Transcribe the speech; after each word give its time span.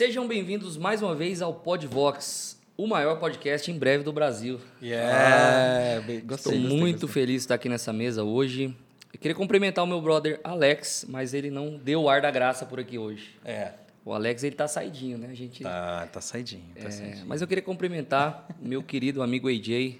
Sejam 0.00 0.26
bem-vindos 0.26 0.78
mais 0.78 1.02
uma 1.02 1.14
vez 1.14 1.42
ao 1.42 1.52
Podvox, 1.52 2.58
o 2.74 2.86
maior 2.86 3.20
podcast 3.20 3.70
em 3.70 3.78
breve 3.78 4.02
do 4.02 4.10
Brasil. 4.10 4.58
Yeah, 4.82 5.12
Ah, 5.12 5.96
gostei, 6.00 6.16
Estou 6.16 6.52
gostei, 6.54 6.58
muito 6.58 7.00
gostei. 7.02 7.22
feliz 7.22 7.34
de 7.34 7.44
estar 7.44 7.56
aqui 7.56 7.68
nessa 7.68 7.92
mesa 7.92 8.24
hoje. 8.24 8.74
Eu 9.12 9.20
queria 9.20 9.34
cumprimentar 9.34 9.84
o 9.84 9.86
meu 9.86 10.00
brother 10.00 10.40
Alex, 10.42 11.04
mas 11.06 11.34
ele 11.34 11.50
não 11.50 11.76
deu 11.76 12.04
o 12.04 12.08
ar 12.08 12.22
da 12.22 12.30
graça 12.30 12.64
por 12.64 12.80
aqui 12.80 12.96
hoje. 12.96 13.36
É, 13.44 13.72
O 14.02 14.14
Alex, 14.14 14.42
ele 14.42 14.56
tá 14.56 14.66
saidinho, 14.66 15.18
né? 15.18 15.28
A 15.30 15.34
gente... 15.34 15.62
tá, 15.62 16.08
tá 16.10 16.20
saidinho, 16.22 16.64
tá 16.80 16.88
É, 16.88 16.90
saidinho. 16.90 17.26
mas 17.26 17.42
eu 17.42 17.46
queria 17.46 17.60
cumprimentar 17.62 18.48
meu 18.58 18.82
querido 18.82 19.22
amigo 19.22 19.50
AJ. 19.50 19.96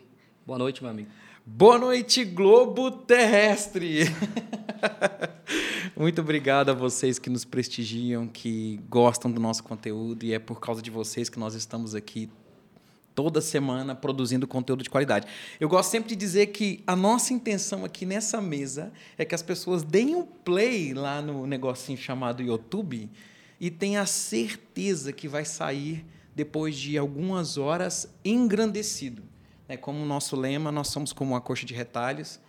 Boa 0.47 0.59
noite, 0.59 0.83
meu 0.83 0.91
amigo. 0.91 1.11
Boa 1.45 1.79
noite, 1.79 2.25
Globo 2.25 2.91
Terrestre! 2.91 4.05
Muito 6.01 6.23
obrigado 6.23 6.71
a 6.71 6.73
vocês 6.73 7.19
que 7.19 7.29
nos 7.29 7.45
prestigiam, 7.45 8.27
que 8.27 8.81
gostam 8.89 9.31
do 9.31 9.39
nosso 9.39 9.63
conteúdo 9.63 10.25
e 10.25 10.33
é 10.33 10.39
por 10.39 10.59
causa 10.59 10.81
de 10.81 10.91
vocês 10.91 11.29
que 11.29 11.39
nós 11.39 11.53
estamos 11.53 11.95
aqui 11.95 12.31
toda 13.15 13.43
semana 13.43 13.95
produzindo 13.95 14.49
conteúdo 14.49 14.83
de 14.83 14.89
qualidade. 14.89 15.27
Eu 15.61 15.69
gosto 15.69 15.91
sempre 15.91 16.09
de 16.09 16.17
dizer 16.17 16.47
que 16.47 16.83
a 16.87 16.97
nossa 16.97 17.35
intenção 17.35 17.85
aqui 17.85 18.07
nessa 18.07 18.41
mesa 18.41 18.91
é 19.19 19.27
que 19.27 19.35
as 19.35 19.43
pessoas 19.43 19.83
deem 19.83 20.17
um 20.17 20.23
play 20.23 20.95
lá 20.95 21.21
no 21.21 21.47
negocinho 21.47 21.99
chamado 21.99 22.43
YouTube 22.43 23.11
e 23.61 23.71
tenham 23.71 24.03
a 24.03 24.07
certeza 24.07 25.13
que 25.13 25.29
vai 25.29 25.45
sair 25.45 26.07
depois 26.35 26.79
de 26.79 26.97
algumas 26.97 27.59
horas 27.59 28.09
engrandecido. 28.25 29.23
né? 29.69 29.77
Como 29.77 30.03
nosso 30.07 30.35
lema, 30.35 30.73
nós 30.73 30.89
somos 30.89 31.13
como 31.13 31.33
uma 31.33 31.43
coxa 31.43 31.67
de 31.67 31.75
retalhos 31.75 32.41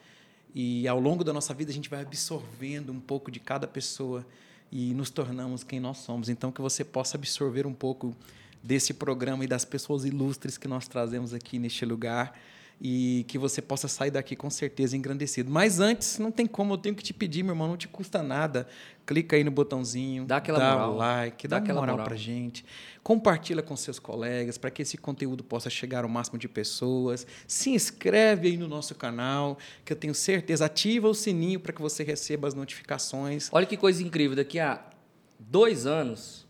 e 0.54 0.88
ao 0.88 1.00
longo 1.00 1.24
da 1.24 1.32
nossa 1.32 1.54
vida 1.54 1.72
a 1.72 1.74
gente 1.74 1.90
vai 1.90 2.02
absorvendo 2.02 2.92
um 2.92 3.00
pouco 3.00 3.32
de 3.32 3.40
cada 3.40 3.68
pessoa 3.68 4.26
e 4.72 4.94
nos 4.94 5.10
tornamos 5.10 5.64
quem 5.64 5.80
nós 5.80 5.98
somos. 5.98 6.30
Então 6.30 6.52
que 6.52 6.62
você 6.62 6.84
possa 6.84 7.18
absorver 7.18 7.66
um 7.66 7.74
pouco 7.74 8.16
desse 8.64 8.94
programa 8.94 9.44
e 9.44 9.48
das 9.48 9.66
pessoas 9.66 10.06
ilustres 10.06 10.58
que 10.58 10.68
nós 10.68 10.88
trazemos 10.88 11.34
aqui 11.34 11.58
neste 11.58 11.86
lugar 11.86 12.38
e 12.84 13.24
que 13.28 13.38
você 13.38 13.62
possa 13.62 13.88
sair 13.88 14.10
daqui 14.10 14.36
com 14.36 14.50
certeza 14.50 14.98
engrandecido. 14.98 15.52
Mas 15.52 15.80
antes, 15.80 16.18
não 16.18 16.32
tem 16.32 16.48
como, 16.48 16.74
eu 16.74 16.78
tenho 16.80 16.96
que 16.96 17.04
te 17.04 17.14
pedir, 17.14 17.44
meu 17.44 17.52
irmão, 17.54 17.68
não 17.68 17.78
te 17.78 17.88
custa 17.88 18.24
nada. 18.24 18.68
Clica 19.06 19.36
aí 19.36 19.44
no 19.44 19.52
botãozinho, 19.52 20.26
Dá 20.26 20.38
aquela 20.38 20.58
dá 20.58 20.72
moral. 20.74 20.94
o 20.94 20.98
like, 20.98 21.48
Dá 21.48 21.58
dá, 21.58 21.64
aquela 21.64 21.80
moral, 21.82 21.94
moral. 21.96 22.08
pra 22.08 22.16
gente. 22.16 22.66
Compartilha 23.04 23.62
com 23.62 23.76
seus 23.76 24.00
colegas 24.00 24.58
para 24.58 24.72
que 24.72 24.82
esse 24.82 24.98
conteúdo 24.98 25.44
possa 25.44 25.70
chegar 25.70 26.04
ao 26.04 26.10
máximo 26.10 26.40
de 26.40 26.48
pessoas. 26.48 27.28
Se 27.48 27.70
inscreve 27.70 28.48
aí 28.48 28.58
no 28.58 28.68
nosso 28.68 28.96
canal, 28.96 29.60
que 29.86 29.94
eu 29.94 29.98
tenho 29.98 30.16
certeza, 30.16 30.66
ativa 30.66 31.08
o 31.08 31.14
sininho 31.14 31.60
para 31.60 31.72
que 31.74 31.82
você 31.82 32.04
receba 32.04 32.48
as 32.48 32.56
notificações. 32.56 33.48
Olha 33.52 33.66
que 33.68 33.78
coisa 33.78 34.02
incrível. 34.02 34.36
Daqui 34.36 34.60
a 34.60 34.84
dois 35.40 35.86
anos, 35.86 36.48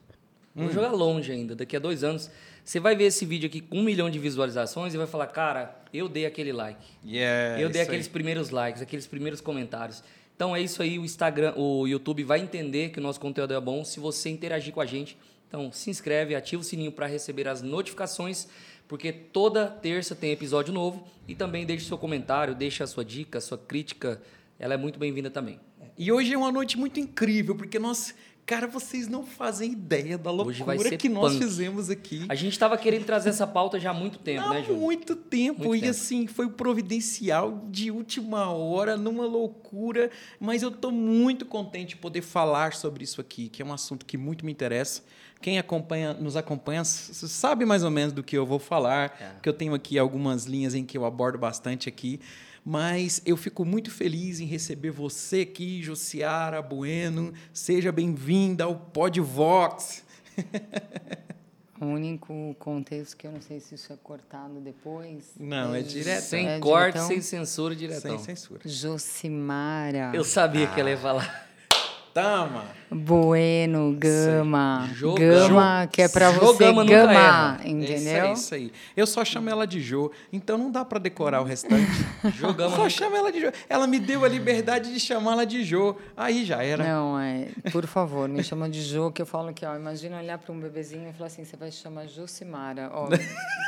Hum. 0.55 0.63
vou 0.65 0.71
jogar 0.71 0.91
longe 0.91 1.31
ainda. 1.31 1.55
Daqui 1.55 1.75
a 1.75 1.79
dois 1.79 2.03
anos, 2.03 2.29
você 2.71 2.79
vai 2.79 2.95
ver 2.95 3.03
esse 3.03 3.25
vídeo 3.25 3.47
aqui 3.47 3.59
com 3.59 3.79
um 3.79 3.83
milhão 3.83 4.09
de 4.09 4.17
visualizações 4.17 4.93
e 4.93 4.97
vai 4.97 5.05
falar, 5.05 5.27
cara, 5.27 5.75
eu 5.93 6.07
dei 6.07 6.25
aquele 6.25 6.53
like. 6.53 6.81
Yeah, 7.05 7.59
eu 7.59 7.69
dei 7.69 7.81
aqueles 7.81 8.05
aí. 8.05 8.13
primeiros 8.13 8.49
likes, 8.49 8.81
aqueles 8.81 9.05
primeiros 9.05 9.41
comentários. 9.41 10.01
Então 10.33 10.55
é 10.55 10.61
isso 10.61 10.81
aí, 10.81 10.97
o 10.97 11.03
Instagram, 11.03 11.53
o 11.57 11.85
YouTube 11.85 12.23
vai 12.23 12.39
entender 12.39 12.91
que 12.91 12.99
o 12.99 13.01
nosso 13.01 13.19
conteúdo 13.19 13.53
é 13.53 13.59
bom 13.59 13.83
se 13.83 13.99
você 13.99 14.29
interagir 14.29 14.73
com 14.73 14.79
a 14.79 14.85
gente. 14.85 15.17
Então 15.49 15.69
se 15.69 15.89
inscreve, 15.89 16.33
ativa 16.33 16.61
o 16.61 16.63
sininho 16.63 16.93
para 16.93 17.07
receber 17.07 17.45
as 17.45 17.61
notificações, 17.61 18.47
porque 18.87 19.11
toda 19.11 19.67
terça 19.67 20.15
tem 20.15 20.31
episódio 20.31 20.73
novo 20.73 21.05
e 21.27 21.35
também 21.35 21.65
deixe 21.65 21.85
seu 21.85 21.97
comentário, 21.97 22.55
deixe 22.55 22.81
a 22.81 22.87
sua 22.87 23.03
dica, 23.03 23.39
a 23.39 23.41
sua 23.41 23.57
crítica, 23.57 24.21
ela 24.57 24.75
é 24.75 24.77
muito 24.77 24.97
bem-vinda 24.97 25.29
também. 25.29 25.59
E 25.97 26.09
hoje 26.09 26.33
é 26.33 26.37
uma 26.37 26.53
noite 26.53 26.77
muito 26.77 27.01
incrível, 27.01 27.53
porque 27.53 27.77
nós, 27.77 28.15
cara, 28.51 28.67
vocês 28.67 29.07
não 29.07 29.25
fazem 29.25 29.71
ideia 29.71 30.17
da 30.17 30.29
loucura 30.29 30.97
que 30.97 31.07
nós 31.07 31.31
punk. 31.31 31.45
fizemos 31.45 31.89
aqui. 31.89 32.25
A 32.27 32.35
gente 32.35 32.51
estava 32.51 32.77
querendo 32.77 33.05
trazer 33.05 33.29
essa 33.29 33.47
pauta 33.47 33.79
já 33.79 33.91
há 33.91 33.93
muito 33.93 34.19
tempo, 34.19 34.45
Há 34.45 34.49
né, 34.55 34.63
Júlio? 34.63 34.81
muito 34.81 35.15
tempo. 35.15 35.63
Muito 35.63 35.75
e 35.77 35.79
tempo. 35.79 35.91
assim, 35.91 36.27
foi 36.27 36.49
providencial 36.49 37.65
de 37.71 37.89
última 37.89 38.49
hora, 38.51 38.97
numa 38.97 39.25
loucura. 39.25 40.11
Mas 40.37 40.63
eu 40.63 40.67
estou 40.67 40.91
muito 40.91 41.45
contente 41.45 41.91
de 41.91 41.95
poder 41.95 42.21
falar 42.21 42.73
sobre 42.73 43.05
isso 43.05 43.21
aqui, 43.21 43.47
que 43.47 43.61
é 43.61 43.65
um 43.65 43.71
assunto 43.71 44.05
que 44.05 44.17
muito 44.17 44.45
me 44.45 44.51
interessa. 44.51 45.01
Quem 45.41 45.57
acompanha, 45.57 46.13
nos 46.13 46.35
acompanha 46.35 46.83
sabe 46.83 47.63
mais 47.65 47.85
ou 47.85 47.89
menos 47.89 48.11
do 48.11 48.21
que 48.21 48.37
eu 48.37 48.45
vou 48.45 48.59
falar, 48.59 49.17
É. 49.17 49.39
que 49.41 49.47
eu 49.47 49.53
tenho 49.53 49.73
aqui 49.73 49.97
algumas 49.97 50.43
linhas 50.45 50.75
em 50.75 50.83
que 50.83 50.97
eu 50.97 51.05
abordo 51.05 51.37
bastante 51.37 51.87
aqui. 51.87 52.19
Mas 52.63 53.21
eu 53.25 53.35
fico 53.35 53.65
muito 53.65 53.89
feliz 53.89 54.39
em 54.39 54.45
receber 54.45 54.91
você 54.91 55.41
aqui, 55.41 55.81
Josiara 55.81 56.61
Bueno. 56.61 57.33
Seja 57.51 57.91
bem-vinda 57.91 58.65
ao 58.65 58.75
Podvox. 58.75 60.03
O 61.79 61.85
único 61.85 62.55
contexto 62.59 63.17
que 63.17 63.25
eu 63.25 63.31
não 63.31 63.41
sei 63.41 63.59
se 63.59 63.73
isso 63.73 63.91
é 63.91 63.97
cortado 64.03 64.59
depois. 64.59 65.31
Não, 65.39 65.73
é 65.73 65.81
direto. 65.81 66.21
Sem 66.21 66.47
É 66.47 66.59
corte, 66.59 66.93
diretão? 66.93 67.07
sem 67.07 67.21
censura, 67.21 67.75
diretão. 67.75 68.01
Sem 68.19 68.19
censura. 68.19 68.61
Josimara. 68.63 70.11
Eu 70.13 70.23
sabia 70.23 70.67
que 70.67 70.79
ela 70.79 70.91
ia 70.91 70.97
falar. 70.97 71.49
Tama! 72.13 72.63
Bueno, 72.93 73.95
Gama. 73.97 74.89
Jo- 74.93 75.15
Gama, 75.15 75.87
que 75.89 76.01
é 76.01 76.09
pra 76.09 76.29
você 76.31 76.69
nunca 76.73 76.83
gamar, 76.83 77.13
erra. 77.15 77.59
É 77.63 77.69
isso 77.69 77.73
entendeu? 77.93 78.35
aí. 78.51 78.71
Eu 78.97 79.07
só 79.07 79.23
chamo 79.23 79.49
ela 79.49 79.65
de 79.65 79.79
Jo, 79.79 80.11
então 80.33 80.57
não 80.57 80.69
dá 80.69 80.83
pra 80.83 80.99
decorar 80.99 81.39
o 81.39 81.45
restante. 81.45 81.87
Jogamos 82.37 82.73
só 82.73 82.77
nunca- 82.79 82.89
chamo 82.89 83.15
ela 83.15 83.31
de 83.31 83.39
Jo. 83.39 83.51
Ela 83.69 83.87
me 83.87 83.97
deu 83.97 84.25
a 84.25 84.27
liberdade 84.27 84.91
de 84.93 84.99
chamá-la 84.99 85.45
de 85.45 85.63
Jo. 85.63 85.95
Aí 86.17 86.43
já 86.43 86.61
era. 86.61 86.83
Não, 86.83 87.17
é, 87.17 87.47
por 87.71 87.87
favor, 87.87 88.27
me 88.27 88.43
chama 88.43 88.69
de 88.69 88.81
Jo, 88.83 89.09
que 89.09 89.21
eu 89.21 89.25
falo 89.25 89.53
que, 89.53 89.65
ó, 89.65 89.73
imagina 89.77 90.17
olhar 90.19 90.37
para 90.37 90.51
um 90.51 90.59
bebezinho 90.59 91.09
e 91.09 91.13
falar 91.13 91.27
assim, 91.27 91.45
você 91.45 91.55
vai 91.55 91.71
chamar 91.71 92.07
Josimara. 92.07 92.91
Ó, 92.93 93.07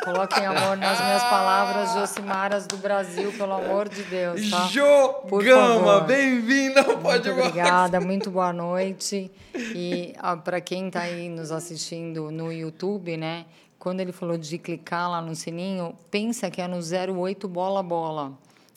coloquem 0.03 0.45
amor 0.45 0.75
nas 0.75 0.99
minhas 1.01 1.23
palavras, 1.23 1.93
Josimaras 1.93 2.67
do 2.67 2.75
Brasil, 2.75 3.31
pelo 3.37 3.53
amor 3.53 3.87
de 3.87 4.03
Deus, 4.03 4.49
tá? 4.49 4.65
Jo 4.67 5.13
Por 5.29 5.45
Gama, 5.45 6.01
bem-vinda 6.01 6.81
ao 6.81 6.97
Podvox. 6.97 7.47
obrigada, 7.47 8.01
muito 8.01 8.32
boa 8.33 8.51
noite. 8.51 9.31
E 9.75 10.13
para 10.44 10.59
quem 10.59 10.88
está 10.88 11.01
aí 11.01 11.29
nos 11.29 11.51
assistindo 11.51 12.31
no 12.31 12.51
YouTube, 12.51 13.16
né? 13.16 13.45
Quando 13.79 13.99
ele 13.99 14.11
falou 14.11 14.38
de 14.38 14.57
clicar 14.57 15.09
lá 15.09 15.21
no 15.21 15.35
sininho, 15.35 15.94
pensa 16.09 16.49
que 16.49 16.61
é 16.61 16.67
no 16.67 16.77
08 16.77 17.47
bola 17.47 17.83
bola. 17.83 18.33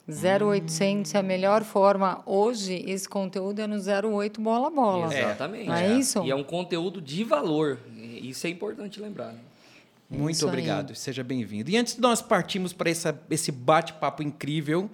0800 0.09 1.15
é 1.15 1.19
a 1.19 1.23
melhor 1.23 1.65
forma. 1.65 2.23
Hoje, 2.27 2.85
esse 2.87 3.09
conteúdo 3.09 3.61
é 3.61 3.67
no 3.67 3.77
08 3.77 4.41
bola 4.41 4.71
bola. 4.71 5.13
Exatamente. 5.13 5.67
Não 5.67 5.75
é 5.75 5.99
isso? 5.99 6.23
E 6.25 6.31
é 6.31 6.35
um 6.35 6.45
conteúdo 6.45 7.01
de 7.01 7.25
valor. 7.25 7.79
Isso 7.97 8.47
é 8.47 8.51
importante 8.51 9.01
lembrar. 9.01 9.33
né? 9.33 9.39
Muito 10.09 10.37
Isso 10.37 10.45
aí. 10.45 10.49
obrigado, 10.49 10.95
seja 10.95 11.25
bem-vindo. 11.25 11.69
E 11.69 11.77
antes 11.77 11.97
de 11.97 12.01
nós 12.01 12.23
partirmos 12.23 12.73
para 12.73 12.89
esse 12.89 13.51
bate-papo 13.51 14.23
incrível, 14.23 14.89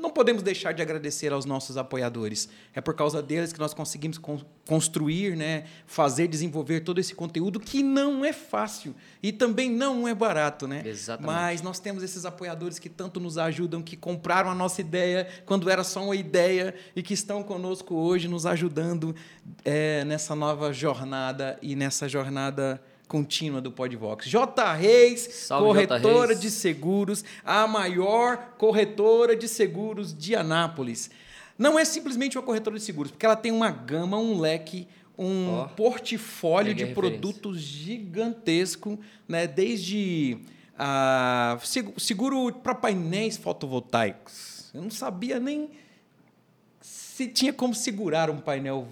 não 0.00 0.10
podemos 0.10 0.42
deixar 0.42 0.72
de 0.72 0.82
agradecer 0.82 1.32
aos 1.32 1.44
nossos 1.44 1.76
apoiadores. 1.76 2.48
É 2.74 2.80
por 2.80 2.94
causa 2.94 3.22
deles 3.22 3.52
que 3.52 3.58
nós 3.58 3.74
conseguimos 3.74 4.18
con- 4.18 4.40
construir, 4.66 5.36
né, 5.36 5.64
fazer, 5.86 6.26
desenvolver 6.26 6.80
todo 6.80 6.98
esse 6.98 7.14
conteúdo 7.14 7.60
que 7.60 7.82
não 7.82 8.24
é 8.24 8.32
fácil 8.32 8.94
e 9.22 9.32
também 9.32 9.70
não 9.70 10.08
é 10.08 10.14
barato, 10.14 10.66
né? 10.66 10.82
Exatamente. 10.84 11.26
Mas 11.26 11.62
nós 11.62 11.78
temos 11.78 12.02
esses 12.02 12.24
apoiadores 12.24 12.78
que 12.78 12.88
tanto 12.88 13.20
nos 13.20 13.36
ajudam, 13.38 13.82
que 13.82 13.96
compraram 13.96 14.50
a 14.50 14.54
nossa 14.54 14.80
ideia 14.80 15.28
quando 15.44 15.68
era 15.68 15.84
só 15.84 16.02
uma 16.02 16.16
ideia 16.16 16.74
e 16.96 17.02
que 17.02 17.14
estão 17.14 17.42
conosco 17.42 17.94
hoje, 17.94 18.28
nos 18.28 18.46
ajudando 18.46 19.14
é, 19.64 20.04
nessa 20.04 20.34
nova 20.34 20.72
jornada 20.72 21.58
e 21.60 21.76
nessa 21.76 22.08
jornada 22.08 22.80
contínua 23.10 23.60
do 23.60 23.72
Podvox. 23.72 24.24
J 24.28 24.72
Reis, 24.74 25.22
Salve, 25.32 25.80
J. 25.80 25.86
corretora 25.98 26.28
Reis. 26.28 26.40
de 26.40 26.48
seguros, 26.48 27.24
a 27.44 27.66
maior 27.66 28.54
corretora 28.56 29.34
de 29.34 29.48
seguros 29.48 30.16
de 30.16 30.36
Anápolis. 30.36 31.10
Não 31.58 31.76
é 31.76 31.84
simplesmente 31.84 32.38
uma 32.38 32.44
corretora 32.44 32.78
de 32.78 32.84
seguros, 32.84 33.10
porque 33.10 33.26
ela 33.26 33.34
tem 33.34 33.50
uma 33.50 33.68
gama, 33.70 34.16
um 34.16 34.38
leque, 34.38 34.86
um 35.18 35.50
Ó, 35.54 35.64
portfólio 35.66 36.72
de 36.72 36.86
produtos 36.86 37.58
gigantesco, 37.60 38.96
né? 39.28 39.46
Desde 39.48 40.38
ah, 40.78 41.58
segu- 41.64 41.98
seguro 41.98 42.52
para 42.52 42.76
painéis 42.76 43.36
fotovoltaicos. 43.36 44.70
Eu 44.72 44.82
não 44.82 44.90
sabia 44.90 45.40
nem 45.40 45.68
se 46.80 47.26
tinha 47.26 47.52
como 47.52 47.74
segurar 47.74 48.30
um 48.30 48.38
painel 48.38 48.86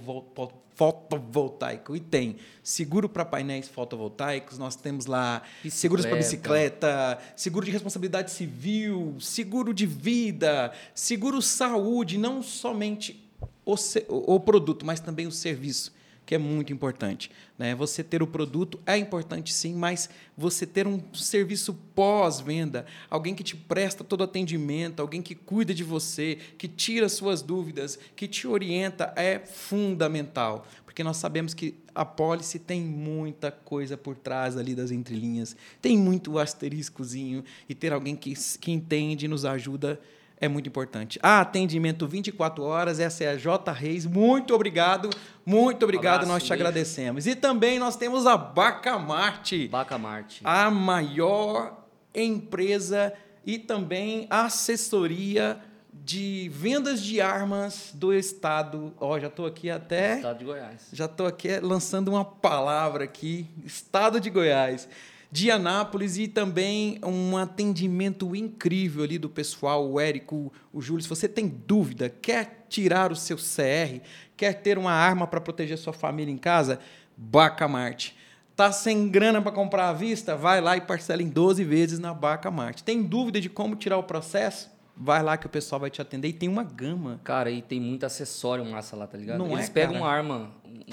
fotovoltaico. 0.78 1.96
E 1.96 2.00
tem 2.00 2.36
seguro 2.62 3.08
para 3.08 3.24
painéis 3.24 3.66
fotovoltaicos, 3.66 4.58
nós 4.58 4.76
temos 4.76 5.06
lá 5.06 5.42
seguros 5.68 6.06
para 6.06 6.16
bicicleta, 6.16 7.18
seguro 7.34 7.66
de 7.66 7.72
responsabilidade 7.72 8.30
civil, 8.30 9.16
seguro 9.20 9.74
de 9.74 9.84
vida, 9.84 10.72
seguro 10.94 11.42
saúde, 11.42 12.16
não 12.16 12.40
somente 12.42 13.28
o 13.66 13.74
o 14.08 14.40
produto, 14.40 14.86
mas 14.86 15.00
também 15.00 15.26
o 15.26 15.32
serviço 15.32 15.97
que 16.28 16.34
é 16.34 16.38
muito 16.38 16.74
importante. 16.74 17.30
Né? 17.56 17.74
Você 17.74 18.04
ter 18.04 18.22
o 18.22 18.26
produto 18.26 18.78
é 18.84 18.98
importante 18.98 19.50
sim, 19.50 19.74
mas 19.74 20.10
você 20.36 20.66
ter 20.66 20.86
um 20.86 21.02
serviço 21.14 21.72
pós-venda, 21.94 22.84
alguém 23.08 23.34
que 23.34 23.42
te 23.42 23.56
presta 23.56 24.04
todo 24.04 24.22
atendimento, 24.22 25.00
alguém 25.00 25.22
que 25.22 25.34
cuida 25.34 25.72
de 25.72 25.82
você, 25.82 26.36
que 26.58 26.68
tira 26.68 27.08
suas 27.08 27.40
dúvidas, 27.40 27.98
que 28.14 28.28
te 28.28 28.46
orienta, 28.46 29.10
é 29.16 29.38
fundamental. 29.38 30.66
Porque 30.84 31.02
nós 31.02 31.16
sabemos 31.16 31.54
que 31.54 31.76
a 31.94 32.04
pólice 32.04 32.58
tem 32.58 32.82
muita 32.82 33.50
coisa 33.50 33.96
por 33.96 34.14
trás 34.14 34.58
ali 34.58 34.74
das 34.74 34.90
entrelinhas, 34.90 35.56
tem 35.80 35.96
muito 35.96 36.38
asteriscozinho, 36.38 37.42
e 37.66 37.74
ter 37.74 37.90
alguém 37.90 38.14
que, 38.14 38.34
que 38.60 38.70
entende 38.70 39.24
e 39.24 39.28
nos 39.28 39.46
ajuda 39.46 39.98
é 40.40 40.48
muito 40.48 40.68
importante. 40.68 41.18
Ah, 41.22 41.40
atendimento 41.40 42.06
24 42.06 42.62
horas, 42.62 43.00
essa 43.00 43.24
é 43.24 43.28
a 43.28 43.36
J 43.36 43.72
Reis. 43.72 44.06
Muito 44.06 44.54
obrigado, 44.54 45.10
muito 45.44 45.82
obrigado, 45.82 46.22
Abraço, 46.22 46.32
nós 46.32 46.42
te 46.42 46.50
beijo. 46.50 46.62
agradecemos. 46.62 47.26
E 47.26 47.34
também 47.34 47.78
nós 47.78 47.96
temos 47.96 48.26
a 48.26 48.36
Bacamarte. 48.36 49.68
Bacamarte. 49.68 50.40
A 50.44 50.70
maior 50.70 51.84
empresa 52.14 53.12
e 53.44 53.58
também 53.58 54.26
assessoria 54.30 55.60
de 55.92 56.48
vendas 56.54 57.02
de 57.02 57.20
armas 57.20 57.90
do 57.92 58.14
estado. 58.14 58.94
Ó, 58.98 59.14
oh, 59.14 59.20
já 59.20 59.26
estou 59.26 59.46
aqui 59.46 59.68
até. 59.68 60.16
Estado 60.16 60.38
de 60.38 60.44
Goiás. 60.44 60.88
Já 60.92 61.04
estou 61.06 61.26
aqui 61.26 61.58
lançando 61.60 62.08
uma 62.08 62.24
palavra 62.24 63.04
aqui. 63.04 63.46
Estado 63.64 64.20
de 64.20 64.30
Goiás 64.30 64.88
de 65.30 65.50
Anápolis 65.50 66.16
e 66.16 66.26
também 66.26 66.98
um 67.04 67.36
atendimento 67.36 68.34
incrível 68.34 69.04
ali 69.04 69.18
do 69.18 69.28
pessoal, 69.28 69.88
o 69.88 70.00
Érico, 70.00 70.52
o 70.72 70.80
Júlio. 70.80 71.02
Se 71.02 71.08
você 71.08 71.28
tem 71.28 71.46
dúvida, 71.46 72.08
quer 72.08 72.66
tirar 72.68 73.12
o 73.12 73.16
seu 73.16 73.36
CR, 73.36 74.00
quer 74.36 74.54
ter 74.54 74.78
uma 74.78 74.92
arma 74.92 75.26
para 75.26 75.40
proteger 75.40 75.76
sua 75.76 75.92
família 75.92 76.32
em 76.32 76.38
casa, 76.38 76.80
Bacamarte. 77.16 78.16
Tá 78.56 78.72
sem 78.72 79.08
grana 79.08 79.40
para 79.40 79.52
comprar 79.52 79.90
à 79.90 79.92
vista? 79.92 80.34
Vai 80.34 80.60
lá 80.60 80.76
e 80.76 80.80
parcela 80.80 81.22
em 81.22 81.28
12 81.28 81.62
vezes 81.62 81.98
na 81.98 82.12
Bacamarte. 82.12 82.82
Tem 82.82 83.02
dúvida 83.02 83.40
de 83.40 83.48
como 83.48 83.76
tirar 83.76 83.98
o 83.98 84.02
processo? 84.02 84.70
Vai 84.96 85.22
lá 85.22 85.36
que 85.36 85.46
o 85.46 85.48
pessoal 85.48 85.80
vai 85.80 85.90
te 85.90 86.02
atender 86.02 86.28
e 86.28 86.32
tem 86.32 86.48
uma 86.48 86.64
gama. 86.64 87.20
Cara, 87.22 87.50
e 87.52 87.62
tem 87.62 87.80
muito 87.80 88.04
acessório 88.04 88.64
massa 88.64 88.96
lá, 88.96 89.06
tá 89.06 89.16
ligado? 89.16 89.38
Não 89.38 89.52
Eles 89.52 89.68
é, 89.68 89.72
pegam 89.72 89.92
cara? 89.92 90.04
uma 90.04 90.10
arma, 90.10 90.50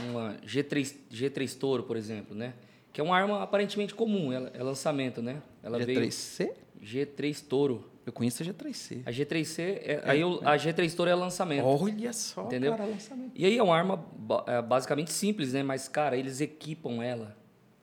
uma 0.07 0.35
G3, 0.45 0.93
G3 1.11 1.57
Toro, 1.57 1.83
por 1.83 1.97
exemplo, 1.97 2.35
né? 2.35 2.53
Que 2.95 3.01
é 3.01 3.03
uma 3.03 3.17
arma 3.17 3.43
aparentemente 3.43 3.93
comum, 3.93 4.31
ela, 4.31 4.49
é 4.53 4.63
lançamento, 4.63 5.21
né? 5.21 5.41
Ela 5.61 5.77
G3C? 5.79 6.49
Veio 6.79 7.05
G3 7.05 7.45
Toro. 7.45 7.83
Eu 8.05 8.13
conheço 8.13 8.41
a 8.41 8.45
G3C. 8.45 9.01
A 9.05 9.11
G3C, 9.11 9.59
é, 9.59 9.81
é, 9.85 10.01
aí 10.05 10.21
eu, 10.21 10.39
a 10.47 10.55
G3 10.55 10.95
Toro 10.95 11.09
é 11.09 11.13
lançamento. 11.13 11.65
Olha 11.65 12.13
só, 12.13 12.45
entendeu? 12.45 12.71
cara, 12.71 12.85
lançamento. 12.85 13.31
E 13.35 13.45
aí 13.45 13.57
é 13.57 13.61
uma 13.61 13.75
arma 13.75 14.05
é, 14.47 14.61
basicamente 14.61 15.11
simples, 15.11 15.51
né? 15.51 15.61
Mas, 15.61 15.89
cara, 15.89 16.15
eles 16.15 16.39
equipam 16.39 17.03
ela, 17.03 17.35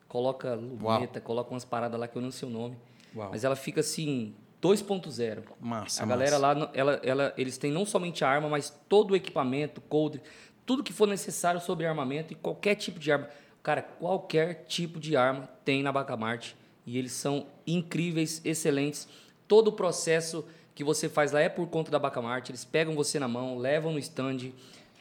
coloca 0.09 0.55
luneta, 0.55 1.21
coloca 1.21 1.51
umas 1.51 1.67
paradas 1.67 2.01
lá 2.01 2.09
que 2.09 2.17
eu 2.17 2.23
não 2.23 2.31
sei 2.31 2.49
o 2.49 2.51
nome. 2.51 2.79
Uau. 3.15 3.29
Mas 3.33 3.45
ela 3.45 3.55
fica 3.55 3.81
assim, 3.81 4.35
2.0. 4.63 5.43
Massa, 5.61 6.05
A 6.05 6.07
galera 6.07 6.39
massa. 6.39 6.59
lá, 6.65 6.71
ela, 6.73 7.01
ela, 7.05 7.35
eles 7.37 7.59
têm 7.59 7.71
não 7.71 7.85
somente 7.85 8.25
a 8.25 8.31
arma, 8.31 8.49
mas 8.49 8.71
todo 8.89 9.11
o 9.11 9.17
equipamento, 9.17 9.79
coldre, 9.83 10.23
tudo 10.65 10.83
que 10.83 10.91
for 10.91 11.07
necessário 11.07 11.61
sobre 11.61 11.85
armamento 11.85 12.33
e 12.33 12.35
qualquer 12.35 12.77
tipo 12.77 12.99
de 12.99 13.13
arma. 13.13 13.29
Cara, 13.63 13.81
qualquer 13.83 14.65
tipo 14.67 14.99
de 14.99 15.17
arma 15.17 15.49
tem 15.65 15.83
na 15.83 15.93
Bacamarte 15.93 16.57
e 16.85 16.99
eles 16.99 17.13
são 17.13 17.47
incríveis, 17.67 18.41
excelentes. 18.45 19.07
Todo 19.47 19.69
o 19.69 19.73
processo 19.73 20.45
que 20.75 20.83
você 20.83 21.09
faz 21.09 21.33
lá 21.33 21.41
é 21.41 21.49
por 21.49 21.69
conta 21.69 21.91
da 21.91 21.99
Bacamarte. 21.99 22.51
Eles 22.51 22.65
pegam 22.65 22.95
você 22.95 23.19
na 23.19 23.29
mão, 23.29 23.57
levam 23.57 23.93
no 23.93 23.99
stand, 23.99 24.51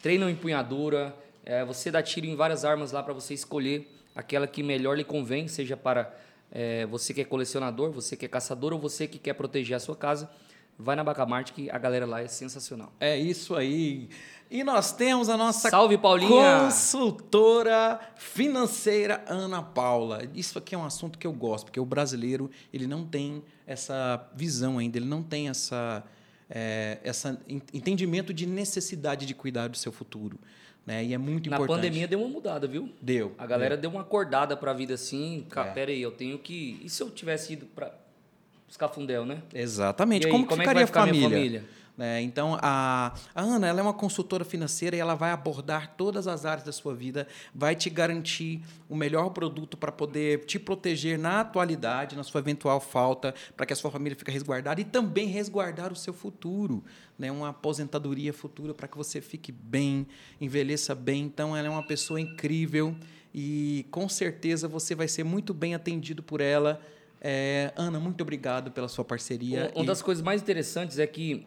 treinam 0.02 0.30
empunhadura. 0.30 1.16
É, 1.44 1.66
você 1.66 1.90
dá 1.90 2.04
tiro 2.04 2.28
em 2.28 2.36
várias 2.36 2.64
armas 2.64 2.92
lá 2.92 3.02
para 3.02 3.14
você 3.14 3.34
escolher 3.34 3.90
aquela 4.16 4.46
que 4.46 4.62
melhor 4.62 4.96
lhe 4.96 5.04
convém, 5.04 5.48
seja 5.48 5.76
para 5.76 6.14
é, 6.52 6.86
você 6.86 7.14
que 7.14 7.22
é 7.22 7.26
colecionador, 7.26 7.92
você 7.92 8.16
que 8.16 8.26
é 8.26 8.30
caçador 8.30 8.74
ou 8.74 8.80
você 8.80 9.08
que 9.08 9.18
quer 9.18 9.34
proteger 9.34 9.76
a 9.76 9.80
sua 9.80 9.96
casa. 9.96 10.30
Vai 10.78 10.96
na 10.96 11.04
Bacamarte 11.04 11.54
que 11.54 11.70
a 11.70 11.78
galera 11.78 12.06
lá 12.06 12.22
é 12.22 12.28
sensacional. 12.28 12.92
É 13.00 13.18
isso 13.18 13.56
aí. 13.56 14.10
E 14.54 14.66
nós 14.66 14.92
temos 14.92 15.30
a 15.30 15.38
nossa 15.38 15.70
Salve, 15.70 15.98
Paulinha! 15.98 16.60
consultora 16.66 17.98
financeira 18.18 19.24
Ana 19.26 19.64
Paula. 19.64 20.24
Isso 20.36 20.58
aqui 20.60 20.76
é 20.76 20.78
um 20.78 20.84
assunto 20.84 21.18
que 21.18 21.26
eu 21.26 21.32
gosto, 21.32 21.66
porque 21.68 21.80
o 21.80 21.86
brasileiro 21.86 22.52
ele 22.74 22.86
não 22.86 23.06
tem 23.06 23.42
essa 23.66 24.30
visão 24.36 24.78
ainda, 24.78 24.98
ele 24.98 25.06
não 25.06 25.24
tem 25.24 25.48
essa, 25.48 26.04
é, 26.50 26.98
essa 27.02 27.40
entendimento 27.74 28.34
de 28.34 28.46
necessidade 28.46 29.26
de 29.26 29.34
cuidar 29.34 29.70
do 29.70 29.78
seu 29.78 29.92
futuro. 29.92 30.38
Né? 30.86 31.06
E 31.06 31.14
é 31.14 31.18
muito 31.18 31.50
Na 31.50 31.56
importante. 31.56 31.78
pandemia 31.78 32.06
deu 32.08 32.20
uma 32.20 32.28
mudada, 32.28 32.68
viu? 32.68 32.90
Deu. 33.02 33.34
A 33.38 33.46
galera 33.48 33.78
deu. 33.78 33.84
deu 33.90 33.92
uma 33.92 34.02
acordada 34.02 34.58
pra 34.58 34.74
vida 34.74 34.96
assim. 34.96 35.46
Cara, 35.50 35.70
É. 35.70 35.74
pera 35.74 35.92
aí, 35.92 36.02
eu 36.02 36.12
tenho 36.12 36.38
que. 36.38 36.82
E 36.84 36.90
se 36.90 37.02
eu 37.02 37.10
tivesse 37.10 37.54
ido 37.54 37.68
para 37.68 37.94
os 38.68 38.76
Cafundel, 38.76 39.24
né? 39.26 39.44
Exatamente. 39.54 40.26
Aí, 40.26 40.32
como, 40.32 40.46
como 40.46 40.62
é 40.62 40.66
que 40.66 40.70
ficaria 40.70 40.80
vai 40.82 40.88
ficar 40.88 41.04
a 41.04 41.06
minha 41.06 41.30
família? 41.30 41.66
Né? 42.02 42.20
Então, 42.24 42.58
a, 42.64 43.14
a 43.36 43.42
Ana 43.44 43.68
ela 43.68 43.80
é 43.80 43.84
uma 43.84 43.94
consultora 43.94 44.44
financeira 44.44 44.96
e 44.96 45.00
ela 45.00 45.14
vai 45.14 45.30
abordar 45.30 45.94
todas 45.96 46.26
as 46.26 46.48
áreas 46.48 46.66
da 46.66 46.72
sua 46.72 46.96
vida, 46.96 47.28
vai 47.54 47.76
te 47.76 47.92
garantir 47.92 48.60
o 48.90 48.96
melhor 48.96 49.30
produto 49.30 49.78
para 49.78 49.92
poder 49.92 50.44
te 50.46 50.58
proteger 50.58 51.20
na 51.20 51.42
atualidade, 51.42 52.16
na 52.16 52.24
sua 52.24 52.40
eventual 52.40 52.82
falta, 52.82 53.36
para 53.56 53.68
que 53.68 53.74
a 53.74 53.76
sua 53.76 53.92
família 53.92 54.18
fique 54.18 54.32
resguardada 54.32 54.82
e 54.82 54.84
também 54.84 55.28
resguardar 55.28 55.94
o 55.94 55.96
seu 55.96 56.12
futuro, 56.12 56.84
né? 57.20 57.32
uma 57.32 57.50
aposentadoria 57.50 58.34
futura 58.34 58.74
para 58.74 58.88
que 58.88 58.98
você 58.98 59.22
fique 59.22 59.52
bem, 59.52 60.08
envelheça 60.40 60.96
bem. 60.96 61.22
Então, 61.26 61.56
ela 61.56 61.68
é 61.68 61.70
uma 61.70 61.86
pessoa 61.86 62.20
incrível 62.20 62.96
e 63.32 63.86
com 63.92 64.10
certeza 64.10 64.68
você 64.68 64.96
vai 64.96 65.08
ser 65.08 65.24
muito 65.24 65.54
bem 65.54 65.76
atendido 65.76 66.24
por 66.24 66.42
ela. 66.42 66.82
É, 67.22 67.72
Ana, 67.76 68.00
muito 68.00 68.22
obrigado 68.22 68.72
pela 68.72 68.88
sua 68.88 69.06
parceria. 69.06 69.72
Uma 69.76 69.84
e- 69.84 69.86
das 69.86 70.02
coisas 70.02 70.24
mais 70.24 70.42
interessantes 70.42 70.98
é 70.98 71.06
que 71.06 71.46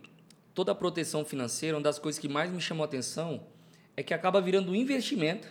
toda 0.54 0.72
a 0.72 0.74
proteção 0.74 1.24
financeira, 1.24 1.76
uma 1.76 1.82
das 1.82 1.98
coisas 1.98 2.18
que 2.18 2.28
mais 2.28 2.50
me 2.50 2.60
chamou 2.60 2.84
a 2.84 2.86
atenção 2.86 3.42
é 3.96 4.02
que 4.02 4.14
acaba 4.14 4.40
virando 4.40 4.70
um 4.70 4.74
investimento. 4.74 5.48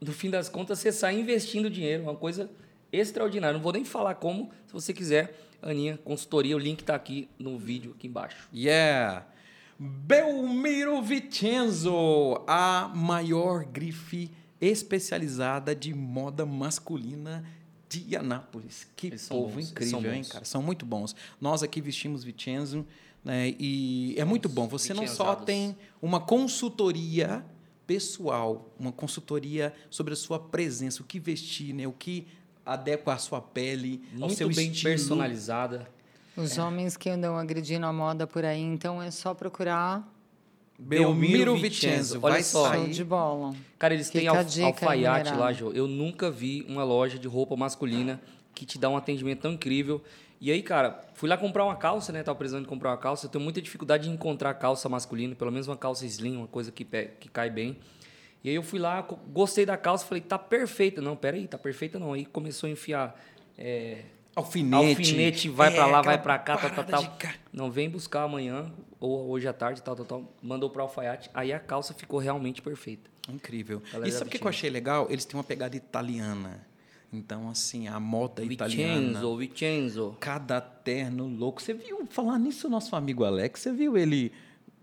No 0.00 0.12
fim 0.12 0.30
das 0.30 0.48
contas, 0.48 0.78
você 0.78 0.92
sai 0.92 1.18
investindo 1.18 1.68
dinheiro, 1.68 2.04
uma 2.04 2.14
coisa 2.14 2.50
extraordinária. 2.92 3.54
Não 3.54 3.62
vou 3.62 3.72
nem 3.72 3.84
falar 3.84 4.14
como, 4.16 4.50
se 4.66 4.72
você 4.72 4.92
quiser, 4.92 5.38
Aninha, 5.62 5.98
consultoria, 6.04 6.54
o 6.56 6.58
link 6.58 6.80
está 6.80 6.94
aqui 6.94 7.28
no 7.38 7.58
vídeo 7.58 7.94
aqui 7.96 8.06
embaixo. 8.06 8.48
Yeah! 8.54 9.26
Belmiro 9.78 11.02
Vicenzo, 11.02 12.42
a 12.46 12.90
maior 12.94 13.64
grife 13.64 14.30
especializada 14.60 15.74
de 15.74 15.92
moda 15.92 16.46
masculina 16.46 17.44
de 17.88 18.16
Anápolis. 18.16 18.86
Que 18.94 19.08
Eles 19.08 19.28
povo 19.28 19.58
incrível, 19.58 20.14
hein, 20.14 20.22
cara? 20.24 20.44
São 20.44 20.62
muito 20.62 20.86
bons. 20.86 21.14
Nós 21.40 21.62
aqui 21.62 21.80
vestimos 21.80 22.22
Vicenzo, 22.22 22.86
né? 23.24 23.54
E 23.58 24.14
é 24.18 24.24
muito 24.24 24.48
bom. 24.48 24.68
Você 24.68 24.92
não 24.92 25.06
só 25.06 25.34
tem 25.34 25.76
uma 26.02 26.20
consultoria 26.20 27.44
pessoal, 27.86 28.70
uma 28.78 28.92
consultoria 28.92 29.72
sobre 29.90 30.12
a 30.12 30.16
sua 30.16 30.38
presença, 30.38 31.02
o 31.02 31.04
que 31.04 31.18
vestir, 31.18 31.74
né? 31.74 31.86
O 31.86 31.92
que 31.92 32.26
adequa 32.64 33.14
à 33.14 33.18
sua 33.18 33.40
pele, 33.40 34.02
ao 34.14 34.20
Muito 34.20 34.34
seu 34.34 34.48
bem 34.48 34.70
estilo. 34.70 34.92
personalizada. 34.92 35.88
Os 36.36 36.58
homens 36.58 36.96
que 36.96 37.08
andam 37.08 37.36
agredindo 37.36 37.86
a 37.86 37.92
moda 37.92 38.26
por 38.26 38.44
aí, 38.44 38.60
então 38.60 39.00
é 39.00 39.10
só 39.10 39.34
procurar 39.34 40.10
Belmiro 40.78 41.56
Vicenzo. 41.56 42.18
Olha 42.20 42.42
só. 42.42 42.72
show 42.72 42.82
sair. 42.82 42.90
de 42.90 43.04
bola. 43.04 43.54
Cara, 43.78 43.94
eles 43.94 44.10
têm 44.10 44.22
Fica 44.22 44.32
a 44.32 44.38
alf 44.38 44.48
dica 44.48 44.66
alfaiate 44.66 45.32
lá, 45.34 45.52
Jô. 45.52 45.70
Eu 45.70 45.86
nunca 45.86 46.30
vi 46.30 46.64
uma 46.68 46.82
loja 46.82 47.18
de 47.18 47.28
roupa 47.28 47.54
masculina 47.56 48.20
que 48.54 48.66
te 48.66 48.78
dá 48.78 48.88
um 48.88 48.96
atendimento 48.96 49.42
tão 49.42 49.52
incrível. 49.52 50.02
E 50.44 50.52
aí, 50.52 50.62
cara, 50.62 51.00
fui 51.14 51.26
lá 51.26 51.38
comprar 51.38 51.64
uma 51.64 51.74
calça, 51.74 52.12
né? 52.12 52.22
Tava 52.22 52.36
precisando 52.36 52.64
de 52.64 52.68
comprar 52.68 52.90
uma 52.90 52.98
calça. 52.98 53.24
Eu 53.24 53.30
tenho 53.30 53.42
muita 53.42 53.62
dificuldade 53.62 54.04
de 54.04 54.10
encontrar 54.10 54.52
calça 54.52 54.90
masculina, 54.90 55.34
pelo 55.34 55.50
menos 55.50 55.68
uma 55.68 55.76
calça 55.76 56.04
slim, 56.04 56.36
uma 56.36 56.46
coisa 56.46 56.70
que, 56.70 56.84
que 56.84 57.30
cai 57.30 57.48
bem. 57.48 57.78
E 58.44 58.50
aí 58.50 58.54
eu 58.54 58.62
fui 58.62 58.78
lá, 58.78 59.00
gostei 59.32 59.64
da 59.64 59.78
calça, 59.78 60.04
falei, 60.04 60.20
tá 60.20 60.38
perfeita. 60.38 61.00
Não, 61.00 61.16
pera 61.16 61.38
aí, 61.38 61.48
tá 61.48 61.56
perfeita 61.56 61.98
não. 61.98 62.12
Aí 62.12 62.26
começou 62.26 62.66
a 62.66 62.70
enfiar 62.70 63.18
é, 63.56 64.02
Alfinete. 64.36 65.00
alfinete, 65.00 65.48
vai 65.48 65.70
pra 65.70 65.86
lá, 65.86 66.02
vai 66.02 66.20
pra 66.20 66.38
cá, 66.38 66.58
tal, 66.58 66.70
tal, 66.72 66.84
tal. 66.84 67.18
Não, 67.50 67.70
vem 67.70 67.88
buscar 67.88 68.24
amanhã 68.24 68.70
ou 69.00 69.30
hoje 69.30 69.48
à 69.48 69.52
tarde, 69.54 69.82
tal, 69.82 69.96
tal, 69.96 70.04
tal. 70.04 70.34
Mandou 70.42 70.68
pro 70.68 70.82
alfaiate. 70.82 71.30
Aí 71.32 71.54
a 71.54 71.58
calça 71.58 71.94
ficou 71.94 72.20
realmente 72.20 72.60
perfeita. 72.60 73.10
Incrível. 73.30 73.82
E 74.04 74.12
sabe 74.12 74.28
o 74.28 74.30
que 74.30 74.44
eu 74.44 74.48
achei 74.50 74.68
legal? 74.68 75.06
Eles 75.08 75.24
têm 75.24 75.38
uma 75.38 75.44
pegada 75.44 75.74
italiana. 75.74 76.66
Então, 77.16 77.48
assim, 77.48 77.86
a 77.88 77.98
moda 78.00 78.44
italiana. 78.44 79.00
Vicenzo, 79.08 79.36
Vicenzo. 79.36 80.16
Cada 80.20 80.60
terno 80.60 81.26
louco. 81.26 81.62
Você 81.62 81.72
viu, 81.74 82.06
falar 82.10 82.38
nisso, 82.38 82.66
o 82.66 82.70
nosso 82.70 82.94
amigo 82.96 83.24
Alex, 83.24 83.60
você 83.60 83.72
viu 83.72 83.96
ele 83.96 84.32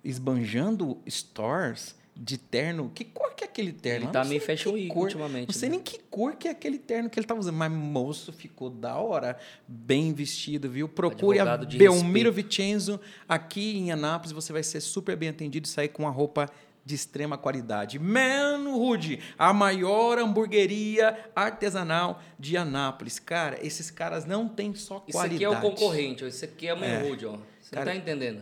esbanjando 0.03 0.97
stores 1.07 1.95
de 2.15 2.37
terno? 2.37 2.91
Que 2.93 3.05
cor 3.05 3.33
que 3.35 3.43
é 3.43 3.47
aquele 3.47 3.71
terno? 3.71 4.05
Ele 4.07 4.11
tá 4.13 4.23
meio 4.25 4.41
fashion 4.41 4.73
week 4.73 4.87
cor- 4.89 5.03
ultimamente, 5.03 5.47
Não 5.47 5.53
sei 5.53 5.69
né? 5.69 5.75
nem 5.75 5.83
que 5.83 5.99
cor 6.09 6.35
que 6.35 6.47
é 6.47 6.51
aquele 6.51 6.77
terno 6.77 7.09
que 7.09 7.19
ele 7.19 7.25
tava 7.27 7.39
usando, 7.39 7.55
mas 7.55 7.71
moço 7.71 8.31
ficou 8.33 8.69
da 8.69 8.95
hora, 8.97 9.37
bem 9.67 10.13
vestido, 10.13 10.69
viu? 10.69 10.87
Procure 10.89 11.39
a 11.39 11.43
Advogado 11.53 11.77
Belmiro 11.77 12.31
Vicenzo 12.31 12.99
aqui 13.27 13.77
em 13.77 13.91
Anápolis, 13.91 14.31
você 14.31 14.51
vai 14.51 14.63
ser 14.63 14.81
super 14.81 15.15
bem 15.15 15.29
atendido 15.29 15.65
e 15.65 15.69
sair 15.69 15.87
com 15.89 16.03
uma 16.03 16.11
roupa 16.11 16.49
de 16.83 16.95
extrema 16.95 17.37
qualidade. 17.37 17.99
Manhood, 17.99 19.19
a 19.37 19.53
maior 19.53 20.17
hamburgueria 20.19 21.17
artesanal 21.35 22.21
de 22.39 22.57
Anápolis. 22.57 23.19
Cara, 23.19 23.57
esses 23.65 23.91
caras 23.91 24.25
não 24.25 24.47
têm 24.47 24.73
só 24.73 24.99
qualidade. 24.99 25.35
Isso 25.35 25.35
aqui 25.35 25.43
é 25.43 25.49
o 25.49 25.61
concorrente. 25.61 26.25
Isso 26.27 26.45
aqui 26.45 26.67
é 26.67 26.71
a 26.71 26.75
Manhood, 26.75 27.25
ó. 27.25 27.37
Você 27.61 27.75
Cara, 27.75 27.91
tá 27.91 27.95
entendendo? 27.95 28.41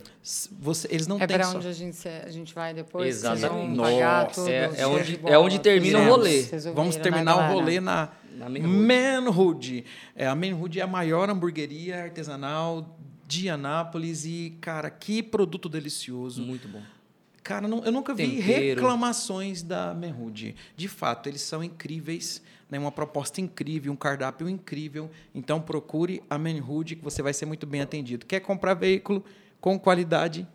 Você, 0.60 0.88
eles 0.90 1.06
não 1.06 1.18
É 1.18 1.28
têm 1.28 1.38
para 1.38 1.46
só... 1.46 1.58
onde 1.58 1.68
a 1.68 1.72
gente, 1.74 2.08
a 2.08 2.32
gente 2.32 2.56
vai 2.56 2.74
depois? 2.74 3.08
Exatamente. 3.18 3.76
Nossa. 3.76 4.50
É- 4.50 4.72
é 4.78 4.88
onde- 4.88 5.18
de 5.18 5.28
é 5.28 5.38
onde 5.38 5.60
termina 5.60 6.00
o 6.00 6.06
rolê. 6.10 6.42
Vamos 6.74 6.96
terminar 6.96 7.36
o 7.36 7.54
rolê 7.54 7.80
na, 7.80 8.10
Na 8.36 8.50
Manhood. 8.50 8.68
Manhood. 8.68 9.86
É, 10.16 10.26
a 10.26 10.34
Manhood 10.34 10.80
é 10.80 10.84
a 10.84 10.88
maior 10.88 11.30
hamburgueria 11.30 12.02
artesanal 12.04 12.98
de 13.28 13.48
Anápolis 13.50 14.26
e, 14.26 14.58
cara, 14.60 14.90
que 14.90 15.22
produto 15.22 15.70
delicioso. 15.70 16.42
Muito 16.42 16.68
bom. 16.68 16.82
Cara, 17.44 17.68
não- 17.68 17.84
eu 17.84 17.92
nunca 17.92 18.14
vi 18.14 18.38
Tempero. 18.38 18.82
reclamações 18.82 19.64
da 19.64 19.94
Manhood. 19.94 20.56
De 20.76 20.88
fato, 20.88 21.28
eles 21.30 21.42
são 21.42 21.64
incríveis, 21.64 22.42
né? 22.70 22.78
uma 22.78 22.92
proposta 22.92 23.40
incrível, 23.42 23.92
um 23.92 23.96
cardápio 23.96 24.50
incrível. 24.50 25.10
Então, 25.34 25.62
procure 25.62 26.22
a 26.30 26.38
Manhood 26.38 26.96
que 26.98 27.04
você 27.04 27.22
vai 27.22 27.34
ser 27.34 27.46
muito 27.46 27.66
bem 27.66 27.82
atendido. 27.82 28.26
Quer 28.26 28.40
comprar 28.42 28.74
veículo 28.74 29.24
com 29.62 29.78
qualidade, 29.80 30.48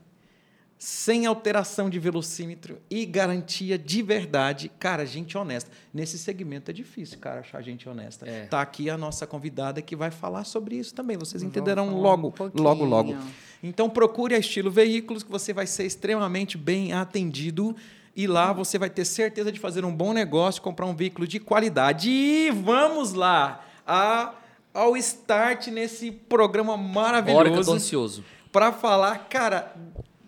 sem 0.77 1.25
alteração 1.25 1.89
de 1.89 1.99
velocímetro 1.99 2.79
e 2.91 3.07
garantia 3.07 3.79
de 3.79 4.03
verdade. 4.03 4.71
Cara, 4.79 5.07
gente 5.07 5.39
honesta. 5.39 5.71
Nesse 5.93 6.19
segmento 6.19 6.71
é 6.71 6.75
difícil, 6.75 7.19
cara, 7.19 7.41
achar 7.41 7.63
gente 7.63 7.89
honesta. 7.89 8.29
É. 8.29 8.47
Tá 8.47 8.61
aqui 8.61 8.91
a 8.91 8.99
nossa 8.99 9.27
convidada 9.27 9.81
que 9.81 9.97
vai 9.97 10.11
falar 10.11 10.45
sobre 10.45 10.77
isso 10.77 10.95
também. 10.95 11.17
Vocês 11.17 11.43
entenderão 11.43 11.87
falar 11.87 11.97
um 11.99 12.03
logo, 12.03 12.35
logo, 12.55 12.85
logo. 12.85 13.17
Então 13.67 13.89
procure 13.89 14.35
a 14.35 14.39
Estilo 14.39 14.71
Veículos 14.71 15.23
que 15.23 15.31
você 15.31 15.51
vai 15.55 15.67
ser 15.67 15.87
extremamente 15.87 16.59
bem 16.59 16.93
atendido 16.93 17.75
e 18.15 18.27
lá 18.27 18.53
você 18.53 18.79
vai 18.79 18.91
ter 18.91 19.07
certeza 19.07 19.51
de 19.51 19.59
fazer 19.59 19.87
um 19.87 19.91
bom 19.91 20.13
negócio, 20.13 20.61
comprar 20.61 20.85
um 20.85 20.95
veículo 20.95 21.27
de 21.27 21.41
qualidade. 21.41 22.11
E 22.11 22.51
vamos 22.51 23.15
lá 23.15 23.65
a, 23.87 24.35
ao 24.75 24.95
start 24.99 25.69
nesse 25.69 26.11
programa 26.11 26.75
Hora 26.75 27.23
que 27.23 27.31
eu 27.31 27.33
tô 27.33 27.41
maravilhoso 27.41 27.73
ansioso. 27.73 28.25
para 28.53 28.71
falar, 28.71 29.29
cara, 29.31 29.75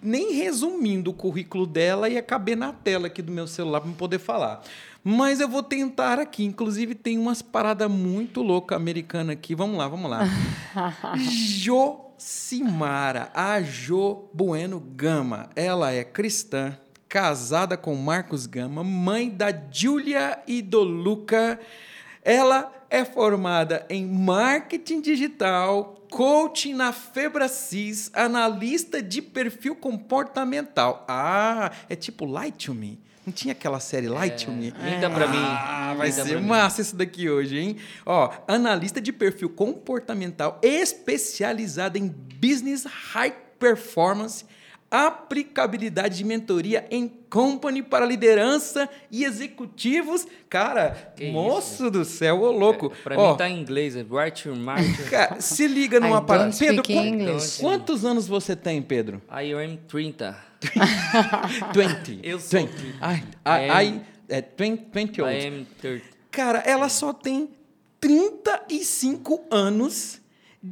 nem 0.03 0.33
resumindo 0.33 1.11
o 1.11 1.15
currículo 1.15 1.67
dela 1.67 2.09
ia 2.09 2.23
caber 2.23 2.57
na 2.57 2.73
tela 2.73 3.09
aqui 3.09 3.21
do 3.21 3.31
meu 3.31 3.47
celular 3.47 3.83
para 3.83 3.93
poder 3.93 4.19
falar. 4.19 4.63
Mas 5.05 5.41
eu 5.41 5.49
vou 5.49 5.63
tentar 5.63 6.19
aqui. 6.19 6.43
Inclusive, 6.43 6.95
tem 6.95 7.19
umas 7.19 7.43
paradas 7.43 7.89
muito 7.91 8.43
loucas 8.43 8.77
americanas 8.77 9.35
aqui. 9.35 9.55
Vamos 9.55 9.77
lá, 9.77 9.87
vamos 9.87 10.11
lá. 10.11 10.25
Josimara, 11.15 12.06
a 13.35 13.61
Jo 13.61 14.31
Bueno 14.33 14.81
Gama. 14.81 15.51
Ela 15.55 15.93
é 15.93 16.05
cristã, 16.05 16.79
casada 17.09 17.77
com 17.77 17.95
Marcos 17.95 18.47
Gama, 18.47 18.83
mãe 18.83 19.31
da 19.31 19.49
Júlia 19.71 20.43
e 20.47 20.63
do 20.63 20.83
Luca. 20.83 21.61
Ela 22.23 22.73
é 22.91 23.05
formada 23.05 23.85
em 23.89 24.07
marketing 24.07 25.01
digital, 25.01 26.07
coaching 26.11 26.75
na 26.75 26.93
Febracis, 26.93 28.11
analista 28.15 29.03
de 29.03 29.21
perfil 29.21 29.77
comportamental. 29.77 31.05
Ah, 31.09 31.71
é 31.89 31.97
tipo 31.97 32.25
Light 32.25 32.67
to 32.67 32.75
Me. 32.75 32.99
Não 33.27 33.33
tinha 33.33 33.51
aquela 33.51 33.81
série 33.81 34.09
Light 34.09 34.47
to 34.47 34.53
Me? 34.53 34.71
Linda 34.71 35.11
pra 35.11 35.27
mim. 35.27 35.37
Ah, 35.37 35.95
vai 35.99 36.13
ser 36.13 36.41
massa 36.41 36.81
isso 36.81 36.95
daqui 36.95 37.29
hoje, 37.29 37.59
hein? 37.59 37.77
Ó, 38.07 38.33
analista 38.47 39.01
de 39.01 39.13
perfil 39.13 39.51
comportamental 39.51 40.61
especializada 40.63 41.99
em 41.99 42.07
business 42.07 42.85
high 42.85 43.35
performance, 43.59 44.45
aplicabilidade 45.05 46.17
de 46.19 46.25
mentoria 46.25 46.87
em 46.91 47.07
company 47.29 47.83
para 47.83 48.07
liderança 48.07 48.89
e 49.11 49.25
executivos. 49.25 50.27
Cara, 50.49 51.13
Que 51.17 51.31
moço 51.31 51.91
do 51.91 52.05
céu, 52.05 52.41
ô 52.43 52.51
louco. 52.53 52.91
Pra 53.05 53.19
Ó, 53.19 53.33
mim 53.33 53.37
tá 53.37 53.49
em 53.49 53.61
inglês, 53.61 53.97
é 53.97 54.05
Write 54.09 54.49
Your 54.49 54.57
Market. 54.57 55.09
Cara, 55.11 55.41
se 55.41 55.67
liga 55.67 56.01
numa 56.01 56.19
I 56.19 56.25
parada. 56.25 56.57
Pedro, 56.57 56.85
speak 56.85 56.95
quan- 56.95 57.07
English. 57.07 57.61
quantos 57.61 58.05
anos 58.05 58.27
você 58.27 58.55
tem, 58.57 58.81
Pedro? 58.81 59.21
I 59.31 59.53
am 59.53 59.77
30. 59.89 60.37
20. 61.75 62.21
Eu 62.23 62.39
sou 62.41 62.61
20. 62.61 62.71
30. 62.71 62.99
Ai, 63.01 63.17
I 63.17 63.23
ai, 63.45 63.65
am- 63.69 63.77
ai, 63.77 64.01
é 64.29 64.45
20, 64.57 64.87
20 64.93 65.23
old. 65.23 65.35
I 65.37 65.47
am 65.47 65.67
30. 65.81 66.05
Cara, 66.31 66.59
ela 66.61 66.89
só 66.89 67.13
tem 67.13 67.49
35 68.01 69.45
anos 69.51 70.21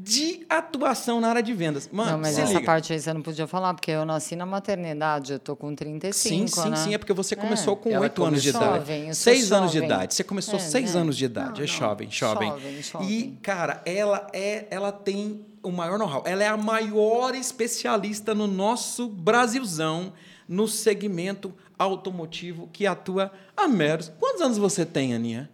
de 0.02 0.44
atuação 0.48 1.20
na 1.20 1.28
área 1.28 1.42
de 1.42 1.52
vendas. 1.52 1.88
Mano, 1.92 2.12
Não, 2.12 2.18
mas 2.18 2.34
se 2.34 2.40
essa 2.40 2.54
liga. 2.54 2.66
parte 2.66 2.92
aí 2.92 2.98
você 3.00 3.12
não 3.12 3.22
podia 3.22 3.46
falar, 3.46 3.72
porque 3.74 3.90
eu 3.90 4.04
nasci 4.04 4.34
na 4.34 4.44
maternidade, 4.44 5.34
eu 5.34 5.38
tô 5.38 5.54
com 5.54 5.74
35, 5.74 6.48
Sim, 6.48 6.62
sim, 6.62 6.70
né? 6.70 6.76
sim. 6.76 6.94
É 6.94 6.98
porque 6.98 7.12
você 7.12 7.36
começou 7.36 7.76
com 7.76 7.90
Ela 7.90 8.00
8 8.02 8.24
anos 8.24 8.42
de 8.42 8.48
idade. 8.48 8.64
Jovem, 8.78 9.14
6 9.14 9.52
anos 9.52 9.72
de 9.72 9.78
idade. 9.78 10.14
Você 10.14 10.24
começou 10.24 10.56
É, 10.56 10.58
6 10.58 10.94
né? 10.94 11.00
anos 11.00 11.16
de 11.16 11.24
idade. 11.26 11.48
Não, 11.50 11.56
é 11.58 11.60
não. 11.60 11.66
jovem, 11.66 12.10
jovem. 12.10 12.48
Jovem, 12.50 12.82
jovem. 12.82 13.08
E, 13.10 13.38
cara, 13.42 13.80
ela 13.86 14.26
é, 14.32 14.66
ela 14.70 14.90
tem 14.90 15.46
o 15.62 15.70
maior 15.70 15.98
know-how. 15.98 16.22
Ela 16.26 16.42
é 16.44 16.48
a 16.48 16.56
maior 16.56 17.34
especialista 17.34 18.34
no 18.34 18.46
nosso 18.46 19.08
Brasilzão, 19.08 20.12
no 20.48 20.66
segmento 20.68 21.54
automotivo 21.78 22.68
que 22.72 22.86
atua 22.86 23.30
há 23.56 23.66
meros. 23.68 24.12
Quantos 24.18 24.42
anos 24.42 24.58
você 24.58 24.84
tem, 24.84 25.14
Aninha? 25.14 25.48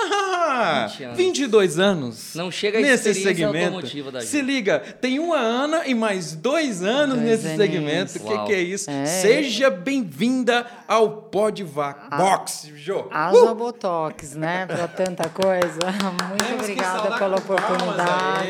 Ah, 0.00 0.86
20 0.88 1.04
anos. 1.04 1.16
22 1.16 1.78
anos. 1.78 2.34
Não 2.34 2.50
chega 2.50 2.78
a 2.78 2.82
nesse 2.82 3.14
segmento. 3.14 3.74
automotiva 3.74 4.10
da 4.12 4.20
Se 4.20 4.40
liga, 4.40 4.78
tem 5.00 5.18
uma 5.18 5.36
Ana 5.36 5.86
e 5.86 5.94
mais 5.94 6.34
dois 6.34 6.82
anos 6.82 7.16
Dois 7.16 7.28
nesse 7.28 7.46
aninhos. 7.48 7.62
segmento. 7.62 8.18
O 8.18 8.26
que, 8.26 8.46
que 8.46 8.52
é 8.54 8.60
isso? 8.60 8.90
É. 8.90 9.04
Seja 9.06 9.70
bem-vinda 9.70 10.66
ao 10.86 11.22
Podvac 11.22 12.08
Box, 12.16 12.70
Jô. 12.76 13.08
Haja 13.10 13.54
botox, 13.54 14.34
né? 14.34 14.66
Pra 14.66 14.86
tanta 14.88 15.28
coisa. 15.28 15.78
Muito 16.28 16.44
Temos 16.44 16.62
obrigada 16.62 17.18
pela 17.18 17.36
oportunidade. 17.36 18.48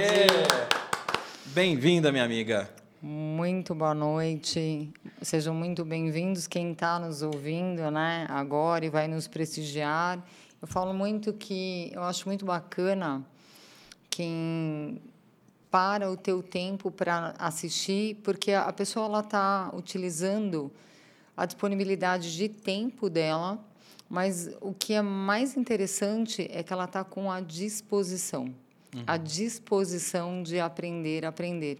Bem-vinda, 1.46 2.12
minha 2.12 2.24
amiga. 2.24 2.68
Muito 3.00 3.74
boa 3.74 3.94
noite. 3.94 4.90
Sejam 5.22 5.54
muito 5.54 5.84
bem-vindos 5.84 6.46
quem 6.48 6.72
está 6.72 6.98
nos 6.98 7.22
ouvindo, 7.22 7.90
né? 7.92 8.26
Agora 8.28 8.84
e 8.84 8.90
vai 8.90 9.06
nos 9.06 9.28
prestigiar. 9.28 10.18
Eu 10.60 10.66
falo 10.66 10.92
muito 10.92 11.32
que 11.32 11.90
eu 11.94 12.02
acho 12.02 12.26
muito 12.26 12.44
bacana 12.44 13.24
quem 14.10 15.00
para 15.70 16.10
o 16.10 16.16
teu 16.16 16.42
tempo 16.42 16.90
para 16.90 17.34
assistir, 17.38 18.16
porque 18.24 18.52
a 18.52 18.72
pessoa 18.72 19.06
ela 19.06 19.20
está 19.20 19.70
utilizando 19.74 20.72
a 21.36 21.46
disponibilidade 21.46 22.34
de 22.34 22.48
tempo 22.48 23.08
dela, 23.08 23.58
mas 24.08 24.50
o 24.60 24.72
que 24.72 24.94
é 24.94 25.02
mais 25.02 25.56
interessante 25.56 26.48
é 26.50 26.62
que 26.62 26.72
ela 26.72 26.86
está 26.86 27.04
com 27.04 27.30
a 27.30 27.40
disposição, 27.40 28.52
a 29.06 29.16
disposição 29.16 30.42
de 30.42 30.58
aprender, 30.58 31.24
aprender. 31.24 31.78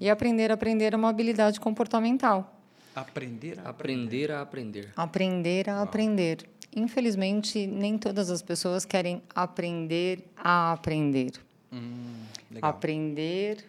E 0.00 0.10
aprender, 0.10 0.50
aprender 0.50 0.92
é 0.92 0.96
uma 0.96 1.08
habilidade 1.08 1.58
comportamental. 1.60 2.54
Aprender 2.94 3.60
a 3.64 3.70
Aprender 3.70 4.30
a 4.32 4.42
aprender. 4.42 4.92
Aprender 4.96 5.70
a 5.70 5.82
aprender. 5.82 6.48
Infelizmente, 6.78 7.66
nem 7.66 7.98
todas 7.98 8.30
as 8.30 8.40
pessoas 8.40 8.84
querem 8.84 9.20
aprender 9.34 10.24
a 10.36 10.72
aprender. 10.72 11.32
Hum, 11.72 12.24
legal. 12.50 12.70
Aprender, 12.70 13.64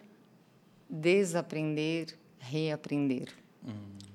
desaprender, 0.88 2.16
reaprender. 2.38 3.28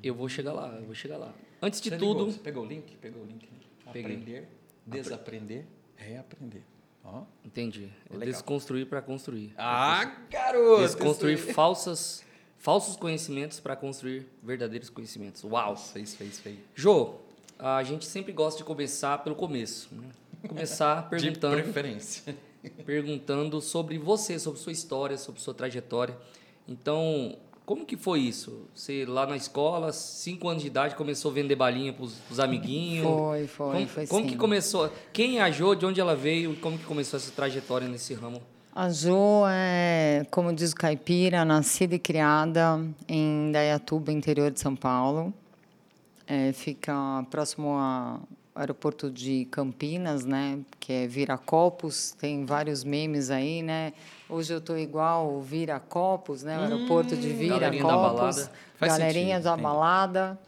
Eu 0.01 0.15
vou 0.15 0.29
chegar 0.29 0.53
lá, 0.53 0.67
eu 0.79 0.85
vou 0.85 0.95
chegar 0.95 1.17
lá. 1.17 1.33
Antes 1.61 1.81
de 1.81 1.89
Você 1.89 1.97
tudo, 1.97 2.19
ligou? 2.19 2.31
Você 2.31 2.39
pegou 2.39 2.63
o 2.63 2.65
link? 2.65 2.95
Pegou 2.97 3.23
o 3.23 3.25
link? 3.25 3.47
Peguei. 3.91 4.15
Aprender, 4.15 4.47
desaprender, 4.85 5.65
reaprender. 5.95 6.61
Ó. 7.03 7.23
entendi. 7.43 7.89
É 8.09 8.13
Legal. 8.13 8.33
desconstruir 8.33 8.87
para 8.87 9.01
construir. 9.01 9.53
Ah, 9.57 10.23
garoto! 10.29 10.81
Desconstruir 10.81 11.37
isso 11.37 11.53
falsas, 11.53 12.23
falsos 12.57 12.95
conhecimentos 12.95 13.59
para 13.59 13.75
construir 13.75 14.27
verdadeiros 14.41 14.89
conhecimentos. 14.89 15.43
Uau! 15.43 15.71
Nossa, 15.71 15.99
isso 15.99 16.21
aí, 16.21 16.29
isso 16.29 16.47
aí. 16.47 16.59
Jô, 16.73 17.15
a 17.59 17.83
gente 17.83 18.05
sempre 18.05 18.31
gosta 18.33 18.59
de 18.59 18.63
começar 18.63 19.17
pelo 19.23 19.35
começo. 19.35 19.89
Né? 19.93 20.09
Começar 20.47 21.07
perguntando, 21.09 21.55
De 21.57 21.63
preferência. 21.63 22.35
perguntando 22.85 23.61
sobre 23.61 23.97
você, 23.97 24.37
sobre 24.39 24.59
sua 24.59 24.71
história, 24.71 25.17
sobre 25.17 25.41
sua 25.41 25.53
trajetória. 25.53 26.17
Então, 26.67 27.37
como 27.65 27.85
que 27.85 27.97
foi 27.97 28.19
isso? 28.19 28.67
Você 28.73 29.05
lá 29.05 29.25
na 29.25 29.35
escola, 29.35 29.91
cinco 29.91 30.47
anos 30.47 30.61
de 30.61 30.67
idade, 30.67 30.95
começou 30.95 31.31
a 31.31 31.33
vender 31.33 31.55
balinha 31.55 31.93
para 31.93 32.03
os 32.05 32.39
amiguinhos? 32.39 33.07
Foi, 33.07 33.47
foi, 33.47 33.71
como, 33.73 33.87
foi 33.87 34.07
Como 34.07 34.23
sim. 34.23 34.29
que 34.29 34.37
começou? 34.37 34.91
Quem 35.11 35.39
é 35.39 35.41
a 35.41 35.49
Jô? 35.51 35.73
De 35.75 35.85
onde 35.85 35.99
ela 35.99 36.15
veio? 36.15 36.53
E 36.53 36.55
como 36.57 36.77
que 36.77 36.85
começou 36.85 37.17
essa 37.17 37.31
trajetória 37.31 37.87
nesse 37.87 38.13
ramo? 38.13 38.41
A 38.73 38.89
Jo 38.89 39.45
é, 39.47 40.25
como 40.29 40.51
diz 40.53 40.73
o 40.73 40.75
caipira, 40.75 41.45
nascida 41.45 41.95
e 41.95 41.99
criada 41.99 42.85
em 43.07 43.49
Dayatuba, 43.51 44.11
interior 44.11 44.51
de 44.51 44.59
São 44.59 44.75
Paulo. 44.75 45.33
É, 46.27 46.51
fica 46.53 46.93
próximo 47.29 47.69
ao 47.77 48.21
aeroporto 48.55 49.11
de 49.11 49.45
Campinas, 49.45 50.25
né? 50.25 50.59
Que 50.79 50.93
é 50.93 51.07
Viracopos. 51.07 52.11
Tem 52.11 52.45
vários 52.45 52.83
memes 52.83 53.29
aí, 53.29 53.61
né? 53.61 53.93
Hoje 54.29 54.53
eu 54.53 54.61
tô 54.61 54.75
igual 54.75 55.41
Viracopos, 55.41 56.41
né? 56.41 56.57
O 56.57 56.61
aeroporto 56.61 57.15
de 57.15 57.29
galerinha 57.29 57.59
da 57.59 57.69
Viracopos. 57.69 58.15
balada. 58.15 58.51
Faz 58.77 58.91
Galerinha 58.93 59.35
sentido, 59.35 59.43
da 59.43 59.57
balada. 59.57 60.39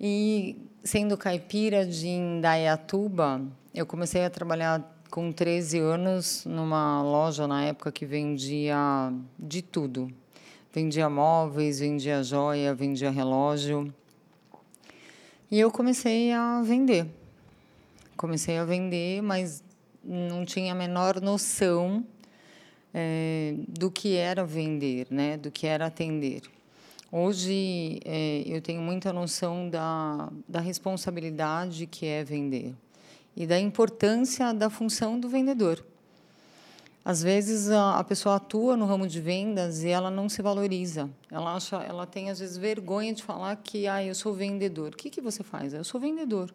E 0.00 0.56
sendo 0.82 1.16
caipira 1.16 1.84
de 1.86 2.08
Indaiatuba, 2.08 3.42
eu 3.74 3.84
comecei 3.86 4.24
a 4.24 4.30
trabalhar 4.30 4.82
com 5.10 5.30
13 5.30 5.78
anos 5.78 6.44
numa 6.44 7.02
loja 7.02 7.46
na 7.46 7.64
época 7.64 7.92
que 7.92 8.04
vendia 8.06 8.76
de 9.38 9.62
tudo. 9.62 10.10
Vendia 10.72 11.08
móveis, 11.08 11.78
vendia 11.78 12.22
joia, 12.22 12.74
vendia 12.74 13.10
relógio. 13.10 13.92
E 15.50 15.60
eu 15.60 15.70
comecei 15.70 16.32
a 16.32 16.62
vender. 16.62 17.06
Comecei 18.16 18.58
a 18.58 18.64
vender, 18.64 19.22
mas 19.22 19.62
não 20.02 20.44
tinha 20.44 20.72
a 20.72 20.74
menor 20.74 21.20
noção 21.20 22.04
é, 22.92 23.54
do 23.68 23.90
que 23.90 24.16
era 24.16 24.44
vender, 24.44 25.06
né? 25.10 25.36
do 25.36 25.50
que 25.50 25.66
era 25.66 25.86
atender. 25.86 26.42
Hoje 27.10 28.00
é, 28.04 28.42
eu 28.46 28.60
tenho 28.60 28.80
muita 28.80 29.12
noção 29.12 29.68
da, 29.68 30.32
da 30.48 30.60
responsabilidade 30.60 31.86
que 31.86 32.06
é 32.06 32.24
vender 32.24 32.74
e 33.36 33.46
da 33.46 33.58
importância 33.58 34.52
da 34.52 34.70
função 34.70 35.18
do 35.18 35.28
vendedor. 35.28 35.84
Às 37.04 37.22
vezes 37.22 37.70
a, 37.70 37.98
a 37.98 38.04
pessoa 38.04 38.36
atua 38.36 38.76
no 38.76 38.86
ramo 38.86 39.06
de 39.06 39.20
vendas 39.20 39.82
e 39.84 39.88
ela 39.88 40.10
não 40.10 40.26
se 40.28 40.40
valoriza. 40.40 41.10
Ela 41.30 41.54
acha, 41.54 41.76
ela 41.76 42.06
tem 42.06 42.30
às 42.30 42.38
vezes 42.38 42.56
vergonha 42.56 43.12
de 43.12 43.22
falar 43.22 43.54
que 43.56 43.86
ah, 43.86 44.02
eu 44.02 44.14
sou 44.14 44.32
vendedor. 44.32 44.92
O 44.94 44.96
que 44.96 45.10
que 45.10 45.20
você 45.20 45.42
faz? 45.42 45.74
Eu 45.74 45.84
sou 45.84 46.00
vendedor. 46.00 46.52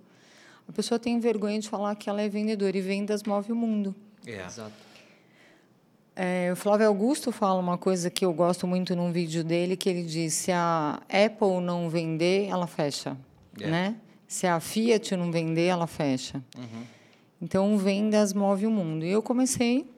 A 0.68 0.72
pessoa 0.72 0.98
tem 0.98 1.20
vergonha 1.20 1.60
de 1.60 1.70
falar 1.70 1.96
que 1.96 2.10
ela 2.10 2.22
é 2.22 2.28
vendedor 2.30 2.76
e 2.76 2.82
vendas 2.82 3.22
move 3.24 3.52
o 3.52 3.56
mundo. 3.56 3.94
É. 4.26 4.44
Exato. 4.44 4.72
É, 6.16 6.50
o 6.52 6.56
Flávio 6.56 6.88
Augusto 6.88 7.32
fala 7.32 7.60
uma 7.60 7.78
coisa 7.78 8.10
que 8.10 8.26
eu 8.26 8.34
gosto 8.34 8.68
muito 8.68 8.96
num 8.96 9.12
vídeo 9.12 9.44
dele, 9.44 9.78
que 9.78 9.88
ele 9.90 10.04
diz, 10.04 10.34
se 10.34 10.52
a 10.52 11.00
Apple 11.08 11.62
não 11.62 11.90
vender, 11.90 12.48
ela 12.50 12.68
fecha, 12.68 13.16
É. 13.60 13.68
né? 13.68 13.96
Se 14.28 14.46
a 14.46 14.60
Fiat 14.60 15.16
não 15.16 15.32
vender, 15.32 15.68
ela 15.68 15.88
fecha. 15.88 16.44
Então, 17.42 17.78
vendas 17.78 18.34
move 18.34 18.68
o 18.68 18.72
mundo. 18.72 19.06
E 19.06 19.10
eu 19.10 19.24
comecei 19.24 19.90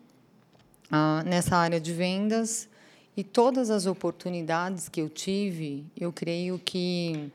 ah, 0.92 1.24
nessa 1.26 1.56
área 1.56 1.80
de 1.80 1.94
vendas 1.94 2.68
e 3.16 3.24
todas 3.24 3.70
as 3.70 3.86
oportunidades 3.86 4.90
que 4.90 5.02
eu 5.02 5.10
tive, 5.10 5.86
eu 5.98 6.12
creio 6.12 6.60
que 6.60 7.32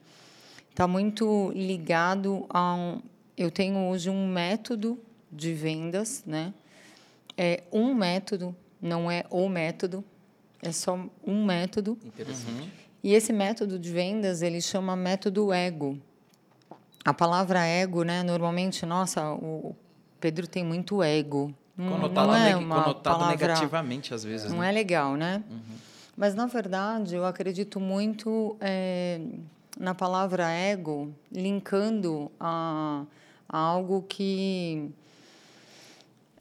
está 0.70 0.86
muito 0.86 1.50
ligado 1.54 2.44
a 2.50 2.74
um, 2.74 3.00
eu 3.36 3.50
tenho 3.50 3.78
hoje 3.88 4.10
um 4.10 4.28
método 4.28 4.98
de 5.30 5.52
vendas, 5.52 6.22
né? 6.26 6.52
É 7.36 7.62
um 7.72 7.94
método, 7.94 8.54
não 8.80 9.10
é 9.10 9.24
o 9.30 9.48
método, 9.48 10.04
é 10.62 10.72
só 10.72 10.98
um 11.26 11.44
método. 11.44 11.98
Interessante. 12.04 12.70
E 13.02 13.12
esse 13.12 13.32
método 13.32 13.78
de 13.78 13.92
vendas, 13.92 14.42
ele 14.42 14.60
chama 14.60 14.96
método 14.96 15.52
ego. 15.52 15.98
A 17.04 17.14
palavra 17.14 17.64
ego, 17.64 18.02
né, 18.02 18.22
normalmente, 18.22 18.84
nossa, 18.84 19.32
o 19.32 19.76
Pedro 20.18 20.46
tem 20.46 20.64
muito 20.64 21.02
ego. 21.02 21.54
Não- 21.76 21.92
Conotado, 21.92 22.26
não 22.28 22.34
é 22.34 22.52
conotado 22.54 23.02
palavra, 23.02 23.28
negativamente, 23.28 24.14
às 24.14 24.24
vezes. 24.24 24.50
Não 24.50 24.60
né? 24.60 24.68
é 24.68 24.72
legal, 24.72 25.14
né? 25.14 25.42
Mas, 26.16 26.34
na 26.34 26.46
verdade, 26.46 27.14
eu 27.14 27.26
acredito 27.26 27.78
muito 27.78 28.56
eh, 28.60 29.20
na 29.78 29.94
palavra 29.94 30.48
ego, 30.50 31.12
linkando 31.30 32.30
a, 32.40 33.04
a 33.46 33.58
algo 33.58 34.02
que 34.08 34.90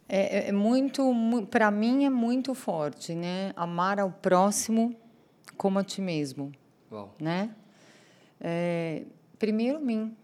é, 0.08 0.46
é- 0.46 0.50
é 0.50 0.52
muito, 0.54 1.04
para 1.52 1.70
mim, 1.72 2.06
é 2.06 2.10
muito 2.10 2.54
forte, 2.54 3.14
né? 3.14 3.52
Amar 3.58 4.00
ao 4.00 4.12
próximo 4.12 4.96
como 5.58 5.80
a 5.80 5.84
ti 5.84 6.00
mesmo, 6.02 6.52
Uau. 6.92 7.14
né? 7.20 7.50
É, 8.40 9.04
primeiro 9.40 9.80
mim, 9.82 10.16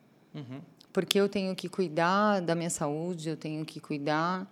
porque 0.93 1.19
eu 1.19 1.27
tenho 1.27 1.53
que 1.55 1.67
cuidar 1.67 2.41
da 2.41 2.53
minha 2.55 2.69
saúde, 2.69 3.29
eu 3.29 3.37
tenho 3.37 3.65
que 3.65 3.79
cuidar 3.79 4.47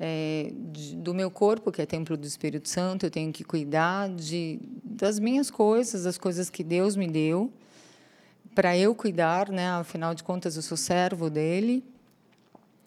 é, 0.00 0.52
de- 0.72 0.96
do 0.96 1.12
meu 1.14 1.30
corpo, 1.30 1.72
que 1.72 1.82
é 1.82 1.86
templo 1.86 2.16
do 2.16 2.26
Espírito 2.26 2.68
Santo, 2.68 3.06
eu 3.06 3.10
tenho 3.10 3.32
que 3.32 3.42
cuidar 3.44 4.08
de, 4.08 4.58
das 4.84 5.18
minhas 5.18 5.50
coisas, 5.50 6.04
das 6.04 6.16
coisas 6.18 6.48
que 6.50 6.62
Deus 6.62 6.94
me 6.96 7.08
deu, 7.08 7.52
para 8.54 8.76
eu 8.76 8.94
cuidar, 8.94 9.50
né? 9.50 9.68
Afinal 9.70 10.14
de 10.14 10.22
contas, 10.22 10.56
eu 10.56 10.62
sou 10.62 10.76
servo 10.76 11.28
dele. 11.30 11.84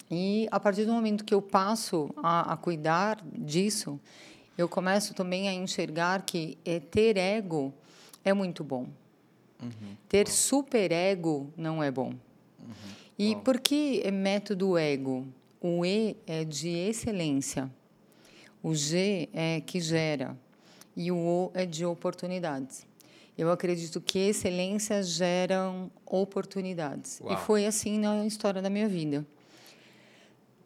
E 0.09 0.47
a 0.51 0.59
partir 0.59 0.86
do 0.86 0.91
momento 0.91 1.23
que 1.23 1.33
eu 1.33 1.41
passo 1.41 2.09
a, 2.17 2.53
a 2.53 2.57
cuidar 2.57 3.21
disso, 3.33 3.99
eu 4.57 4.67
começo 4.67 5.13
também 5.13 5.47
a 5.47 5.53
enxergar 5.53 6.23
que 6.23 6.57
é, 6.65 6.79
ter 6.79 7.15
ego 7.17 7.73
é 8.23 8.33
muito 8.33 8.63
bom. 8.63 8.88
Ter 10.09 10.27
superego 10.27 11.49
não 11.55 11.81
é 11.81 11.89
bom. 11.91 12.13
E 13.17 13.36
por 13.38 13.59
que 13.59 14.01
é 14.03 14.12
método 14.12 14.77
ego? 14.77 15.25
O 15.62 15.86
E 15.86 16.17
é 16.26 16.43
de 16.43 16.69
excelência. 16.69 17.69
O 18.63 18.74
G 18.76 19.30
é 19.34 19.62
que 19.62 19.80
gera. 19.80 20.36
E 20.95 21.12
o 21.12 21.17
O 21.17 21.52
é 21.54 21.65
de 21.65 21.86
oportunidades. 21.86 22.86
Eu 23.38 23.52
acredito 23.52 24.02
que 24.02 24.19
excelência 24.19 25.02
geram 25.02 25.89
oportunidades. 26.06 27.19
Uau. 27.21 27.34
E 27.34 27.38
foi 27.38 27.65
assim 27.65 27.97
na 28.00 28.26
história 28.26 28.62
da 28.62 28.69
minha 28.69 28.88
vida. 28.89 29.26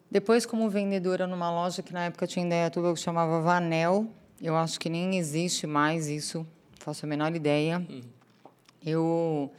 Depois, 0.10 0.46
como 0.46 0.70
vendedora 0.70 1.28
numa 1.28 1.52
loja 1.52 1.84
que 1.84 1.94
na 1.94 2.06
época 2.06 2.26
tinha 2.28 2.44
em 2.44 2.48
Indaiatuba 2.48 2.94
que 2.94 3.00
chamava 3.00 3.42
Vanel, 3.42 4.08
eu 4.42 4.56
acho 4.56 4.80
que 4.80 4.90
nem 4.90 5.18
existe 5.18 5.68
mais 5.68 6.08
isso, 6.08 6.46
faço 6.80 7.06
a 7.06 7.10
menor 7.10 7.36
ideia. 7.36 7.86
Eu, 8.86 9.52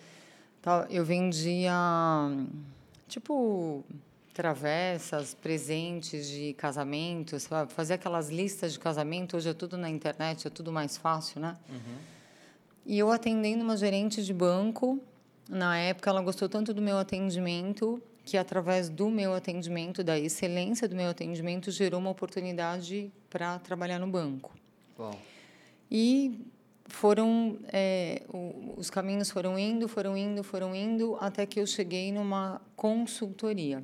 ta- 0.63 0.87
eu 0.91 1.05
vendia, 1.05 1.73
tipo, 3.09 3.85
travessas, 4.37 5.33
presentes 5.33 6.29
de 6.29 6.53
casamento, 6.53 7.41
sabe? 7.41 7.73
fazia 7.73 7.95
aquelas 7.97 8.29
listas 8.29 8.75
de 8.75 8.79
casamento, 8.79 9.35
hoje 9.35 9.49
é 9.49 9.55
tudo 9.55 9.79
na 9.79 9.89
internet, 9.89 10.47
é 10.47 10.51
tudo 10.51 10.71
mais 10.71 10.99
fácil, 10.99 11.41
né? 11.41 11.57
E 12.85 12.99
eu 12.99 13.11
atendendo 13.11 13.65
uma 13.65 13.79
gerente 13.79 14.23
de 14.23 14.35
banco, 14.35 15.01
na 15.49 15.79
época 15.79 16.11
ela 16.11 16.21
gostou 16.21 16.51
tanto 16.51 16.75
do 16.75 16.83
meu 16.83 16.99
atendimento 16.99 17.99
que 18.27 18.37
através 18.37 18.91
do 18.91 19.09
meu 19.09 19.33
atendimento, 19.33 20.05
da 20.05 20.19
excelência 20.19 20.87
do 20.87 20.95
meu 20.95 21.09
atendimento, 21.09 21.71
gerou 21.71 21.99
uma 21.99 22.11
oportunidade 22.11 23.11
para 23.31 23.59
trabalhar 23.61 23.99
no 23.99 24.07
banco. 24.07 24.53
Uau. 24.99 25.19
E 25.91 26.47
foram 26.85 27.59
é, 27.73 28.23
os 28.77 28.91
caminhos 28.91 29.31
foram 29.31 29.59
indo, 29.59 29.89
foram 29.89 30.15
indo, 30.15 30.45
foram 30.45 30.75
indo 30.75 31.17
até 31.23 31.47
que 31.47 31.59
eu 31.59 31.67
cheguei 31.67 32.13
numa 32.13 32.61
consultoria. 32.77 33.83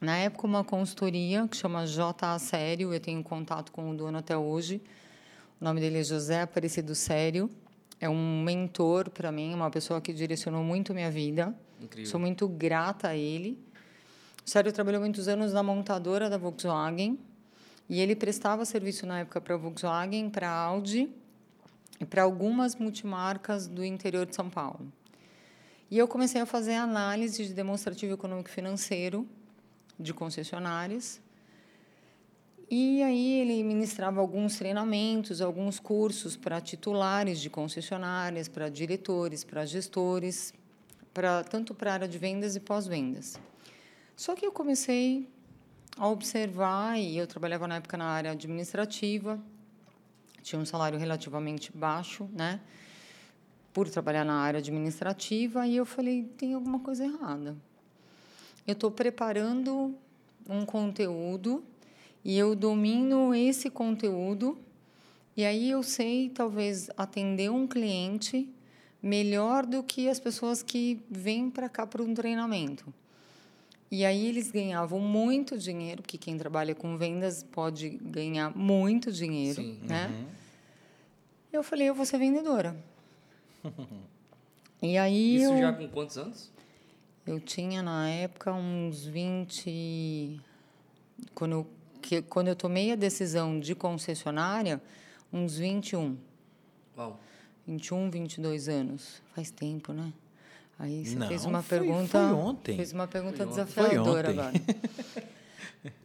Na 0.00 0.16
época 0.16 0.46
uma 0.46 0.62
consultoria 0.62 1.48
que 1.48 1.56
chama 1.56 1.84
JA 1.84 2.38
Sério, 2.38 2.94
eu 2.94 3.00
tenho 3.00 3.20
contato 3.24 3.72
com 3.72 3.90
o 3.90 3.96
dono 3.96 4.18
até 4.18 4.36
hoje. 4.36 4.80
O 5.60 5.64
nome 5.64 5.80
dele 5.80 5.98
é 5.98 6.04
José 6.04 6.42
Aparecido 6.42 6.94
Sério. 6.94 7.50
É 8.00 8.08
um 8.08 8.42
mentor 8.44 9.10
para 9.10 9.32
mim, 9.32 9.52
uma 9.52 9.68
pessoa 9.72 10.00
que 10.00 10.12
direcionou 10.12 10.62
muito 10.62 10.94
minha 10.94 11.10
vida. 11.10 11.52
Incrível. 11.82 12.08
Sou 12.08 12.20
muito 12.20 12.46
grata 12.46 13.08
a 13.08 13.16
ele. 13.16 13.58
O 14.46 14.48
Sério 14.48 14.72
trabalhou 14.72 15.00
muitos 15.00 15.26
anos 15.26 15.52
na 15.52 15.64
montadora 15.64 16.30
da 16.30 16.38
Volkswagen 16.38 17.18
e 17.88 18.00
ele 18.00 18.14
prestava 18.14 18.64
serviço 18.64 19.04
na 19.04 19.20
época 19.20 19.40
para 19.40 19.54
a 19.54 19.58
Volkswagen, 19.58 20.30
para 20.30 20.48
a 20.48 20.62
Audi 20.62 21.08
e 22.00 22.04
para 22.04 22.22
algumas 22.22 22.76
multimarcas 22.76 23.66
do 23.66 23.84
interior 23.84 24.26
de 24.26 24.36
São 24.36 24.48
Paulo. 24.48 24.92
E 25.90 25.98
eu 25.98 26.06
comecei 26.06 26.40
a 26.40 26.46
fazer 26.46 26.74
análise 26.74 27.44
de 27.44 27.52
demonstrativo 27.52 28.14
econômico 28.14 28.48
financeiro 28.48 29.26
de 29.98 30.14
concessionárias. 30.14 31.20
E 32.70 33.02
aí 33.02 33.40
ele 33.40 33.62
ministrava 33.62 34.20
alguns 34.20 34.58
treinamentos, 34.58 35.40
alguns 35.40 35.80
cursos 35.80 36.36
para 36.36 36.60
titulares 36.60 37.40
de 37.40 37.48
concessionárias, 37.48 38.46
para 38.46 38.68
diretores, 38.68 39.42
para 39.42 39.64
gestores, 39.64 40.52
para 41.14 41.42
tanto 41.42 41.74
para 41.74 41.90
a 41.90 41.94
área 41.94 42.08
de 42.08 42.18
vendas 42.18 42.56
e 42.56 42.60
pós-vendas. 42.60 43.40
Só 44.14 44.34
que 44.34 44.44
eu 44.44 44.52
comecei 44.52 45.26
a 45.96 46.06
observar 46.08 46.98
e 46.98 47.16
eu 47.16 47.26
trabalhava 47.26 47.66
na 47.66 47.76
época 47.76 47.96
na 47.96 48.04
área 48.04 48.32
administrativa, 48.32 49.40
tinha 50.42 50.60
um 50.60 50.64
salário 50.66 50.98
relativamente 50.98 51.72
baixo, 51.76 52.28
né? 52.32 52.60
Por 53.72 53.88
trabalhar 53.88 54.24
na 54.24 54.40
área 54.40 54.58
administrativa 54.58 55.66
e 55.66 55.76
eu 55.76 55.86
falei 55.86 56.24
tem 56.36 56.54
alguma 56.54 56.80
coisa 56.80 57.04
errada. 57.04 57.56
Eu 58.68 58.74
estou 58.74 58.90
preparando 58.90 59.94
um 60.46 60.66
conteúdo 60.66 61.64
e 62.22 62.36
eu 62.36 62.54
domino 62.54 63.34
esse 63.34 63.70
conteúdo 63.70 64.58
e 65.34 65.42
aí 65.42 65.70
eu 65.70 65.82
sei 65.82 66.28
talvez 66.28 66.90
atender 66.94 67.50
um 67.50 67.66
cliente 67.66 68.46
melhor 69.02 69.64
do 69.64 69.82
que 69.82 70.06
as 70.06 70.20
pessoas 70.20 70.62
que 70.62 71.00
vêm 71.10 71.48
para 71.48 71.66
cá 71.66 71.86
para 71.86 72.02
um 72.02 72.12
treinamento. 72.12 72.92
E 73.90 74.04
aí 74.04 74.26
eles 74.26 74.50
ganhavam 74.50 75.00
muito 75.00 75.56
dinheiro, 75.56 76.02
porque 76.02 76.18
quem 76.18 76.36
trabalha 76.36 76.74
com 76.74 76.98
vendas 76.98 77.42
pode 77.42 77.88
ganhar 77.88 78.54
muito 78.54 79.10
dinheiro, 79.10 79.62
Sim. 79.62 79.78
né? 79.80 80.26
Eu 81.50 81.62
falei, 81.62 81.88
eu 81.88 81.94
vou 81.94 82.04
ser 82.04 82.18
vendedora. 82.18 82.76
E 84.80 84.96
aí 84.96 85.42
Isso 85.42 85.54
eu, 85.54 85.58
já 85.58 85.72
com 85.72 85.88
quantos 85.88 86.16
anos? 86.16 86.52
Eu 87.28 87.38
tinha 87.40 87.82
na 87.82 88.08
época 88.08 88.52
uns 88.52 89.04
20 89.04 90.40
quando 91.34 91.52
eu 91.52 91.66
que, 92.00 92.22
quando 92.22 92.48
eu 92.48 92.56
tomei 92.56 92.92
a 92.92 92.96
decisão 92.96 93.58
de 93.60 93.74
concessionária, 93.74 94.80
uns 95.32 95.58
21, 95.58 96.16
Uau. 96.96 97.18
21, 97.66 98.08
22 98.08 98.68
anos. 98.68 99.20
Faz 99.34 99.50
tempo, 99.50 99.92
né? 99.92 100.12
Aí 100.78 101.04
você 101.04 101.16
Não, 101.16 101.26
fez 101.28 101.44
uma 101.44 101.60
foi- 101.60 101.80
pergunta. 101.80 102.08
foi 102.08 102.32
ontem. 102.32 102.76
Fez 102.76 102.92
uma 102.92 103.06
pergunta 103.08 103.44
desafiadora 103.44 104.30
agora. 104.30 104.52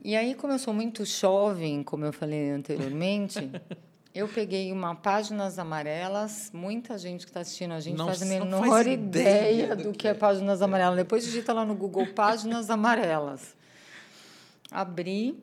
E 0.03 0.15
aí, 0.15 0.33
como 0.35 0.51
eu 0.51 0.59
sou 0.59 0.73
muito 0.73 1.05
jovem, 1.05 1.83
como 1.83 2.03
eu 2.05 2.11
falei 2.11 2.49
anteriormente, 2.49 3.39
eu 4.13 4.27
peguei 4.27 4.71
uma 4.71 4.93
Páginas 4.95 5.57
Amarelas. 5.57 6.51
Muita 6.53 6.97
gente 6.97 7.25
que 7.25 7.29
está 7.31 7.39
assistindo 7.41 7.73
a 7.73 7.79
gente 7.79 7.97
Não- 7.97 8.05
faz 8.07 8.21
a 8.21 8.25
menor 8.25 8.67
faz 8.67 8.87
ideia, 8.87 9.51
ideia 9.51 9.75
do, 9.75 9.83
do 9.83 9.91
que, 9.91 9.99
que 9.99 10.07
é 10.07 10.11
é. 10.11 10.13
Páginas 10.13 10.61
Amarelas. 10.61 10.95
Depois 10.97 11.23
digita 11.23 11.51
lá 11.53 11.65
no 11.65 11.73
Google 11.75 12.07
Páginas 12.13 12.69
Amarelas. 12.69 13.55
Abri, 14.71 15.37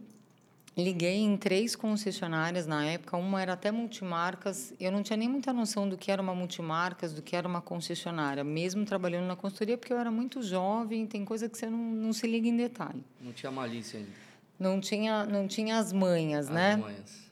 liguei 0.77 1.19
em 1.19 1.37
três 1.37 1.75
concessionárias 1.77 2.67
na 2.67 2.85
época. 2.85 3.17
Uma 3.17 3.43
era 3.43 3.53
até 3.55 3.71
multimarcas. 3.71 4.73
Eu 4.81 4.91
não 4.93 5.03
tinha 5.03 5.17
nem 5.17 5.29
muita 5.29 5.53
noção 5.53 5.89
do 5.89 5.97
que 5.97 6.11
era 6.11 6.21
uma 6.23 6.35
multimarcas, 6.35 7.13
do 7.13 7.23
que 7.23 7.35
era 7.37 7.47
uma 7.47 7.61
concessionária, 7.61 8.43
mesmo 8.45 8.85
trabalhando 8.85 9.27
na 9.27 9.37
consultoria, 9.37 9.77
porque 9.77 9.93
eu 9.93 9.99
era 9.99 10.11
muito 10.11 10.43
jovem. 10.43 11.07
Tem 11.07 11.25
coisa 11.25 11.49
que 11.49 11.57
você 11.59 11.67
não, 11.67 11.79
não 11.79 12.13
se 12.13 12.27
liga 12.27 12.47
em 12.49 12.57
detalhe. 12.57 13.05
Não 13.21 13.33
tinha 13.33 13.51
malícia 13.51 13.99
ainda. 13.99 14.11
Não 14.59 14.81
tinha, 14.81 15.25
não 15.25 15.49
tinha 15.49 15.79
as 15.79 15.93
manhas, 15.93 16.47
As 16.49 16.55
né? 16.55 16.77
manhas. 16.77 17.30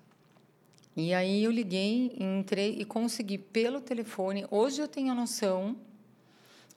E 0.99 1.15
aí 1.15 1.45
eu 1.45 1.53
liguei, 1.53 2.13
entrei 2.19 2.75
e 2.77 2.85
consegui 2.85 3.39
pelo 3.39 3.81
telefone. 3.81 4.45
Hoje 4.51 4.83
eu 4.83 4.89
tenho 4.89 5.13
a 5.13 5.15
noção 5.15 5.77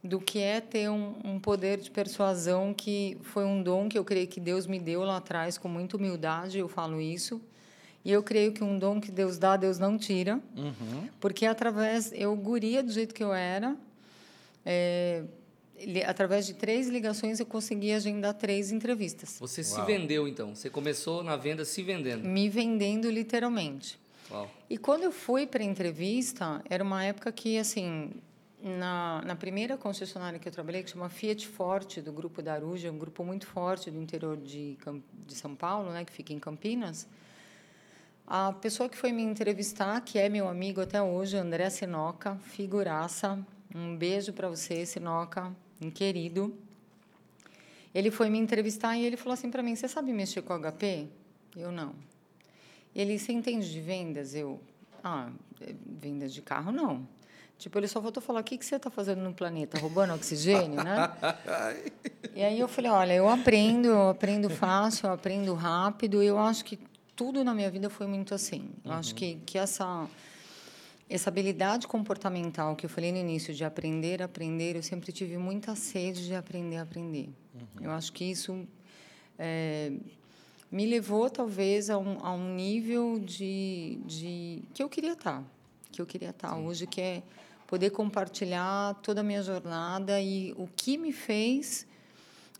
do 0.03 0.21
que 0.21 0.37
é 0.37 0.61
ter 0.61 0.91
um, 0.91 1.15
um 1.23 1.39
poder 1.39 1.79
de 1.79 1.89
persuasão 1.89 2.71
que 2.71 3.17
foi 3.23 3.45
um 3.45 3.63
dom 3.63 3.89
que 3.89 3.97
eu 3.97 4.05
creio 4.05 4.27
que 4.27 4.39
Deus 4.39 4.67
me 4.67 4.79
deu 4.79 5.01
lá 5.01 5.17
atrás 5.17 5.57
com 5.57 5.67
muita 5.67 5.97
humildade. 5.97 6.59
Eu 6.59 6.67
falo 6.67 7.01
isso. 7.01 7.41
E 8.05 8.11
eu 8.11 8.21
creio 8.21 8.51
que 8.51 8.63
um 8.63 8.77
dom 8.77 9.01
que 9.01 9.09
Deus 9.09 9.39
dá, 9.39 9.57
Deus 9.57 9.79
não 9.79 9.97
tira. 9.97 10.39
Uhum. 10.55 11.09
Porque 11.19 11.47
através, 11.47 12.11
eu 12.13 12.35
guria 12.35 12.83
do 12.83 12.91
jeito 12.91 13.15
que 13.15 13.23
eu 13.23 13.33
era, 13.33 13.75
é, 14.63 15.23
através 16.05 16.45
de 16.45 16.53
três 16.53 16.87
ligações 16.87 17.39
eu 17.39 17.45
consegui 17.47 17.91
agendar 17.91 18.35
três 18.35 18.71
entrevistas. 18.71 19.37
Você 19.39 19.63
se 19.63 19.77
Uau. 19.77 19.87
vendeu, 19.87 20.27
então. 20.27 20.55
Você 20.55 20.69
começou 20.69 21.23
na 21.23 21.35
venda 21.35 21.65
se 21.65 21.81
vendendo. 21.81 22.23
Me 22.23 22.49
vendendo 22.49 23.09
literalmente. 23.09 23.99
Uau. 24.31 24.49
E 24.69 24.77
quando 24.77 25.03
eu 25.03 25.11
fui 25.11 25.45
para 25.45 25.61
a 25.61 25.65
entrevista, 25.65 26.61
era 26.69 26.83
uma 26.83 27.03
época 27.03 27.31
que, 27.31 27.57
assim, 27.57 28.11
na, 28.61 29.21
na 29.25 29.35
primeira 29.35 29.77
concessionária 29.77 30.39
que 30.39 30.47
eu 30.47 30.51
trabalhei, 30.51 30.83
que 30.83 30.89
chama 30.89 31.09
Fiat 31.09 31.47
Forte, 31.47 32.01
do 32.01 32.11
Grupo 32.11 32.41
da 32.41 32.53
Aruja, 32.53 32.91
um 32.91 32.97
grupo 32.97 33.23
muito 33.23 33.45
forte 33.45 33.91
do 33.91 33.99
interior 33.99 34.37
de, 34.37 34.77
de 35.25 35.35
São 35.35 35.55
Paulo, 35.55 35.91
né, 35.91 36.05
que 36.05 36.11
fica 36.11 36.31
em 36.31 36.39
Campinas, 36.39 37.07
a 38.33 38.53
pessoa 38.53 38.87
que 38.87 38.95
foi 38.95 39.11
me 39.11 39.21
entrevistar, 39.21 39.99
que 40.01 40.17
é 40.17 40.29
meu 40.29 40.47
amigo 40.47 40.79
até 40.79 41.01
hoje, 41.01 41.35
André 41.35 41.69
Sinoca, 41.69 42.37
figuraça, 42.37 43.37
um 43.75 43.97
beijo 43.97 44.31
para 44.31 44.47
você, 44.47 44.85
Sinoca, 44.85 45.53
um 45.81 45.91
querido. 45.91 46.55
Ele 47.93 48.09
foi 48.09 48.29
me 48.29 48.37
entrevistar 48.37 48.95
e 48.95 49.03
ele 49.03 49.17
falou 49.17 49.33
assim 49.33 49.51
para 49.51 49.61
mim: 49.61 49.75
Você 49.75 49.85
sabe 49.87 50.13
mexer 50.13 50.43
com 50.43 50.57
HP? 50.57 51.09
Eu 51.57 51.73
não. 51.73 51.93
Ele, 52.95 53.17
você 53.17 53.31
entende 53.31 53.71
de 53.71 53.79
vendas? 53.79 54.35
Eu, 54.35 54.59
ah, 55.03 55.29
vendas 55.85 56.33
de 56.33 56.41
carro, 56.41 56.71
não. 56.71 57.07
Tipo, 57.57 57.77
ele 57.77 57.87
só 57.87 58.01
faltou 58.01 58.23
falar, 58.23 58.41
o 58.41 58.43
que, 58.43 58.57
que 58.57 58.65
você 58.65 58.75
está 58.75 58.89
fazendo 58.89 59.21
no 59.21 59.33
planeta? 59.33 59.79
Roubando 59.79 60.15
oxigênio, 60.15 60.83
né? 60.83 61.11
e 62.35 62.43
aí 62.43 62.59
eu 62.59 62.67
falei, 62.67 62.89
olha, 62.89 63.13
eu 63.13 63.29
aprendo, 63.29 63.87
eu 63.87 64.09
aprendo 64.09 64.49
fácil, 64.49 65.07
eu 65.07 65.13
aprendo 65.13 65.53
rápido. 65.53 66.23
E 66.23 66.25
eu 66.25 66.39
acho 66.39 66.65
que 66.65 66.79
tudo 67.15 67.43
na 67.43 67.53
minha 67.53 67.69
vida 67.69 67.87
foi 67.87 68.07
muito 68.07 68.33
assim. 68.33 68.71
Eu 68.83 68.93
acho 68.93 69.13
que, 69.13 69.35
que 69.45 69.59
essa, 69.59 70.07
essa 71.07 71.29
habilidade 71.29 71.87
comportamental 71.87 72.75
que 72.75 72.87
eu 72.87 72.89
falei 72.89 73.11
no 73.11 73.19
início, 73.19 73.53
de 73.53 73.63
aprender, 73.63 74.23
aprender, 74.23 74.75
eu 74.75 74.81
sempre 74.81 75.11
tive 75.11 75.37
muita 75.37 75.75
sede 75.75 76.25
de 76.25 76.33
aprender, 76.33 76.77
aprender. 76.77 77.29
Eu 77.79 77.91
acho 77.91 78.11
que 78.11 78.25
isso... 78.25 78.67
é, 79.37 79.91
me 80.71 80.85
levou 80.85 81.29
talvez 81.29 81.89
a 81.89 81.97
um, 81.97 82.17
a 82.25 82.31
um 82.31 82.55
nível 82.55 83.19
de, 83.19 83.99
de 84.05 84.63
que 84.73 84.81
eu 84.81 84.87
queria 84.87 85.13
estar, 85.13 85.43
que 85.91 86.01
eu 86.01 86.05
queria 86.05 86.29
estar 86.29 86.55
hoje, 86.55 86.87
que 86.87 87.01
é 87.01 87.23
poder 87.67 87.89
compartilhar 87.89 88.95
toda 89.01 89.21
a 89.21 89.23
minha 89.23 89.43
jornada 89.43 90.21
e 90.21 90.53
o 90.57 90.67
que 90.67 90.97
me 90.97 91.11
fez 91.11 91.85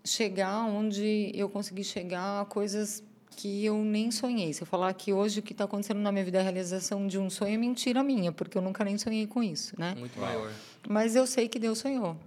chegar 0.04 0.66
onde 0.66 1.32
eu 1.34 1.48
consegui 1.50 1.84
chegar 1.84 2.42
a 2.42 2.46
coisas 2.46 3.04
que 3.30 3.66
eu 3.66 3.78
nem 3.78 4.12
sonhei. 4.12 4.52
Se 4.52 4.62
eu 4.62 4.68
falar 4.68 4.94
que 4.94 5.14
hoje 5.14 5.40
o 5.40 5.44
que 5.44 5.54
está 5.54 5.64
acontecendo 5.64 6.00
na 6.00 6.12
minha 6.12 6.24
vida 6.24 6.38
é 6.38 6.42
a 6.42 6.44
realização 6.44 7.08
de 7.08 7.18
um 7.18 7.30
sonho, 7.30 7.54
é 7.54 7.58
mentira 7.58 8.04
minha, 8.04 8.32
porque 8.32 8.58
eu 8.58 8.62
nunca 8.62 8.84
nem 8.84 8.98
sonhei 8.98 9.26
com 9.26 9.42
isso, 9.42 9.74
né? 9.80 9.96
Muito 9.98 10.20
maior. 10.20 10.52
Mas 10.88 11.16
eu 11.16 11.26
sei 11.26 11.48
que 11.48 11.58
Deus 11.58 11.80
sonhou. 11.80 12.18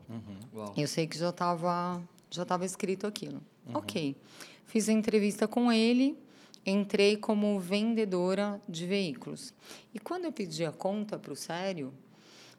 Uau. 0.54 0.72
Eu 0.76 0.88
sei 0.88 1.06
que 1.06 1.18
já 1.18 1.28
estava 1.28 2.02
já 2.30 2.42
estava 2.42 2.64
escrito 2.64 3.06
aquilo. 3.06 3.40
Ok. 3.72 4.16
Fiz 4.66 4.88
a 4.88 4.92
entrevista 4.92 5.46
com 5.46 5.72
ele, 5.72 6.18
entrei 6.64 7.16
como 7.16 7.58
vendedora 7.60 8.60
de 8.68 8.86
veículos. 8.86 9.52
E 9.92 9.98
quando 9.98 10.24
eu 10.24 10.32
pedi 10.32 10.64
a 10.64 10.72
conta 10.72 11.18
para 11.18 11.32
o 11.32 11.36
Sério, 11.36 11.92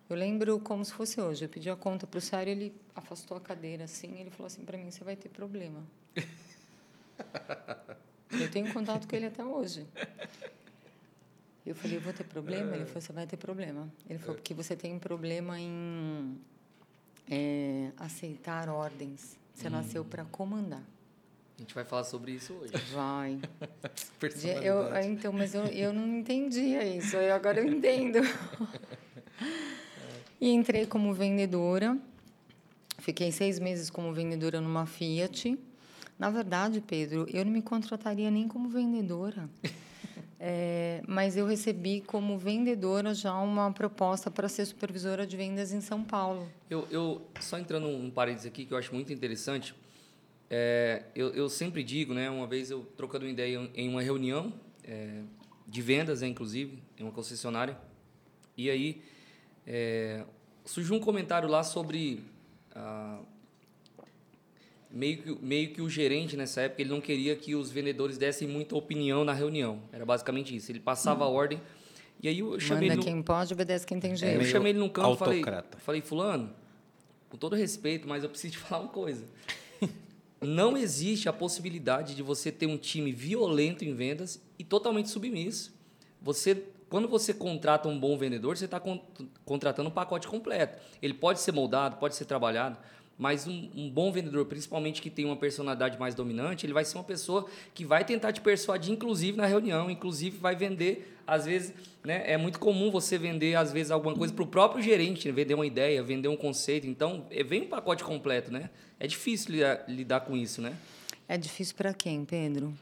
eu 0.10 0.16
lembro 0.16 0.60
como 0.60 0.84
se 0.86 0.94
fosse 0.94 1.20
hoje. 1.20 1.46
Eu 1.46 1.50
pedi 1.50 1.70
a 1.70 1.76
conta 1.76 2.06
para 2.06 2.18
o 2.18 2.22
Sério, 2.22 2.52
ele 2.52 2.74
afastou 2.96 3.38
a 3.38 3.42
cadeira 3.42 3.86
assim, 3.86 4.20
ele 4.20 4.30
falou 4.30 4.48
assim 4.48 4.64
para 4.64 4.78
mim: 4.78 4.92
"Você 4.92 5.04
vai 5.04 5.16
ter 5.16 5.30
problema". 5.30 5.84
eu 8.32 8.52
tenho 8.52 8.72
contato 8.72 9.08
com 9.08 9.16
ele 9.16 9.26
até 9.26 9.44
hoje. 9.44 9.88
Eu 11.66 11.74
falei: 11.74 11.98
"Eu 11.98 12.02
vou 12.02 12.14
ter 12.14 12.24
problema?". 12.24 12.76
Ele 12.76 12.86
falou: 12.86 13.02
"Você 13.02 13.12
vai 13.12 13.26
ter 13.26 13.38
problema". 13.38 13.92
Ele 14.08 14.20
falou: 14.20 14.36
"Porque 14.36 14.54
você 14.54 14.76
tem 14.76 15.00
problema 15.00 15.60
em 15.60 16.40
é, 17.30 17.92
aceitar 17.98 18.70
ordens. 18.70 19.38
Você 19.54 19.70
nasceu 19.70 20.04
para 20.04 20.26
comandar. 20.26 20.84
A 21.58 21.62
gente 21.62 21.74
vai 21.74 21.86
falar 21.86 22.04
sobre 22.04 22.34
isso 22.34 22.54
hoje. 22.54 22.74
Vai. 22.94 23.40
Eu, 24.62 24.96
então, 25.04 25.32
mas 25.32 25.54
eu, 25.54 25.66
eu 25.66 25.94
não 25.94 26.06
entendia 26.18 26.84
isso. 26.84 27.16
aí 27.16 27.32
Agora 27.32 27.60
eu 27.60 27.68
entendo. 27.68 28.20
e 30.42 30.50
entrei 30.50 30.86
como 30.86 31.14
vendedora. 31.14 31.98
Fiquei 32.98 33.32
seis 33.32 33.60
meses 33.60 33.90
como 33.90 34.14
vendedora 34.14 34.60
numa 34.60 34.86
Fiat. 34.86 35.58
Na 36.18 36.30
verdade, 36.30 36.82
Pedro, 36.82 37.28
eu 37.32 37.46
não 37.46 37.52
me 37.52 37.62
contrataria 37.62 38.32
nem 38.32 38.48
como 38.48 38.68
vendedora. 38.68 39.50
É, 40.40 41.02
mas 41.08 41.38
eu 41.38 41.46
recebi 41.46 42.02
como 42.02 42.38
vendedora 42.38 43.14
já 43.14 43.34
uma 43.36 43.72
proposta 43.72 44.32
para 44.32 44.50
ser 44.50 44.66
supervisora 44.66 45.26
de 45.26 45.38
vendas 45.38 45.72
em 45.72 45.82
São 45.82 46.04
Paulo. 46.04 46.50
Eu, 46.70 46.88
eu 46.90 47.22
só 47.40 47.60
entrando 47.60 47.88
um 47.88 48.10
parênteses 48.10 48.48
aqui 48.48 48.66
que 48.66 48.74
eu 48.74 48.78
acho 48.78 48.94
muito 48.94 49.14
interessante. 49.14 49.76
É, 50.50 51.04
eu, 51.16 51.34
eu 51.34 51.50
sempre 51.50 51.84
digo, 51.84 52.14
né? 52.14 52.30
Uma 52.30 52.46
vez 52.48 52.70
eu 52.70 52.86
trocando 52.96 53.26
uma 53.26 53.32
ideia 53.32 53.70
em 53.74 53.90
uma 53.90 54.02
reunião 54.02 54.54
é, 54.84 55.22
de 55.68 55.82
vendas, 55.82 56.22
né, 56.22 56.28
inclusive, 56.28 56.78
em 57.00 57.04
uma 57.04 57.12
concessionária, 57.12 57.78
e 58.56 58.70
aí 58.70 59.02
é, 59.66 60.24
surgiu 60.64 60.96
um 60.96 61.00
comentário 61.00 61.50
lá 61.50 61.64
sobre 61.64 62.24
ah, 62.76 63.20
meio 64.92 65.18
que 65.18 65.44
meio 65.44 65.72
que 65.74 65.82
o 65.82 65.90
gerente 65.90 66.38
nessa 66.38 66.62
época 66.62 66.82
ele 66.82 66.90
não 66.92 67.02
queria 67.02 67.36
que 67.36 67.56
os 67.56 67.72
vendedores 67.72 68.18
dessem 68.18 68.48
muita 68.48 68.76
opinião 68.76 69.26
na 69.26 69.34
reunião. 69.34 69.82
Era 69.92 70.06
basicamente 70.06 70.56
isso. 70.56 70.72
Ele 70.72 70.80
passava 70.80 71.26
a 71.26 71.28
ordem 71.28 71.60
e 72.22 72.28
aí 72.28 72.40
eu 72.40 72.60
chamei 72.60 72.90
Manda 72.90 72.94
ele 72.94 72.96
no- 72.98 73.04
quem 73.04 73.22
pode, 73.24 73.54
obedece 73.54 73.86
quem 73.86 74.00
tem 74.00 74.12
é, 74.12 74.16
jeito. 74.16 74.34
eu 74.34 74.40
meio 74.40 74.52
chamei 74.52 74.72
ele 74.72 74.80
num 74.80 74.90
canto 74.90 75.16
e 75.16 75.18
falei, 75.18 75.44
falei, 75.80 76.02
fulano, 76.02 76.54
com 77.30 77.38
todo 77.38 77.56
respeito, 77.56 78.08
mas 78.08 78.24
eu 78.24 78.30
preciso 78.30 78.54
te 78.54 78.60
falar 78.60 78.84
uma 78.84 78.92
coisa. 78.92 79.26
Não 80.46 80.78
existe 80.78 81.28
a 81.28 81.34
possibilidade 81.34 82.16
de 82.16 82.24
você 82.24 82.52
ter 82.52 82.68
um 82.68 82.78
time 82.78 83.12
violento 83.12 83.84
em 83.84 83.94
vendas 83.94 84.42
e 84.58 84.64
totalmente 84.64 85.10
submisso. 85.10 85.74
Você, 86.22 86.64
quando 86.90 87.08
você 87.08 87.34
contrata 87.34 87.88
um 87.88 88.00
bom 88.00 88.18
vendedor, 88.18 88.58
você 88.58 88.66
está 88.66 88.82
contratando 89.44 89.90
um 89.90 89.92
pacote 89.92 90.28
completo. 90.28 90.82
Ele 91.02 91.14
pode 91.14 91.40
ser 91.40 91.52
moldado, 91.52 91.98
pode 91.98 92.16
ser 92.16 92.26
trabalhado, 92.26 92.78
mas 93.18 93.48
um, 93.48 93.70
um 93.76 93.90
bom 93.90 94.12
vendedor, 94.12 94.46
principalmente 94.46 95.02
que 95.02 95.10
tem 95.10 95.26
uma 95.26 95.38
personalidade 95.38 95.98
mais 95.98 96.14
dominante, 96.14 96.66
ele 96.66 96.74
vai 96.74 96.84
ser 96.84 96.98
uma 96.98 97.04
pessoa 97.04 97.48
que 97.74 97.86
vai 97.86 98.04
tentar 98.04 98.34
te 98.34 98.42
persuadir, 98.42 98.92
inclusive 98.92 99.38
na 99.38 99.46
reunião, 99.46 99.90
inclusive 99.90 100.38
vai 100.38 100.56
vender, 100.56 101.18
às 101.26 101.46
vezes, 101.46 101.74
né, 102.04 102.24
é 102.26 102.38
muito 102.38 102.60
comum 102.60 102.92
você 102.92 103.18
vender, 103.18 103.56
às 103.56 103.72
vezes, 103.72 103.92
alguma 103.92 104.14
coisa 104.16 104.34
para 104.34 104.44
o 104.44 104.48
próprio 104.48 104.84
gerente, 104.84 105.28
né, 105.28 105.34
vender 105.34 105.54
uma 105.54 105.66
ideia, 105.66 106.04
vender 106.04 106.28
um 106.28 106.38
conceito. 106.38 106.88
Então, 106.88 107.26
é, 107.32 107.42
vem 107.44 107.64
um 107.64 107.68
pacote 107.68 108.04
completo, 108.04 108.52
né? 108.52 108.70
É 109.00 109.08
difícil 109.08 109.54
lidar, 109.54 109.86
lidar 109.88 110.20
com 110.22 110.36
isso, 110.36 110.62
né? 110.62 110.76
É 111.28 111.38
difícil 111.38 111.76
para 111.76 111.94
quem, 111.94 112.24
Pedro? 112.24 112.74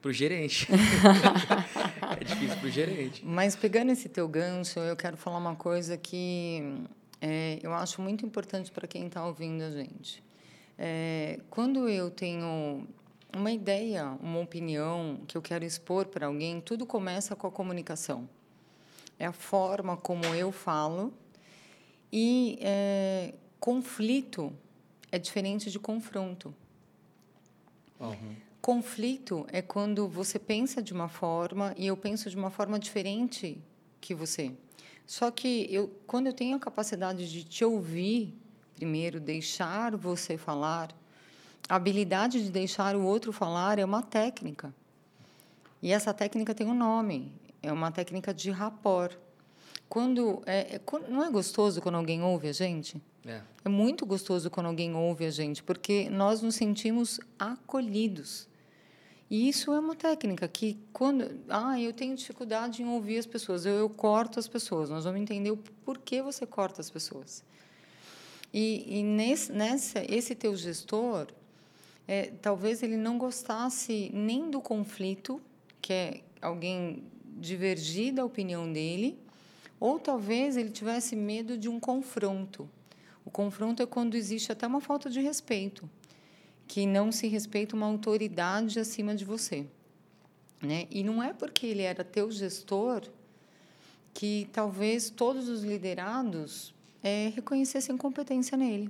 Pro 0.00 0.12
gerente. 0.12 0.66
é 2.18 2.24
difícil 2.24 2.56
pro 2.56 2.70
gerente. 2.70 3.22
Mas 3.24 3.54
pegando 3.54 3.92
esse 3.92 4.08
teu 4.08 4.26
gancho, 4.26 4.78
eu 4.80 4.96
quero 4.96 5.16
falar 5.16 5.36
uma 5.36 5.54
coisa 5.54 5.98
que 5.98 6.62
é, 7.20 7.58
eu 7.62 7.72
acho 7.74 8.00
muito 8.00 8.24
importante 8.24 8.70
para 8.70 8.88
quem 8.88 9.06
está 9.06 9.24
ouvindo 9.26 9.62
a 9.62 9.70
gente. 9.70 10.22
É, 10.78 11.38
quando 11.50 11.88
eu 11.88 12.10
tenho 12.10 12.86
uma 13.36 13.52
ideia, 13.52 14.16
uma 14.20 14.40
opinião 14.40 15.20
que 15.28 15.36
eu 15.36 15.42
quero 15.42 15.64
expor 15.64 16.06
para 16.06 16.26
alguém, 16.26 16.60
tudo 16.60 16.86
começa 16.86 17.36
com 17.36 17.46
a 17.46 17.50
comunicação. 17.50 18.28
É 19.18 19.26
a 19.26 19.32
forma 19.32 19.96
como 19.96 20.24
eu 20.26 20.50
falo. 20.50 21.12
E 22.12 22.58
é, 22.60 23.34
conflito 23.60 24.52
é 25.12 25.18
diferente 25.18 25.70
de 25.70 25.78
confronto. 25.78 26.54
Uhum. 28.00 28.36
Conflito 28.60 29.46
é 29.52 29.60
quando 29.60 30.08
você 30.08 30.38
pensa 30.38 30.82
de 30.82 30.92
uma 30.92 31.08
forma 31.08 31.74
e 31.76 31.86
eu 31.86 31.96
penso 31.96 32.30
de 32.30 32.36
uma 32.36 32.50
forma 32.50 32.78
diferente 32.78 33.58
que 34.00 34.14
você. 34.14 34.52
Só 35.10 35.28
que 35.28 35.66
eu, 35.68 35.90
quando 36.06 36.28
eu 36.28 36.32
tenho 36.32 36.56
a 36.56 36.60
capacidade 36.60 37.28
de 37.28 37.42
te 37.42 37.64
ouvir, 37.64 38.32
primeiro, 38.76 39.18
deixar 39.18 39.96
você 39.96 40.38
falar, 40.38 40.94
a 41.68 41.74
habilidade 41.74 42.40
de 42.44 42.48
deixar 42.48 42.94
o 42.94 43.02
outro 43.04 43.32
falar 43.32 43.80
é 43.80 43.84
uma 43.84 44.02
técnica. 44.04 44.72
E 45.82 45.90
essa 45.90 46.14
técnica 46.14 46.54
tem 46.54 46.64
um 46.64 46.74
nome, 46.74 47.32
é 47.60 47.72
uma 47.72 47.90
técnica 47.90 48.32
de 48.32 48.52
rapport. 48.52 49.18
Quando, 49.88 50.44
é, 50.46 50.76
é, 50.76 50.80
não 51.08 51.24
é 51.24 51.28
gostoso 51.28 51.82
quando 51.82 51.96
alguém 51.96 52.22
ouve 52.22 52.46
a 52.46 52.52
gente? 52.52 53.02
É. 53.26 53.40
é 53.64 53.68
muito 53.68 54.06
gostoso 54.06 54.48
quando 54.48 54.66
alguém 54.66 54.94
ouve 54.94 55.26
a 55.26 55.30
gente, 55.30 55.60
porque 55.60 56.08
nós 56.08 56.40
nos 56.40 56.54
sentimos 56.54 57.18
acolhidos. 57.36 58.46
E 59.30 59.48
isso 59.48 59.72
é 59.72 59.78
uma 59.78 59.94
técnica 59.94 60.48
que, 60.48 60.76
quando. 60.92 61.40
Ah, 61.48 61.80
eu 61.80 61.92
tenho 61.92 62.16
dificuldade 62.16 62.82
em 62.82 62.88
ouvir 62.88 63.18
as 63.18 63.26
pessoas, 63.26 63.64
eu, 63.64 63.74
eu 63.74 63.88
corto 63.88 64.40
as 64.40 64.48
pessoas. 64.48 64.90
Nós 64.90 65.04
vamos 65.04 65.20
entender 65.20 65.52
o 65.52 65.56
porquê 65.84 66.20
você 66.20 66.44
corta 66.44 66.80
as 66.80 66.90
pessoas. 66.90 67.44
E, 68.52 68.98
e 68.98 69.02
nesse, 69.04 69.52
nessa, 69.52 70.02
esse 70.12 70.34
teu 70.34 70.56
gestor, 70.56 71.28
é, 72.08 72.32
talvez 72.42 72.82
ele 72.82 72.96
não 72.96 73.18
gostasse 73.18 74.10
nem 74.12 74.50
do 74.50 74.60
conflito, 74.60 75.40
que 75.80 75.92
é 75.92 76.20
alguém 76.42 77.04
divergir 77.24 78.12
da 78.12 78.24
opinião 78.24 78.70
dele, 78.72 79.16
ou 79.78 80.00
talvez 80.00 80.56
ele 80.56 80.70
tivesse 80.70 81.14
medo 81.14 81.56
de 81.56 81.68
um 81.68 81.78
confronto. 81.78 82.68
O 83.24 83.30
confronto 83.30 83.80
é 83.80 83.86
quando 83.86 84.16
existe 84.16 84.50
até 84.50 84.66
uma 84.66 84.80
falta 84.80 85.08
de 85.08 85.20
respeito, 85.20 85.88
que 86.70 86.86
não 86.86 87.10
se 87.10 87.26
respeita 87.26 87.74
uma 87.74 87.86
autoridade 87.86 88.78
acima 88.78 89.12
de 89.12 89.24
você. 89.24 89.66
Né? 90.62 90.86
E 90.88 91.02
não 91.02 91.20
é 91.20 91.32
porque 91.32 91.66
ele 91.66 91.82
era 91.82 92.04
teu 92.04 92.30
gestor 92.30 93.02
que 94.14 94.48
talvez 94.52 95.10
todos 95.10 95.48
os 95.48 95.64
liderados 95.64 96.72
é, 97.02 97.32
reconhecessem 97.34 97.96
competência 97.96 98.56
nele. 98.56 98.88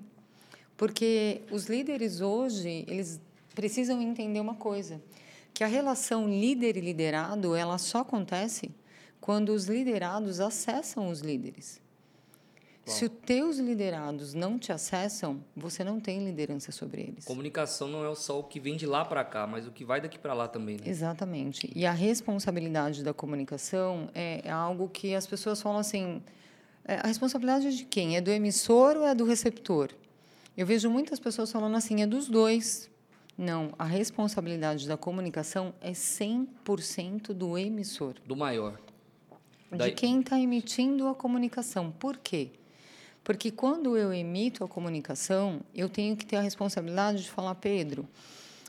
Porque 0.76 1.40
os 1.50 1.70
líderes 1.70 2.20
hoje, 2.20 2.84
eles 2.86 3.18
precisam 3.54 3.98
entender 4.02 4.40
uma 4.40 4.56
coisa, 4.56 5.00
que 5.54 5.64
a 5.64 5.66
relação 5.66 6.28
líder 6.28 6.76
e 6.76 6.82
liderado, 6.82 7.54
ela 7.54 7.78
só 7.78 8.00
acontece 8.00 8.70
quando 9.22 9.54
os 9.54 9.64
liderados 9.64 10.38
acessam 10.38 11.08
os 11.08 11.20
líderes. 11.20 11.80
Bom. 12.90 12.96
Se 12.96 13.04
os 13.04 13.10
teus 13.24 13.58
liderados 13.58 14.34
não 14.34 14.58
te 14.58 14.72
acessam, 14.72 15.42
você 15.56 15.84
não 15.84 16.00
tem 16.00 16.24
liderança 16.24 16.72
sobre 16.72 17.02
eles. 17.02 17.24
Comunicação 17.24 17.88
não 17.88 18.04
é 18.04 18.14
só 18.16 18.40
o 18.40 18.42
que 18.42 18.58
vem 18.58 18.76
de 18.76 18.84
lá 18.84 19.04
para 19.04 19.24
cá, 19.24 19.46
mas 19.46 19.66
o 19.66 19.70
que 19.70 19.84
vai 19.84 20.00
daqui 20.00 20.18
para 20.18 20.34
lá 20.34 20.48
também. 20.48 20.76
Né? 20.76 20.82
Exatamente. 20.86 21.70
E 21.74 21.86
a 21.86 21.92
responsabilidade 21.92 23.04
da 23.04 23.14
comunicação 23.14 24.10
é 24.14 24.50
algo 24.50 24.88
que 24.88 25.14
as 25.14 25.26
pessoas 25.26 25.62
falam 25.62 25.78
assim: 25.78 26.20
é, 26.84 26.96
a 26.96 27.06
responsabilidade 27.06 27.68
é 27.68 27.70
de 27.70 27.84
quem? 27.84 28.16
É 28.16 28.20
do 28.20 28.30
emissor 28.30 28.96
ou 28.96 29.06
é 29.06 29.14
do 29.14 29.24
receptor? 29.24 29.90
Eu 30.56 30.66
vejo 30.66 30.90
muitas 30.90 31.20
pessoas 31.20 31.50
falando 31.50 31.76
assim, 31.76 32.02
é 32.02 32.06
dos 32.06 32.28
dois. 32.28 32.90
Não, 33.38 33.72
a 33.78 33.84
responsabilidade 33.84 34.86
da 34.86 34.96
comunicação 34.96 35.72
é 35.80 35.92
100% 35.92 37.32
do 37.32 37.56
emissor. 37.56 38.14
Do 38.26 38.36
maior. 38.36 38.78
De 39.72 39.92
quem 39.92 40.20
está 40.20 40.38
emitindo 40.38 41.06
a 41.06 41.14
comunicação. 41.14 41.92
Por 41.92 42.18
quê? 42.18 42.50
Porque 43.22 43.50
quando 43.50 43.96
eu 43.96 44.12
emito 44.12 44.64
a 44.64 44.68
comunicação, 44.68 45.60
eu 45.74 45.88
tenho 45.88 46.16
que 46.16 46.24
ter 46.24 46.36
a 46.36 46.40
responsabilidade 46.40 47.22
de 47.22 47.30
falar, 47.30 47.54
Pedro, 47.56 48.08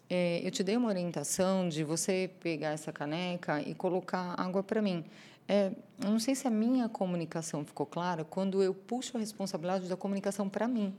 é, 0.09 0.41
eu 0.43 0.51
te 0.51 0.61
dei 0.61 0.75
uma 0.75 0.89
orientação 0.89 1.69
de 1.69 1.83
você 1.83 2.29
pegar 2.41 2.71
essa 2.71 2.91
caneca 2.91 3.61
e 3.61 3.73
colocar 3.73 4.35
água 4.37 4.61
para 4.61 4.81
mim. 4.81 5.05
É, 5.47 5.71
eu 6.03 6.09
não 6.09 6.19
sei 6.19 6.35
se 6.35 6.47
a 6.47 6.51
minha 6.51 6.89
comunicação 6.89 7.65
ficou 7.65 7.85
clara 7.85 8.23
quando 8.23 8.61
eu 8.61 8.73
puxo 8.73 9.17
a 9.17 9.19
responsabilidade 9.19 9.87
da 9.87 9.95
comunicação 9.95 10.49
para 10.49 10.67
mim. 10.67 10.93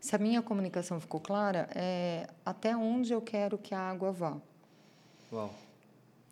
Se 0.00 0.14
a 0.14 0.18
minha 0.18 0.42
comunicação 0.42 1.00
ficou 1.00 1.18
clara, 1.18 1.68
é 1.74 2.28
até 2.44 2.76
onde 2.76 3.12
eu 3.12 3.20
quero 3.20 3.58
que 3.58 3.74
a 3.74 3.80
água 3.80 4.12
vá. 4.12 4.36
Uau. 5.32 5.52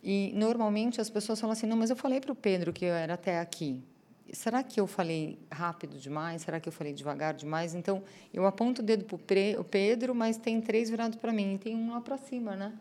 E 0.02 0.30
normalmente 0.35 1.00
as 1.00 1.09
pessoas 1.09 1.40
falam 1.40 1.52
assim: 1.52 1.66
não, 1.66 1.76
mas 1.76 1.88
eu 1.88 1.96
falei 1.96 2.20
para 2.20 2.33
o 2.33 2.37
Pedro 2.37 2.72
que 2.72 2.85
eu 2.85 2.94
era 2.94 3.14
até 3.14 3.40
aqui. 3.40 3.83
Será 4.32 4.62
que 4.62 4.80
eu 4.80 4.87
falei 4.87 5.38
rápido 5.50 5.98
demais? 5.98 6.42
Será 6.42 6.58
que 6.58 6.68
eu 6.68 6.72
falei 6.72 6.92
devagar 6.92 7.34
demais? 7.34 7.74
Então, 7.74 8.02
eu 8.32 8.46
aponto 8.46 8.80
o 8.80 8.84
dedo 8.84 9.04
para 9.04 9.16
o 9.60 9.64
Pedro, 9.64 10.14
mas 10.14 10.37
tem 10.37 10.60
três 10.60 10.88
virados 10.88 11.18
para 11.18 11.32
mim 11.32 11.54
e 11.54 11.58
tem 11.58 11.76
um 11.76 11.92
lá 11.92 12.00
para 12.00 12.16
cima, 12.16 12.56
né? 12.56 12.72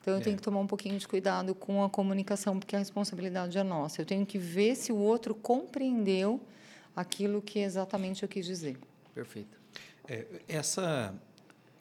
Então, 0.00 0.14
eu 0.14 0.20
é. 0.20 0.22
tenho 0.22 0.36
que 0.36 0.42
tomar 0.42 0.60
um 0.60 0.66
pouquinho 0.66 0.98
de 0.98 1.08
cuidado 1.08 1.54
com 1.54 1.82
a 1.82 1.90
comunicação, 1.90 2.58
porque 2.58 2.76
a 2.76 2.78
responsabilidade 2.78 3.58
é 3.58 3.62
nossa. 3.62 4.00
Eu 4.02 4.06
tenho 4.06 4.24
que 4.24 4.38
ver 4.38 4.76
se 4.76 4.92
o 4.92 4.96
outro 4.96 5.34
compreendeu 5.34 6.40
aquilo 6.94 7.42
que 7.42 7.58
exatamente 7.58 8.22
eu 8.22 8.28
quis 8.28 8.46
dizer. 8.46 8.78
Perfeito. 9.14 9.58
É, 10.06 10.26
essa, 10.46 11.14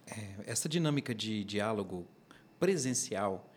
é, 0.07 0.29
essa 0.45 0.67
dinâmica 0.67 1.13
de 1.13 1.43
diálogo 1.43 2.07
presencial 2.59 3.49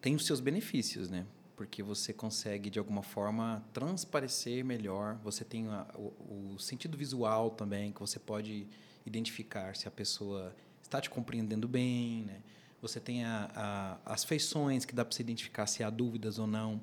tem 0.00 0.14
os 0.14 0.24
seus 0.24 0.40
benefícios, 0.40 1.10
né? 1.10 1.26
Porque 1.62 1.80
você 1.80 2.12
consegue, 2.12 2.68
de 2.68 2.80
alguma 2.80 3.04
forma, 3.04 3.64
transparecer 3.72 4.64
melhor. 4.64 5.16
Você 5.22 5.44
tem 5.44 5.68
a, 5.68 5.86
o, 5.94 6.54
o 6.54 6.58
sentido 6.58 6.98
visual 6.98 7.50
também, 7.50 7.92
que 7.92 8.00
você 8.00 8.18
pode 8.18 8.66
identificar 9.06 9.76
se 9.76 9.86
a 9.86 9.90
pessoa 9.90 10.52
está 10.82 11.00
te 11.00 11.08
compreendendo 11.08 11.68
bem, 11.68 12.24
né? 12.24 12.40
Você 12.80 12.98
tem 12.98 13.24
a, 13.24 13.48
a, 13.54 14.12
as 14.12 14.24
feições, 14.24 14.84
que 14.84 14.92
dá 14.92 15.04
para 15.04 15.14
se 15.14 15.22
identificar 15.22 15.68
se 15.68 15.84
há 15.84 15.88
dúvidas 15.88 16.36
ou 16.40 16.48
não. 16.48 16.80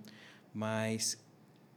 Mas 0.53 1.21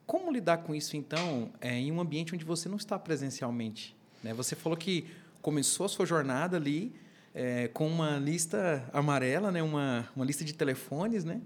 como 0.07 0.31
lidar 0.31 0.59
com 0.59 0.73
isso, 0.73 0.97
então, 0.97 1.51
é, 1.61 1.77
em 1.77 1.91
um 1.91 2.01
ambiente 2.01 2.33
onde 2.33 2.45
você 2.45 2.69
não 2.69 2.77
está 2.77 2.97
presencialmente? 3.01 3.97
Né? 4.23 4.33
Você 4.33 4.55
falou 4.55 4.79
que 4.79 5.09
começou 5.43 5.87
a 5.87 5.89
sua 5.89 6.07
jornada 6.07 6.57
ali 6.57 6.95
é, 7.35 7.67
com 7.67 7.89
uma 7.89 8.17
lista 8.19 8.89
amarela, 8.93 9.51
né? 9.51 9.61
uma, 9.61 10.09
uma 10.15 10.25
lista 10.25 10.45
de 10.45 10.55
telefones, 10.55 11.25
né? 11.25 11.41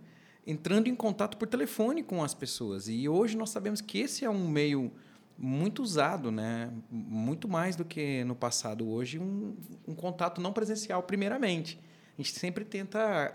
Entrando 0.46 0.88
em 0.88 0.94
contato 0.94 1.36
por 1.36 1.48
telefone 1.48 2.02
com 2.02 2.22
as 2.22 2.32
pessoas. 2.32 2.88
E 2.88 3.08
hoje 3.08 3.36
nós 3.36 3.50
sabemos 3.50 3.80
que 3.80 3.98
esse 3.98 4.24
é 4.24 4.30
um 4.30 4.48
meio 4.48 4.92
muito 5.36 5.82
usado, 5.82 6.30
né? 6.30 6.72
muito 6.90 7.48
mais 7.48 7.74
do 7.74 7.84
que 7.84 8.22
no 8.24 8.34
passado. 8.34 8.88
Hoje, 8.88 9.18
um, 9.18 9.56
um 9.86 9.94
contato 9.94 10.40
não 10.40 10.52
presencial, 10.52 11.02
primeiramente. 11.02 11.78
A 12.16 12.22
gente 12.22 12.38
sempre 12.38 12.64
tenta 12.64 13.34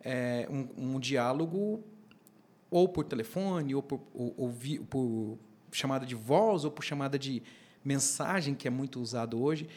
é, 0.00 0.48
um, 0.48 0.94
um, 0.94 1.00
diálogo 1.00 1.82
ou 2.70 2.88
por 2.88 3.04
telefone, 3.04 3.74
ou 3.74 3.82
por, 3.82 4.00
ou, 4.14 4.34
ou 4.38 4.50
vi, 4.50 4.78
por 4.78 5.38
chamada 5.70 6.06
de 6.06 6.14
voz, 6.14 6.64
ou 6.64 6.70
por 6.70 6.84
chamada 6.84 7.18
de 7.18 7.42
mensagem 7.84 8.54
que 8.54 8.66
é 8.66 8.70
muito 8.70 9.00
usado 9.00 9.42
hoje. 9.42 9.68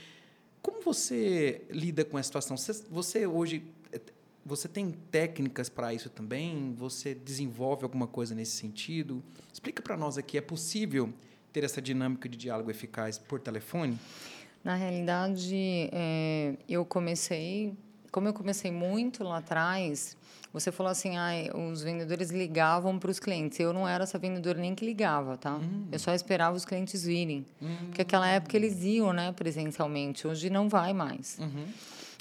Como 0.61 0.81
você 0.81 1.65
lida 1.69 2.05
com 2.05 2.17
essa 2.17 2.27
situação? 2.27 2.55
Você, 2.55 2.85
você 2.89 3.27
hoje 3.27 3.63
você 4.45 4.67
tem 4.67 4.91
técnicas 4.91 5.69
para 5.69 5.93
isso 5.93 6.09
também? 6.09 6.75
Você 6.77 7.15
desenvolve 7.15 7.83
alguma 7.83 8.05
coisa 8.05 8.35
nesse 8.35 8.51
sentido? 8.51 9.23
Explica 9.51 9.81
para 9.81 9.97
nós 9.97 10.17
aqui, 10.17 10.37
é 10.37 10.41
possível 10.41 11.11
ter 11.51 11.63
essa 11.63 11.81
dinâmica 11.81 12.29
de 12.29 12.37
diálogo 12.37 12.69
eficaz 12.69 13.17
por 13.17 13.39
telefone? 13.39 13.97
Na 14.63 14.75
realidade, 14.75 15.89
é, 15.91 16.55
eu 16.69 16.85
comecei, 16.85 17.73
como 18.11 18.27
eu 18.27 18.33
comecei 18.33 18.71
muito 18.71 19.23
lá 19.23 19.37
atrás, 19.37 20.15
você 20.53 20.71
falou 20.71 20.91
assim, 20.91 21.17
ah, 21.17 21.31
os 21.69 21.81
vendedores 21.81 22.29
ligavam 22.29 22.97
para 22.97 23.11
os 23.11 23.19
clientes. 23.19 23.59
Eu 23.59 23.73
não 23.73 23.87
era 23.87 24.03
essa 24.03 24.17
vendedora 24.17 24.57
nem 24.59 24.73
que 24.73 24.85
ligava, 24.85 25.37
tá? 25.37 25.55
Hum. 25.55 25.87
Eu 25.91 25.99
só 25.99 26.13
esperava 26.13 26.55
os 26.55 26.63
clientes 26.63 27.03
virem. 27.03 27.45
Hum. 27.61 27.75
Porque 27.87 28.03
naquela 28.03 28.27
época 28.27 28.55
eles 28.55 28.81
iam, 28.81 29.11
né, 29.11 29.33
presencialmente. 29.33 30.25
Hoje 30.25 30.49
não 30.49 30.69
vai 30.69 30.93
mais. 30.93 31.37
Uhum. 31.39 31.65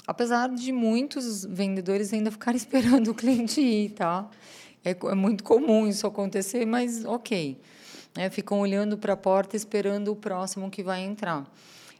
Apesar 0.07 0.49
de 0.49 0.71
muitos 0.71 1.45
vendedores 1.45 2.13
ainda 2.13 2.31
ficarem 2.31 2.57
esperando 2.57 3.09
o 3.09 3.13
cliente 3.13 3.61
ir, 3.61 3.91
tá? 3.91 4.29
É, 4.83 4.91
é 4.91 5.15
muito 5.15 5.43
comum 5.43 5.87
isso 5.87 6.05
acontecer, 6.05 6.65
mas 6.65 7.03
ok. 7.05 7.59
É, 8.17 8.29
ficam 8.29 8.59
olhando 8.59 8.97
para 8.97 9.13
a 9.13 9.17
porta 9.17 9.55
esperando 9.55 10.11
o 10.11 10.15
próximo 10.15 10.69
que 10.69 10.81
vai 10.81 11.01
entrar. 11.01 11.45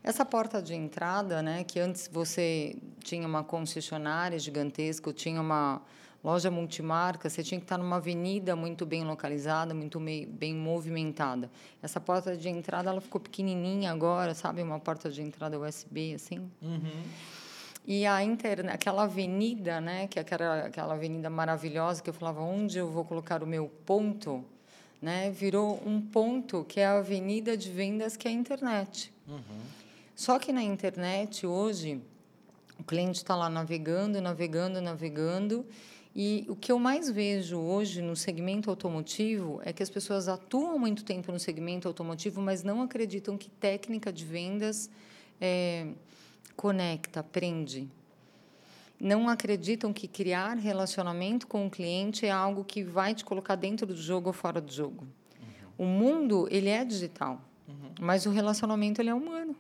Essa 0.02 0.24
porta 0.24 0.62
de 0.62 0.76
entrada, 0.76 1.42
né, 1.42 1.64
que 1.64 1.80
antes 1.80 2.08
você 2.08 2.78
tinha 3.04 3.28
uma 3.28 3.44
concessionária 3.44 4.38
gigantesca, 4.38 5.12
tinha 5.12 5.42
uma 5.42 5.82
loja 6.24 6.50
multimarca, 6.50 7.30
você 7.30 7.44
tinha 7.44 7.60
que 7.60 7.66
estar 7.66 7.78
numa 7.78 7.98
avenida 7.98 8.56
muito 8.56 8.86
bem 8.86 9.04
localizada, 9.04 9.74
muito 9.74 10.00
bem 10.00 10.56
movimentada. 10.56 11.52
Essa 11.82 12.00
porta 12.00 12.38
de 12.38 12.50
entrada 12.50 12.90
ela 12.90 13.02
ficou 13.02 13.20
pequenininha 13.20 13.92
agora, 13.92 14.34
sabe? 14.34 14.62
Uma 14.62 14.80
porta 14.80 15.10
de 15.10 15.22
entrada 15.22 15.60
USB, 15.60 16.14
assim. 16.14 16.52
Uhum. 16.62 17.04
E 17.88 18.06
a 18.06 18.24
internet, 18.24 18.74
aquela 18.74 19.04
avenida, 19.04 19.80
né, 19.80 20.08
que 20.08 20.18
é 20.18 20.22
aquela, 20.22 20.66
aquela 20.66 20.94
avenida 20.96 21.30
maravilhosa 21.30 22.02
que 22.02 22.10
eu 22.10 22.14
falava 22.14 22.42
onde 22.42 22.78
eu 22.80 22.90
vou 22.90 23.06
colocar 23.06 23.44
o 23.44 23.48
meu 23.48 23.70
ponto, 23.86 24.44
né, 25.02 25.30
virou 25.30 25.82
um 25.86 26.02
ponto 26.02 26.66
que 26.66 26.80
é 26.80 26.86
a 26.86 26.98
avenida 26.98 27.56
de 27.56 27.70
vendas 27.72 28.18
que 28.18 28.28
é 28.28 28.32
a 28.32 28.34
internet. 28.34 29.14
Uhum. 29.28 29.62
Só 30.16 30.40
que 30.40 30.52
na 30.52 30.64
internet 30.64 31.46
hoje 31.46 32.02
o 32.80 32.84
cliente 32.84 33.18
está 33.18 33.36
lá 33.36 33.50
navegando, 33.50 34.20
navegando, 34.20 34.82
navegando 34.82 35.66
e 36.16 36.46
o 36.48 36.56
que 36.56 36.72
eu 36.72 36.80
mais 36.80 37.12
vejo 37.12 37.58
hoje 37.60 38.02
no 38.02 38.16
segmento 38.16 38.70
automotivo 38.70 39.60
é 39.66 39.74
que 39.74 39.84
as 39.84 39.90
pessoas 39.90 40.30
atuam 40.30 40.80
muito 40.80 41.04
tempo 41.04 41.30
no 41.30 41.40
segmento 41.40 41.90
automotivo, 41.90 42.42
mas 42.42 42.64
não 42.64 42.82
acreditam 42.82 43.38
que 43.38 43.50
técnica 43.50 44.14
de 44.14 44.24
vendas 44.24 44.90
é, 45.42 45.88
conecta, 46.56 47.20
aprende. 47.20 47.90
Não 49.00 49.28
acreditam 49.28 49.92
que 49.92 50.08
criar 50.08 50.56
relacionamento 50.56 51.48
com 51.48 51.68
o 51.68 51.70
cliente 51.70 52.26
é 52.26 52.32
algo 52.32 52.64
que 52.64 52.84
vai 52.84 53.14
te 53.14 53.26
colocar 53.26 53.56
dentro 53.56 53.86
do 53.86 53.96
jogo 53.96 54.28
ou 54.28 54.34
fora 54.34 54.62
do 54.62 54.72
jogo. 54.72 55.06
Uhum. 55.78 55.86
O 55.86 55.86
mundo 55.86 56.48
ele 56.50 56.70
é 56.70 56.84
digital, 56.86 57.42
uhum. 57.68 57.92
mas 58.00 58.26
o 58.26 58.32
relacionamento 58.32 59.02
ele 59.02 59.10
é 59.10 59.14
humano. 59.14 59.56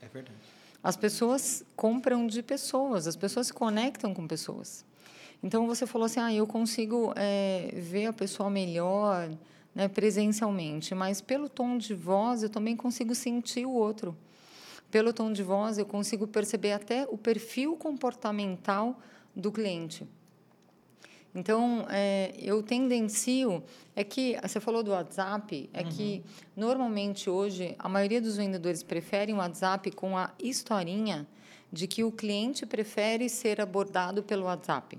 É 0.00 0.08
verdade. 0.08 0.38
As 0.82 0.96
pessoas 0.96 1.62
compram 1.76 2.26
de 2.26 2.42
pessoas, 2.42 3.06
as 3.06 3.16
pessoas 3.16 3.48
se 3.48 3.52
conectam 3.52 4.14
com 4.14 4.26
pessoas. 4.26 4.84
Então 5.42 5.66
você 5.66 5.86
falou 5.86 6.06
assim, 6.06 6.20
ah, 6.20 6.32
eu 6.32 6.46
consigo 6.46 7.12
é, 7.16 7.70
ver 7.74 8.06
a 8.06 8.12
pessoa 8.14 8.48
melhor, 8.48 9.30
né, 9.74 9.88
presencialmente, 9.88 10.94
mas 10.94 11.20
pelo 11.20 11.48
tom 11.50 11.76
de 11.76 11.94
voz 11.94 12.42
eu 12.42 12.48
também 12.48 12.74
consigo 12.74 13.14
sentir 13.14 13.66
o 13.66 13.72
outro 13.72 14.16
pelo 14.90 15.12
tom 15.12 15.32
de 15.32 15.42
voz, 15.42 15.78
eu 15.78 15.86
consigo 15.86 16.26
perceber 16.26 16.72
até 16.72 17.06
o 17.08 17.16
perfil 17.16 17.76
comportamental 17.76 18.98
do 19.34 19.52
cliente. 19.52 20.06
Então, 21.34 21.86
é, 21.88 22.34
eu 22.38 22.62
tendencio. 22.62 23.62
É 23.94 24.02
que, 24.02 24.36
você 24.42 24.58
falou 24.58 24.82
do 24.82 24.90
WhatsApp, 24.90 25.70
é 25.72 25.82
uhum. 25.82 25.88
que, 25.88 26.24
normalmente, 26.56 27.30
hoje, 27.30 27.74
a 27.78 27.88
maioria 27.88 28.20
dos 28.20 28.36
vendedores 28.36 28.82
preferem 28.82 29.34
o 29.34 29.38
WhatsApp 29.38 29.90
com 29.92 30.16
a 30.16 30.30
historinha 30.42 31.26
de 31.72 31.86
que 31.86 32.02
o 32.02 32.10
cliente 32.10 32.66
prefere 32.66 33.28
ser 33.28 33.60
abordado 33.60 34.22
pelo 34.22 34.44
WhatsApp. 34.44 34.98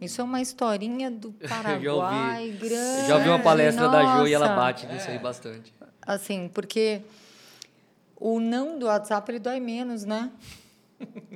Isso 0.00 0.20
é 0.20 0.24
uma 0.24 0.40
historinha 0.40 1.10
do 1.10 1.32
Paraguai 1.48 1.80
já 1.82 1.92
ouvi, 1.92 2.68
grande. 2.68 3.08
Já 3.08 3.16
ouvi 3.16 3.28
uma 3.28 3.38
palestra 3.40 3.86
Nossa. 3.88 3.96
da 3.96 4.18
Jo 4.18 4.26
e 4.28 4.34
ela 4.34 4.54
bate 4.54 4.86
nisso 4.86 5.10
aí 5.10 5.18
bastante. 5.18 5.74
Assim, 6.02 6.48
porque 6.48 7.02
o 8.20 8.40
não 8.40 8.78
do 8.78 8.86
WhatsApp 8.86 9.30
ele 9.30 9.38
dói 9.38 9.60
menos, 9.60 10.04
né? 10.04 10.30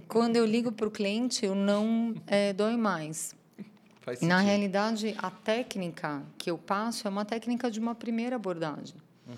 Quando 0.09 0.37
eu 0.37 0.45
ligo 0.45 0.73
para 0.73 0.87
o 0.87 0.91
cliente, 0.91 1.47
o 1.47 1.55
não 1.55 2.15
é, 2.27 2.53
dói 2.53 2.77
mais. 2.77 3.35
Na 4.21 4.41
realidade, 4.41 5.15
a 5.19 5.31
técnica 5.31 6.23
que 6.37 6.51
eu 6.51 6.59
passo 6.59 7.07
é 7.07 7.11
uma 7.11 7.25
técnica 7.25 7.71
de 7.71 7.79
uma 7.79 7.95
primeira 7.95 8.35
abordagem. 8.35 8.97
Uhum. 9.29 9.35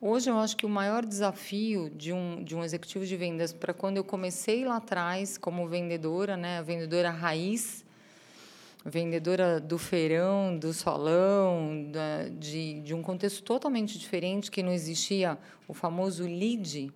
Hoje, 0.00 0.30
eu 0.30 0.38
acho 0.38 0.56
que 0.56 0.64
o 0.64 0.68
maior 0.68 1.04
desafio 1.04 1.90
de 1.90 2.12
um, 2.12 2.44
de 2.44 2.54
um 2.54 2.62
executivo 2.62 3.04
de 3.04 3.16
vendas, 3.16 3.52
para 3.52 3.74
quando 3.74 3.96
eu 3.96 4.04
comecei 4.04 4.64
lá 4.64 4.76
atrás 4.76 5.36
como 5.36 5.66
vendedora, 5.66 6.36
né, 6.36 6.58
a 6.58 6.62
vendedora 6.62 7.10
raiz, 7.10 7.83
vendedora 8.84 9.58
do 9.58 9.78
feirão, 9.78 10.56
do 10.58 10.72
solão, 10.72 11.90
da, 11.90 12.28
de, 12.28 12.80
de 12.80 12.94
um 12.94 13.02
contexto 13.02 13.42
totalmente 13.42 13.98
diferente, 13.98 14.50
que 14.50 14.62
não 14.62 14.72
existia 14.72 15.38
o 15.66 15.72
famoso 15.72 16.24
lead. 16.24 16.92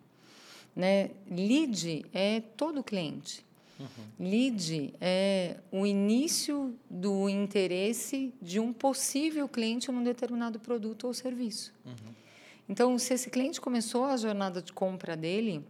Né? 0.77 1.11
Lead 1.31 2.05
é 2.13 2.41
todo 2.41 2.85
cliente. 2.85 3.45
Uhum. 3.81 4.29
Lead 4.29 4.95
é 5.01 5.57
o 5.71 5.87
início 5.87 6.75
do 6.91 7.29
interesse 7.29 8.35
de 8.43 8.61
um 8.61 8.73
possível 8.73 9.49
cliente 9.49 9.91
num 9.91 10.03
determinado 10.03 10.61
produto 10.61 11.07
ou 11.07 11.15
serviço. 11.15 11.73
Uhum. 11.87 12.15
Então, 12.69 12.99
se 12.99 13.15
esse 13.15 13.31
cliente 13.31 13.61
começou 13.61 14.05
a 14.05 14.17
jornada 14.17 14.61
de 14.61 14.73
compra 14.73 15.17
dele, 15.17 15.65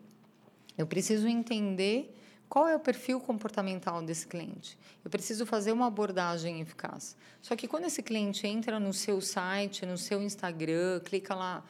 eu 0.76 0.86
preciso 0.86 1.28
entender 1.28 2.17
qual 2.48 2.66
é 2.66 2.74
o 2.74 2.80
perfil 2.80 3.20
comportamental 3.20 4.02
desse 4.02 4.26
cliente? 4.26 4.78
Eu 5.04 5.10
preciso 5.10 5.44
fazer 5.44 5.72
uma 5.72 5.86
abordagem 5.86 6.60
eficaz. 6.60 7.16
Só 7.42 7.54
que 7.54 7.68
quando 7.68 7.84
esse 7.84 8.02
cliente 8.02 8.46
entra 8.46 8.80
no 8.80 8.92
seu 8.92 9.20
site, 9.20 9.84
no 9.84 9.98
seu 9.98 10.22
Instagram, 10.22 11.00
clica 11.00 11.34
lá 11.34 11.62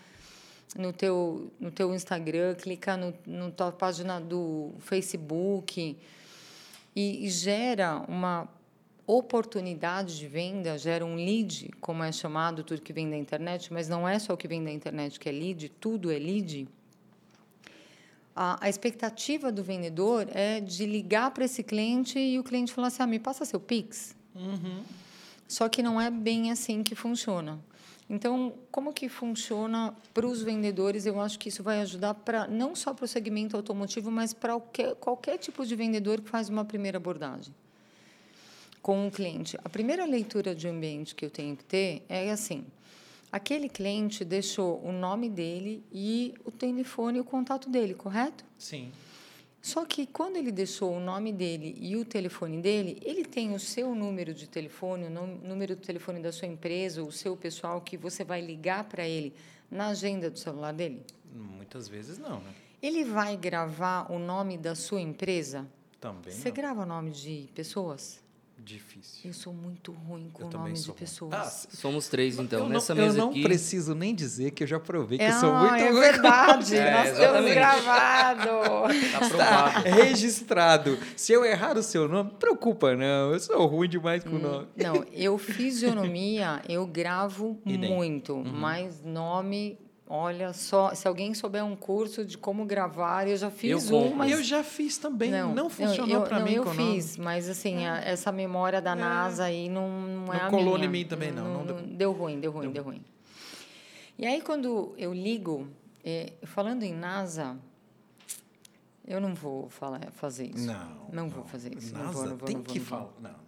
no 0.76 0.92
teu, 0.92 1.52
no 1.58 1.70
teu 1.70 1.92
Instagram, 1.94 2.54
clica 2.54 2.96
no, 2.96 3.12
no 3.26 3.50
tua 3.50 3.72
página 3.72 4.20
do 4.20 4.72
Facebook 4.78 5.96
e, 6.94 7.26
e 7.26 7.28
gera 7.28 8.04
uma 8.08 8.48
oportunidade 9.06 10.18
de 10.18 10.28
venda, 10.28 10.76
gera 10.76 11.04
um 11.04 11.16
lead, 11.16 11.70
como 11.80 12.04
é 12.04 12.12
chamado 12.12 12.62
tudo 12.62 12.82
que 12.82 12.92
vem 12.92 13.08
da 13.08 13.16
internet, 13.16 13.72
mas 13.72 13.88
não 13.88 14.06
é 14.06 14.18
só 14.18 14.34
o 14.34 14.36
que 14.36 14.46
vem 14.46 14.62
da 14.62 14.70
internet 14.70 15.18
que 15.18 15.28
é 15.28 15.32
lead, 15.32 15.70
tudo 15.80 16.12
é 16.12 16.18
lead 16.18 16.68
a, 18.40 18.56
a 18.66 18.68
expectativa 18.68 19.50
do 19.50 19.64
vendedor 19.64 20.28
é 20.32 20.60
de 20.60 20.86
ligar 20.86 21.32
para 21.32 21.44
esse 21.44 21.64
cliente 21.64 22.20
e 22.20 22.38
o 22.38 22.44
cliente 22.44 22.72
falar 22.72 22.86
assim: 22.86 23.02
ah, 23.02 23.06
me 23.06 23.18
passa 23.18 23.44
seu 23.44 23.58
Pix. 23.58 24.14
Uhum. 24.32 24.84
Só 25.48 25.68
que 25.68 25.82
não 25.82 26.00
é 26.00 26.08
bem 26.08 26.52
assim 26.52 26.84
que 26.84 26.94
funciona. 26.94 27.58
Então, 28.08 28.54
como 28.70 28.92
que 28.92 29.08
funciona 29.08 29.92
para 30.14 30.24
os 30.24 30.40
vendedores? 30.40 31.04
Eu 31.04 31.20
acho 31.20 31.36
que 31.36 31.48
isso 31.48 31.64
vai 31.64 31.80
ajudar 31.80 32.14
para 32.14 32.46
não 32.46 32.76
só 32.76 32.94
para 32.94 33.04
o 33.04 33.08
segmento 33.08 33.56
automotivo, 33.56 34.08
mas 34.08 34.32
para 34.32 34.52
qualquer, 34.52 34.94
qualquer 34.94 35.38
tipo 35.38 35.66
de 35.66 35.74
vendedor 35.74 36.20
que 36.20 36.30
faz 36.30 36.48
uma 36.48 36.64
primeira 36.64 36.96
abordagem 36.96 37.52
com 38.80 39.08
o 39.08 39.10
cliente. 39.10 39.58
A 39.64 39.68
primeira 39.68 40.04
leitura 40.04 40.54
de 40.54 40.68
ambiente 40.68 41.12
que 41.12 41.24
eu 41.24 41.30
tenho 41.30 41.56
que 41.56 41.64
ter 41.64 42.04
é 42.08 42.30
assim: 42.30 42.64
Aquele 43.30 43.68
cliente 43.68 44.24
deixou 44.24 44.82
o 44.82 44.90
nome 44.90 45.28
dele 45.28 45.84
e 45.92 46.34
o 46.44 46.50
telefone 46.50 47.18
e 47.18 47.20
o 47.20 47.24
contato 47.24 47.68
dele, 47.68 47.94
correto? 47.94 48.44
Sim. 48.56 48.90
Só 49.60 49.84
que 49.84 50.06
quando 50.06 50.36
ele 50.36 50.50
deixou 50.50 50.96
o 50.96 51.00
nome 51.00 51.32
dele 51.32 51.76
e 51.78 51.96
o 51.96 52.04
telefone 52.04 52.62
dele, 52.62 52.98
ele 53.02 53.24
tem 53.24 53.54
o 53.54 53.58
seu 53.58 53.94
número 53.94 54.32
de 54.32 54.48
telefone, 54.48 55.04
o 55.06 55.10
número 55.10 55.76
do 55.76 55.82
telefone 55.82 56.20
da 56.20 56.32
sua 56.32 56.48
empresa, 56.48 57.02
o 57.02 57.12
seu 57.12 57.36
pessoal 57.36 57.80
que 57.80 57.96
você 57.96 58.24
vai 58.24 58.40
ligar 58.40 58.84
para 58.84 59.06
ele 59.06 59.34
na 59.70 59.88
agenda 59.88 60.30
do 60.30 60.38
celular 60.38 60.72
dele? 60.72 61.02
Muitas 61.34 61.88
vezes 61.88 62.18
não, 62.18 62.40
né? 62.40 62.54
Ele 62.80 63.04
vai 63.04 63.36
gravar 63.36 64.10
o 64.10 64.18
nome 64.18 64.56
da 64.56 64.74
sua 64.74 65.00
empresa? 65.00 65.68
Também. 66.00 66.32
Você 66.32 66.48
não. 66.48 66.54
grava 66.54 66.82
o 66.82 66.86
nome 66.86 67.10
de 67.10 67.50
pessoas? 67.54 68.22
Difícil. 68.60 69.20
Eu 69.24 69.32
sou 69.32 69.52
muito 69.52 69.92
ruim 69.92 70.28
com 70.32 70.48
nomes 70.50 70.84
de 70.84 70.92
pessoas. 70.92 71.32
Ah, 71.32 71.44
somos 71.44 72.08
três, 72.08 72.38
então. 72.38 72.60
Eu 72.60 72.68
Nessa 72.68 72.94
não, 72.94 73.02
mesa 73.02 73.18
eu 73.18 73.24
não 73.24 73.30
aqui... 73.30 73.42
preciso 73.42 73.94
nem 73.94 74.14
dizer 74.14 74.50
que 74.50 74.64
eu 74.64 74.66
já 74.66 74.80
provei 74.80 75.16
que 75.16 75.24
é, 75.24 75.30
eu 75.30 75.34
sou 75.34 75.54
muito 75.54 75.74
é 75.74 75.90
ruim. 75.90 75.98
É 75.98 76.12
verdade. 76.12 76.76
É, 76.78 76.92
nós 76.92 77.18
temos 77.18 77.50
gravado. 77.52 78.48
Tá 79.12 79.28
provado. 79.28 79.88
registrado. 79.88 80.98
Se 81.16 81.32
eu 81.32 81.44
errar 81.44 81.76
o 81.76 81.82
seu 81.82 82.08
nome, 82.08 82.32
preocupa 82.38 82.94
não. 82.94 83.32
Eu 83.32 83.40
sou 83.40 83.66
ruim 83.66 83.88
demais 83.88 84.24
com 84.24 84.30
o 84.30 84.36
hum, 84.36 84.38
nome. 84.38 84.68
Não, 84.76 85.04
eu 85.12 85.38
fisionomia, 85.38 86.62
eu 86.68 86.86
gravo 86.86 87.58
muito. 87.64 88.34
Uhum. 88.34 88.44
Mas 88.44 89.02
nome 89.02 89.78
Olha 90.10 90.54
só, 90.54 90.94
se 90.94 91.06
alguém 91.06 91.34
souber 91.34 91.62
um 91.62 91.76
curso 91.76 92.24
de 92.24 92.38
como 92.38 92.64
gravar, 92.64 93.28
eu 93.28 93.36
já 93.36 93.50
fiz 93.50 93.90
eu 93.90 93.96
um, 93.98 94.14
mas 94.14 94.32
eu 94.32 94.42
já 94.42 94.64
fiz 94.64 94.96
também, 94.96 95.30
não, 95.30 95.54
não 95.54 95.68
funcionou 95.68 96.22
para 96.22 96.40
mim. 96.40 96.54
Eu 96.54 96.64
fiz, 96.64 97.18
mas 97.18 97.46
assim, 97.46 97.84
a, 97.86 97.98
essa 97.98 98.32
memória 98.32 98.80
da 98.80 98.92
é. 98.92 98.94
NASA 98.94 99.44
aí 99.44 99.68
não, 99.68 99.90
não 99.90 100.32
é 100.32 100.38
não 100.38 100.46
a 100.46 100.50
colou 100.50 100.76
minha. 100.76 100.86
em 100.86 100.88
mim 100.88 101.04
também 101.04 101.30
não, 101.30 101.62
não, 101.62 101.74
não 101.74 101.82
deu 101.82 102.12
ruim, 102.12 102.40
deu 102.40 102.50
ruim, 102.50 102.62
deu. 102.62 102.72
deu 102.72 102.84
ruim. 102.84 103.04
E 104.18 104.26
aí 104.26 104.40
quando 104.40 104.94
eu 104.96 105.12
ligo, 105.12 105.68
é, 106.02 106.32
falando 106.44 106.84
em 106.84 106.94
NASA, 106.94 107.58
eu 109.06 109.20
não 109.20 109.34
vou 109.34 109.68
falar, 109.68 110.00
fazer 110.12 110.46
isso. 110.46 110.66
Não. 110.66 111.06
Não, 111.12 111.28
vou 111.28 111.44
fazer 111.44 111.76
isso. 111.76 111.92
NASA 111.92 112.04
não 112.04 112.12
vou, 112.12 112.24
não 112.24 112.36
vou, 112.38 112.46
tem 112.46 112.56
não 112.56 112.62
vou, 112.62 112.72
que 112.72 112.80
falar. 112.80 113.12
Não. 113.20 113.47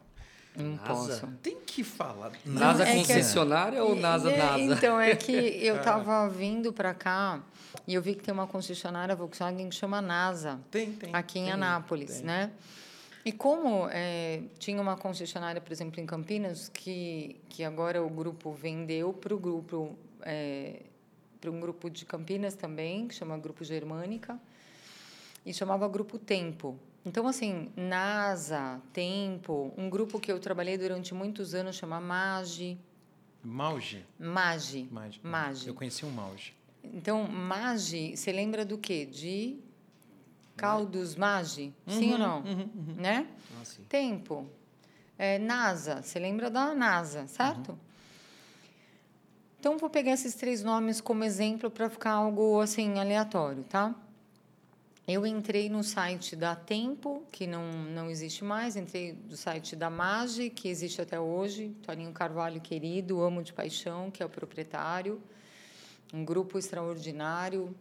Não 0.57 0.77
NASA? 0.77 0.85
posso. 0.87 1.27
Tem 1.43 1.59
que 1.61 1.85
falar. 1.85 2.33
NASA 2.45 2.85
é 2.85 2.97
concessionária 2.97 3.79
é... 3.79 3.83
ou 3.83 3.95
NASA 3.95 4.31
é, 4.31 4.37
NASA? 4.37 4.61
Então, 4.61 5.01
é 5.01 5.15
que 5.15 5.33
eu 5.65 5.77
estava 5.77 6.29
vindo 6.29 6.73
para 6.73 6.93
cá 6.93 7.43
e 7.87 7.95
eu 7.95 8.03
vi 8.03 8.15
que 8.15 8.23
tem 8.23 8.35
uma 8.35 8.47
concessionária 8.47 9.15
Volkswagen 9.15 9.69
que 9.69 9.75
chama 9.75 10.03
NASA. 10.03 10.61
Tem, 10.71 10.93
tem. 10.93 11.11
Aqui 11.15 11.39
em 11.39 11.45
tem, 11.45 11.53
Anápolis, 11.53 12.17
tem. 12.17 12.25
né? 12.25 12.51
E 13.25 13.33
como 13.33 13.87
é, 13.91 14.43
tinha 14.59 14.81
uma 14.81 14.97
concessionária, 14.97 15.61
por 15.61 15.71
exemplo, 15.71 16.01
em 16.01 16.07
Campinas, 16.07 16.71
que, 16.71 17.37
que 17.49 17.63
agora 17.63 18.03
o 18.03 18.09
grupo 18.09 18.53
vendeu 18.53 19.13
para 19.13 19.35
o 19.35 19.39
grupo, 19.39 19.97
é, 20.23 20.83
para 21.39 21.51
um 21.51 21.61
grupo 21.61 21.91
de 21.91 22.07
Campinas 22.07 22.55
também, 22.55 23.07
que 23.07 23.15
chama 23.15 23.37
Grupo 23.37 23.63
Germânica, 23.63 24.41
e 25.45 25.53
chamava 25.53 25.87
Grupo 25.87 26.19
Tempo. 26.19 26.79
Então, 27.05 27.27
assim, 27.27 27.71
NASA, 27.77 28.81
Tempo, 28.93 29.73
um 29.77 29.89
grupo 29.89 30.21
que 30.21 30.31
eu 30.31 30.39
trabalhei 30.39 30.77
durante 30.77 31.15
muitos 31.15 31.55
anos 31.55 31.77
chama 31.77 32.01
MAGE. 32.01 32.79
Mauge? 33.43 34.05
MAGE. 34.19 34.89
Mage. 34.91 35.21
Mage. 35.23 35.69
Eu 35.69 35.75
conheci 35.75 36.05
um 36.05 36.11
Mauge. 36.11 36.55
Então, 36.85 37.27
Mage, 37.27 38.17
você 38.17 38.31
lembra 38.31 38.65
do 38.65 38.77
quê? 38.77 39.07
De 39.07 39.59
caldos 40.57 41.15
Mage? 41.17 41.73
Sim 41.87 42.13
ou 42.13 42.19
não? 42.19 42.43
Né? 42.97 43.27
Ah, 43.59 43.65
sim. 43.65 43.83
Tempo. 43.89 44.47
É, 45.17 45.39
NASA, 45.39 46.03
você 46.03 46.19
lembra 46.19 46.51
da 46.51 46.75
NASA, 46.75 47.27
certo? 47.27 47.79
Então, 49.59 49.77
vou 49.79 49.91
pegar 49.91 50.13
esses 50.13 50.35
três 50.35 50.63
nomes 50.63 51.01
como 51.01 51.25
exemplo 51.25 51.71
para 51.71 51.89
ficar 51.91 52.13
algo 52.13 52.61
assim 52.61 52.99
aleatório, 52.99 53.63
tá? 53.65 53.95
Eu 55.13 55.27
entrei 55.27 55.69
no 55.69 55.83
site 55.83 56.37
da 56.37 56.55
Tempo, 56.55 57.25
que 57.33 57.45
não, 57.45 57.67
não 57.73 58.09
existe 58.09 58.45
mais, 58.45 58.77
entrei 58.77 59.19
no 59.29 59.37
site 59.37 59.75
da 59.75 59.91
Mage, 59.91 60.51
que 60.51 60.69
existe 60.69 61.03
até 61.03 61.19
hoje, 61.19 61.75
Toninho 61.83 62.13
Carvalho 62.13 62.61
querido, 62.61 63.21
amo 63.21 63.43
de 63.43 63.53
paixão, 63.53 64.09
que 64.09 64.23
é 64.23 64.27
o 64.27 64.29
proprietário, 64.29 65.21
um 66.15 66.25
grupo 66.25 66.61
extraordinário, 66.61 67.75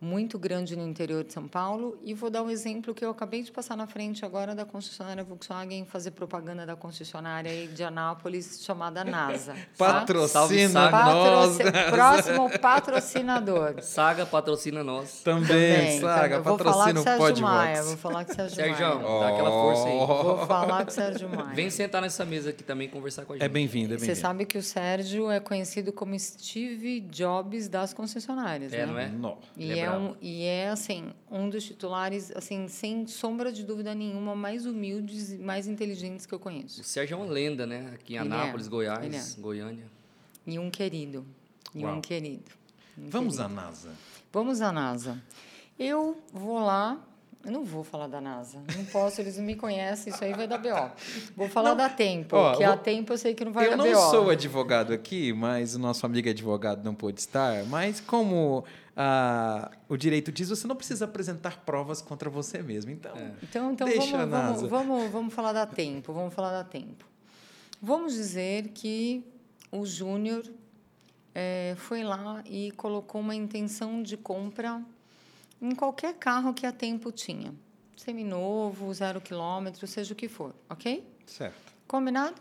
muito 0.00 0.38
grande 0.38 0.76
no 0.76 0.86
interior 0.86 1.24
de 1.24 1.32
São 1.32 1.48
Paulo, 1.48 1.98
e 2.04 2.14
vou 2.14 2.30
dar 2.30 2.42
um 2.42 2.50
exemplo 2.50 2.94
que 2.94 3.04
eu 3.04 3.10
acabei 3.10 3.42
de 3.42 3.50
passar 3.50 3.76
na 3.76 3.86
frente 3.86 4.24
agora 4.24 4.54
da 4.54 4.64
concessionária 4.64 5.24
Volkswagen, 5.24 5.84
fazer 5.84 6.12
propaganda 6.12 6.64
da 6.64 6.76
concessionária 6.76 7.66
de 7.66 7.82
Anápolis, 7.82 8.62
chamada 8.64 9.04
NASA. 9.04 9.54
tá? 9.54 9.58
Patrocina 9.76 10.28
Salve, 10.28 10.68
nós. 10.68 10.90
Patroci- 10.90 11.90
Próximo 11.90 12.58
patrocinador. 12.60 13.74
Saga 13.82 14.24
patrocina 14.26 14.84
nós. 14.84 15.20
Também, 15.22 15.46
Também, 15.48 16.00
Saga, 16.00 16.42
falar 16.42 16.56
patrocina 16.58 16.94
com 16.94 17.00
o 17.00 17.26
Sérgio. 17.26 17.44
Maia. 17.44 17.82
Vou 17.82 17.96
falar 17.96 18.24
com 18.24 18.32
o 18.32 18.34
Sérgio 18.34 18.54
Sérgio, 18.56 18.86
Maia. 18.86 19.20
dá 19.20 19.28
aquela 19.30 19.50
força 19.50 19.88
aí. 19.88 19.98
Vou 19.98 20.46
falar 20.46 20.84
com 20.84 20.90
o 20.90 20.94
Sérgio 20.94 21.28
Maia. 21.28 21.54
Vem 21.54 21.70
sentar 21.70 22.02
nessa 22.02 22.24
mesa 22.24 22.50
aqui 22.50 22.62
também 22.62 22.88
conversar 22.88 23.24
com 23.24 23.32
a 23.32 23.36
gente. 23.36 23.44
É 23.44 23.48
bem-vindo, 23.48 23.94
é 23.94 23.98
Você 23.98 24.06
bem-vindo. 24.06 24.26
sabe 24.26 24.44
que 24.46 24.58
o 24.58 24.62
Sérgio 24.62 25.30
é 25.30 25.40
conhecido 25.40 25.92
como 25.92 26.18
Steve 26.18 27.00
Jobs 27.00 27.68
das 27.68 27.92
concessionárias, 27.92 28.72
É, 28.72 28.78
né? 28.78 28.86
não 28.86 28.98
é? 28.98 29.08
Nó. 29.08 29.34
E 29.56 29.70
Ele 29.70 29.80
é 29.80 29.87
é, 29.94 29.98
um, 29.98 30.14
e 30.20 30.44
é, 30.44 30.68
assim, 30.70 31.10
um 31.30 31.48
dos 31.48 31.64
titulares, 31.64 32.30
assim, 32.34 32.68
sem 32.68 33.06
sombra 33.06 33.50
de 33.52 33.64
dúvida 33.64 33.94
nenhuma, 33.94 34.34
mais 34.34 34.66
humildes 34.66 35.32
e 35.32 35.38
mais 35.38 35.66
inteligentes 35.66 36.26
que 36.26 36.34
eu 36.34 36.38
conheço. 36.38 36.80
O 36.80 36.84
Sérgio 36.84 37.14
é 37.14 37.16
uma 37.18 37.26
lenda, 37.32 37.66
né? 37.66 37.90
Aqui 37.94 38.14
em 38.14 38.18
Ele 38.18 38.28
é. 38.28 38.32
Anápolis, 38.36 38.68
Goiás, 38.68 39.04
Ele 39.04 39.16
é. 39.16 39.24
Goiânia. 39.40 39.84
E 40.46 40.58
um 40.58 40.70
querido. 40.70 41.26
E 41.74 41.84
Uau. 41.84 41.96
um 41.96 42.00
querido. 42.00 42.50
Um 42.96 43.08
Vamos 43.10 43.36
querido. 43.36 43.58
à 43.58 43.62
NASA. 43.62 43.90
Vamos 44.32 44.60
à 44.60 44.72
NASA. 44.72 45.22
Eu 45.78 46.16
vou 46.32 46.58
lá. 46.58 46.98
Eu 47.44 47.52
não 47.52 47.64
vou 47.64 47.84
falar 47.84 48.08
da 48.08 48.20
NASA. 48.20 48.58
Não 48.76 48.84
posso, 48.86 49.20
eles 49.20 49.38
não 49.38 49.44
me 49.44 49.54
conhecem, 49.54 50.12
isso 50.12 50.22
aí 50.24 50.34
vai 50.34 50.48
dar 50.48 50.58
BO. 50.58 50.90
Vou 51.36 51.48
falar 51.48 51.74
da 51.74 51.88
Tempo, 51.88 52.34
Ó, 52.36 52.56
que 52.56 52.64
vou- 52.64 52.72
a 52.74 52.76
Tempo 52.76 53.12
eu 53.12 53.16
sei 53.16 53.32
que 53.32 53.44
não 53.44 53.52
vai 53.52 53.66
eu 53.66 53.70
dar 53.70 53.76
não 53.76 53.84
BO. 53.86 54.10
sou 54.10 54.28
advogado 54.28 54.92
aqui, 54.92 55.32
mas 55.32 55.76
o 55.76 55.78
nosso 55.78 56.04
amigo 56.04 56.28
advogado 56.28 56.82
não 56.84 56.94
pôde 56.96 57.20
estar. 57.20 57.64
Mas 57.66 58.00
como 58.00 58.64
ah, 59.00 59.70
o 59.88 59.96
direito 59.96 60.32
diz, 60.32 60.48
você 60.48 60.66
não 60.66 60.74
precisa 60.74 61.04
apresentar 61.04 61.58
provas 61.64 62.02
contra 62.02 62.28
você 62.28 62.60
mesmo. 62.60 62.90
Então, 62.90 63.14
Então, 63.40 63.72
então 63.72 63.86
Deixa 63.86 64.16
a 64.16 64.26
vamos, 64.26 64.30
NASA. 64.30 64.66
vamos, 64.66 64.88
vamos, 64.88 65.12
vamos 65.12 65.34
falar 65.34 65.52
da 65.52 65.64
Tempo. 65.66 66.12
Vamos 66.12 66.34
falar 66.34 66.50
da 66.50 66.64
Tempo. 66.64 67.04
Vamos 67.80 68.14
dizer 68.14 68.70
que 68.74 69.24
o 69.70 69.86
Júnior 69.86 70.42
eh, 71.32 71.76
foi 71.78 72.02
lá 72.02 72.42
e 72.44 72.72
colocou 72.72 73.20
uma 73.20 73.36
intenção 73.36 74.02
de 74.02 74.16
compra 74.16 74.82
em 75.62 75.76
qualquer 75.76 76.14
carro 76.14 76.52
que 76.52 76.66
a 76.66 76.72
Tempo 76.72 77.12
tinha. 77.12 77.54
Seminovo, 77.96 78.92
zero 78.92 79.20
quilômetro, 79.20 79.86
seja 79.86 80.12
o 80.12 80.16
que 80.16 80.28
for, 80.28 80.52
ok? 80.68 81.06
certo. 81.24 81.72
Combinado? 81.86 82.34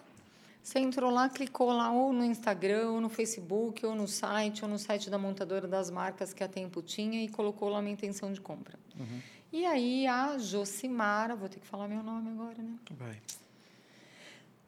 Você 0.68 0.80
entrou 0.80 1.10
lá, 1.10 1.30
clicou 1.30 1.72
lá 1.72 1.94
ou 1.94 2.12
no 2.12 2.26
Instagram, 2.26 2.90
ou 2.90 3.00
no 3.00 3.08
Facebook, 3.08 3.86
ou 3.86 3.96
no 3.96 4.06
site, 4.06 4.66
ou 4.66 4.70
no 4.70 4.78
site 4.78 5.10
da 5.10 5.18
montadora 5.18 5.66
das 5.66 5.90
marcas 5.90 6.34
que 6.34 6.44
a 6.44 6.48
Tempo 6.50 6.82
tinha 6.82 7.24
e 7.24 7.30
colocou 7.30 7.70
lá 7.70 7.80
uma 7.80 7.90
intenção 7.90 8.34
de 8.34 8.42
compra. 8.42 8.78
E 9.50 9.66
aí 9.66 10.06
a 10.06 10.38
Josimara, 10.38 11.38
vou 11.38 11.48
ter 11.48 11.62
que 11.62 11.66
falar 11.66 11.88
meu 11.88 12.04
nome 12.04 12.32
agora, 12.32 12.62
né? 12.62 12.78
Vai. 12.92 13.18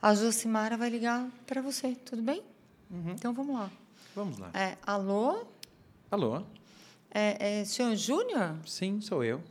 A 0.02 0.16
Josimara 0.16 0.78
vai 0.78 0.90
ligar 0.90 1.30
para 1.46 1.62
você, 1.62 1.94
tudo 2.06 2.22
bem? 2.22 2.44
Então 3.12 3.34
vamos 3.34 3.54
lá. 3.54 3.70
Vamos 4.16 4.38
lá. 4.38 4.52
É, 4.54 4.78
alô? 4.88 5.46
Alô? 6.10 6.44
É, 7.12 7.60
é, 7.60 7.66
senhor 7.66 7.94
Júnior? 7.98 8.56
Sim, 8.66 9.02
sou 9.02 9.22
eu. 9.22 9.44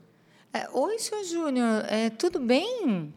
É, 0.54 0.66
Oi, 0.70 0.98
senhor 0.98 1.24
Júnior, 1.24 1.84
é, 1.86 2.08
tudo 2.08 2.40
bem? 2.40 3.12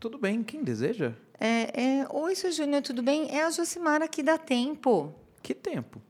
Tudo 0.00 0.16
bem, 0.16 0.42
quem 0.42 0.64
deseja? 0.64 1.12
É, 1.44 2.02
é, 2.02 2.06
Oi, 2.08 2.36
senhor 2.36 2.52
Júnior, 2.52 2.82
tudo 2.82 3.02
bem? 3.02 3.26
É 3.36 3.42
a 3.42 3.50
Josimara 3.50 4.04
aqui 4.04 4.22
da 4.22 4.38
Tempo. 4.38 5.12
Que 5.42 5.52
tempo? 5.52 6.00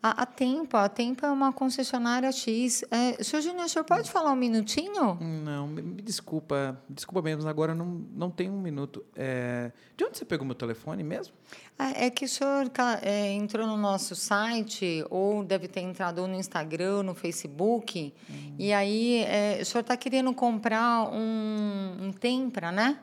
A, 0.00 0.22
a 0.22 0.26
Tempo, 0.26 0.76
a 0.76 0.88
Tempo 0.88 1.26
é 1.26 1.30
uma 1.32 1.52
concessionária 1.52 2.30
X. 2.30 2.84
É, 2.88 3.20
senhor 3.24 3.42
Júnior, 3.42 3.64
o 3.64 3.68
senhor 3.68 3.84
pode 3.84 4.08
falar 4.08 4.30
um 4.30 4.36
minutinho? 4.36 5.18
Não, 5.20 5.66
me, 5.66 5.82
me 5.82 6.00
desculpa. 6.00 6.80
Desculpa 6.88 7.22
mesmo, 7.22 7.48
agora 7.48 7.74
não, 7.74 7.86
não 8.14 8.30
tem 8.30 8.48
um 8.48 8.60
minuto. 8.60 9.04
É, 9.16 9.72
de 9.96 10.04
onde 10.04 10.16
você 10.16 10.24
pegou 10.24 10.46
meu 10.46 10.54
telefone 10.54 11.02
mesmo? 11.02 11.34
Ah, 11.76 11.90
É 11.96 12.08
que 12.08 12.24
o 12.24 12.28
senhor 12.28 12.70
é, 13.02 13.32
entrou 13.32 13.66
no 13.66 13.76
nosso 13.76 14.14
site, 14.14 15.04
ou 15.10 15.42
deve 15.42 15.66
ter 15.66 15.80
entrado 15.80 16.24
no 16.28 16.36
Instagram, 16.36 17.02
no 17.02 17.16
Facebook, 17.16 18.14
e 18.56 18.72
aí 18.72 19.24
é, 19.24 19.58
o 19.60 19.66
senhor 19.66 19.80
está 19.80 19.96
querendo 19.96 20.32
comprar 20.32 21.08
um, 21.12 21.96
um 22.00 22.12
Tempra, 22.12 22.70
né? 22.70 23.00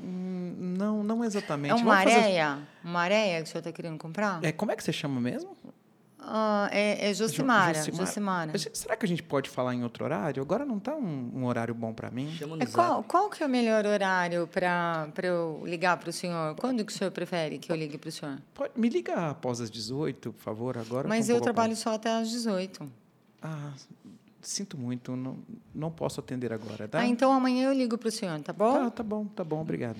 Hum, 0.00 0.74
não, 0.78 1.02
não 1.02 1.24
exatamente. 1.24 1.72
É 1.72 1.74
uma 1.74 1.84
Vamos 1.96 2.04
fazer- 2.04 2.24
areia? 2.24 2.58
Uma 2.84 3.00
areia 3.00 3.36
que 3.42 3.44
o 3.44 3.46
senhor 3.46 3.60
está 3.60 3.72
querendo 3.72 3.98
comprar? 3.98 4.42
É, 4.44 4.52
como 4.52 4.70
é 4.72 4.76
que 4.76 4.82
você 4.84 4.92
chama 4.92 5.20
mesmo? 5.20 5.56
Ah, 6.20 6.68
é, 6.72 7.08
é 7.10 7.14
Josimara. 7.14 7.80
Será 8.74 8.96
que 8.96 9.06
a 9.06 9.08
gente 9.08 9.22
pode 9.22 9.48
falar 9.48 9.74
em 9.74 9.82
outro 9.82 10.04
horário? 10.04 10.42
Agora 10.42 10.64
não 10.64 10.76
está 10.76 10.94
um, 10.94 11.30
um 11.34 11.44
horário 11.46 11.74
bom 11.74 11.94
para 11.94 12.10
mim. 12.10 12.36
É, 12.60 12.66
qual, 12.66 13.02
qual 13.02 13.30
que 13.30 13.42
é 13.42 13.46
o 13.46 13.48
melhor 13.48 13.86
horário 13.86 14.46
para 14.46 15.08
eu 15.22 15.62
ligar 15.64 15.96
para 15.96 16.10
o 16.10 16.12
senhor? 16.12 16.54
Quando 16.56 16.84
que 16.84 16.92
o 16.92 16.94
senhor 16.94 17.10
prefere 17.10 17.58
que 17.58 17.72
eu 17.72 17.76
ligue 17.76 17.96
para 17.96 18.08
o 18.08 18.12
senhor? 18.12 18.38
Pode, 18.52 18.72
me 18.76 18.88
liga 18.88 19.30
após 19.30 19.60
as 19.60 19.70
18, 19.70 20.32
por 20.32 20.40
favor, 20.42 20.76
agora. 20.76 21.08
Mas 21.08 21.28
eu 21.28 21.40
trabalho 21.40 21.74
só 21.74 21.94
até 21.94 22.10
às 22.10 22.28
18. 22.28 22.82
ocupado. 22.82 22.92
Ah, 23.40 23.72
sinto 24.40 24.78
muito, 24.78 25.16
não, 25.16 25.38
não 25.74 25.90
posso 25.90 26.20
atender 26.20 26.52
agora, 26.52 26.88
tá? 26.88 27.00
Ah, 27.00 27.06
então 27.06 27.32
amanhã 27.32 27.68
eu 27.68 27.72
ligo 27.72 27.98
para 27.98 28.08
o 28.08 28.12
senhor, 28.12 28.40
tá 28.40 28.52
bom? 28.52 28.84
Tá, 28.84 28.90
tá 28.90 29.02
bom, 29.02 29.24
tá 29.26 29.44
bom, 29.44 29.60
obrigado. 29.60 29.98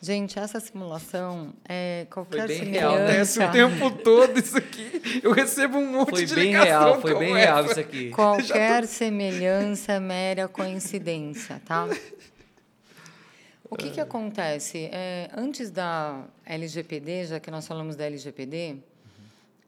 Gente, 0.00 0.38
essa 0.38 0.60
simulação 0.60 1.52
é 1.68 2.06
qualquer 2.08 2.46
bem 2.46 2.64
real, 2.64 2.92
né? 2.92 2.98
Acontece 2.98 3.32
semelhança. 3.32 3.48
o 3.48 3.78
tempo 3.80 4.02
todo 4.04 4.38
isso 4.38 4.56
aqui. 4.56 5.20
Eu 5.24 5.32
recebo 5.32 5.76
um 5.78 5.90
monte 5.90 6.10
Foi 6.10 6.24
de 6.24 6.34
bem 6.36 6.52
real, 6.52 7.00
foi 7.00 7.18
bem 7.18 7.36
essa. 7.36 7.38
real 7.38 7.64
isso 7.66 7.80
aqui. 7.80 8.10
Qualquer 8.10 8.86
semelhança 8.86 9.94
é 9.94 10.00
mera 10.00 10.46
coincidência, 10.46 11.60
tá? 11.64 11.88
O 13.68 13.76
que, 13.76 13.90
que 13.90 14.00
acontece? 14.00 14.88
É, 14.92 15.30
antes 15.36 15.68
da 15.70 16.24
LGPD, 16.46 17.26
já 17.26 17.40
que 17.40 17.50
nós 17.50 17.66
falamos 17.66 17.96
da 17.96 18.04
LGPD, 18.04 18.76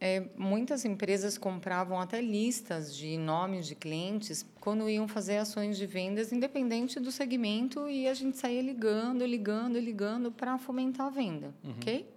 é, 0.01 0.25
muitas 0.35 0.87
empresas 0.87 1.37
compravam 1.37 2.01
até 2.01 2.23
listas 2.23 2.97
de 2.97 3.19
nomes 3.19 3.67
de 3.67 3.75
clientes 3.75 4.47
quando 4.59 4.89
iam 4.89 5.07
fazer 5.07 5.37
ações 5.37 5.77
de 5.77 5.85
vendas, 5.85 6.33
independente 6.33 6.99
do 6.99 7.13
segmento, 7.13 7.89
e 7.89 8.09
a 8.09 8.15
gente 8.15 8.39
saía 8.39 8.63
ligando, 8.63 9.27
ligando, 9.27 9.79
ligando 9.79 10.33
para 10.33 10.57
fomentar 10.57 11.09
a 11.09 11.11
venda, 11.11 11.55
ok? 11.63 12.09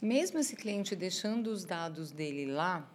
Mesmo 0.00 0.38
esse 0.38 0.56
cliente 0.56 0.96
deixando 0.96 1.48
os 1.48 1.62
dados 1.62 2.10
dele 2.10 2.50
lá, 2.50 2.88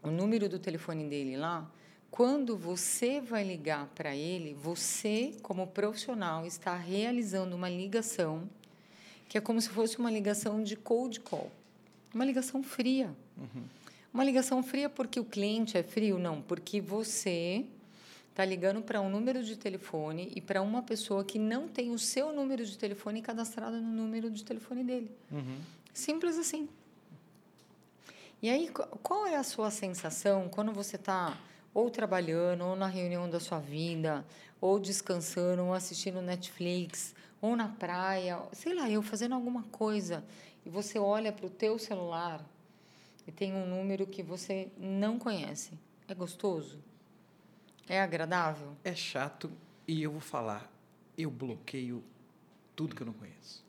o 0.00 0.08
número 0.08 0.48
do 0.48 0.58
telefone 0.58 1.08
dele 1.08 1.36
lá, 1.36 1.68
quando 2.08 2.56
você 2.56 3.20
vai 3.20 3.42
ligar 3.42 3.86
para 3.94 4.14
ele, 4.14 4.54
você, 4.54 5.34
como 5.42 5.66
profissional, 5.66 6.46
está 6.46 6.76
realizando 6.76 7.56
uma 7.56 7.68
ligação 7.68 8.48
que 9.28 9.38
é 9.38 9.40
como 9.40 9.60
se 9.60 9.70
fosse 9.70 9.98
uma 9.98 10.10
ligação 10.10 10.62
de 10.62 10.76
cold 10.76 11.18
call. 11.20 11.50
Uma 12.14 12.24
ligação 12.24 12.62
fria. 12.62 13.14
Uma 14.12 14.24
ligação 14.24 14.62
fria 14.62 14.88
porque 14.90 15.18
o 15.18 15.24
cliente 15.24 15.76
é 15.78 15.82
frio? 15.82 16.18
Não, 16.18 16.42
porque 16.42 16.80
você 16.80 17.64
está 18.30 18.44
ligando 18.44 18.82
para 18.82 19.00
um 19.00 19.08
número 19.10 19.42
de 19.42 19.56
telefone 19.56 20.30
e 20.34 20.40
para 20.40 20.60
uma 20.62 20.82
pessoa 20.82 21.24
que 21.24 21.38
não 21.38 21.68
tem 21.68 21.90
o 21.90 21.98
seu 21.98 22.32
número 22.32 22.64
de 22.64 22.76
telefone 22.76 23.20
cadastrado 23.22 23.80
no 23.80 23.90
número 23.92 24.30
de 24.30 24.44
telefone 24.44 24.84
dele. 24.84 25.10
Simples 25.92 26.38
assim. 26.38 26.68
E 28.42 28.50
aí, 28.50 28.68
qu- 28.68 28.86
qual 29.02 29.26
é 29.26 29.36
a 29.36 29.42
sua 29.42 29.70
sensação 29.70 30.48
quando 30.48 30.72
você 30.72 30.96
está 30.96 31.38
ou 31.74 31.88
trabalhando, 31.90 32.64
ou 32.66 32.76
na 32.76 32.86
reunião 32.86 33.30
da 33.30 33.40
sua 33.40 33.58
vida, 33.58 34.24
ou 34.60 34.78
descansando, 34.78 35.62
ou 35.64 35.72
assistindo 35.72 36.20
Netflix, 36.20 37.14
ou 37.40 37.56
na 37.56 37.68
praia, 37.68 38.38
sei 38.52 38.74
lá, 38.74 38.90
eu 38.90 39.00
fazendo 39.02 39.34
alguma 39.34 39.62
coisa, 39.64 40.22
e 40.64 40.70
você 40.70 40.98
olha 40.98 41.32
para 41.32 41.46
o 41.46 41.50
teu 41.50 41.78
celular 41.78 42.44
e 43.26 43.32
tem 43.32 43.52
um 43.52 43.66
número 43.66 44.06
que 44.06 44.22
você 44.22 44.68
não 44.78 45.18
conhece. 45.18 45.72
É 46.08 46.14
gostoso? 46.14 46.78
É 47.88 48.00
agradável? 48.00 48.76
É 48.84 48.94
chato 48.94 49.50
e 49.86 50.02
eu 50.02 50.12
vou 50.12 50.20
falar, 50.20 50.70
eu 51.16 51.30
bloqueio 51.30 52.02
tudo 52.74 52.94
que 52.94 53.02
eu 53.02 53.06
não 53.06 53.12
conheço. 53.12 53.64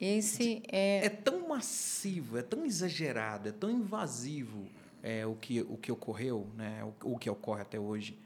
Esse 0.00 0.62
é. 0.68 1.04
É 1.04 1.08
tão 1.10 1.48
massivo, 1.48 2.38
é 2.38 2.42
tão 2.42 2.64
exagerado, 2.64 3.48
é 3.48 3.52
tão 3.52 3.70
invasivo 3.70 4.66
é, 5.02 5.26
o, 5.26 5.34
que, 5.34 5.60
o 5.62 5.76
que 5.76 5.92
ocorreu, 5.92 6.46
né, 6.56 6.82
o, 7.02 7.14
o 7.14 7.18
que 7.18 7.28
ocorre 7.28 7.62
até 7.62 7.78
hoje 7.78 8.16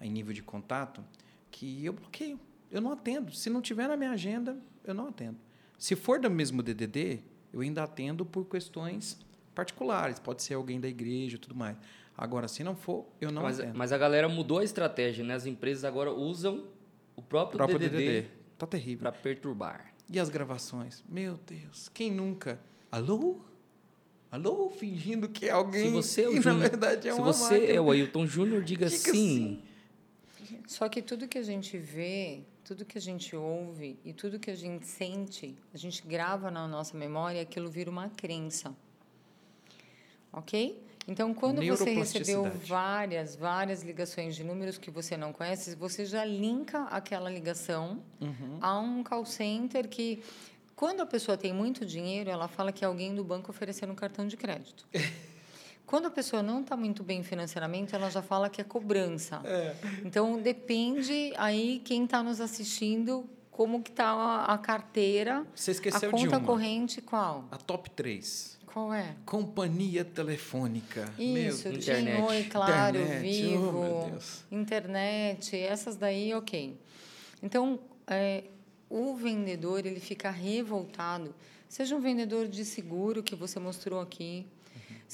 em 0.00 0.10
nível 0.10 0.32
de 0.32 0.42
contato, 0.42 1.04
que 1.50 1.84
eu 1.84 1.92
bloqueio. 1.92 2.38
Eu 2.70 2.80
não 2.80 2.92
atendo. 2.92 3.32
Se 3.32 3.48
não 3.48 3.62
tiver 3.62 3.88
na 3.88 3.96
minha 3.96 4.10
agenda, 4.10 4.56
eu 4.84 4.92
não 4.92 5.08
atendo. 5.08 5.38
Se 5.78 5.94
for 5.94 6.18
do 6.18 6.30
mesmo 6.30 6.62
DDD, 6.62 7.20
eu 7.54 7.60
ainda 7.60 7.84
atendo 7.84 8.26
por 8.26 8.44
questões 8.46 9.16
particulares. 9.54 10.18
Pode 10.18 10.42
ser 10.42 10.54
alguém 10.54 10.80
da 10.80 10.88
igreja 10.88 11.36
e 11.36 11.38
tudo 11.38 11.54
mais. 11.54 11.76
Agora, 12.16 12.48
se 12.48 12.64
não 12.64 12.74
for, 12.74 13.06
eu 13.20 13.30
não 13.30 13.42
mas, 13.42 13.60
atendo. 13.60 13.78
mas 13.78 13.92
a 13.92 13.98
galera 13.98 14.28
mudou 14.28 14.58
a 14.58 14.64
estratégia, 14.64 15.24
né? 15.24 15.34
As 15.34 15.46
empresas 15.46 15.84
agora 15.84 16.12
usam 16.12 16.64
o 17.16 17.22
próprio, 17.22 17.54
O 17.54 17.58
próprio 17.58 17.78
DDD, 17.78 17.96
DDD. 17.96 18.28
Tá 18.58 18.66
terrível. 18.66 18.98
para 19.10 19.12
perturbar. 19.12 19.94
E 20.10 20.18
as 20.18 20.28
gravações? 20.28 21.02
Meu 21.08 21.38
Deus, 21.46 21.88
quem 21.88 22.10
nunca? 22.10 22.60
Alô? 22.90 23.40
Alô? 24.30 24.68
Fingindo 24.70 25.28
que 25.28 25.46
é 25.46 25.50
alguém. 25.52 25.86
Se 25.86 25.90
você 25.90 26.22
é 26.22 26.28
o 26.28 26.32
e, 26.32 26.34
na 26.36 26.40
Júnior, 26.42 26.60
verdade 26.60 27.08
é 27.08 27.12
se 27.12 27.18
uma 27.20 27.32
você 27.32 27.54
máquina. 27.54 27.72
é 27.72 27.80
o 27.80 27.90
Ailton 27.90 28.26
Júnior, 28.26 28.62
diga, 28.62 28.86
Diga 28.86 28.98
sim. 29.12 29.62
Só 30.66 30.88
que 30.88 31.00
tudo 31.02 31.26
que 31.28 31.38
a 31.38 31.42
gente 31.42 31.78
vê, 31.78 32.42
tudo 32.64 32.84
que 32.84 32.96
a 32.96 33.00
gente 33.00 33.36
ouve 33.36 33.98
e 34.04 34.12
tudo 34.12 34.38
que 34.38 34.50
a 34.50 34.56
gente 34.56 34.86
sente, 34.86 35.54
a 35.72 35.76
gente 35.76 36.02
grava 36.06 36.50
na 36.50 36.66
nossa 36.66 36.96
memória, 36.96 37.42
aquilo 37.42 37.70
vira 37.70 37.90
uma 37.90 38.08
crença. 38.08 38.74
Ok? 40.32 40.82
Então, 41.06 41.34
quando 41.34 41.62
você 41.64 41.90
recebeu 41.92 42.44
várias, 42.66 43.36
várias 43.36 43.82
ligações 43.82 44.34
de 44.34 44.42
números 44.42 44.78
que 44.78 44.90
você 44.90 45.16
não 45.16 45.32
conhece, 45.34 45.76
você 45.76 46.06
já 46.06 46.24
linka 46.24 46.84
aquela 46.84 47.28
ligação 47.30 48.02
Uhum. 48.20 48.58
a 48.60 48.80
um 48.80 49.04
call 49.04 49.26
center 49.26 49.86
que, 49.86 50.22
quando 50.74 51.02
a 51.02 51.06
pessoa 51.06 51.36
tem 51.36 51.52
muito 51.52 51.84
dinheiro, 51.84 52.30
ela 52.30 52.48
fala 52.48 52.72
que 52.72 52.82
é 52.82 52.88
alguém 52.88 53.14
do 53.14 53.22
banco 53.22 53.50
oferecendo 53.50 53.92
um 53.92 53.96
cartão 53.96 54.26
de 54.26 54.36
crédito. 54.36 54.86
Quando 55.86 56.06
a 56.06 56.10
pessoa 56.10 56.42
não 56.42 56.62
está 56.62 56.76
muito 56.76 57.02
bem 57.02 57.22
financeiramente, 57.22 57.94
ela 57.94 58.10
já 58.10 58.22
fala 58.22 58.48
que 58.48 58.60
é 58.60 58.64
cobrança. 58.64 59.40
Então, 60.04 60.40
depende 60.40 61.32
aí 61.36 61.80
quem 61.84 62.04
está 62.04 62.22
nos 62.22 62.40
assistindo, 62.40 63.28
como 63.50 63.82
que 63.82 63.90
está 63.90 64.10
a, 64.10 64.54
a 64.54 64.58
carteira, 64.58 65.46
Você 65.54 65.72
esqueceu 65.72 66.08
a 66.08 66.12
de 66.12 66.24
conta 66.24 66.38
uma. 66.38 66.46
corrente 66.46 67.00
qual? 67.02 67.44
A 67.50 67.56
top 67.56 67.90
3. 67.90 68.58
Qual 68.66 68.92
é? 68.92 69.14
Companhia 69.24 70.04
telefônica. 70.04 71.12
Isso, 71.16 71.68
Meu 71.68 71.76
Internet. 71.78 72.16
TIM, 72.16 72.22
Oi, 72.24 72.44
Claro, 72.44 72.96
Internet, 72.98 73.22
Vivo, 73.22 73.68
oh, 73.68 73.72
meu 74.00 74.10
Deus. 74.10 74.44
internet, 74.50 75.56
essas 75.56 75.94
daí, 75.96 76.34
ok. 76.34 76.76
Então, 77.40 77.78
é, 78.08 78.44
o 78.90 79.14
vendedor, 79.14 79.86
ele 79.86 80.00
fica 80.00 80.28
revoltado. 80.30 81.32
Seja 81.68 81.94
um 81.94 82.00
vendedor 82.00 82.48
de 82.48 82.64
seguro, 82.64 83.22
que 83.22 83.36
você 83.36 83.60
mostrou 83.60 84.00
aqui, 84.00 84.44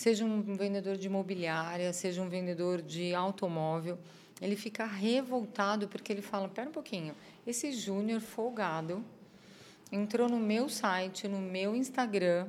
seja 0.00 0.24
um 0.24 0.40
vendedor 0.56 0.96
de 0.96 1.08
imobiliária, 1.08 1.92
seja 1.92 2.22
um 2.22 2.28
vendedor 2.30 2.80
de 2.80 3.14
automóvel, 3.14 3.98
ele 4.40 4.56
fica 4.56 4.86
revoltado 4.86 5.88
porque 5.88 6.10
ele 6.10 6.22
fala, 6.22 6.48
pera 6.48 6.70
um 6.70 6.72
pouquinho, 6.72 7.14
esse 7.46 7.70
júnior 7.70 8.22
folgado 8.22 9.04
entrou 9.92 10.26
no 10.26 10.38
meu 10.38 10.70
site, 10.70 11.28
no 11.28 11.38
meu 11.38 11.76
Instagram, 11.76 12.48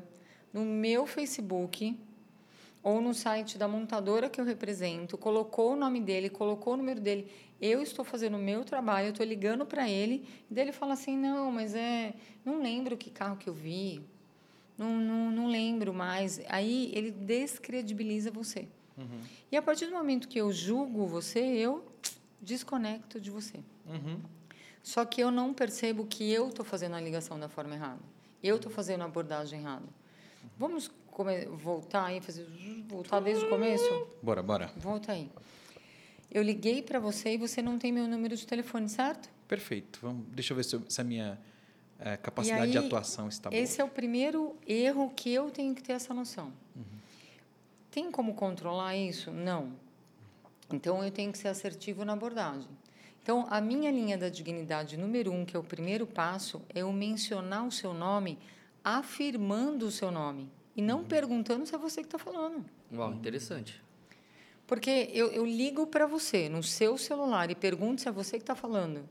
no 0.53 0.63
meu 0.63 1.05
Facebook, 1.05 1.99
ou 2.81 3.01
no 3.01 3.13
site 3.13 3.57
da 3.57 3.67
montadora 3.67 4.29
que 4.29 4.39
eu 4.39 4.45
represento, 4.45 5.17
colocou 5.17 5.73
o 5.73 5.75
nome 5.75 5.99
dele, 5.99 6.29
colocou 6.29 6.75
o 6.75 6.77
número 6.77 7.01
dele, 7.01 7.29
eu 7.59 7.81
estou 7.81 8.05
fazendo 8.05 8.37
o 8.37 8.41
meu 8.41 8.63
trabalho, 8.63 9.07
eu 9.07 9.11
estou 9.11 9.25
ligando 9.25 9.65
para 9.65 9.89
ele, 9.89 10.25
e 10.49 10.53
daí 10.53 10.63
ele 10.63 10.71
fala 10.71 10.93
assim, 10.93 11.17
não, 11.17 11.51
mas 11.51 11.75
é, 11.75 12.13
não 12.45 12.61
lembro 12.61 12.95
que 12.95 13.11
carro 13.11 13.35
que 13.35 13.49
eu 13.49 13.53
vi, 13.53 14.01
não, 14.81 14.97
não, 14.99 15.31
não 15.31 15.47
lembro 15.47 15.93
mais. 15.93 16.41
Aí 16.49 16.91
ele 16.93 17.11
descredibiliza 17.11 18.31
você. 18.31 18.67
E 19.51 19.57
a 19.57 19.61
partir 19.61 19.85
do 19.87 19.93
momento 19.93 20.27
que 20.27 20.39
eu 20.39 20.51
julgo 20.51 21.07
você, 21.07 21.39
eu 21.39 21.83
desconecto 22.41 23.19
de 23.19 23.31
você. 23.31 23.57
Uhum. 23.87 24.19
Só 24.83 25.03
que 25.05 25.21
eu 25.21 25.31
não 25.31 25.53
percebo 25.53 26.05
que 26.05 26.31
eu 26.31 26.49
estou 26.49 26.63
fazendo 26.65 26.95
a 26.95 27.01
ligação 27.01 27.39
da 27.39 27.49
forma 27.49 27.73
errada. 27.75 27.99
Eu 28.43 28.55
estou 28.57 28.71
fazendo 28.71 29.01
a 29.01 29.05
abordagem 29.05 29.59
errada. 29.59 29.85
Vamos 30.57 30.91
come- 31.09 31.45
voltar 31.45 32.05
aí, 32.05 32.21
fazer 32.21 32.45
voltar 32.87 33.19
desde 33.19 33.43
o 33.45 33.49
começo? 33.49 34.07
Bora, 34.21 34.41
bora. 34.43 34.71
Volta 34.77 35.11
aí. 35.13 35.29
Eu 36.29 36.41
liguei 36.43 36.81
para 36.81 36.99
você 36.99 37.33
e 37.33 37.37
você 37.37 37.61
não 37.61 37.77
tem 37.77 37.91
meu 37.91 38.07
número 38.07 38.35
de 38.35 38.45
telefone, 38.47 38.87
certo? 38.87 39.29
Perfeito. 39.47 39.99
Vamos, 40.01 40.25
deixa 40.29 40.53
eu 40.53 40.57
ver 40.57 40.63
se, 40.63 40.75
eu- 40.75 40.83
se 40.87 41.01
a 41.01 41.03
minha 41.03 41.39
eh, 42.01 42.17
capacidade 42.17 42.71
de 42.71 42.77
aí, 42.77 42.85
atuação 42.85 43.27
está 43.27 43.49
boa. 43.49 43.61
Esse 43.61 43.79
é 43.79 43.83
o 43.83 43.87
primeiro 43.87 44.55
erro 44.67 45.11
que 45.15 45.31
eu 45.31 45.51
tenho 45.51 45.75
que 45.75 45.83
ter 45.83 45.93
essa 45.93 46.13
noção. 46.13 46.51
Tem 47.91 48.09
como 48.09 48.33
controlar 48.33 48.95
isso? 48.95 49.31
Não. 49.31 49.73
Então 50.71 51.03
eu 51.03 51.11
tenho 51.11 51.31
que 51.31 51.37
ser 51.37 51.49
assertivo 51.49 52.03
na 52.03 52.13
abordagem. 52.13 52.69
Então 53.21 53.45
a 53.49 53.61
minha 53.61 53.91
linha 53.91 54.17
da 54.17 54.29
dignidade 54.29 54.97
número 54.97 55.31
um, 55.31 55.45
que 55.45 55.55
é 55.55 55.59
o 55.59 55.63
primeiro 55.63 56.07
passo, 56.07 56.61
é 56.73 56.79
eu 56.79 56.91
mencionar 56.91 57.67
o 57.67 57.71
seu 57.71 57.93
nome, 57.93 58.39
afirmando 58.83 59.85
o 59.85 59.91
seu 59.91 60.09
nome 60.09 60.49
e 60.75 60.81
não 60.81 61.03
perguntando 61.03 61.65
se 61.65 61.75
é 61.75 61.77
você 61.77 62.01
que 62.01 62.07
está 62.07 62.17
falando. 62.17 62.65
Uau, 62.91 63.13
interessante. 63.13 63.81
Porque 64.65 65.09
eu, 65.13 65.27
eu 65.31 65.45
ligo 65.45 65.85
para 65.85 66.07
você 66.07 66.47
no 66.47 66.63
seu 66.63 66.97
celular 66.97 67.51
e 67.51 67.55
pergunto 67.55 68.01
se 68.01 68.07
é 68.07 68.11
você 68.11 68.37
que 68.37 68.43
está 68.43 68.55
falando. 68.55 69.07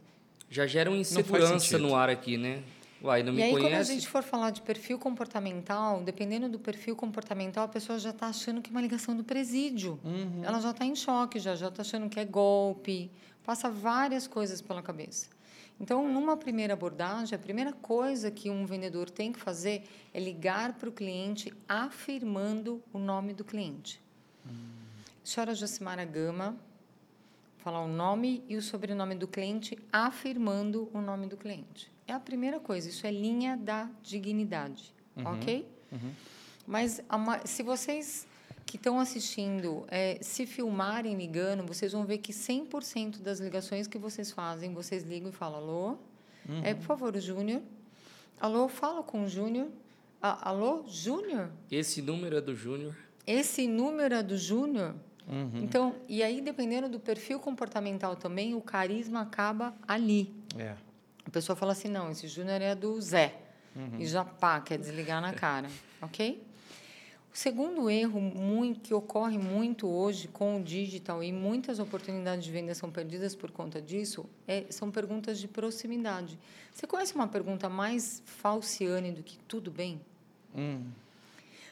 Já 0.48 0.66
gera 0.66 0.90
uma 0.90 0.98
insegurança 0.98 1.78
no 1.78 1.94
ar 1.94 2.08
aqui, 2.08 2.36
né? 2.36 2.62
Uai, 3.02 3.22
não 3.22 3.32
me 3.32 3.40
e 3.40 3.42
aí, 3.42 3.50
quando 3.52 3.64
a 3.66 3.68
conhece? 3.70 3.94
gente 3.94 4.08
for 4.08 4.22
falar 4.22 4.50
de 4.50 4.60
perfil 4.60 4.98
comportamental, 4.98 6.02
dependendo 6.02 6.48
do 6.48 6.58
perfil 6.58 6.94
comportamental, 6.94 7.64
a 7.64 7.68
pessoa 7.68 7.98
já 7.98 8.10
está 8.10 8.26
achando 8.26 8.60
que 8.60 8.68
é 8.68 8.72
uma 8.72 8.80
ligação 8.82 9.16
do 9.16 9.24
presídio. 9.24 9.98
Ela 10.42 10.60
já 10.60 10.70
está 10.70 10.84
em 10.84 10.94
choque, 10.94 11.38
já 11.38 11.56
já 11.56 11.68
está 11.68 11.80
achando 11.82 12.08
que 12.10 12.20
é 12.20 12.24
golpe. 12.24 13.10
Passa 13.42 13.70
várias 13.70 14.26
coisas 14.26 14.60
pela 14.60 14.82
cabeça. 14.82 15.28
Então, 15.80 16.06
numa 16.12 16.36
primeira 16.36 16.74
abordagem, 16.74 17.34
a 17.34 17.38
primeira 17.38 17.72
coisa 17.72 18.30
que 18.30 18.50
um 18.50 18.66
vendedor 18.66 19.08
tem 19.08 19.32
que 19.32 19.38
fazer 19.40 19.84
é 20.12 20.20
ligar 20.20 20.74
para 20.74 20.90
o 20.90 20.92
cliente 20.92 21.50
afirmando 21.66 22.82
o 22.92 22.98
nome 22.98 23.32
do 23.32 23.42
cliente. 23.44 23.98
Senhora 25.24 25.54
Jacimara 25.54 26.04
Gama, 26.04 26.54
falar 27.60 27.80
o 27.82 27.88
nome 27.88 28.42
e 28.48 28.56
o 28.56 28.62
sobrenome 28.62 29.14
do 29.14 29.28
cliente, 29.28 29.78
afirmando 29.92 30.88
o 30.92 31.00
nome 31.00 31.26
do 31.26 31.36
cliente. 31.36 31.90
É 32.06 32.12
a 32.12 32.20
primeira 32.20 32.58
coisa, 32.58 32.88
isso 32.88 33.06
é 33.06 33.10
linha 33.10 33.56
da 33.56 33.88
dignidade, 34.02 34.92
ok? 35.24 35.66
Mas 36.66 37.00
a 37.08 37.18
ma- 37.18 37.44
se 37.46 37.62
vocês 37.62 38.26
que 38.66 38.76
estão 38.76 39.00
assistindo 39.00 39.84
eh, 39.88 40.18
se 40.22 40.46
filmarem 40.46 41.16
ligando, 41.16 41.66
vocês 41.66 41.92
vão 41.92 42.04
ver 42.04 42.18
que 42.18 42.32
100% 42.32 43.18
das 43.20 43.40
ligações 43.40 43.86
que 43.88 43.98
vocês 43.98 44.30
fazem, 44.30 44.72
vocês 44.72 45.02
ligam 45.02 45.30
e 45.30 45.32
falam, 45.32 45.58
alô, 45.58 45.96
é, 46.64 46.74
por 46.74 46.84
favor, 46.84 47.16
Júnior. 47.18 47.62
Alô, 48.40 48.68
fala 48.68 49.02
com 49.02 49.24
o 49.24 49.28
Júnior. 49.28 49.68
Ah, 50.22 50.48
alô, 50.50 50.84
Júnior? 50.88 51.50
Esse 51.70 52.00
número 52.00 52.36
é 52.36 52.40
do 52.40 52.54
Júnior. 52.54 52.96
Esse 53.26 53.66
número 53.66 54.14
é 54.14 54.22
do 54.22 54.36
Júnior? 54.36 54.94
Então, 55.54 55.94
e 56.08 56.22
aí, 56.22 56.40
dependendo 56.40 56.88
do 56.88 56.98
perfil 56.98 57.38
comportamental 57.38 58.16
também, 58.16 58.54
o 58.54 58.60
carisma 58.60 59.20
acaba 59.22 59.74
ali. 59.86 60.34
É. 60.58 60.74
A 61.24 61.30
pessoa 61.30 61.54
fala 61.54 61.72
assim, 61.72 61.88
não, 61.88 62.10
esse 62.10 62.26
Júnior 62.26 62.60
é 62.60 62.74
do 62.74 63.00
Zé. 63.00 63.40
E 63.98 64.06
já 64.06 64.24
pá, 64.24 64.60
quer 64.60 64.78
desligar 64.78 65.20
na 65.20 65.32
cara, 65.32 65.68
ok? 66.02 66.42
O 67.32 67.36
segundo 67.36 67.88
erro 67.88 68.20
muito, 68.20 68.80
que 68.80 68.92
ocorre 68.92 69.38
muito 69.38 69.88
hoje 69.88 70.26
com 70.26 70.56
o 70.56 70.62
digital 70.62 71.22
e 71.22 71.32
muitas 71.32 71.78
oportunidades 71.78 72.44
de 72.44 72.50
venda 72.50 72.74
são 72.74 72.90
perdidas 72.90 73.36
por 73.36 73.52
conta 73.52 73.80
disso, 73.80 74.26
é, 74.48 74.64
são 74.68 74.90
perguntas 74.90 75.38
de 75.38 75.46
proximidade. 75.46 76.36
Você 76.74 76.88
conhece 76.88 77.14
uma 77.14 77.28
pergunta 77.28 77.68
mais 77.68 78.20
falciane 78.26 79.12
do 79.12 79.22
que 79.22 79.38
tudo 79.46 79.70
bem? 79.70 80.00
Hum. 80.52 80.86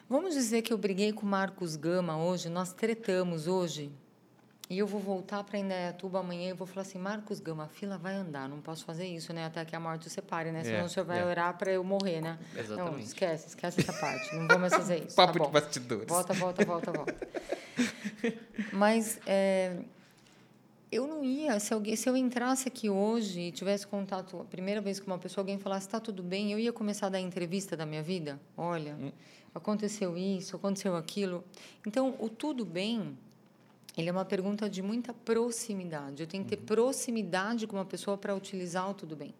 Vamos 0.08 0.32
dizer 0.34 0.62
que 0.62 0.72
eu 0.72 0.78
briguei 0.78 1.12
com 1.12 1.26
o 1.26 1.28
Marcos 1.28 1.76
Gama 1.76 2.16
hoje, 2.16 2.48
nós 2.48 2.72
tretamos 2.72 3.46
hoje, 3.46 3.90
e 4.70 4.78
eu 4.78 4.86
vou 4.86 5.00
voltar 5.00 5.44
para 5.44 5.58
Indaiatuba 5.58 6.20
amanhã 6.20 6.48
e 6.50 6.52
vou 6.54 6.66
falar 6.66 6.82
assim, 6.82 6.98
Marcos 6.98 7.40
Gama, 7.40 7.64
a 7.64 7.68
fila 7.68 7.98
vai 7.98 8.14
andar, 8.14 8.48
não 8.48 8.58
posso 8.60 8.86
fazer 8.86 9.06
isso, 9.06 9.34
né? 9.34 9.44
Até 9.44 9.64
que 9.66 9.76
a 9.76 9.80
morte 9.80 10.06
o 10.06 10.10
separe, 10.10 10.50
né? 10.50 10.64
Senão 10.64 10.80
É, 10.80 10.84
o 10.84 10.88
senhor 10.88 11.04
vai 11.04 11.20
é. 11.20 11.24
orar 11.26 11.58
para 11.58 11.70
eu 11.72 11.84
morrer, 11.84 12.22
né? 12.22 12.38
Não, 12.54 12.60
Exatamente. 12.60 13.04
esquece, 13.04 13.48
esquece 13.48 13.80
essa 13.80 13.92
parte, 13.92 14.34
não 14.34 14.48
vou 14.48 14.58
mais 14.58 14.72
fazer 14.72 15.04
isso. 15.06 15.14
Papo 15.14 15.38
tá 15.38 15.44
de 15.44 15.50
bastidores. 15.50 16.08
Volta, 16.08 16.32
volta, 16.32 16.64
volta, 16.64 16.92
volta. 16.92 17.16
Mas 18.72 19.20
é, 19.26 19.76
eu 20.90 21.06
não 21.06 21.22
ia, 21.22 21.60
se, 21.60 21.74
alguém, 21.74 21.96
se 21.96 22.08
eu 22.08 22.16
entrasse 22.16 22.66
aqui 22.66 22.88
hoje 22.88 23.40
e 23.40 23.52
tivesse 23.52 23.86
contato, 23.86 24.40
a 24.40 24.44
primeira 24.44 24.80
vez 24.80 24.98
com 25.00 25.06
uma 25.06 25.18
pessoa, 25.18 25.42
alguém 25.42 25.58
falasse, 25.58 25.86
está 25.86 26.00
tudo 26.00 26.22
bem, 26.22 26.50
eu 26.52 26.58
ia 26.58 26.72
começar 26.72 27.06
a 27.06 27.10
dar 27.10 27.20
entrevista 27.20 27.76
da 27.76 27.84
minha 27.84 28.02
vida? 28.02 28.40
Olha, 28.56 28.96
aconteceu 29.54 30.16
isso, 30.16 30.56
aconteceu 30.56 30.96
aquilo. 30.96 31.44
Então, 31.86 32.14
o 32.18 32.28
tudo 32.28 32.64
bem, 32.64 33.16
Ele 33.96 34.08
é 34.08 34.12
uma 34.12 34.24
pergunta 34.24 34.68
de 34.68 34.82
muita 34.82 35.12
proximidade. 35.12 36.22
Eu 36.22 36.26
tenho 36.26 36.44
que 36.44 36.50
ter 36.50 36.64
proximidade 36.64 37.66
com 37.66 37.76
uma 37.76 37.84
pessoa 37.84 38.16
para 38.16 38.34
utilizar 38.34 38.88
o 38.90 38.94
tudo 38.94 39.16
bem. 39.16 39.34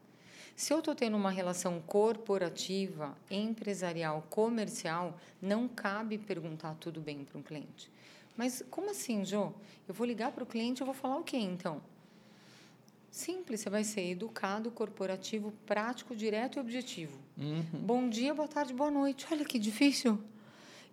Se 0.57 0.73
eu 0.73 0.81
estou 0.81 0.93
tendo 0.95 1.17
uma 1.17 1.31
relação 1.31 1.81
corporativa, 1.87 3.17
empresarial, 3.31 4.25
comercial, 4.29 5.17
não 5.41 5.69
cabe 5.69 6.19
perguntar 6.19 6.75
tudo 6.81 7.01
bem 7.01 7.25
para 7.25 7.39
um 7.39 7.43
cliente. 7.43 7.89
Mas 8.37 8.65
como 8.69 8.91
assim, 8.91 9.25
Jô? 9.25 9.53
Eu 9.87 9.95
vou 9.95 10.07
ligar 10.07 10.33
para 10.33 10.43
o 10.43 10.47
cliente, 10.47 10.81
eu 10.81 10.85
vou 10.85 10.95
falar 10.95 11.17
o 11.17 11.23
quê 11.23 11.37
então? 11.37 11.81
Simples, 13.11 13.61
você 13.61 13.71
vai 13.71 13.85
ser 13.85 14.03
educado, 14.11 14.71
corporativo, 14.71 15.53
prático, 15.67 16.15
direto 16.15 16.57
e 16.57 16.61
objetivo. 16.61 17.19
Bom 17.73 18.09
dia, 18.09 18.35
boa 18.35 18.47
tarde, 18.49 18.73
boa 18.75 18.91
noite. 18.91 19.27
Olha 19.31 19.45
que 19.45 19.59
difícil. 19.59 20.19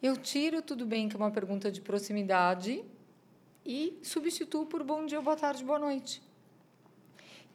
Eu 0.02 0.16
tiro 0.18 0.62
tudo 0.62 0.86
bem, 0.86 1.10
que 1.10 1.16
é 1.16 1.20
uma 1.20 1.32
pergunta 1.32 1.72
de 1.72 1.82
proximidade, 1.82 2.84
e 3.66 3.98
substituo 4.04 4.66
por 4.66 4.84
bom 4.84 5.06
dia, 5.06 5.22
boa 5.22 5.36
tarde, 5.36 5.64
boa 5.64 5.80
noite. 5.80 6.22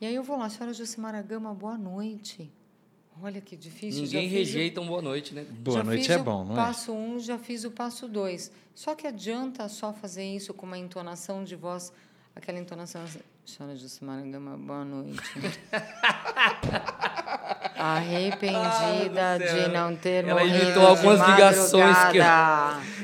E 0.00 0.06
aí 0.06 0.14
eu 0.14 0.22
vou 0.22 0.36
lá, 0.38 0.48
senhora 0.48 0.72
Josimara 0.72 1.22
Gama, 1.22 1.54
boa 1.54 1.76
noite. 1.78 2.50
Olha 3.22 3.40
que 3.40 3.54
difícil. 3.56 4.02
Ninguém 4.04 4.22
já 4.22 4.28
fiz 4.28 4.32
o- 4.32 4.36
rejeita 4.38 4.80
um 4.80 4.86
boa 4.86 5.02
noite, 5.02 5.34
né? 5.34 5.44
Boa 5.44 5.78
já 5.78 5.84
noite 5.84 6.10
é 6.10 6.18
bom, 6.18 6.44
não 6.44 6.52
é? 6.54 6.56
passo 6.56 6.92
um, 6.92 7.18
já 7.18 7.38
fiz 7.38 7.64
o 7.64 7.70
passo 7.70 8.08
dois. 8.08 8.50
Só 8.74 8.94
que 8.94 9.06
adianta 9.06 9.68
só 9.68 9.92
fazer 9.92 10.24
isso 10.24 10.54
com 10.54 10.64
uma 10.64 10.78
entonação 10.78 11.44
de 11.44 11.54
voz, 11.54 11.92
aquela 12.34 12.58
entonação 12.58 13.02
assim, 13.02 13.20
senhora 13.50 13.76
Josimara 13.76 14.22
Gama, 14.22 14.56
boa 14.56 14.84
noite. 14.84 15.20
Arrependida 17.76 19.38
céu. 19.38 19.62
de 19.64 19.68
não 19.72 19.96
ter 19.96 20.24
Ela 20.24 20.40
morrido 20.40 20.64
imitou 20.64 20.86
algumas 20.86 21.24
de 21.24 21.30
ligações 21.30 21.96
que 22.12 22.18
eu-. 22.18 22.24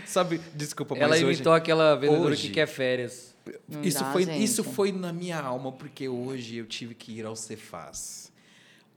Sabe, 0.06 0.40
desculpa, 0.54 0.94
mas 0.94 1.02
Ela 1.02 1.14
hoje... 1.16 1.24
imitou 1.24 1.52
aquela 1.52 1.94
vendedora 1.96 2.30
hoje- 2.30 2.48
que 2.48 2.54
quer 2.54 2.66
férias. 2.66 3.34
Não 3.68 3.82
Isso 3.82 4.00
dá, 4.00 4.10
foi, 4.12 4.24
gente. 4.24 4.42
isso 4.42 4.64
foi 4.64 4.90
na 4.92 5.12
minha 5.12 5.38
alma, 5.40 5.70
porque 5.70 6.08
hoje 6.08 6.56
eu 6.56 6.66
tive 6.66 6.94
que 6.94 7.12
ir 7.12 7.24
ao 7.24 7.36
Cefaz. 7.36 8.25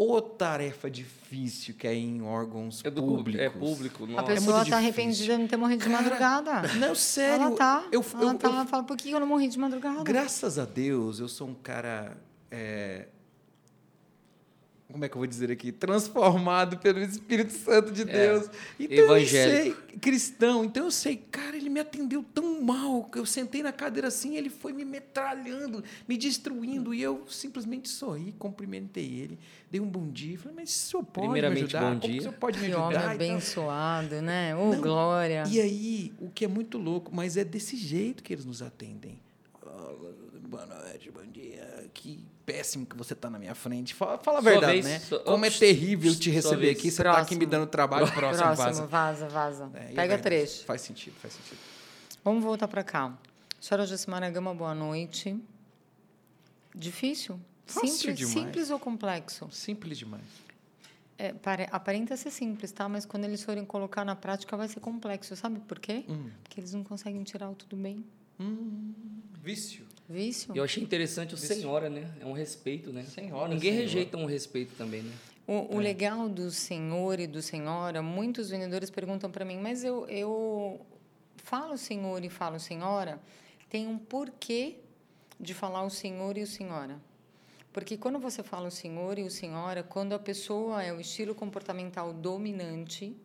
Ô 0.02 0.22
tarefa 0.22 0.90
difícil 0.90 1.76
que 1.76 1.86
é 1.86 1.94
em 1.94 2.22
órgãos 2.22 2.82
É, 2.86 2.90
do, 2.90 3.02
públicos. 3.04 3.42
é 3.42 3.50
público. 3.50 4.04
A 4.06 4.08
nossa. 4.08 4.24
pessoa 4.24 4.36
muito 4.38 4.40
está 4.48 4.60
difícil. 4.64 4.78
arrependida 4.78 5.34
de 5.36 5.42
não 5.42 5.48
ter 5.50 5.58
morrido 5.58 5.84
de 5.84 5.90
madrugada. 5.90 6.62
Não, 6.80 6.96
sério. 6.96 7.48
Ela 7.48 7.56
tá. 7.58 7.84
Eu, 7.92 8.06
ela 8.14 8.32
eu- 8.32 8.38
tá. 8.38 8.48
eu- 8.48 8.54
Ela 8.54 8.66
fala, 8.66 8.84
por 8.84 8.96
que 8.96 9.12
eu 9.12 9.20
não 9.20 9.28
morri 9.28 9.50
de 9.50 9.60
madrugada? 9.60 10.02
graças 10.04 10.58
a 10.58 10.64
Deus, 10.64 11.20
eu 11.20 11.28
sou 11.28 11.50
um 11.50 11.54
cara. 11.54 12.16
é, 12.50 13.08
como 14.92 15.06
é 15.06 15.10
que 15.10 15.14
eu 15.16 15.20
vou 15.20 15.28
dizer 15.28 15.52
aqui? 15.52 15.72
Transformado 15.72 16.78
pelo 16.78 17.00
Espírito 17.00 17.54
Santo 17.54 17.92
de 17.92 18.04
Deus. 18.06 18.50
Então 18.80 18.98
evangélico. 18.98 19.68
eu 19.68 19.88
sei, 19.92 19.98
cristão. 20.00 20.66
Então 20.66 20.86
eu 20.86 20.92
sei, 20.92 21.16
cara, 21.16 21.56
ele 21.56 21.70
me 21.70 21.80
atendeu 21.80 22.26
tão 22.34 22.60
mal 22.62 23.04
que 23.04 23.20
eu 23.20 23.26
sentei 23.26 23.62
na 23.62 23.72
cadeira 23.72 24.08
assim, 24.08 24.36
ele 24.36 24.50
foi 24.50 24.74
me 24.74 24.84
metralhando, 24.84 25.84
me 26.08 26.18
destruindo, 26.18 26.92
e 26.94 27.02
eu 27.04 27.24
simplesmente 27.30 27.88
sorri, 27.88 28.34
cumprimentei 28.40 29.06
ele, 29.06 29.38
dei 29.70 29.80
um 29.80 29.88
bom 29.88 30.08
dia, 30.10 30.38
falei, 30.40 30.56
mas 30.56 30.70
o 30.70 30.74
senhor 30.74 31.04
pode 31.04 31.28
me 31.28 31.34
Primeiramente, 31.34 31.64
ajudar? 31.78 31.82
bom 31.82 32.00
Como 32.00 32.12
dia. 32.12 32.20
o 32.20 32.22
senhor 32.24 32.34
pode 32.34 32.60
me 32.60 32.66
Que 32.66 32.72
ajudar? 32.72 32.86
homem 32.88 32.98
e 32.98 33.02
tal? 33.04 33.12
abençoado, 33.12 34.22
né? 34.24 34.56
Ô, 34.56 34.74
Não, 34.74 34.82
glória. 34.82 35.44
E 35.48 35.62
aí, 35.62 36.14
o 36.20 36.30
que 36.30 36.46
é 36.46 36.48
muito 36.48 36.78
louco, 36.80 37.12
mas 37.14 37.38
é 37.38 37.44
desse 37.44 37.78
jeito 37.78 38.24
que 38.24 38.34
eles 38.34 38.46
nos 38.46 38.62
atendem. 38.64 39.20
Boa 40.50 40.66
noite, 40.66 41.12
bom 41.12 41.24
dia. 41.28 41.90
Que 41.94 42.26
péssimo 42.44 42.84
que 42.86 42.96
você 42.98 43.14
está 43.14 43.30
na 43.30 43.38
minha 43.38 43.54
frente. 43.54 43.94
Fala, 43.94 44.18
fala 44.18 44.40
a 44.40 44.42
verdade, 44.42 44.82
vez, 44.82 45.10
né? 45.12 45.20
Como 45.24 45.46
é 45.46 45.50
terrível 45.52 46.14
te 46.18 46.32
receber 46.32 46.62
vez. 46.68 46.78
aqui. 46.80 46.90
Você 46.90 47.02
está 47.04 47.20
aqui 47.20 47.36
me 47.36 47.46
dando 47.46 47.68
trabalho. 47.68 48.12
Próximo, 48.12 48.44
Próximo, 48.56 48.88
vaza. 48.88 48.88
vaza, 48.88 49.30
vaza. 49.30 49.72
É, 49.76 49.94
Pega 49.94 50.18
trecho. 50.18 50.66
Faz 50.66 50.82
sentido, 50.82 51.14
faz 51.22 51.36
sentido. 51.36 51.60
Vamos 52.24 52.44
voltar 52.44 52.68
para 52.68 52.84
cá. 52.84 53.16
Senhora 53.62 53.86
Josimara 53.86 54.28
Gama, 54.32 54.54
boa 54.56 54.74
noite. 54.74 55.34
Fácil 55.34 56.80
Difícil? 56.80 57.40
simples, 57.68 58.18
demais. 58.18 58.34
simples 58.34 58.70
ou 58.72 58.80
complexo? 58.80 59.48
Simples 59.52 59.98
demais. 60.00 60.24
É, 61.18 61.32
pare- 61.34 61.68
aparenta 61.72 62.18
ser 62.18 62.32
simples, 62.32 62.72
tá? 62.72 62.90
Mas 62.90 63.06
quando 63.06 63.26
eles 63.26 63.44
forem 63.44 63.64
colocar 63.66 64.04
na 64.04 64.16
prática 64.16 64.58
vai 64.58 64.68
ser 64.68 64.80
complexo. 64.80 65.36
Sabe 65.36 65.60
por 65.60 65.78
quê? 65.78 66.04
Hum. 66.10 66.30
Porque 66.42 66.60
eles 66.60 66.74
não 66.74 66.84
conseguem 66.84 67.22
tirar 67.24 67.50
o 67.52 67.56
tudo 67.56 67.76
bem. 67.76 68.04
Vício. 69.44 69.86
Vício. 70.10 70.52
Eu 70.56 70.64
achei 70.64 70.82
interessante 70.82 71.36
o 71.36 71.38
senhora, 71.38 71.88
né? 71.88 72.12
É 72.20 72.26
um 72.26 72.32
respeito, 72.34 72.92
né? 72.92 73.04
Senhora, 73.04 73.48
Ninguém 73.48 73.74
senhora. 73.74 73.88
rejeita 73.88 74.18
um 74.18 74.26
respeito 74.26 74.74
também, 74.76 75.04
né? 75.04 75.14
O, 75.46 75.76
o 75.76 75.80
legal 75.80 76.28
do 76.28 76.50
senhor 76.50 77.20
e 77.20 77.28
do 77.28 77.44
senhora, 77.44 78.02
muitos 78.02 78.50
vendedores 78.50 78.90
perguntam 78.90 79.30
para 79.30 79.46
mim, 79.46 79.60
mas 79.60 79.84
eu, 79.84 80.08
eu 80.08 80.84
falo 81.38 81.78
senhor 81.78 82.24
e 82.24 82.30
falo 82.30 82.60
senhora, 82.60 83.22
tem 83.70 83.88
um 83.88 84.00
porquê 84.00 84.78
de 85.40 85.54
falar 85.54 85.84
o 85.84 85.92
senhor 85.92 86.38
e 86.38 86.42
o 86.42 86.48
senhora. 86.48 87.00
Porque 87.72 87.96
quando 87.96 88.18
você 88.18 88.42
fala 88.42 88.68
o 88.68 88.72
senhor 88.72 89.20
e 89.20 89.24
o 89.24 89.30
senhora, 89.30 89.84
quando 89.84 90.14
a 90.14 90.20
pessoa 90.20 90.84
é 90.84 90.92
o 90.92 91.00
estilo 91.00 91.36
comportamental 91.36 92.12
dominante 92.14 93.16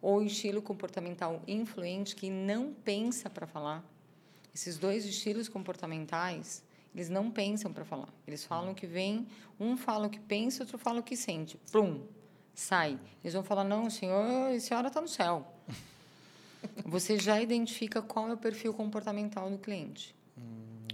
ou 0.00 0.20
o 0.20 0.22
estilo 0.22 0.62
comportamental 0.62 1.42
influente 1.46 2.16
que 2.16 2.30
não 2.30 2.72
pensa 2.72 3.28
para 3.28 3.46
falar, 3.46 3.84
esses 4.54 4.76
dois 4.76 5.04
estilos 5.04 5.48
comportamentais, 5.48 6.62
eles 6.94 7.08
não 7.08 7.30
pensam 7.30 7.72
para 7.72 7.84
falar. 7.84 8.08
Eles 8.26 8.44
falam 8.44 8.72
o 8.72 8.74
que 8.74 8.86
vem, 8.86 9.26
um 9.58 9.76
fala 9.76 10.06
o 10.06 10.10
que 10.10 10.20
pensa, 10.20 10.62
outro 10.62 10.78
fala 10.78 11.00
o 11.00 11.02
que 11.02 11.16
sente. 11.16 11.56
Plum, 11.70 12.02
sai. 12.54 12.98
Eles 13.22 13.34
vão 13.34 13.44
falar, 13.44 13.64
não, 13.64 13.88
senhor 13.88 14.52
e 14.52 14.60
senhora 14.60 14.88
está 14.88 15.00
no 15.00 15.08
céu. 15.08 15.46
Você 16.84 17.18
já 17.18 17.40
identifica 17.40 18.02
qual 18.02 18.28
é 18.28 18.34
o 18.34 18.36
perfil 18.36 18.74
comportamental 18.74 19.48
do 19.48 19.58
cliente. 19.58 20.14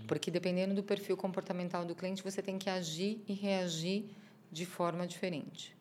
Porque 0.06 0.30
dependendo 0.30 0.74
do 0.74 0.82
perfil 0.82 1.16
comportamental 1.16 1.84
do 1.84 1.94
cliente, 1.94 2.22
você 2.22 2.40
tem 2.40 2.58
que 2.58 2.70
agir 2.70 3.20
e 3.26 3.32
reagir 3.32 4.04
de 4.52 4.64
forma 4.64 5.04
diferente. 5.04 5.76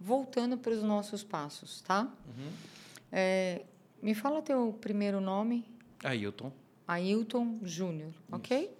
Voltando 0.00 0.58
para 0.58 0.72
os 0.72 0.82
nossos 0.82 1.22
passos, 1.22 1.80
tá? 1.82 2.12
É, 3.12 3.62
me 4.02 4.14
fala 4.14 4.42
teu 4.42 4.76
primeiro 4.80 5.20
nome, 5.20 5.64
Ailton. 6.02 6.52
Ailton 6.88 7.58
Júnior, 7.64 8.12
ok? 8.30 8.70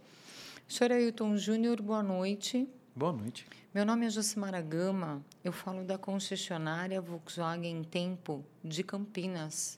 Senhor 0.69 0.93
Ailton 0.93 1.37
Júnior, 1.37 1.83
boa 1.83 2.05
noite. 2.05 2.69
Boa 2.95 3.13
noite. 3.13 3.45
Meu 3.75 3.85
nome 3.85 4.07
é 4.07 4.11
Josimara 4.11 4.61
Gama, 4.61 5.25
eu 5.43 5.51
falo 5.53 5.85
da 5.85 5.99
concessionária 5.99 7.01
Volkswagen 7.01 7.83
Tempo 7.83 8.45
de 8.63 8.85
Campinas. 8.85 9.77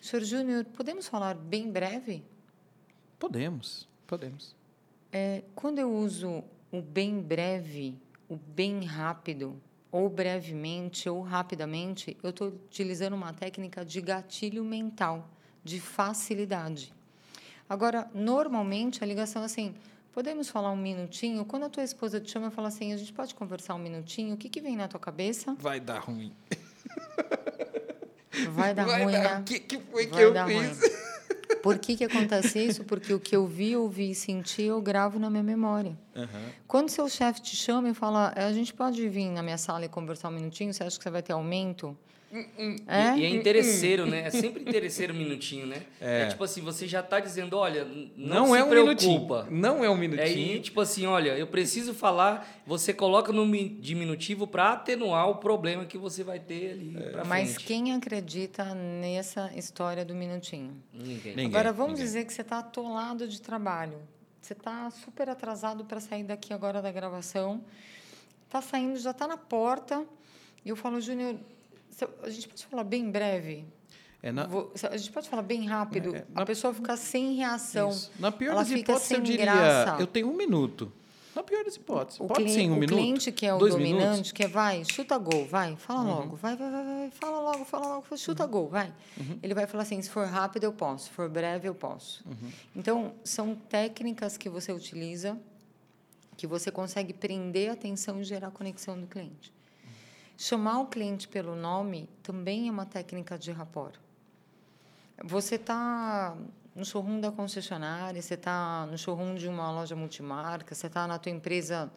Senhor 0.00 0.22
Júnior, 0.22 0.64
podemos 0.66 1.08
falar 1.08 1.34
bem 1.34 1.68
breve? 1.68 2.24
Podemos, 3.18 3.88
podemos. 4.06 4.54
É, 5.10 5.42
quando 5.56 5.80
eu 5.80 5.92
uso 5.92 6.44
o 6.70 6.80
bem 6.80 7.20
breve, 7.20 7.98
o 8.28 8.36
bem 8.36 8.84
rápido, 8.84 9.60
ou 9.90 10.08
brevemente, 10.08 11.08
ou 11.08 11.22
rapidamente, 11.22 12.16
eu 12.22 12.30
estou 12.30 12.48
utilizando 12.48 13.14
uma 13.14 13.32
técnica 13.32 13.84
de 13.84 14.00
gatilho 14.00 14.64
mental, 14.64 15.28
de 15.62 15.80
facilidade. 15.80 16.94
Agora, 17.68 18.08
normalmente, 18.14 19.02
a 19.02 19.06
ligação 19.06 19.42
é 19.42 19.46
assim, 19.46 19.74
podemos 20.12 20.48
falar 20.48 20.70
um 20.70 20.76
minutinho? 20.76 21.44
Quando 21.44 21.64
a 21.64 21.68
tua 21.68 21.82
esposa 21.82 22.20
te 22.20 22.30
chama 22.30 22.48
e 22.48 22.50
fala 22.50 22.68
assim, 22.68 22.92
a 22.92 22.96
gente 22.96 23.12
pode 23.12 23.34
conversar 23.34 23.74
um 23.74 23.78
minutinho? 23.78 24.34
O 24.34 24.36
que, 24.36 24.48
que 24.48 24.60
vem 24.60 24.76
na 24.76 24.86
tua 24.88 25.00
cabeça? 25.00 25.54
Vai 25.58 25.80
dar 25.80 25.98
ruim. 26.00 26.32
Vai 28.50 28.74
dar 28.74 28.84
ruim, 28.84 29.12
dar- 29.12 29.22
né? 29.36 29.38
O 29.40 29.44
que, 29.44 29.58
que 29.60 29.78
foi 29.78 30.06
que 30.06 30.12
Vai 30.12 30.24
eu 30.24 30.32
dar 30.32 30.46
fiz? 30.46 30.56
ruim. 30.56 30.94
Por 31.62 31.78
que, 31.78 31.96
que 31.96 32.04
acontece 32.04 32.58
isso? 32.58 32.84
Porque 32.84 33.14
o 33.14 33.18
que 33.20 33.34
eu 33.34 33.46
vi, 33.46 33.74
ouvi 33.74 34.10
e 34.10 34.14
senti, 34.14 34.62
eu 34.62 34.82
gravo 34.82 35.18
na 35.18 35.30
minha 35.30 35.42
memória. 35.42 35.96
Aham. 36.14 36.50
Quando 36.68 36.90
seu 36.90 37.08
chefe 37.08 37.40
te 37.40 37.56
chama 37.56 37.88
e 37.88 37.94
fala, 37.94 38.32
a 38.36 38.52
gente 38.52 38.74
pode 38.74 39.08
vir 39.08 39.30
na 39.30 39.42
minha 39.42 39.56
sala 39.56 39.84
e 39.86 39.88
conversar 39.88 40.28
um 40.28 40.32
minutinho, 40.32 40.74
você 40.74 40.82
acha 40.82 40.98
que 40.98 41.02
você 41.02 41.10
vai 41.10 41.22
ter 41.22 41.32
aumento? 41.32 41.96
É? 42.86 43.16
E, 43.16 43.20
e 43.20 43.24
é 43.24 43.28
interesseiro, 43.28 44.06
né? 44.06 44.22
É 44.26 44.30
sempre 44.30 44.62
interesseiro 44.62 45.14
um 45.14 45.16
minutinho, 45.16 45.66
né? 45.66 45.82
É. 46.00 46.26
tipo 46.26 46.42
assim, 46.42 46.60
você 46.60 46.86
já 46.86 47.02
tá 47.02 47.20
dizendo, 47.20 47.56
olha, 47.56 47.84
não, 47.84 48.06
Não, 48.16 48.46
se 48.48 48.58
é 48.58 48.64
um 48.64 48.68
preocupa. 48.68 49.44
minutinho. 49.44 49.46
Não 49.50 49.84
é 49.84 49.88
um 49.90 49.94
É, 49.94 49.98
minutinho. 49.98 50.56
e 50.56 50.60
tipo 50.60 50.80
assim, 50.80 51.06
olha, 51.06 51.36
eu 51.38 51.46
preciso 51.46 51.94
falar, 51.94 52.62
você 52.66 52.92
coloca 52.92 53.32
no 53.32 53.46
mi- 53.46 53.68
diminutivo 53.68 54.46
para 54.46 54.72
atenuar 54.72 55.28
o 55.28 55.36
problema 55.36 55.84
que 55.84 55.96
você 55.96 56.24
vai 56.24 56.40
ter 56.40 56.72
ali 56.72 56.96
É. 56.96 57.10
pra 57.10 57.24
Mas 57.24 57.54
frente. 57.54 57.66
quem 57.66 57.92
acredita 57.92 58.74
nessa 58.74 59.52
história 59.54 60.04
do 60.04 60.14
minutinho? 60.14 60.82
Ninguém. 60.92 61.36
Nem- 61.36 61.46
Agora, 61.46 61.70
Ninguém, 61.70 61.76
vamos 61.76 61.92
ninguém. 62.00 62.04
dizer 62.04 62.24
que 62.24 62.32
você 62.32 62.42
está 62.42 62.58
atolado 62.58 63.28
de 63.28 63.40
trabalho. 63.40 63.98
Você 64.40 64.52
está 64.54 64.90
super 64.90 65.28
atrasado 65.28 65.84
para 65.84 66.00
sair 66.00 66.24
daqui 66.24 66.52
agora 66.52 66.82
da 66.82 66.90
gravação. 66.92 67.62
Está 68.46 68.60
saindo, 68.60 68.98
já 68.98 69.12
está 69.12 69.26
na 69.26 69.36
porta. 69.38 70.04
E 70.64 70.68
eu 70.68 70.76
falo, 70.76 71.00
Júnior, 71.00 71.36
a 72.22 72.30
gente 72.30 72.48
pode 72.48 72.66
falar 72.66 72.84
bem 72.84 73.10
breve? 73.10 73.64
É 74.22 74.32
na, 74.32 74.46
Vou- 74.46 74.72
a 74.90 74.96
gente 74.96 75.12
pode 75.12 75.28
falar 75.28 75.42
bem 75.42 75.66
rápido? 75.66 76.14
É, 76.16 76.24
a 76.34 76.40
na- 76.40 76.46
pessoa 76.46 76.72
fica 76.72 76.96
sem 76.96 77.34
reação. 77.34 77.90
Isso. 77.90 78.10
Na 78.18 78.32
pior 78.32 78.52
Ela 78.52 78.62
das 78.62 78.70
hipóteses, 78.70 79.10
eu 79.10 79.20
diria, 79.20 79.44
graça. 79.44 80.00
eu 80.00 80.06
tenho 80.06 80.30
um 80.30 80.36
minuto. 80.36 80.90
Na 81.36 81.42
pior 81.42 81.64
das 81.64 81.74
hipóteses. 81.74 82.20
O, 82.20 82.26
Pode 82.28 82.48
sim, 82.50 82.70
um 82.70 82.74
o 82.74 82.76
minuto. 82.76 82.96
cliente 82.96 83.32
que 83.32 83.44
é 83.44 83.52
o 83.52 83.58
dominante, 83.58 83.92
minutos. 83.92 84.28
Uhum. 84.30 84.34
que 84.34 84.44
é 84.44 84.48
vai, 84.48 84.84
chuta 84.84 85.18
gol, 85.18 85.44
vai, 85.46 85.74
fala 85.76 86.02
logo, 86.02 86.36
vai, 86.36 86.54
vai, 86.56 86.70
vai, 86.70 86.84
vai, 86.84 87.10
fala 87.10 87.40
logo, 87.40 87.64
fala 87.64 87.86
logo, 87.88 88.16
chuta 88.16 88.46
gol, 88.46 88.68
vai. 88.68 88.92
Uhum. 89.18 89.38
Ele 89.42 89.52
vai 89.52 89.66
falar 89.66 89.82
assim, 89.82 90.00
se 90.00 90.08
for 90.08 90.26
rápido 90.28 90.62
eu 90.64 90.72
posso, 90.72 91.06
se 91.06 91.10
for 91.10 91.28
breve 91.28 91.68
eu 91.68 91.74
posso. 91.74 92.22
Uhum. 92.24 92.50
Então, 92.76 93.14
são 93.24 93.54
técnicas 93.56 94.36
que 94.36 94.48
você 94.48 94.72
utiliza 94.72 95.36
que 96.36 96.46
você 96.46 96.70
consegue 96.70 97.12
prender 97.12 97.68
a 97.70 97.72
atenção 97.74 98.20
e 98.20 98.24
gerar 98.24 98.50
conexão 98.52 98.98
do 98.98 99.06
cliente. 99.06 99.52
Chamar 100.36 100.80
o 100.80 100.86
cliente 100.86 101.28
pelo 101.28 101.54
nome 101.54 102.08
também 102.22 102.68
é 102.68 102.70
uma 102.70 102.84
técnica 102.84 103.38
de 103.38 103.52
rapport. 103.52 103.94
Você 105.22 105.54
está 105.54 106.36
no 106.74 106.84
showroom 106.84 107.20
da 107.20 107.30
concessionária, 107.30 108.20
você 108.20 108.34
está 108.34 108.86
no 108.86 108.98
showroom 108.98 109.36
de 109.36 109.46
uma 109.46 109.70
loja 109.70 109.94
multimarca, 109.94 110.74
você 110.74 110.88
está 110.88 111.06
na 111.06 111.18
tua 111.18 111.30
empresa, 111.30 111.90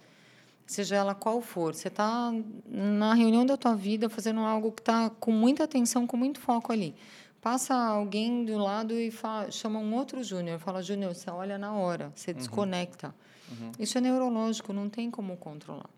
seja 0.68 0.98
ela 0.98 1.16
qual 1.16 1.42
for, 1.42 1.74
você 1.74 1.88
está 1.88 2.32
na 2.68 3.16
reunião 3.16 3.44
da 3.44 3.58
tua 3.58 3.76
vida 3.76 4.08
fazendo 4.08 4.42
algo 4.42 4.72
que 4.72 4.82
está 4.82 5.10
com 5.10 5.32
muita 5.32 5.64
atenção, 5.64 6.06
com 6.06 6.16
muito 6.16 6.40
foco 6.40 6.72
ali. 6.72 6.94
Passa 7.42 7.74
alguém 7.74 8.46
do 8.46 8.58
lado 8.58 8.94
e 8.94 9.10
fala, 9.10 9.50
chama 9.50 9.80
um 9.80 9.96
outro 9.96 10.24
júnior, 10.24 10.60
fala, 10.60 10.84
Júnior, 10.84 11.16
você 11.16 11.30
olha 11.30 11.58
na 11.58 11.74
hora, 11.74 12.12
você 12.14 12.34
desconecta. 12.34 13.16
Isso 13.80 13.98
é 13.98 14.02
neurológico, 14.02 14.74
não 14.74 14.90
tem 14.90 15.10
como 15.10 15.38
controlar. 15.38 15.90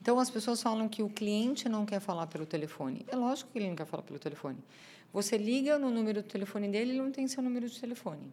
Então, 0.00 0.18
as 0.18 0.30
pessoas 0.30 0.62
falam 0.62 0.88
que 0.88 1.02
o 1.02 1.08
cliente 1.08 1.68
não 1.68 1.84
quer 1.84 2.00
falar 2.00 2.26
pelo 2.26 2.46
telefone. 2.46 3.04
É 3.08 3.16
lógico 3.16 3.50
que 3.52 3.58
ele 3.58 3.68
não 3.68 3.76
quer 3.76 3.86
falar 3.86 4.02
pelo 4.02 4.18
telefone. 4.18 4.58
Você 5.12 5.36
liga 5.36 5.78
no 5.78 5.90
número 5.90 6.22
do 6.22 6.28
telefone 6.28 6.68
dele, 6.68 6.92
ele 6.92 7.02
não 7.02 7.10
tem 7.10 7.26
seu 7.26 7.42
número 7.42 7.68
de 7.68 7.78
telefone. 7.78 8.32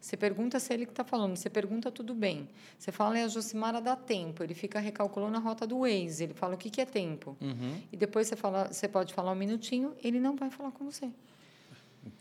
Você 0.00 0.16
pergunta 0.16 0.60
se 0.60 0.72
é 0.72 0.74
ele 0.76 0.86
que 0.86 0.92
está 0.92 1.04
falando, 1.04 1.36
você 1.36 1.50
pergunta 1.50 1.90
tudo 1.90 2.14
bem. 2.14 2.48
Você 2.78 2.92
fala, 2.92 3.18
é 3.18 3.24
a 3.24 3.28
Josimara 3.28 3.80
dá 3.80 3.96
tempo, 3.96 4.42
ele 4.42 4.54
fica 4.54 4.78
recalculando 4.78 5.36
a 5.36 5.40
rota 5.40 5.66
do 5.66 5.80
Waze, 5.80 6.24
ele 6.24 6.34
fala 6.34 6.54
o 6.54 6.58
que, 6.58 6.70
que 6.70 6.80
é 6.80 6.86
tempo. 6.86 7.36
Uhum. 7.40 7.80
E 7.92 7.96
depois 7.96 8.28
você, 8.28 8.36
fala, 8.36 8.72
você 8.72 8.86
pode 8.86 9.12
falar 9.12 9.32
um 9.32 9.36
minutinho, 9.36 9.94
ele 10.02 10.20
não 10.20 10.36
vai 10.36 10.50
falar 10.50 10.70
com 10.70 10.84
você. 10.84 11.10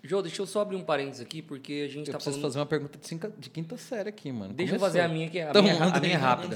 Jô, 0.03 0.21
deixa 0.21 0.41
eu 0.41 0.45
só 0.45 0.61
abrir 0.61 0.75
um 0.75 0.83
parênteses 0.83 1.21
aqui, 1.21 1.41
porque 1.41 1.83
a 1.85 1.87
gente 1.91 2.07
Eu 2.07 2.13
tá 2.13 2.17
preciso 2.17 2.35
falando... 2.35 2.41
fazer 2.43 2.59
uma 2.59 2.65
pergunta 2.65 2.97
de, 2.97 3.07
cinca- 3.07 3.31
de 3.37 3.49
quinta 3.49 3.77
série 3.77 4.09
aqui, 4.09 4.31
mano. 4.31 4.53
Deixa 4.53 4.75
eu 4.75 4.79
Começou. 4.79 4.87
fazer 4.99 5.01
a 5.01 5.07
minha, 5.13 5.29
que 5.29 5.39
é 5.39 5.47
a, 5.47 5.49
Então, 5.49 5.63
minha, 5.63 5.75
a 5.83 5.99
minha 5.99 6.13
é 6.13 6.17
rápida. 6.17 6.55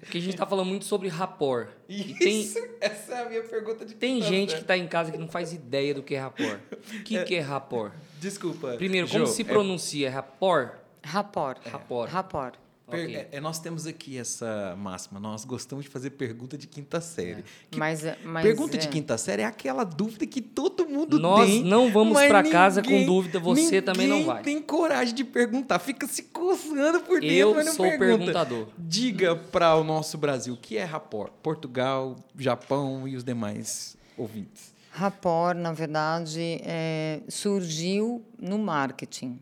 Porque 0.00 0.18
a 0.18 0.20
gente 0.20 0.36
tá 0.36 0.46
falando 0.46 0.66
muito 0.68 0.84
sobre 0.84 1.08
rapport. 1.08 1.68
E 1.88 2.14
tem, 2.14 2.40
Isso, 2.40 2.58
essa 2.80 3.14
é 3.14 3.22
a 3.24 3.28
minha 3.28 3.42
pergunta 3.42 3.84
de 3.84 3.94
tem 3.94 4.20
gente 4.22 4.48
que 4.48 4.52
série. 4.54 4.64
tá 4.64 4.76
em 4.76 4.86
casa 4.86 5.10
que 5.12 5.18
não 5.18 5.28
faz 5.28 5.52
ideia 5.52 5.94
do 5.94 6.02
que 6.02 6.14
é 6.14 6.20
rapport. 6.20 6.58
O 6.72 7.02
que, 7.02 7.24
que 7.24 7.34
é 7.34 7.40
rapport? 7.40 7.92
Desculpa. 8.20 8.74
Primeiro, 8.76 9.08
como 9.08 9.26
Jô, 9.26 9.32
se 9.32 9.42
é 9.42 9.44
pronuncia? 9.44 10.06
É 10.08 10.10
rapport? 10.10 10.72
Rapport. 11.02 11.58
Rapport. 11.66 12.10
Rapport. 12.10 12.54
Per- 12.90 13.02
Ok. 13.04 13.16
é- 13.16 13.28
é, 13.32 13.40
nós 13.40 13.58
temos 13.58 13.86
aqui 13.86 14.18
essa 14.18 14.76
máxima. 14.78 15.18
Nós 15.18 15.44
gostamos 15.46 15.86
de 15.86 15.90
fazer 15.90 16.10
pergunta 16.10 16.58
de 16.58 16.66
quinta 16.66 17.00
série. 17.00 17.42
Que 17.70 17.78
Mas, 17.78 18.04
é- 18.04 18.18
mas 18.22 18.42
pergunta 18.42 18.76
é, 18.76 18.78
de 18.78 18.88
quinta 18.88 19.16
série 19.16 19.40
é 19.40 19.46
aquela 19.46 19.84
dúvida 19.84 20.26
que 20.26 20.42
todo 20.42 20.86
mundo 20.86 21.18
Nós 21.18 21.48
tem. 21.48 21.64
não 21.64 21.90
vamos 21.90 22.12
mas 22.12 22.28
pra 22.28 22.42
casa 22.42 22.82
com 22.82 23.06
dúvida, 23.06 23.40
você 23.40 23.80
também 23.80 24.06
não 24.06 24.18
ninguém 24.18 24.32
vai. 24.34 24.42
tem 24.42 24.60
coragem 24.60 25.14
de 25.14 25.24
perguntar. 25.24 25.78
Fica 25.78 26.06
se 26.06 26.24
coçando 26.24 27.00
por 27.00 27.20
dentro, 27.20 27.34
Eu 27.34 27.54
mas 27.54 27.64
não 27.66 27.72
sou 27.72 27.86
pergunta. 27.86 28.18
perguntador. 28.18 28.68
Diga 28.78 29.34
para 29.34 29.74
o 29.76 29.82
nosso 29.82 30.18
Brasil 30.18 30.52
o 30.52 30.56
que 30.58 30.76
é 30.76 30.84
rapport. 30.84 31.32
Portugal, 31.42 32.16
Japão 32.38 33.08
e 33.08 33.16
os 33.16 33.24
demais 33.24 33.96
ouvintes. 34.16 34.74
Rapport, 34.90 35.56
na 35.56 35.72
verdade, 35.72 36.60
é, 36.62 37.20
surgiu 37.28 38.22
no 38.38 38.58
marketing. 38.58 39.40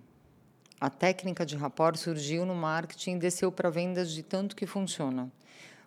A 0.83 0.91
técnica 0.91 1.47
de 1.47 1.55
rapport 1.55 1.97
surgiu 1.97 2.45
no 2.45 2.57
marketing 2.57 3.13
e 3.13 3.19
desceu 3.21 3.53
para 3.53 3.71
vendas 3.71 4.11
de 4.11 4.21
tanto 4.21 4.57
que 4.57 4.67
funciona. 4.67 5.31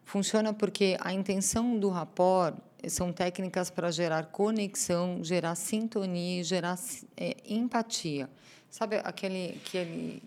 Funciona 0.06 0.54
porque 0.54 0.96
a 1.02 1.12
intenção 1.12 1.78
do 1.78 1.90
rapport 1.90 2.56
são 2.88 3.12
técnicas 3.12 3.70
para 3.70 3.92
gerar 3.92 4.28
conexão, 4.28 5.22
gerar 5.22 5.54
sintonia, 5.56 6.42
gerar 6.46 6.80
é, 7.18 7.36
empatia. 7.46 8.30
Sabe 8.72 8.96
aquele, 9.04 9.60
aquele, 9.66 10.24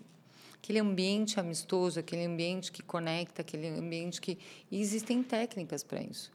aquele 0.61 0.77
ambiente 0.77 1.39
amistoso, 1.39 1.99
aquele 1.99 2.25
ambiente 2.25 2.71
que 2.71 2.83
conecta, 2.83 3.41
aquele 3.41 3.69
ambiente 3.69 4.21
que. 4.21 4.37
E 4.69 4.79
existem 4.79 5.23
técnicas 5.23 5.81
para 5.81 5.99
isso. 5.99 6.31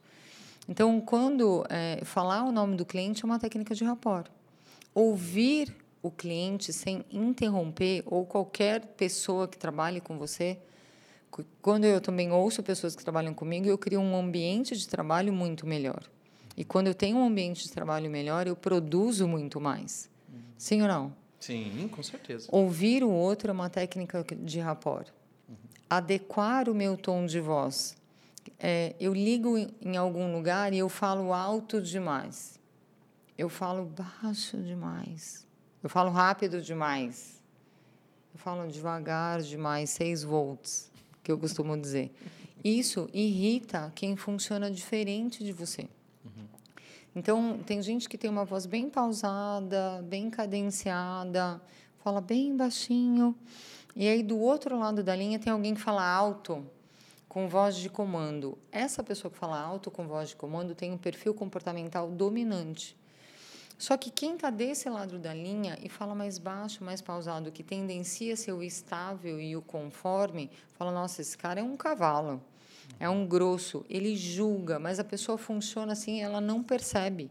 Então, 0.67 0.99
quando 0.99 1.65
é, 1.69 2.03
falar 2.03 2.43
o 2.43 2.51
nome 2.51 2.75
do 2.75 2.85
cliente 2.85 3.23
é 3.23 3.25
uma 3.25 3.39
técnica 3.39 3.73
de 3.73 3.85
rapport. 3.85 4.29
Ouvir 4.93 5.84
o 6.05 6.11
cliente 6.11 6.71
sem 6.71 7.03
interromper, 7.11 8.03
ou 8.05 8.25
qualquer 8.27 8.85
pessoa 8.85 9.47
que 9.47 9.57
trabalhe 9.57 9.99
com 9.99 10.19
você. 10.19 10.55
Quando 11.63 11.85
eu 11.85 11.99
também 11.99 12.31
ouço 12.31 12.61
pessoas 12.61 12.95
que 12.95 13.03
trabalham 13.03 13.33
comigo, 13.33 13.67
eu 13.67 13.77
crio 13.77 13.99
um 13.99 14.15
ambiente 14.15 14.77
de 14.77 14.87
trabalho 14.87 15.33
muito 15.33 15.65
melhor. 15.65 16.03
E 16.55 16.63
quando 16.63 16.87
eu 16.87 16.93
tenho 16.93 17.17
um 17.17 17.25
ambiente 17.25 17.63
de 17.63 17.71
trabalho 17.71 18.09
melhor, 18.09 18.45
eu 18.45 18.55
produzo 18.55 19.27
muito 19.27 19.59
mais. 19.59 20.07
Sim 20.57 20.83
ou 20.83 20.87
não? 20.87 21.13
Sim, 21.39 21.89
com 21.91 22.03
certeza. 22.03 22.47
Ouvir 22.51 23.03
o 23.03 23.09
outro 23.09 23.49
é 23.49 23.51
uma 23.51 23.69
técnica 23.69 24.23
de 24.23 24.59
rapport. 24.59 25.07
Adequar 25.89 26.69
o 26.69 26.75
meu 26.75 26.95
tom 26.95 27.25
de 27.25 27.39
voz. 27.39 27.97
É, 28.59 28.95
eu 28.99 29.11
ligo 29.11 29.57
em 29.57 29.97
algum 29.97 30.31
lugar 30.31 30.71
e 30.71 30.77
eu 30.77 30.87
falo 30.87 31.33
alto 31.33 31.81
demais. 31.81 32.59
Eu 33.35 33.49
falo 33.49 33.85
baixo 33.85 34.55
demais. 34.57 35.44
Eu 35.85 35.89
falo 35.91 36.09
rápido 36.09 36.63
demais. 36.63 37.39
Eu 38.33 38.39
falo 38.39 38.67
devagar 38.67 39.43
demais, 39.43 39.91
6 39.91 40.23
volts, 40.23 40.91
que 41.21 41.31
eu 41.31 41.37
costumo 41.37 41.79
dizer. 41.79 42.11
Isso 42.63 43.07
irrita 43.13 43.91
quem 43.93 44.15
funciona 44.15 44.71
diferente 44.71 45.43
de 45.43 45.53
você. 45.53 45.87
Então, 47.15 47.59
tem 47.67 47.83
gente 47.83 48.09
que 48.09 48.17
tem 48.17 48.31
uma 48.31 48.43
voz 48.43 48.65
bem 48.65 48.89
pausada, 48.89 50.03
bem 50.09 50.27
cadenciada, 50.31 51.61
fala 52.03 52.19
bem 52.19 52.57
baixinho. 52.57 53.35
E 53.95 54.07
aí, 54.07 54.23
do 54.23 54.39
outro 54.39 54.79
lado 54.79 55.03
da 55.03 55.15
linha, 55.15 55.37
tem 55.37 55.53
alguém 55.53 55.75
que 55.75 55.81
fala 55.81 56.03
alto, 56.03 56.65
com 57.29 57.47
voz 57.47 57.75
de 57.75 57.91
comando. 57.91 58.57
Essa 58.71 59.03
pessoa 59.03 59.29
que 59.29 59.37
fala 59.37 59.59
alto 59.61 59.91
com 59.91 60.07
voz 60.07 60.29
de 60.29 60.35
comando 60.35 60.73
tem 60.73 60.91
um 60.91 60.97
perfil 60.97 61.35
comportamental 61.35 62.09
dominante. 62.09 62.97
Só 63.77 63.97
que 63.97 64.09
quem 64.09 64.35
está 64.35 64.49
desse 64.49 64.89
lado 64.89 65.19
da 65.19 65.33
linha 65.33 65.77
e 65.81 65.89
fala 65.89 66.15
mais 66.15 66.37
baixo, 66.37 66.83
mais 66.83 67.01
pausado, 67.01 67.51
que 67.51 67.63
tendencia 67.63 68.35
ser 68.35 68.53
o 68.53 68.63
estável 68.63 69.39
e 69.39 69.55
o 69.55 69.61
conforme, 69.61 70.49
fala: 70.73 70.91
nossa, 70.91 71.21
esse 71.21 71.37
cara 71.37 71.59
é 71.59 71.63
um 71.63 71.75
cavalo, 71.75 72.41
é 72.99 73.09
um 73.09 73.27
grosso. 73.27 73.85
Ele 73.89 74.15
julga, 74.15 74.79
mas 74.79 74.99
a 74.99 75.03
pessoa 75.03 75.37
funciona 75.37 75.93
assim, 75.93 76.21
ela 76.21 76.39
não 76.39 76.63
percebe 76.63 77.29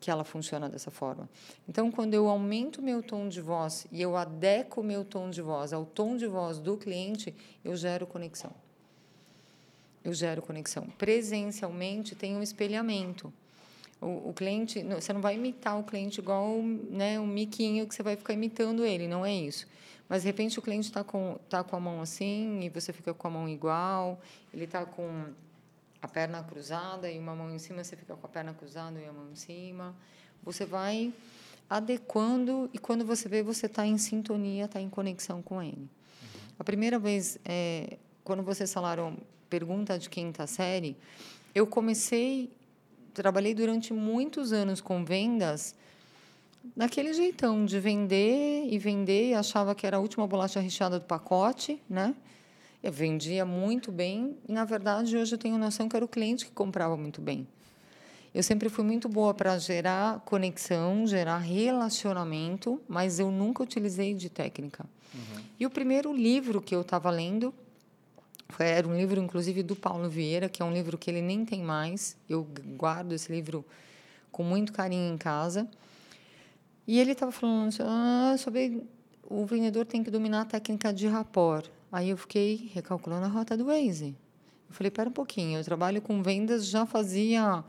que 0.00 0.10
ela 0.10 0.24
funciona 0.24 0.68
dessa 0.68 0.90
forma. 0.90 1.28
Então, 1.68 1.90
quando 1.90 2.14
eu 2.14 2.28
aumento 2.28 2.80
meu 2.80 3.02
tom 3.02 3.28
de 3.28 3.40
voz 3.40 3.86
e 3.92 4.00
eu 4.00 4.16
adequo 4.16 4.82
meu 4.82 5.04
tom 5.04 5.28
de 5.28 5.42
voz 5.42 5.72
ao 5.72 5.84
tom 5.84 6.16
de 6.16 6.26
voz 6.26 6.58
do 6.58 6.76
cliente, 6.76 7.34
eu 7.62 7.76
gero 7.76 8.06
conexão. 8.06 8.52
Eu 10.02 10.14
gero 10.14 10.40
conexão. 10.40 10.86
Presencialmente 10.96 12.14
tem 12.14 12.34
um 12.34 12.42
espelhamento. 12.42 13.30
O, 14.00 14.30
o 14.30 14.32
cliente, 14.34 14.82
você 14.82 15.12
não 15.12 15.20
vai 15.20 15.34
imitar 15.34 15.78
o 15.78 15.84
cliente 15.84 16.20
igual 16.20 16.62
né, 16.62 17.20
um 17.20 17.26
miquinho 17.26 17.86
que 17.86 17.94
você 17.94 18.02
vai 18.02 18.16
ficar 18.16 18.32
imitando 18.32 18.84
ele, 18.84 19.06
não 19.06 19.24
é 19.26 19.34
isso. 19.34 19.66
Mas 20.08 20.22
de 20.22 20.28
repente 20.28 20.58
o 20.58 20.62
cliente 20.62 20.88
está 20.88 21.04
com 21.04 21.38
tá 21.48 21.62
com 21.62 21.76
a 21.76 21.80
mão 21.80 22.00
assim 22.00 22.60
e 22.62 22.68
você 22.68 22.92
fica 22.92 23.14
com 23.14 23.28
a 23.28 23.30
mão 23.30 23.48
igual. 23.48 24.20
Ele 24.52 24.64
está 24.64 24.84
com 24.84 25.26
a 26.02 26.08
perna 26.08 26.42
cruzada 26.42 27.10
e 27.10 27.18
uma 27.18 27.34
mão 27.36 27.54
em 27.54 27.58
cima, 27.58 27.84
você 27.84 27.94
fica 27.94 28.16
com 28.16 28.26
a 28.26 28.28
perna 28.28 28.52
cruzada 28.52 28.98
e 28.98 29.06
a 29.06 29.12
mão 29.12 29.30
em 29.30 29.36
cima. 29.36 29.94
Você 30.42 30.64
vai 30.64 31.12
adequando 31.68 32.68
e 32.72 32.78
quando 32.78 33.04
você 33.04 33.28
vê, 33.28 33.42
você 33.42 33.66
está 33.66 33.86
em 33.86 33.98
sintonia, 33.98 34.64
está 34.64 34.80
em 34.80 34.90
conexão 34.90 35.40
com 35.40 35.62
ele. 35.62 35.88
A 36.58 36.64
primeira 36.64 36.98
vez, 36.98 37.38
é, 37.44 37.96
quando 38.24 38.42
vocês 38.42 38.72
falaram 38.72 39.16
pergunta 39.48 39.98
de 39.98 40.10
quinta 40.10 40.46
série, 40.46 40.96
eu 41.54 41.66
comecei, 41.66 42.50
trabalhei 43.12 43.54
durante 43.54 43.92
muitos 43.92 44.52
anos 44.52 44.80
com 44.80 45.04
vendas 45.04 45.74
daquele 46.76 47.12
jeitão 47.12 47.64
de 47.64 47.78
vender 47.80 48.66
e 48.70 48.78
vender, 48.78 49.34
achava 49.34 49.74
que 49.74 49.86
era 49.86 49.96
a 49.96 50.00
última 50.00 50.26
bolacha 50.26 50.60
recheada 50.60 50.98
do 50.98 51.06
pacote, 51.06 51.80
né? 51.88 52.14
Eu 52.82 52.92
vendia 52.92 53.44
muito 53.44 53.92
bem 53.92 54.36
e, 54.48 54.52
na 54.52 54.64
verdade, 54.64 55.16
hoje 55.16 55.34
eu 55.34 55.38
tenho 55.38 55.58
noção 55.58 55.88
que 55.88 55.96
era 55.96 56.04
o 56.04 56.08
cliente 56.08 56.46
que 56.46 56.52
comprava 56.52 56.96
muito 56.96 57.20
bem. 57.20 57.46
Eu 58.32 58.42
sempre 58.42 58.68
fui 58.68 58.84
muito 58.84 59.08
boa 59.08 59.34
para 59.34 59.58
gerar 59.58 60.20
conexão, 60.20 61.06
gerar 61.06 61.38
relacionamento, 61.38 62.80
mas 62.88 63.18
eu 63.18 63.30
nunca 63.30 63.62
utilizei 63.62 64.14
de 64.14 64.30
técnica. 64.30 64.86
E 65.58 65.66
o 65.66 65.70
primeiro 65.70 66.14
livro 66.14 66.62
que 66.62 66.74
eu 66.74 66.82
estava 66.82 67.10
lendo 67.10 67.52
era 68.58 68.86
um 68.86 68.96
livro, 68.96 69.20
inclusive, 69.20 69.62
do 69.62 69.76
Paulo 69.76 70.08
Vieira, 70.08 70.48
que 70.48 70.62
é 70.62 70.64
um 70.64 70.72
livro 70.72 70.98
que 70.98 71.10
ele 71.10 71.22
nem 71.22 71.44
tem 71.44 71.62
mais. 71.62 72.16
Eu 72.28 72.46
guardo 72.76 73.12
esse 73.12 73.30
livro 73.30 73.64
com 74.32 74.42
muito 74.42 74.72
carinho 74.72 75.12
em 75.12 75.18
casa. 75.18 75.68
E 76.86 76.98
ele 76.98 77.12
estava 77.12 77.30
falando 77.30 77.68
assim, 77.68 77.82
ah, 77.84 78.34
sobre 78.38 78.82
o 79.28 79.46
vendedor 79.46 79.86
tem 79.86 80.02
que 80.02 80.10
dominar 80.10 80.42
a 80.42 80.44
técnica 80.44 80.92
de 80.92 81.06
rapport. 81.06 81.66
Aí 81.92 82.10
eu 82.10 82.16
fiquei 82.16 82.70
recalculando 82.74 83.26
a 83.26 83.28
rota 83.28 83.56
do 83.56 83.66
Waze. 83.66 84.16
Eu 84.68 84.74
falei, 84.74 84.90
pera 84.90 85.08
um 85.08 85.12
pouquinho, 85.12 85.58
eu 85.58 85.64
trabalho 85.64 86.00
com 86.00 86.22
vendas 86.22 86.66
já 86.66 86.86
fazia, 86.86 87.64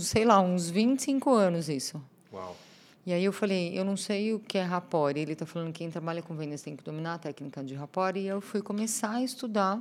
sei 0.00 0.24
lá, 0.24 0.40
uns 0.40 0.68
25 0.68 1.30
anos 1.30 1.68
isso. 1.68 2.02
Uau. 2.32 2.56
E 3.06 3.12
aí 3.12 3.24
eu 3.24 3.32
falei, 3.32 3.78
eu 3.78 3.84
não 3.84 3.96
sei 3.96 4.34
o 4.34 4.38
que 4.38 4.58
é 4.58 4.62
rapport. 4.62 5.16
Ele 5.16 5.32
está 5.32 5.46
falando 5.46 5.72
que 5.72 5.78
quem 5.78 5.90
trabalha 5.90 6.22
com 6.22 6.34
vendas 6.36 6.62
tem 6.62 6.76
que 6.76 6.84
dominar 6.84 7.14
a 7.14 7.18
técnica 7.18 7.64
de 7.64 7.74
rapport. 7.74 8.16
E 8.16 8.26
eu 8.26 8.40
fui 8.40 8.60
começar 8.60 9.12
a 9.12 9.22
estudar 9.22 9.80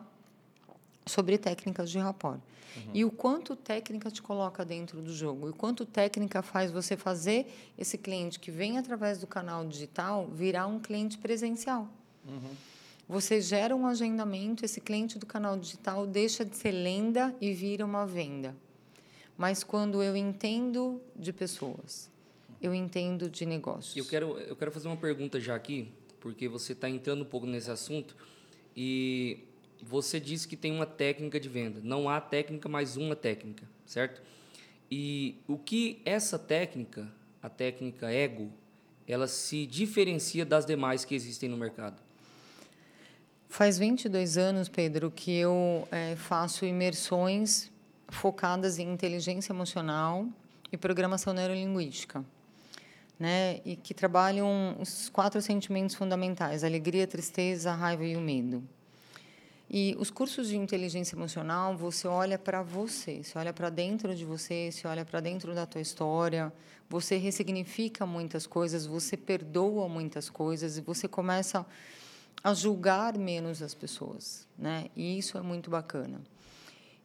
sobre 1.06 1.38
técnicas 1.38 1.90
de 1.90 2.00
rapport. 2.00 2.40
Uhum. 2.76 2.92
E 2.94 3.04
o 3.04 3.12
quanto 3.12 3.56
técnica 3.56 4.10
te 4.10 4.22
coloca 4.22 4.64
dentro 4.64 5.02
do 5.02 5.14
jogo. 5.14 5.48
E 5.48 5.50
o 5.52 5.54
quanto 5.54 5.86
técnica 5.86 6.42
faz 6.42 6.72
você 6.72 6.96
fazer 6.96 7.52
esse 7.78 7.98
cliente 7.98 8.40
que 8.40 8.52
vem 8.52 8.78
através 8.78 9.18
do 9.18 9.28
canal 9.28 9.66
digital 9.66 10.28
virar 10.28 10.68
um 10.68 10.80
cliente 10.80 11.18
presencial. 11.18 11.88
Uhum. 12.28 12.52
Você 13.08 13.42
gera 13.42 13.76
um 13.76 13.88
agendamento, 13.88 14.64
esse 14.64 14.80
cliente 14.80 15.18
do 15.18 15.26
canal 15.26 15.58
digital 15.58 16.06
deixa 16.06 16.46
de 16.46 16.56
ser 16.56 16.72
lenda 16.72 17.36
e 17.42 17.52
vira 17.54 17.84
uma 17.84 18.06
venda. 18.06 18.56
Mas 19.36 19.64
quando 19.64 20.04
eu 20.04 20.16
entendo 20.16 21.02
de 21.16 21.34
pessoas, 21.34 22.10
eu 22.62 22.74
entendo 22.74 23.30
de 23.30 23.46
negócios. 23.46 23.96
Eu 23.96 24.06
quero, 24.06 24.38
eu 24.40 24.56
quero 24.56 24.72
fazer 24.72 24.88
uma 24.88 24.98
pergunta 24.98 25.40
já 25.40 25.56
aqui, 25.56 25.92
porque 26.20 26.48
você 26.48 26.74
está 26.74 26.90
entrando 26.90 27.22
um 27.22 27.26
pouco 27.26 27.48
nesse 27.48 27.72
assunto 27.72 28.16
e 28.76 29.40
você 29.82 30.20
disse 30.20 30.48
que 30.48 30.58
tem 30.58 30.72
uma 30.72 30.86
técnica 30.86 31.40
de 31.40 31.48
venda. 31.48 31.80
Não 31.84 32.10
há 32.10 32.20
técnica, 32.20 32.68
mas 32.68 32.98
uma 32.98 33.16
técnica, 33.16 33.68
certo? 33.86 34.22
E 34.92 35.38
o 35.48 35.58
que 35.58 36.02
essa 36.04 36.38
técnica, 36.38 37.08
a 37.42 37.50
técnica 37.50 38.12
ego, 38.12 38.52
ela 39.08 39.28
se 39.28 39.66
diferencia 39.66 40.46
das 40.46 40.66
demais 40.66 41.06
que 41.06 41.16
existem 41.16 41.48
no 41.48 41.58
mercado? 41.58 42.02
Faz 43.48 43.80
22 43.80 44.38
anos, 44.38 44.70
Pedro, 44.70 45.10
que 45.10 45.36
eu 45.36 45.88
é, 45.92 46.16
faço 46.16 46.66
imersões 46.66 47.72
focadas 48.10 48.78
em 48.78 48.92
inteligência 48.92 49.52
emocional 49.52 50.28
e 50.72 50.78
programação 50.78 51.34
neurolinguística 51.34 52.24
né? 53.20 53.60
E 53.66 53.76
que 53.76 53.94
trabalham 53.94 54.78
os 54.80 55.10
quatro 55.10 55.42
sentimentos 55.42 55.96
fundamentais: 55.96 56.64
alegria, 56.64 57.06
tristeza, 57.06 57.74
raiva 57.74 58.06
e 58.06 58.16
o 58.16 58.22
medo. 58.22 58.64
E 59.70 59.96
os 60.00 60.10
cursos 60.10 60.48
de 60.48 60.58
inteligência 60.58 61.16
emocional, 61.16 61.78
você 61.78 62.08
olha 62.08 62.40
para 62.40 62.64
você, 62.64 63.22
você 63.24 63.38
olha 63.38 63.54
para 63.54 63.70
dentro 63.70 64.16
de 64.16 64.26
você, 64.26 64.72
você 64.72 64.88
olha 64.88 65.06
para 65.06 65.20
dentro 65.20 65.54
da 65.54 65.64
tua 65.68 65.80
história, 65.80 66.52
você 66.90 67.18
ressignifica 67.18 68.04
muitas 68.04 68.48
coisas, 68.48 68.88
você 68.88 69.16
perdoa 69.16 69.88
muitas 69.88 70.28
coisas 70.28 70.78
e 70.78 70.82
você 70.82 71.08
começa 71.08 71.64
a 72.44 72.52
julgar 72.54 73.16
menos 73.16 73.62
as 73.62 73.76
pessoas, 73.76 74.48
né? 74.58 74.86
E 74.96 75.20
isso 75.20 75.38
é 75.38 75.42
muito 75.42 75.70
bacana. 75.70 76.20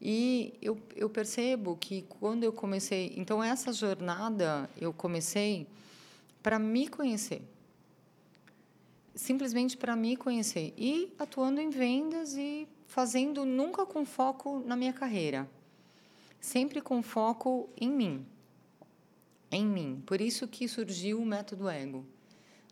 E 0.00 0.54
eu, 0.62 0.78
eu 0.96 1.10
percebo 1.10 1.76
que 1.76 2.02
quando 2.08 2.44
eu 2.44 2.52
comecei, 2.52 3.12
então 3.14 3.44
essa 3.44 3.74
jornada 3.74 4.70
eu 4.80 4.92
comecei 4.92 5.66
para 6.44 6.58
me 6.58 6.86
conhecer. 6.88 7.42
Simplesmente 9.14 9.78
para 9.78 9.96
me 9.96 10.14
conhecer. 10.14 10.74
E 10.76 11.10
atuando 11.18 11.58
em 11.58 11.70
vendas 11.70 12.36
e 12.36 12.68
fazendo 12.86 13.46
nunca 13.46 13.86
com 13.86 14.04
foco 14.04 14.60
na 14.60 14.76
minha 14.76 14.92
carreira. 14.92 15.48
Sempre 16.38 16.82
com 16.82 17.02
foco 17.02 17.70
em 17.80 17.90
mim. 17.90 18.26
Em 19.50 19.64
mim. 19.64 20.02
Por 20.04 20.20
isso 20.20 20.46
que 20.46 20.68
surgiu 20.68 21.18
o 21.18 21.24
método 21.24 21.66
ego. 21.66 22.04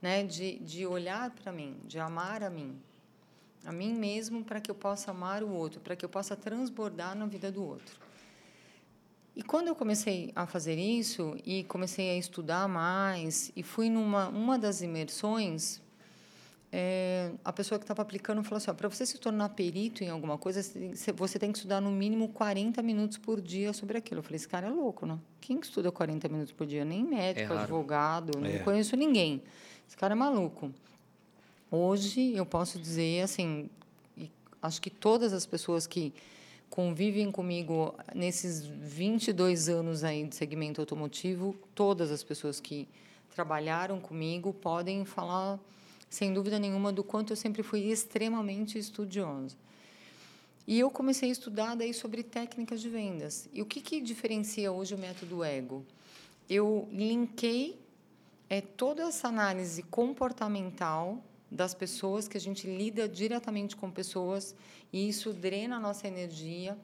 Né? 0.02 0.22
De, 0.22 0.58
de 0.58 0.84
olhar 0.84 1.30
para 1.30 1.50
mim, 1.50 1.80
de 1.86 1.98
amar 1.98 2.42
a 2.42 2.50
mim. 2.50 2.78
A 3.64 3.72
mim 3.72 3.94
mesmo 3.94 4.44
para 4.44 4.60
que 4.60 4.70
eu 4.70 4.74
possa 4.74 5.12
amar 5.12 5.42
o 5.42 5.50
outro, 5.50 5.80
para 5.80 5.96
que 5.96 6.04
eu 6.04 6.10
possa 6.10 6.36
transbordar 6.36 7.16
na 7.16 7.24
vida 7.24 7.50
do 7.50 7.64
outro. 7.64 8.01
E 9.34 9.42
quando 9.42 9.68
eu 9.68 9.74
comecei 9.74 10.30
a 10.36 10.46
fazer 10.46 10.78
isso 10.78 11.36
e 11.44 11.64
comecei 11.64 12.10
a 12.10 12.18
estudar 12.18 12.68
mais 12.68 13.50
e 13.56 13.62
fui 13.62 13.88
numa 13.88 14.28
uma 14.28 14.58
das 14.58 14.82
imersões, 14.82 15.80
é, 16.70 17.32
a 17.44 17.52
pessoa 17.52 17.78
que 17.78 17.84
estava 17.84 18.02
aplicando 18.02 18.42
falou 18.42 18.58
assim: 18.58 18.72
para 18.74 18.88
você 18.88 19.06
se 19.06 19.18
tornar 19.18 19.48
perito 19.50 20.04
em 20.04 20.10
alguma 20.10 20.36
coisa, 20.36 20.62
você 21.16 21.38
tem 21.38 21.50
que 21.50 21.58
estudar 21.58 21.80
no 21.80 21.90
mínimo 21.90 22.28
40 22.28 22.82
minutos 22.82 23.16
por 23.16 23.40
dia 23.40 23.72
sobre 23.72 23.98
aquilo. 23.98 24.20
Eu 24.20 24.22
falei: 24.22 24.36
esse 24.36 24.48
cara 24.48 24.66
é 24.66 24.70
louco, 24.70 25.06
né? 25.06 25.18
Quem 25.40 25.58
que 25.58 25.66
estuda 25.66 25.90
40 25.90 26.28
minutos 26.28 26.52
por 26.52 26.66
dia? 26.66 26.84
Nem 26.84 27.04
médico, 27.04 27.52
é 27.52 27.58
advogado, 27.58 28.38
não 28.38 28.46
é. 28.46 28.58
conheço 28.58 28.96
ninguém. 28.96 29.42
Esse 29.86 29.96
cara 29.96 30.12
é 30.12 30.16
maluco. 30.16 30.72
Hoje 31.70 32.34
eu 32.34 32.44
posso 32.44 32.78
dizer 32.78 33.22
assim, 33.22 33.70
acho 34.62 34.80
que 34.80 34.90
todas 34.90 35.32
as 35.32 35.44
pessoas 35.44 35.86
que 35.86 36.12
convivem 36.72 37.30
comigo 37.30 37.94
nesses 38.14 38.64
22 38.64 39.68
anos 39.68 40.02
aí 40.02 40.24
de 40.26 40.34
segmento 40.34 40.80
automotivo, 40.80 41.54
todas 41.74 42.10
as 42.10 42.24
pessoas 42.24 42.60
que 42.60 42.88
trabalharam 43.34 44.00
comigo 44.00 44.54
podem 44.54 45.04
falar 45.04 45.60
sem 46.08 46.32
dúvida 46.32 46.58
nenhuma 46.58 46.90
do 46.90 47.04
quanto 47.04 47.34
eu 47.34 47.36
sempre 47.36 47.62
fui 47.62 47.80
extremamente 47.90 48.78
estudiosa. 48.78 49.54
E 50.66 50.80
eu 50.80 50.90
comecei 50.90 51.28
a 51.28 51.32
estudar 51.32 51.74
daí 51.74 51.92
sobre 51.92 52.22
técnicas 52.22 52.80
de 52.80 52.88
vendas. 52.88 53.50
E 53.52 53.60
o 53.60 53.66
que, 53.66 53.82
que 53.82 54.00
diferencia 54.00 54.72
hoje 54.72 54.94
o 54.94 54.98
método 54.98 55.44
ego? 55.44 55.84
Eu 56.48 56.88
linkei 56.90 57.78
é, 58.48 58.62
toda 58.62 59.02
essa 59.02 59.28
análise 59.28 59.82
comportamental 59.82 61.22
das 61.52 61.74
pessoas, 61.74 62.26
que 62.26 62.36
a 62.36 62.40
gente 62.40 62.66
lida 62.66 63.08
diretamente 63.08 63.76
com 63.76 63.90
pessoas 63.90 64.54
e 64.92 65.08
isso 65.08 65.32
drena 65.32 65.76
a 65.76 65.80
nossa 65.80 66.08
energia. 66.08 66.76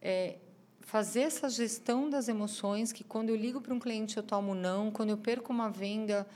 É, 0.00 0.36
fazer 0.80 1.20
essa 1.20 1.48
gestão 1.48 2.08
das 2.08 2.28
emoções, 2.28 2.92
que 2.92 3.04
quando 3.04 3.28
eu 3.28 3.36
ligo 3.36 3.60
para 3.60 3.74
um 3.74 3.78
cliente 3.78 4.16
eu 4.16 4.22
tomo 4.22 4.54
não, 4.54 4.90
quando 4.90 5.10
eu 5.10 5.18
perco 5.18 5.52
uma 5.52 5.68
venda 5.68 6.26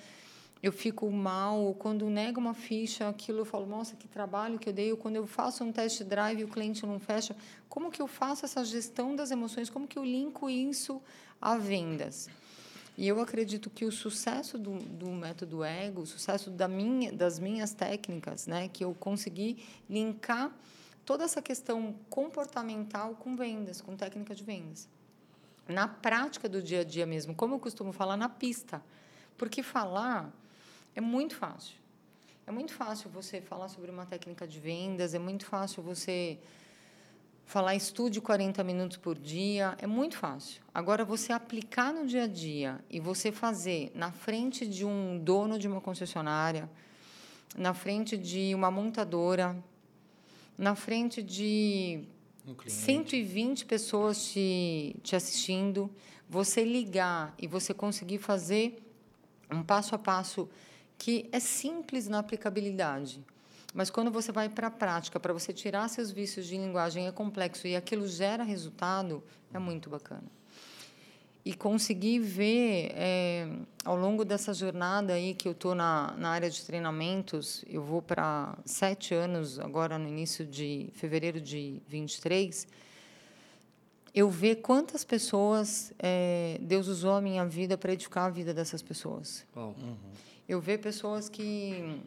eu 0.62 0.72
fico 0.72 1.10
mal, 1.10 1.74
quando 1.78 2.10
nego 2.10 2.38
uma 2.38 2.52
ficha, 2.52 3.08
aquilo 3.08 3.38
eu 3.38 3.44
falo, 3.46 3.64
nossa, 3.64 3.96
que 3.96 4.06
trabalho 4.06 4.58
que 4.58 4.68
eu 4.68 4.72
dei, 4.72 4.94
quando 4.94 5.16
eu 5.16 5.26
faço 5.26 5.64
um 5.64 5.72
test 5.72 6.02
drive 6.02 6.40
e 6.40 6.44
o 6.44 6.48
cliente 6.48 6.84
não 6.84 6.98
fecha, 6.98 7.34
como 7.66 7.90
que 7.90 8.02
eu 8.02 8.06
faço 8.06 8.44
essa 8.44 8.62
gestão 8.62 9.16
das 9.16 9.30
emoções, 9.30 9.70
como 9.70 9.88
que 9.88 9.98
eu 9.98 10.04
linko 10.04 10.50
isso 10.50 11.00
a 11.40 11.56
vendas? 11.56 12.28
E 13.00 13.08
eu 13.08 13.18
acredito 13.18 13.70
que 13.70 13.86
o 13.86 13.90
sucesso 13.90 14.58
do, 14.58 14.72
do 14.78 15.10
método 15.10 15.64
ego, 15.64 16.02
o 16.02 16.06
sucesso 16.06 16.50
da 16.50 16.68
minha, 16.68 17.10
das 17.10 17.38
minhas 17.38 17.72
técnicas, 17.72 18.46
né, 18.46 18.68
que 18.68 18.84
eu 18.84 18.92
consegui 18.92 19.64
linkar 19.88 20.54
toda 21.06 21.24
essa 21.24 21.40
questão 21.40 21.94
comportamental 22.10 23.14
com 23.14 23.34
vendas, 23.34 23.80
com 23.80 23.96
técnica 23.96 24.34
de 24.34 24.44
vendas. 24.44 24.86
Na 25.66 25.88
prática 25.88 26.46
do 26.46 26.62
dia 26.62 26.80
a 26.80 26.84
dia 26.84 27.06
mesmo, 27.06 27.34
como 27.34 27.54
eu 27.54 27.58
costumo 27.58 27.90
falar, 27.90 28.18
na 28.18 28.28
pista. 28.28 28.82
Porque 29.38 29.62
falar 29.62 30.30
é 30.94 31.00
muito 31.00 31.34
fácil. 31.34 31.78
É 32.46 32.52
muito 32.52 32.74
fácil 32.74 33.08
você 33.08 33.40
falar 33.40 33.68
sobre 33.68 33.90
uma 33.90 34.04
técnica 34.04 34.46
de 34.46 34.60
vendas, 34.60 35.14
é 35.14 35.18
muito 35.18 35.46
fácil 35.46 35.82
você 35.82 36.38
falar 37.50 37.74
estude 37.74 38.20
40 38.20 38.62
minutos 38.62 38.96
por 38.96 39.18
dia, 39.18 39.76
é 39.80 39.86
muito 39.86 40.16
fácil. 40.16 40.62
Agora, 40.72 41.04
você 41.04 41.32
aplicar 41.32 41.92
no 41.92 42.06
dia 42.06 42.22
a 42.22 42.26
dia 42.28 42.78
e 42.88 43.00
você 43.00 43.32
fazer 43.32 43.90
na 43.92 44.12
frente 44.12 44.64
de 44.64 44.84
um 44.84 45.18
dono 45.18 45.58
de 45.58 45.66
uma 45.66 45.80
concessionária, 45.80 46.70
na 47.58 47.74
frente 47.74 48.16
de 48.16 48.54
uma 48.54 48.70
montadora, 48.70 49.60
na 50.56 50.76
frente 50.76 51.24
de 51.24 52.04
um 52.46 52.54
120 52.64 53.66
pessoas 53.66 54.26
te, 54.26 54.94
te 55.02 55.16
assistindo, 55.16 55.90
você 56.28 56.62
ligar 56.62 57.34
e 57.36 57.48
você 57.48 57.74
conseguir 57.74 58.18
fazer 58.18 58.80
um 59.50 59.64
passo 59.64 59.96
a 59.96 59.98
passo 59.98 60.48
que 60.96 61.28
é 61.32 61.40
simples 61.40 62.06
na 62.06 62.20
aplicabilidade 62.20 63.24
mas 63.72 63.90
quando 63.90 64.10
você 64.10 64.32
vai 64.32 64.48
para 64.48 64.66
a 64.66 64.70
prática, 64.70 65.20
para 65.20 65.32
você 65.32 65.52
tirar 65.52 65.88
seus 65.88 66.10
vícios 66.10 66.46
de 66.46 66.56
linguagem, 66.56 67.06
é 67.06 67.12
complexo 67.12 67.66
e 67.66 67.76
aquilo 67.76 68.06
gera 68.06 68.42
resultado, 68.42 69.22
é 69.52 69.58
muito 69.58 69.88
bacana. 69.88 70.24
E 71.44 71.54
conseguir 71.54 72.18
ver, 72.18 72.92
é, 72.94 73.48
ao 73.84 73.96
longo 73.96 74.24
dessa 74.24 74.52
jornada 74.52 75.14
aí 75.14 75.34
que 75.34 75.48
eu 75.48 75.52
estou 75.52 75.74
na, 75.74 76.14
na 76.18 76.30
área 76.30 76.50
de 76.50 76.62
treinamentos, 76.62 77.64
eu 77.66 77.82
vou 77.82 78.02
para 78.02 78.58
sete 78.64 79.14
anos, 79.14 79.58
agora 79.58 79.98
no 79.98 80.08
início 80.08 80.44
de 80.44 80.90
fevereiro 80.92 81.40
de 81.40 81.80
23, 81.88 82.66
eu 84.12 84.28
ver 84.28 84.56
quantas 84.56 85.04
pessoas 85.04 85.92
é, 85.98 86.58
Deus 86.60 86.88
usou 86.88 87.14
a 87.14 87.20
minha 87.20 87.46
vida 87.46 87.78
para 87.78 87.92
edificar 87.92 88.24
a 88.26 88.30
vida 88.30 88.52
dessas 88.52 88.82
pessoas. 88.82 89.46
Oh. 89.54 89.60
Uhum. 89.60 89.96
Eu 90.48 90.60
ver 90.60 90.78
pessoas 90.78 91.28
que 91.28 92.02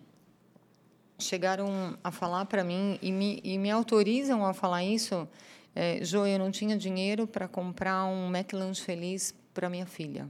chegaram 1.18 1.98
a 2.04 2.12
falar 2.12 2.46
para 2.46 2.64
mim 2.64 2.98
e 3.02 3.12
me, 3.12 3.40
e 3.44 3.58
me 3.58 3.70
autorizam 3.72 4.46
a 4.46 4.54
falar 4.54 4.84
isso. 4.84 5.28
É, 5.76 6.04
jo, 6.04 6.26
eu 6.26 6.38
não 6.38 6.52
tinha 6.52 6.78
dinheiro 6.78 7.26
para 7.26 7.48
comprar 7.48 8.06
um 8.06 8.36
McLanche 8.36 8.82
Feliz 8.82 9.34
para 9.54 9.70
minha 9.70 9.86
filha. 9.86 10.30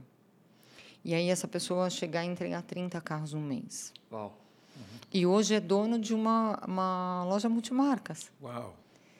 E 1.04 1.14
aí 1.14 1.28
essa 1.28 1.46
pessoa 1.46 1.90
chegar 1.90 2.20
a 2.20 2.24
entregar 2.24 2.62
30 2.62 3.00
carros 3.00 3.34
um 3.34 3.40
mês. 3.40 3.92
Uau. 4.10 4.38
Uhum. 4.76 4.82
E 5.12 5.26
hoje 5.26 5.54
é 5.54 5.60
dono 5.60 5.98
de 5.98 6.14
uma, 6.14 6.58
uma 6.66 7.24
loja 7.24 7.48
multimarcas. 7.48 8.30
Uau. 8.42 8.74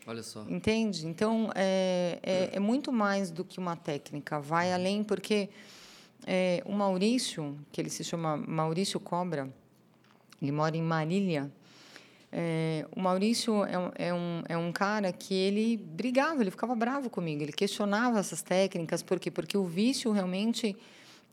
Olha 0.07 0.23
só. 0.23 0.45
Entende? 0.49 1.07
Então, 1.07 1.51
é, 1.55 2.19
é, 2.23 2.57
é 2.57 2.61
muito 2.61 2.93
mais 2.93 3.31
do 3.31 3.45
que 3.45 3.59
uma 3.59 3.77
técnica. 3.77 4.39
Vai 4.39 4.73
além, 4.73 5.03
porque 5.03 5.49
é, 6.27 6.63
o 6.67 6.73
Maurício, 6.73 7.59
que 7.73 7.81
ele 7.81 7.91
se 7.91 8.05
chama 8.05 8.37
Maurício 8.37 9.01
Cobra, 9.01 9.53
ele 10.41 10.53
mora 10.53 10.77
em 10.77 10.83
Marília. 10.83 11.51
É, 12.37 12.85
o 12.95 13.01
Maurício 13.01 13.65
é 13.65 13.79
um, 13.79 13.91
é, 13.95 14.13
um, 14.13 14.43
é 14.49 14.57
um 14.57 14.73
cara 14.73 15.13
que 15.13 15.33
ele 15.33 15.77
brigava, 15.77 16.43
ele 16.43 16.51
ficava 16.51 16.75
bravo 16.75 17.09
comigo, 17.09 17.43
ele 17.43 17.53
questionava 17.53 18.19
essas 18.19 18.43
técnicas, 18.43 19.05
por 19.05 19.21
quê? 19.21 19.31
Porque 19.31 19.57
o 19.57 19.65
vício 19.65 20.11
realmente 20.11 20.77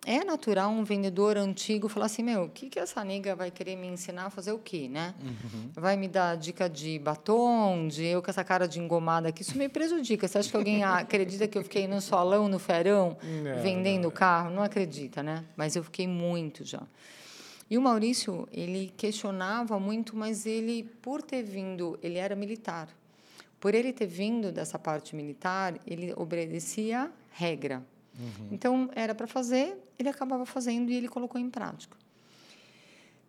é 0.06 0.24
natural 0.24 0.72
um 0.72 0.84
vendedor 0.84 1.38
antigo 1.38 1.88
falar 1.88 2.08
assim, 2.08 2.24
meu, 2.24 2.46
o 2.46 2.50
que, 2.50 2.70
que 2.70 2.80
essa 2.80 3.04
nega 3.04 3.36
vai 3.36 3.52
querer 3.52 3.76
me 3.76 3.88
ensinar 3.88 4.26
a 4.26 4.30
fazer 4.32 4.52
o 4.52 4.58
quê, 4.58 4.88
né? 4.90 5.14
Uhum. 5.22 5.70
Vai 5.74 5.96
me 5.96 6.08
dar 6.08 6.36
dica 6.38 6.68
de 6.68 6.98
batom, 6.98 7.88
de 7.88 8.06
eu 8.06 8.22
com 8.22 8.30
essa 8.30 8.44
cara 8.44 8.68
de 8.68 8.80
engomada 8.80 9.30
aqui, 9.30 9.44
isso 9.44 9.58
me 9.58 9.70
prejudica. 9.70 10.28
Você 10.28 10.40
acha 10.40 10.50
que 10.50 10.58
alguém 10.58 10.84
acredita 10.84 11.48
que 11.48 11.58
eu 11.58 11.64
fiquei 11.64 11.88
no 11.88 12.02
solão, 12.02 12.48
no 12.48 12.58
ferão, 12.58 13.16
não, 13.24 13.62
vendendo 13.62 14.04
não. 14.04 14.12
carro? 14.12 14.50
Não 14.50 14.64
acredita, 14.64 15.22
né? 15.22 15.44
Mas 15.56 15.76
eu 15.76 15.84
fiquei 15.84 16.08
muito 16.08 16.66
já. 16.66 16.82
E 17.72 17.78
o 17.78 17.82
Maurício, 17.82 18.50
ele 18.52 18.94
questionava 18.98 19.80
muito, 19.80 20.14
mas 20.14 20.46
ele, 20.46 20.84
por 21.02 21.22
ter 21.22 21.42
vindo, 21.42 21.98
ele 22.04 22.18
era 22.18 22.36
militar. 22.36 22.90
Por 23.62 23.74
ele 23.74 23.94
ter 23.94 24.08
vindo 24.08 24.52
dessa 24.52 24.78
parte 24.78 25.16
militar, 25.16 25.80
ele 25.88 26.14
obedecia 26.18 27.10
regra. 27.32 27.82
Uhum. 28.20 28.50
Então, 28.52 28.90
era 28.94 29.16
para 29.16 29.26
fazer, 29.26 29.78
ele 29.98 30.10
acabava 30.10 30.46
fazendo 30.46 30.92
e 30.92 30.96
ele 30.96 31.08
colocou 31.08 31.40
em 31.40 31.50
prática. 31.50 31.96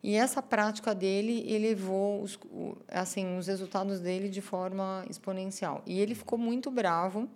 E 0.03 0.17
essa 0.17 0.43
prática 0.43 0.93
dele 0.93 1.45
elevou 1.49 2.21
os, 2.21 2.37
assim, 2.89 3.39
os 3.39 3.47
resultados 3.47 4.01
dele 4.01 4.29
de 4.29 4.41
forma 4.41 5.07
exponencial. 5.09 5.85
E 5.87 6.01
ele 6.01 6.17
ficou 6.17 6.37
muito 6.37 6.69
bravo, 6.69 7.29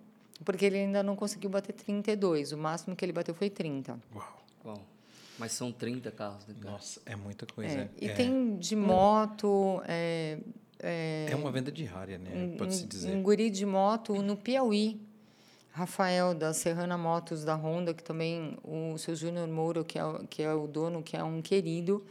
porque 0.44 0.64
ele 0.64 0.78
ainda 0.78 1.04
não 1.04 1.14
conseguiu 1.14 1.50
bater 1.50 1.72
32. 1.72 2.50
O 2.50 2.58
máximo 2.58 2.96
que 2.96 3.04
ele 3.04 3.12
bateu 3.12 3.32
foi 3.32 3.48
30. 3.48 3.96
Uau. 4.12 4.42
Uau. 4.64 4.95
Mas 5.38 5.52
são 5.52 5.70
30 5.70 6.10
carros, 6.10 6.46
né? 6.46 6.54
Nossa, 6.62 7.00
é 7.04 7.14
muita 7.14 7.46
coisa. 7.46 7.80
É. 7.80 7.88
E 8.00 8.08
é. 8.08 8.14
tem 8.14 8.56
de 8.56 8.74
moto. 8.74 9.82
É, 9.86 10.38
é, 10.80 11.26
é 11.30 11.36
uma 11.36 11.50
venda 11.50 11.70
diária, 11.70 12.18
né? 12.18 12.54
Pode-se 12.56 12.86
dizer. 12.86 13.14
Um 13.14 13.22
guri 13.22 13.50
de 13.50 13.66
moto 13.66 14.22
no 14.22 14.36
Piauí. 14.36 15.00
Rafael, 15.76 16.34
da 16.34 16.54
Serrana 16.54 16.96
Motos, 16.96 17.44
da 17.44 17.54
Honda, 17.54 17.92
que 17.92 18.02
também 18.02 18.56
o 18.64 18.96
seu 18.96 19.14
Júnior 19.14 19.46
Moura, 19.46 19.84
que 19.84 19.98
é, 19.98 20.02
que 20.30 20.42
é 20.42 20.54
o 20.54 20.66
dono, 20.66 21.02
que 21.02 21.14
é 21.14 21.22
um 21.22 21.42
querido. 21.42 22.02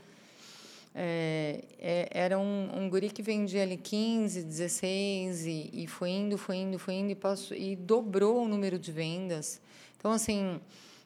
É, 0.94 1.64
é, 1.80 2.08
era 2.12 2.38
um, 2.38 2.70
um 2.74 2.88
guri 2.88 3.10
que 3.10 3.24
vendia 3.24 3.64
ali 3.64 3.76
15, 3.76 4.44
16 4.44 5.48
e, 5.48 5.70
e 5.74 5.88
foi 5.88 6.12
indo, 6.12 6.38
foi 6.38 6.58
indo, 6.58 6.78
foi 6.78 6.94
indo 6.94 7.12
e, 7.12 7.16
passou, 7.16 7.58
e 7.58 7.76
dobrou 7.76 8.46
o 8.46 8.48
número 8.48 8.78
de 8.78 8.92
vendas. 8.92 9.60
Então, 9.98 10.12
assim, 10.12 10.62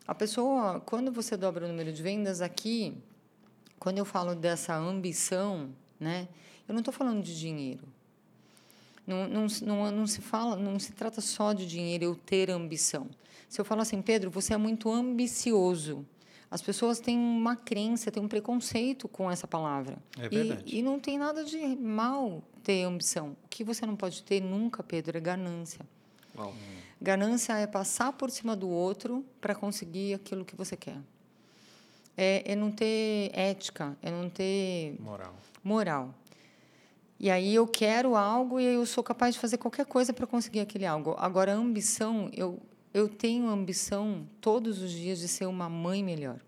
a 0.09 0.15
pessoa, 0.15 0.79
quando 0.79 1.11
você 1.11 1.37
dobra 1.37 1.65
o 1.65 1.67
número 1.67 1.93
de 1.93 2.01
vendas 2.01 2.41
aqui, 2.41 2.97
quando 3.77 3.99
eu 3.99 4.05
falo 4.05 4.33
dessa 4.33 4.75
ambição, 4.75 5.69
né, 5.99 6.27
eu 6.67 6.73
não 6.73 6.79
estou 6.79 6.91
falando 6.91 7.21
de 7.21 7.39
dinheiro. 7.39 7.83
Não, 9.05 9.27
não, 9.27 9.45
não, 9.61 9.91
não 9.91 10.07
se 10.07 10.19
fala, 10.19 10.55
não 10.55 10.79
se 10.79 10.93
trata 10.93 11.21
só 11.21 11.53
de 11.53 11.67
dinheiro, 11.67 12.05
eu 12.05 12.15
ter 12.15 12.49
ambição. 12.49 13.07
Se 13.47 13.61
eu 13.61 13.65
falo 13.65 13.81
assim, 13.81 14.01
Pedro, 14.01 14.31
você 14.31 14.55
é 14.55 14.57
muito 14.57 14.91
ambicioso. 14.91 16.03
As 16.49 16.63
pessoas 16.63 16.99
têm 16.99 17.15
uma 17.15 17.55
crença, 17.55 18.11
têm 18.11 18.23
um 18.23 18.27
preconceito 18.27 19.07
com 19.07 19.29
essa 19.29 19.47
palavra. 19.47 19.95
É 20.17 20.27
verdade. 20.27 20.75
E, 20.75 20.79
e 20.79 20.81
não 20.81 20.99
tem 20.99 21.19
nada 21.19 21.43
de 21.43 21.59
mal 21.75 22.41
ter 22.63 22.81
ambição. 22.81 23.37
O 23.45 23.47
que 23.47 23.63
você 23.63 23.85
não 23.85 23.95
pode 23.95 24.23
ter 24.23 24.41
nunca, 24.41 24.81
Pedro, 24.81 25.15
é 25.19 25.21
ganância. 25.21 25.85
Uau. 26.35 26.51
Ganância 27.01 27.53
é 27.53 27.65
passar 27.65 28.11
por 28.13 28.29
cima 28.29 28.55
do 28.55 28.69
outro 28.69 29.25
para 29.39 29.55
conseguir 29.55 30.13
aquilo 30.13 30.43
que 30.43 30.55
você 30.55 30.75
quer. 30.75 30.97
É, 32.17 32.51
é 32.51 32.55
não 32.55 32.71
ter 32.71 33.31
ética, 33.33 33.97
é 34.01 34.11
não 34.11 34.29
ter 34.29 34.95
moral. 34.99 35.33
moral. 35.63 36.13
E 37.17 37.29
aí 37.29 37.55
eu 37.55 37.67
quero 37.67 38.15
algo 38.15 38.59
e 38.59 38.65
eu 38.65 38.85
sou 38.85 39.03
capaz 39.03 39.35
de 39.35 39.41
fazer 39.41 39.57
qualquer 39.57 39.85
coisa 39.85 40.13
para 40.13 40.27
conseguir 40.27 40.59
aquele 40.61 40.85
algo. 40.85 41.15
Agora, 41.17 41.53
a 41.53 41.55
ambição, 41.55 42.29
eu, 42.33 42.59
eu 42.93 43.07
tenho 43.07 43.49
ambição 43.49 44.25
todos 44.39 44.81
os 44.81 44.91
dias 44.91 45.19
de 45.19 45.27
ser 45.27 45.45
uma 45.45 45.69
mãe 45.69 46.03
melhor. 46.03 46.39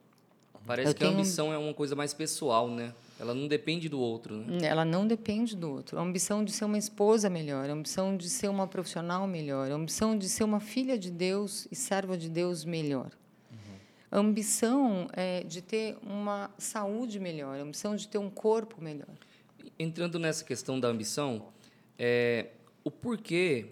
Parece 0.66 0.92
eu 0.92 0.96
que 0.96 1.04
a 1.04 1.08
ambição 1.08 1.52
é 1.54 1.58
uma 1.58 1.74
coisa 1.74 1.96
mais 1.96 2.14
pessoal, 2.14 2.70
né? 2.70 2.94
Ela 3.22 3.36
não 3.36 3.48
depende 3.48 3.88
do 3.88 4.00
outro, 4.00 4.36
né? 4.36 4.68
Ela 4.68 4.84
não 4.84 5.06
depende 5.06 5.56
do 5.56 5.70
outro. 5.70 5.98
A 5.98 6.02
ambição 6.02 6.44
de 6.44 6.52
ser 6.52 6.66
uma 6.66 6.78
esposa 6.78 7.30
melhor, 7.30 7.70
a 7.70 7.74
ambição 7.74 8.18
de 8.18 8.30
ser 8.30 8.50
uma 8.50 8.68
profissional 8.68 9.28
melhor, 9.28 9.72
a 9.72 9.76
ambição 9.76 10.18
de 10.18 10.28
ser 10.28 10.44
uma 10.44 10.60
filha 10.60 10.98
de 10.98 11.12
Deus 11.12 11.68
e 11.72 11.76
serva 11.76 12.18
de 12.18 12.28
Deus 12.28 12.66
melhor. 12.66 13.12
Uhum. 13.52 13.58
A 14.12 14.18
ambição 14.18 15.08
é 15.14 15.44
de 15.44 15.62
ter 15.62 15.98
uma 16.02 16.50
saúde 16.58 17.20
melhor, 17.20 17.60
a 17.60 17.62
ambição 17.62 17.96
de 17.96 18.08
ter 18.08 18.18
um 18.18 18.30
corpo 18.30 18.82
melhor 18.82 19.16
entrando 19.78 20.20
nessa 20.20 20.44
questão 20.44 20.80
da 20.80 20.88
ambição, 20.88 21.48
é, 21.98 22.50
o 22.84 22.92
porquê 22.92 23.68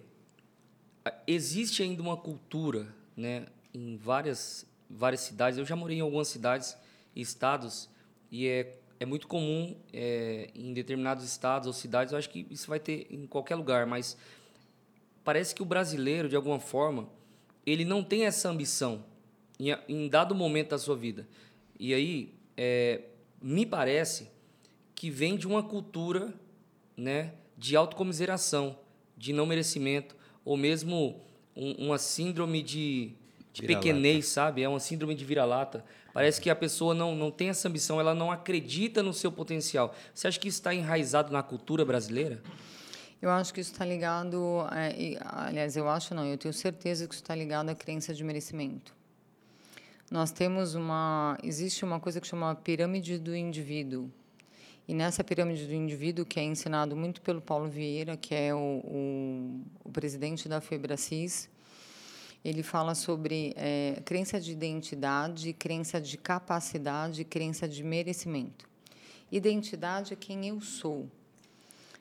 existe 1.26 1.82
ainda 1.82 2.02
uma 2.02 2.16
cultura, 2.16 2.94
né, 3.16 3.46
em 3.72 3.96
várias 3.96 4.66
várias 4.88 5.20
cidades. 5.20 5.56
Eu 5.56 5.64
já 5.64 5.76
morei 5.76 5.98
em 5.98 6.00
algumas 6.00 6.26
cidades 6.26 6.76
e 7.14 7.20
estados 7.20 7.88
e 8.30 8.48
é 8.48 8.76
é 9.00 9.06
muito 9.06 9.26
comum 9.26 9.74
é, 9.94 10.50
em 10.54 10.74
determinados 10.74 11.24
estados 11.24 11.66
ou 11.66 11.72
cidades. 11.72 12.12
Eu 12.12 12.18
acho 12.18 12.28
que 12.28 12.46
isso 12.50 12.68
vai 12.68 12.78
ter 12.78 13.06
em 13.10 13.26
qualquer 13.26 13.56
lugar, 13.56 13.86
mas 13.86 14.14
parece 15.24 15.54
que 15.54 15.62
o 15.62 15.64
brasileiro, 15.64 16.28
de 16.28 16.36
alguma 16.36 16.60
forma, 16.60 17.08
ele 17.64 17.82
não 17.82 18.04
tem 18.04 18.26
essa 18.26 18.50
ambição 18.50 19.02
em, 19.58 19.70
em 19.88 20.06
dado 20.06 20.34
momento 20.34 20.70
da 20.70 20.78
sua 20.78 20.94
vida. 20.94 21.26
E 21.78 21.94
aí, 21.94 22.34
é, 22.58 23.00
me 23.40 23.64
parece 23.64 24.28
que 24.94 25.10
vem 25.10 25.34
de 25.34 25.48
uma 25.48 25.62
cultura 25.62 26.34
né, 26.94 27.32
de 27.56 27.74
autocomiseração, 27.74 28.78
de 29.16 29.32
não 29.32 29.46
merecimento, 29.46 30.14
ou 30.44 30.58
mesmo 30.58 31.22
um, 31.56 31.86
uma 31.86 31.96
síndrome 31.96 32.62
de, 32.62 33.14
de 33.52 33.62
pequenez, 33.62 34.26
sabe? 34.26 34.62
É 34.62 34.68
uma 34.68 34.80
síndrome 34.80 35.14
de 35.14 35.24
vira-lata. 35.24 35.84
Parece 36.12 36.40
que 36.40 36.50
a 36.50 36.56
pessoa 36.56 36.94
não, 36.94 37.14
não 37.14 37.30
tem 37.30 37.50
essa 37.50 37.68
ambição, 37.68 38.00
ela 38.00 38.14
não 38.14 38.30
acredita 38.30 39.02
no 39.02 39.12
seu 39.12 39.30
potencial. 39.30 39.94
Você 40.14 40.28
acha 40.28 40.38
que 40.38 40.48
isso 40.48 40.58
está 40.58 40.74
enraizado 40.74 41.32
na 41.32 41.42
cultura 41.42 41.84
brasileira? 41.84 42.42
Eu 43.22 43.30
acho 43.30 43.52
que 43.52 43.60
isso 43.60 43.72
está 43.72 43.84
ligado. 43.84 44.66
É, 44.72 45.18
aliás, 45.22 45.76
eu 45.76 45.88
acho 45.88 46.14
não, 46.14 46.24
eu 46.24 46.38
tenho 46.38 46.54
certeza 46.54 47.06
que 47.06 47.14
isso 47.14 47.22
está 47.22 47.34
ligado 47.34 47.68
à 47.68 47.74
crença 47.74 48.14
de 48.14 48.24
merecimento. 48.24 48.94
Nós 50.10 50.32
temos 50.32 50.74
uma. 50.74 51.38
Existe 51.42 51.84
uma 51.84 52.00
coisa 52.00 52.20
que 52.20 52.26
chama 52.26 52.54
pirâmide 52.54 53.18
do 53.18 53.36
indivíduo. 53.36 54.10
E 54.88 54.94
nessa 54.94 55.22
pirâmide 55.22 55.66
do 55.66 55.74
indivíduo, 55.74 56.24
que 56.24 56.40
é 56.40 56.42
ensinado 56.42 56.96
muito 56.96 57.20
pelo 57.20 57.40
Paulo 57.40 57.68
Vieira, 57.68 58.16
que 58.16 58.34
é 58.34 58.52
o, 58.52 58.58
o, 58.58 59.60
o 59.84 59.90
presidente 59.92 60.48
da 60.48 60.60
FEBRACIS, 60.60 61.48
ele 62.44 62.62
fala 62.62 62.94
sobre 62.94 63.52
é, 63.56 64.00
crença 64.04 64.40
de 64.40 64.52
identidade, 64.52 65.52
crença 65.52 66.00
de 66.00 66.16
capacidade, 66.16 67.24
crença 67.24 67.68
de 67.68 67.82
merecimento. 67.82 68.68
Identidade 69.30 70.12
é 70.12 70.16
quem 70.16 70.48
eu 70.48 70.60
sou, 70.60 71.08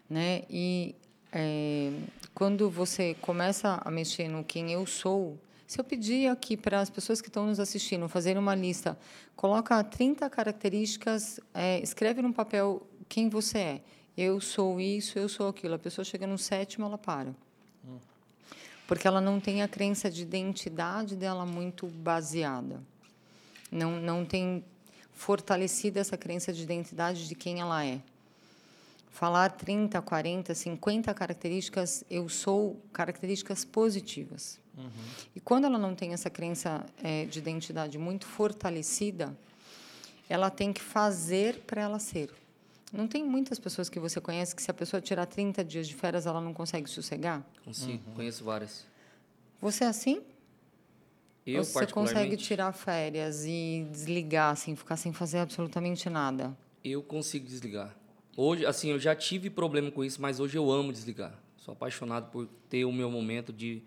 né? 0.10 0.44
E 0.50 0.96
é, 1.32 1.92
quando 2.34 2.70
você 2.70 3.16
começa 3.22 3.82
a 3.84 3.92
mexer 3.92 4.28
no 4.28 4.44
quem 4.44 4.72
eu 4.72 4.86
sou, 4.86 5.38
se 5.68 5.80
eu 5.80 5.84
pedir 5.84 6.28
aqui 6.28 6.58
para 6.58 6.80
as 6.80 6.90
pessoas 6.90 7.22
que 7.22 7.28
estão 7.28 7.46
nos 7.46 7.60
assistindo 7.60 8.10
fazerem 8.10 8.42
uma 8.42 8.56
lista, 8.56 8.98
coloca 9.36 9.84
30 9.84 10.28
características, 10.30 11.40
é, 11.54 11.80
escreve 11.82 12.22
num 12.24 12.34
papel 12.34 12.88
quem 13.08 13.30
você 13.30 13.58
é. 13.60 13.82
Eu 14.18 14.42
sou 14.42 14.82
isso, 14.82 15.20
eu 15.20 15.30
sou 15.30 15.48
aquilo. 15.48 15.76
A 15.76 15.80
pessoa 15.80 16.04
chega 16.04 16.26
no 16.26 16.38
sétimo, 16.38 16.86
ela 16.86 16.98
para. 16.98 17.36
Porque 18.90 19.08
ela 19.08 19.22
não 19.22 19.40
tem 19.40 19.62
a 19.62 19.68
crença 19.68 20.10
de 20.10 20.24
identidade 20.24 21.16
dela 21.16 21.46
muito 21.46 21.86
baseada. 21.86 22.82
Não, 23.72 24.02
não 24.02 24.26
tem 24.26 24.66
fortalecida 25.14 26.00
essa 26.00 26.18
crença 26.18 26.52
de 26.52 26.64
identidade 26.64 27.28
de 27.28 27.36
quem 27.36 27.60
ela 27.60 27.86
é. 27.86 28.02
Falar 29.12 29.52
30, 29.52 30.02
40, 30.02 30.56
50 30.56 31.14
características, 31.14 32.04
eu 32.10 32.28
sou 32.28 32.82
características 32.92 33.64
positivas. 33.64 34.60
Uhum. 34.76 34.90
E 35.36 35.40
quando 35.40 35.66
ela 35.66 35.78
não 35.78 35.94
tem 35.94 36.14
essa 36.14 36.32
crença 36.32 36.84
é, 37.04 37.26
de 37.26 37.38
identidade 37.38 37.96
muito 38.00 38.26
fortalecida, 38.26 39.38
ela 40.28 40.50
tem 40.50 40.74
que 40.74 40.82
fazer 40.82 41.60
para 41.68 41.80
ela 41.80 42.00
ser. 42.00 42.32
Não 42.92 43.08
tem 43.08 43.24
muitas 43.24 43.60
pessoas 43.60 43.90
que 43.90 44.00
você 44.00 44.20
conhece 44.20 44.56
que 44.56 44.62
se 44.62 44.72
a 44.72 44.74
pessoa 44.74 45.02
tirar 45.02 45.26
30 45.26 45.64
dias 45.64 45.88
de 45.88 45.96
férias, 45.96 46.26
ela 46.26 46.42
não 46.42 46.54
consegue 46.54 46.90
sossegar? 46.90 47.46
Consigo, 47.64 48.04
uhum. 48.08 48.16
conheço 48.16 48.44
várias. 48.44 48.86
Você 49.62 49.84
é 49.84 49.88
assim? 49.88 50.22
Eu, 51.46 51.64
você 51.64 51.88
consegue 51.88 52.38
tirar 52.38 52.72
férias 52.74 53.46
e 53.46 53.88
desligar, 53.92 54.52
assim, 54.52 54.76
ficar 54.76 54.98
sem 54.98 55.12
fazer 55.12 55.40
absolutamente 55.40 56.10
nada? 56.10 56.56
Eu 56.84 57.02
consigo 57.02 57.46
desligar. 57.46 57.96
Hoje, 58.36 58.66
assim, 58.66 58.90
eu 58.92 59.00
já 59.00 59.16
tive 59.16 59.50
problema 59.50 59.92
com 59.92 60.04
isso, 60.04 60.22
mas 60.22 60.40
hoje 60.40 60.58
eu 60.58 60.72
amo 60.72 60.94
desligar. 60.94 61.38
Sou 61.58 61.74
apaixonado 61.74 62.32
por 62.32 62.48
ter 62.70 62.86
o 62.86 62.92
meu 62.92 63.10
momento 63.12 63.52
de 63.52 63.84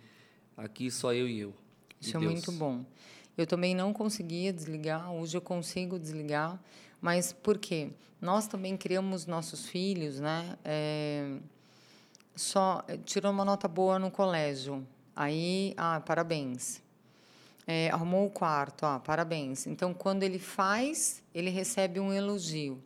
aqui 0.56 0.90
só 0.90 1.12
eu 1.12 1.28
e 1.28 1.40
eu. 1.40 1.54
Isso 2.00 2.16
é 2.16 2.20
muito 2.20 2.52
bom. 2.52 2.84
Eu 3.36 3.46
também 3.46 3.74
não 3.74 3.92
conseguia 3.92 4.52
desligar, 4.52 5.10
hoje 5.10 5.36
eu 5.36 5.40
consigo 5.40 5.98
desligar, 5.98 6.62
mas 7.02 7.32
por 7.32 7.58
quê? 7.58 7.90
Nós 8.20 8.46
também 8.46 8.76
criamos 8.76 9.26
nossos 9.26 9.66
filhos, 9.66 10.20
né? 10.20 10.56
É, 10.64 11.36
só 12.36 12.84
tirou 13.04 13.32
uma 13.32 13.44
nota 13.44 13.66
boa 13.66 13.98
no 13.98 14.10
colégio, 14.10 14.86
aí, 15.14 15.74
ah, 15.76 16.00
parabéns. 16.00 16.80
É, 17.66 17.90
arrumou 17.90 18.26
o 18.26 18.30
quarto, 18.30 18.86
ah, 18.86 19.00
parabéns. 19.00 19.66
Então, 19.66 19.92
quando 19.92 20.22
ele 20.22 20.38
faz, 20.38 21.22
ele 21.34 21.50
recebe 21.50 22.00
um 22.00 22.12
elogio. 22.12 22.82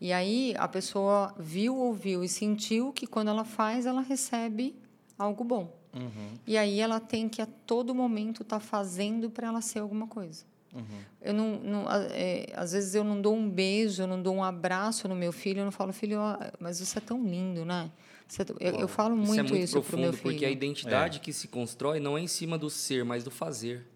E 0.00 0.12
aí 0.12 0.52
a 0.58 0.66
pessoa 0.66 1.32
viu, 1.38 1.76
ouviu 1.76 2.24
e 2.24 2.28
sentiu 2.28 2.92
que 2.92 3.06
quando 3.06 3.28
ela 3.28 3.44
faz, 3.44 3.86
ela 3.86 4.00
recebe 4.00 4.74
algo 5.16 5.44
bom. 5.44 5.72
Uhum. 5.94 6.38
E 6.44 6.58
aí 6.58 6.80
ela 6.80 6.98
tem 6.98 7.28
que 7.28 7.40
a 7.40 7.46
todo 7.46 7.94
momento 7.94 8.42
estar 8.42 8.58
tá 8.58 8.60
fazendo 8.60 9.30
para 9.30 9.46
ela 9.46 9.60
ser 9.60 9.78
alguma 9.78 10.08
coisa. 10.08 10.44
Uhum. 10.74 10.84
Eu 11.20 11.34
não, 11.34 11.60
não 11.60 11.86
é, 11.90 12.46
às 12.54 12.72
vezes 12.72 12.94
eu 12.94 13.04
não 13.04 13.20
dou 13.20 13.34
um 13.34 13.48
beijo, 13.48 14.02
eu 14.02 14.06
não 14.06 14.20
dou 14.20 14.34
um 14.34 14.42
abraço 14.42 15.06
no 15.06 15.14
meu 15.14 15.32
filho, 15.32 15.60
eu 15.60 15.64
não 15.64 15.72
falo, 15.72 15.92
filho, 15.92 16.18
mas 16.58 16.80
você 16.80 16.98
é 16.98 17.00
tão 17.00 17.22
lindo, 17.22 17.64
né? 17.64 17.90
Você, 18.26 18.42
é 18.42 18.46
eu, 18.60 18.80
eu, 18.80 18.88
falo 18.88 19.14
muito 19.14 19.30
isso, 19.30 19.40
é 19.40 19.42
muito 19.42 19.64
isso 19.64 19.96
meu 19.96 20.12
filho. 20.12 20.22
Porque 20.22 20.46
a 20.46 20.50
identidade 20.50 21.18
é. 21.18 21.20
que 21.20 21.32
se 21.32 21.48
constrói 21.48 22.00
não 22.00 22.16
é 22.16 22.22
em 22.22 22.26
cima 22.26 22.56
do 22.56 22.70
ser, 22.70 23.04
mas 23.04 23.22
do 23.22 23.30
fazer. 23.30 23.86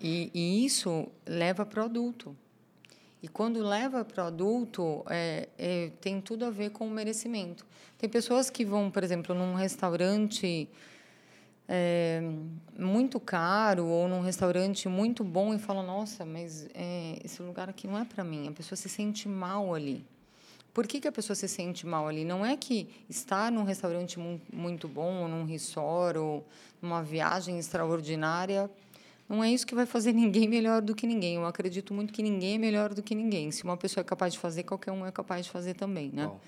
E, 0.00 0.30
e 0.32 0.64
isso 0.64 1.08
leva 1.26 1.66
para 1.66 1.82
o 1.82 1.84
adulto. 1.86 2.36
E 3.20 3.26
quando 3.26 3.60
leva 3.60 4.04
para 4.04 4.24
o 4.24 4.26
adulto, 4.28 5.02
é, 5.08 5.48
é, 5.58 5.90
tem 6.00 6.20
tudo 6.20 6.44
a 6.44 6.50
ver 6.50 6.70
com 6.70 6.86
o 6.86 6.90
merecimento. 6.90 7.66
Tem 7.98 8.08
pessoas 8.08 8.50
que 8.50 8.64
vão, 8.64 8.90
por 8.90 9.02
exemplo, 9.02 9.34
num 9.34 9.54
restaurante 9.54 10.68
é, 11.68 12.22
muito 12.78 13.18
caro 13.18 13.86
ou 13.86 14.08
num 14.08 14.20
restaurante 14.20 14.88
muito 14.88 15.24
bom 15.24 15.54
e 15.54 15.58
falam: 15.58 15.84
Nossa, 15.84 16.24
mas 16.24 16.68
é, 16.74 17.18
esse 17.24 17.42
lugar 17.42 17.68
aqui 17.68 17.86
não 17.86 17.98
é 17.98 18.04
para 18.04 18.22
mim. 18.24 18.48
A 18.48 18.52
pessoa 18.52 18.76
se 18.76 18.88
sente 18.88 19.28
mal 19.28 19.74
ali. 19.74 20.04
Por 20.72 20.86
que, 20.86 21.00
que 21.00 21.06
a 21.06 21.12
pessoa 21.12 21.36
se 21.36 21.46
sente 21.46 21.86
mal 21.86 22.08
ali? 22.08 22.24
Não 22.24 22.44
é 22.44 22.56
que 22.56 22.88
estar 23.08 23.52
num 23.52 23.62
restaurante 23.62 24.18
muito 24.52 24.88
bom, 24.88 25.22
ou 25.22 25.28
num 25.28 25.44
resort, 25.44 26.18
ou 26.18 26.44
numa 26.82 27.02
viagem 27.02 27.58
extraordinária 27.58 28.68
não 29.28 29.42
é 29.42 29.50
isso 29.50 29.66
que 29.66 29.74
vai 29.74 29.86
fazer 29.86 30.12
ninguém 30.14 30.48
melhor 30.48 30.82
do 30.82 30.94
que 30.94 31.06
ninguém. 31.06 31.36
Eu 31.36 31.46
acredito 31.46 31.94
muito 31.94 32.12
que 32.12 32.22
ninguém 32.22 32.56
é 32.56 32.58
melhor 32.58 32.94
do 32.94 33.02
que 33.02 33.14
ninguém. 33.14 33.50
Se 33.50 33.64
uma 33.64 33.76
pessoa 33.76 34.02
é 34.02 34.04
capaz 34.04 34.32
de 34.32 34.38
fazer, 34.38 34.62
qualquer 34.64 34.92
um 34.92 35.06
é 35.06 35.12
capaz 35.12 35.44
de 35.44 35.50
fazer 35.50 35.74
também, 35.74 36.10
né? 36.12 36.26
Bom. 36.26 36.40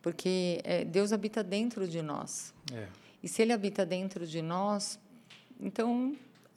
Porque 0.00 0.60
é, 0.64 0.84
Deus 0.84 1.12
habita 1.12 1.44
dentro 1.44 1.86
de 1.86 2.02
nós. 2.02 2.52
É. 2.72 2.88
E 3.22 3.28
se 3.28 3.42
Ele 3.42 3.52
habita 3.52 3.86
dentro 3.86 4.26
de 4.26 4.42
nós, 4.42 4.98
então 5.60 6.16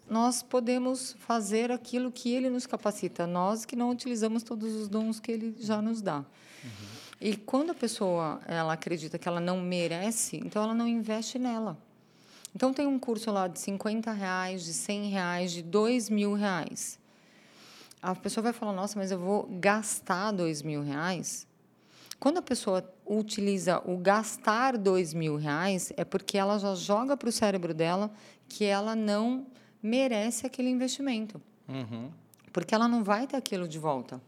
nós 0.09 0.41
podemos 0.41 1.13
fazer 1.19 1.71
aquilo 1.71 2.11
que 2.11 2.33
Ele 2.33 2.49
nos 2.49 2.65
capacita. 2.65 3.25
Nós 3.27 3.65
que 3.65 3.75
não 3.75 3.91
utilizamos 3.91 4.43
todos 4.43 4.73
os 4.73 4.87
dons 4.87 5.19
que 5.19 5.31
Ele 5.31 5.55
já 5.59 5.81
nos 5.81 6.01
dá. 6.01 6.17
Uhum. 6.17 6.25
E 7.21 7.35
quando 7.37 7.71
a 7.71 7.75
pessoa 7.75 8.41
ela 8.45 8.73
acredita 8.73 9.17
que 9.17 9.27
ela 9.27 9.39
não 9.39 9.61
merece, 9.61 10.37
então 10.37 10.61
ela 10.63 10.73
não 10.73 10.87
investe 10.87 11.39
nela. 11.39 11.77
Então, 12.55 12.73
tem 12.73 12.87
um 12.87 12.97
curso 12.97 13.29
lá 13.31 13.49
de 13.49 13.59
50 13.59 14.13
reais, 14.13 14.63
de 14.63 14.71
100 14.71 15.09
reais, 15.09 15.51
de 15.51 15.61
2 15.61 16.09
mil 16.09 16.33
reais. 16.33 16.97
A 18.01 18.15
pessoa 18.15 18.43
vai 18.43 18.53
falar, 18.53 18.71
nossa, 18.71 18.97
mas 18.97 19.11
eu 19.11 19.19
vou 19.19 19.45
gastar 19.59 20.31
2 20.31 20.61
mil 20.61 20.81
reais? 20.81 21.45
Quando 22.19 22.37
a 22.37 22.41
pessoa 22.41 22.83
utiliza 23.05 23.81
o 23.85 23.97
gastar 23.97 24.77
2 24.77 25.13
mil 25.13 25.35
reais, 25.35 25.91
é 25.97 26.03
porque 26.03 26.37
ela 26.37 26.57
já 26.57 26.73
joga 26.73 27.15
para 27.15 27.29
o 27.29 27.31
cérebro 27.31 27.73
dela 27.73 28.11
que 28.47 28.63
ela 28.63 28.95
não 28.95 29.45
merece 29.81 30.45
aquele 30.45 30.69
investimento. 30.69 31.41
Uhum. 31.67 32.09
Porque 32.51 32.73
ela 32.73 32.87
não 32.87 33.03
vai 33.03 33.27
ter 33.27 33.35
aquilo 33.35 33.67
de 33.67 33.77
volta. 33.77 34.21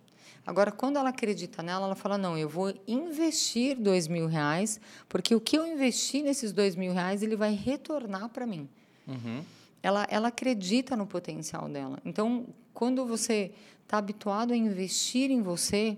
Agora, 0.45 0.71
quando 0.71 0.97
ela 0.97 1.09
acredita 1.09 1.61
nela, 1.61 1.85
ela 1.85 1.95
fala: 1.95 2.17
não, 2.17 2.37
eu 2.37 2.47
vou 2.47 2.73
investir 2.87 3.77
dois 3.77 4.07
mil 4.07 4.27
reais, 4.27 4.79
porque 5.09 5.35
o 5.35 5.41
que 5.41 5.57
eu 5.57 5.67
investi 5.67 6.21
nesses 6.21 6.53
dois 6.53 6.75
mil 6.75 6.93
reais 6.93 7.21
ele 7.21 7.35
vai 7.35 7.53
retornar 7.53 8.29
para 8.29 8.45
mim. 8.45 8.69
Uhum. 9.05 9.43
Ela, 9.83 10.07
ela 10.09 10.27
acredita 10.29 10.95
no 10.95 11.05
potencial 11.05 11.67
dela. 11.67 11.99
Então, 12.05 12.45
quando 12.73 13.05
você 13.05 13.51
está 13.83 13.97
habituado 13.97 14.53
a 14.53 14.55
investir 14.55 15.31
em 15.31 15.41
você, 15.41 15.97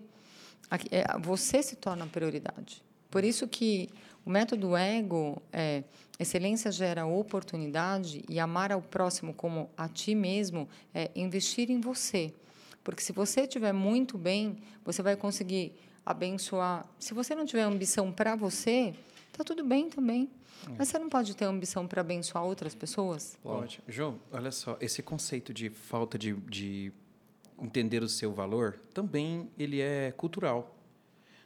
você 1.21 1.61
se 1.63 1.75
torna 1.75 2.05
prioridade. 2.07 2.83
Por 3.09 3.23
isso 3.23 3.47
que 3.47 3.89
o 4.25 4.29
método 4.29 4.75
ego 4.75 5.41
é 5.51 5.83
excelência 6.19 6.71
gera 6.71 7.05
oportunidade 7.05 8.23
e 8.27 8.39
amar 8.39 8.71
ao 8.71 8.81
próximo 8.81 9.33
como 9.33 9.69
a 9.77 9.87
ti 9.87 10.13
mesmo 10.13 10.67
é 10.93 11.09
investir 11.15 11.71
em 11.71 11.79
você. 11.79 12.33
Porque 12.83 13.01
se 13.01 13.11
você 13.11 13.41
estiver 13.41 13.73
muito 13.73 14.17
bem, 14.17 14.57
você 14.83 15.01
vai 15.01 15.15
conseguir 15.15 15.73
abençoar. 16.05 16.85
Se 16.99 17.13
você 17.13 17.35
não 17.35 17.45
tiver 17.45 17.63
ambição 17.63 18.11
para 18.11 18.35
você, 18.35 18.93
tá 19.31 19.43
tudo 19.43 19.63
bem 19.63 19.89
também. 19.89 20.29
É. 20.67 20.75
Mas 20.77 20.89
você 20.89 20.99
não 20.99 21.09
pode 21.09 21.35
ter 21.35 21.45
ambição 21.45 21.87
para 21.87 22.01
abençoar 22.01 22.43
outras 22.43 22.75
pessoas? 22.75 23.37
Pode. 23.41 23.81
João, 23.87 24.19
olha 24.31 24.51
só, 24.51 24.77
esse 24.81 25.01
conceito 25.01 25.53
de 25.53 25.69
falta 25.69 26.17
de, 26.17 26.33
de 26.33 26.91
entender 27.61 28.03
o 28.03 28.09
seu 28.09 28.33
valor, 28.33 28.79
também 28.93 29.49
ele 29.57 29.81
é 29.81 30.11
cultural. 30.11 30.75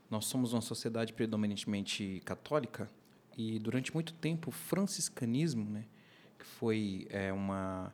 Nós 0.09 0.25
somos 0.25 0.53
uma 0.53 0.61
sociedade 0.61 1.13
predominantemente 1.13 2.21
católica 2.25 2.89
e 3.37 3.57
durante 3.59 3.93
muito 3.93 4.13
tempo 4.13 4.49
o 4.49 4.51
franciscanismo, 4.51 5.69
né, 5.69 5.85
que 6.37 6.45
foi 6.45 7.07
é, 7.09 7.33
uma 7.33 7.93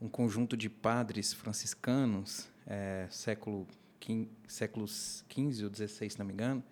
um 0.00 0.08
conjunto 0.08 0.56
de 0.56 0.70
padres 0.70 1.34
franciscanos 1.34 2.48
é, 2.66 3.06
século 3.10 3.66
séculos 4.48 5.24
15 5.28 5.64
ou 5.64 5.70
16, 5.70 6.14
se 6.14 6.18
não 6.18 6.26
me 6.26 6.32
engano, 6.32 6.64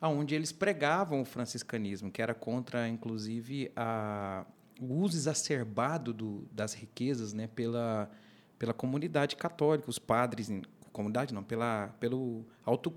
aonde 0.00 0.34
eles 0.34 0.52
pregavam 0.52 1.20
o 1.20 1.24
franciscanismo, 1.24 2.10
que 2.10 2.22
era 2.22 2.34
contra, 2.34 2.88
inclusive, 2.88 3.72
a, 3.74 4.46
o 4.80 4.94
uso 4.94 5.16
exacerbado 5.16 6.12
do, 6.12 6.48
das 6.52 6.72
riquezas, 6.72 7.32
né, 7.32 7.48
pela 7.48 8.10
pela 8.58 8.72
comunidade 8.72 9.36
católica, 9.36 9.88
os 9.90 9.98
padres, 9.98 10.50
comunidade 10.92 11.34
não, 11.34 11.42
pela 11.42 11.88
pelo 12.00 12.44
alto 12.64 12.92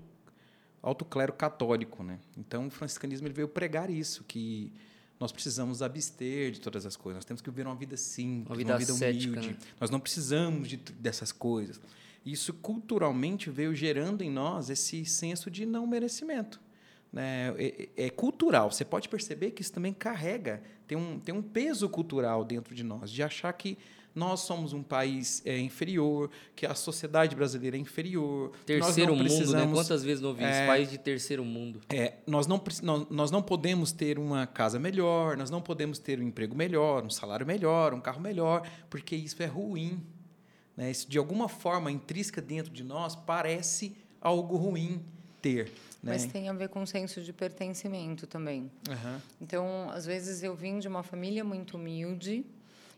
alto 0.82 1.04
clero 1.04 1.32
católico, 1.32 2.02
né? 2.02 2.18
Então 2.36 2.66
o 2.66 2.70
franciscanismo 2.70 3.26
ele 3.26 3.34
veio 3.34 3.48
pregar 3.48 3.90
isso 3.90 4.24
que 4.24 4.72
nós 5.20 5.30
precisamos 5.30 5.82
abster 5.82 6.50
de 6.50 6.60
todas 6.60 6.86
as 6.86 6.96
coisas. 6.96 7.18
Nós 7.18 7.24
temos 7.26 7.42
que 7.42 7.50
viver 7.50 7.66
uma 7.66 7.76
vida 7.76 7.94
simples, 7.96 8.48
uma 8.48 8.56
vida, 8.56 8.72
uma 8.72 8.78
vida 8.78 8.94
humilde. 8.94 9.48
Né? 9.50 9.56
Nós 9.78 9.90
não 9.90 10.00
precisamos 10.00 10.66
de, 10.66 10.78
dessas 10.78 11.30
coisas. 11.30 11.78
Isso 12.24 12.54
culturalmente 12.54 13.50
veio 13.50 13.74
gerando 13.74 14.22
em 14.22 14.30
nós 14.30 14.70
esse 14.70 15.04
senso 15.04 15.50
de 15.50 15.66
não 15.66 15.86
merecimento. 15.86 16.58
Né? 17.12 17.54
É, 17.58 17.88
é, 17.96 18.06
é, 18.06 18.10
cultural. 18.10 18.72
Você 18.72 18.84
pode 18.84 19.10
perceber 19.10 19.50
que 19.50 19.60
isso 19.60 19.72
também 19.72 19.92
carrega, 19.92 20.62
tem 20.86 20.96
um, 20.96 21.20
tem 21.20 21.34
um 21.34 21.42
peso 21.42 21.86
cultural 21.90 22.42
dentro 22.42 22.74
de 22.74 22.82
nós, 22.82 23.10
de 23.10 23.22
achar 23.22 23.52
que 23.52 23.76
nós 24.14 24.40
somos 24.40 24.72
um 24.72 24.82
país 24.82 25.42
é, 25.44 25.58
inferior, 25.58 26.30
que 26.56 26.66
a 26.66 26.74
sociedade 26.74 27.36
brasileira 27.36 27.76
é 27.76 27.80
inferior. 27.80 28.50
Terceiro 28.66 29.14
mundo, 29.14 29.52
né? 29.52 29.68
Quantas 29.72 30.02
vezes 30.02 30.20
não 30.20 30.30
ouvi 30.30 30.44
é, 30.44 30.50
isso? 30.50 30.66
País 30.66 30.90
de 30.90 30.98
terceiro 30.98 31.44
mundo. 31.44 31.80
É, 31.88 32.14
nós, 32.26 32.46
não, 32.46 32.60
nós, 33.08 33.30
não 33.30 33.42
podemos 33.42 33.92
ter 33.92 34.18
uma 34.18 34.46
casa 34.46 34.78
melhor, 34.78 35.36
nós 35.36 35.50
não 35.50 35.62
podemos 35.62 35.98
ter 35.98 36.18
um 36.18 36.22
emprego 36.22 36.56
melhor, 36.56 37.04
um 37.04 37.10
salário 37.10 37.46
melhor, 37.46 37.94
um 37.94 38.00
carro 38.00 38.20
melhor, 38.20 38.68
porque 38.88 39.14
isso 39.14 39.42
é 39.42 39.46
ruim. 39.46 40.02
Né? 40.76 40.90
Isso, 40.90 41.08
de 41.08 41.18
alguma 41.18 41.48
forma, 41.48 41.90
intrínseca 41.90 42.40
dentro 42.40 42.72
de 42.72 42.82
nós, 42.82 43.14
parece 43.14 43.96
algo 44.20 44.56
ruim 44.56 45.02
ter. 45.40 45.66
Né? 46.02 46.12
Mas 46.12 46.26
tem 46.26 46.48
a 46.48 46.52
ver 46.52 46.68
com 46.68 46.82
o 46.82 46.86
senso 46.86 47.22
de 47.22 47.32
pertencimento 47.32 48.26
também. 48.26 48.70
Uhum. 48.88 49.20
Então, 49.40 49.90
às 49.90 50.04
vezes, 50.04 50.42
eu 50.42 50.54
vim 50.54 50.78
de 50.78 50.88
uma 50.88 51.02
família 51.02 51.44
muito 51.44 51.76
humilde 51.76 52.44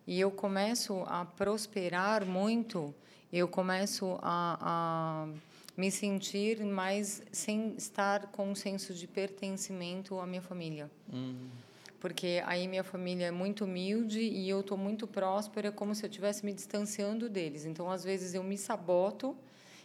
e 0.06 0.20
eu 0.20 0.30
começo 0.30 1.02
a 1.06 1.24
prosperar 1.24 2.24
muito, 2.24 2.94
eu 3.32 3.48
começo 3.48 4.18
a, 4.20 4.58
a 4.60 5.28
me 5.76 5.90
sentir 5.90 6.64
mais 6.64 7.22
sem 7.32 7.74
estar 7.76 8.26
com 8.26 8.50
um 8.50 8.54
senso 8.54 8.92
de 8.94 9.06
pertencimento 9.06 10.18
à 10.18 10.26
minha 10.26 10.42
família. 10.42 10.90
Uhum 11.12 11.62
porque 12.02 12.42
aí 12.46 12.66
minha 12.66 12.82
família 12.82 13.26
é 13.26 13.30
muito 13.30 13.64
humilde 13.64 14.18
e 14.18 14.48
eu 14.48 14.58
estou 14.58 14.76
muito 14.76 15.06
próspera, 15.06 15.70
como 15.70 15.94
se 15.94 16.04
eu 16.04 16.10
estivesse 16.10 16.44
me 16.44 16.52
distanciando 16.52 17.28
deles. 17.28 17.64
Então, 17.64 17.88
às 17.88 18.02
vezes, 18.02 18.34
eu 18.34 18.42
me 18.42 18.58
saboto 18.58 19.36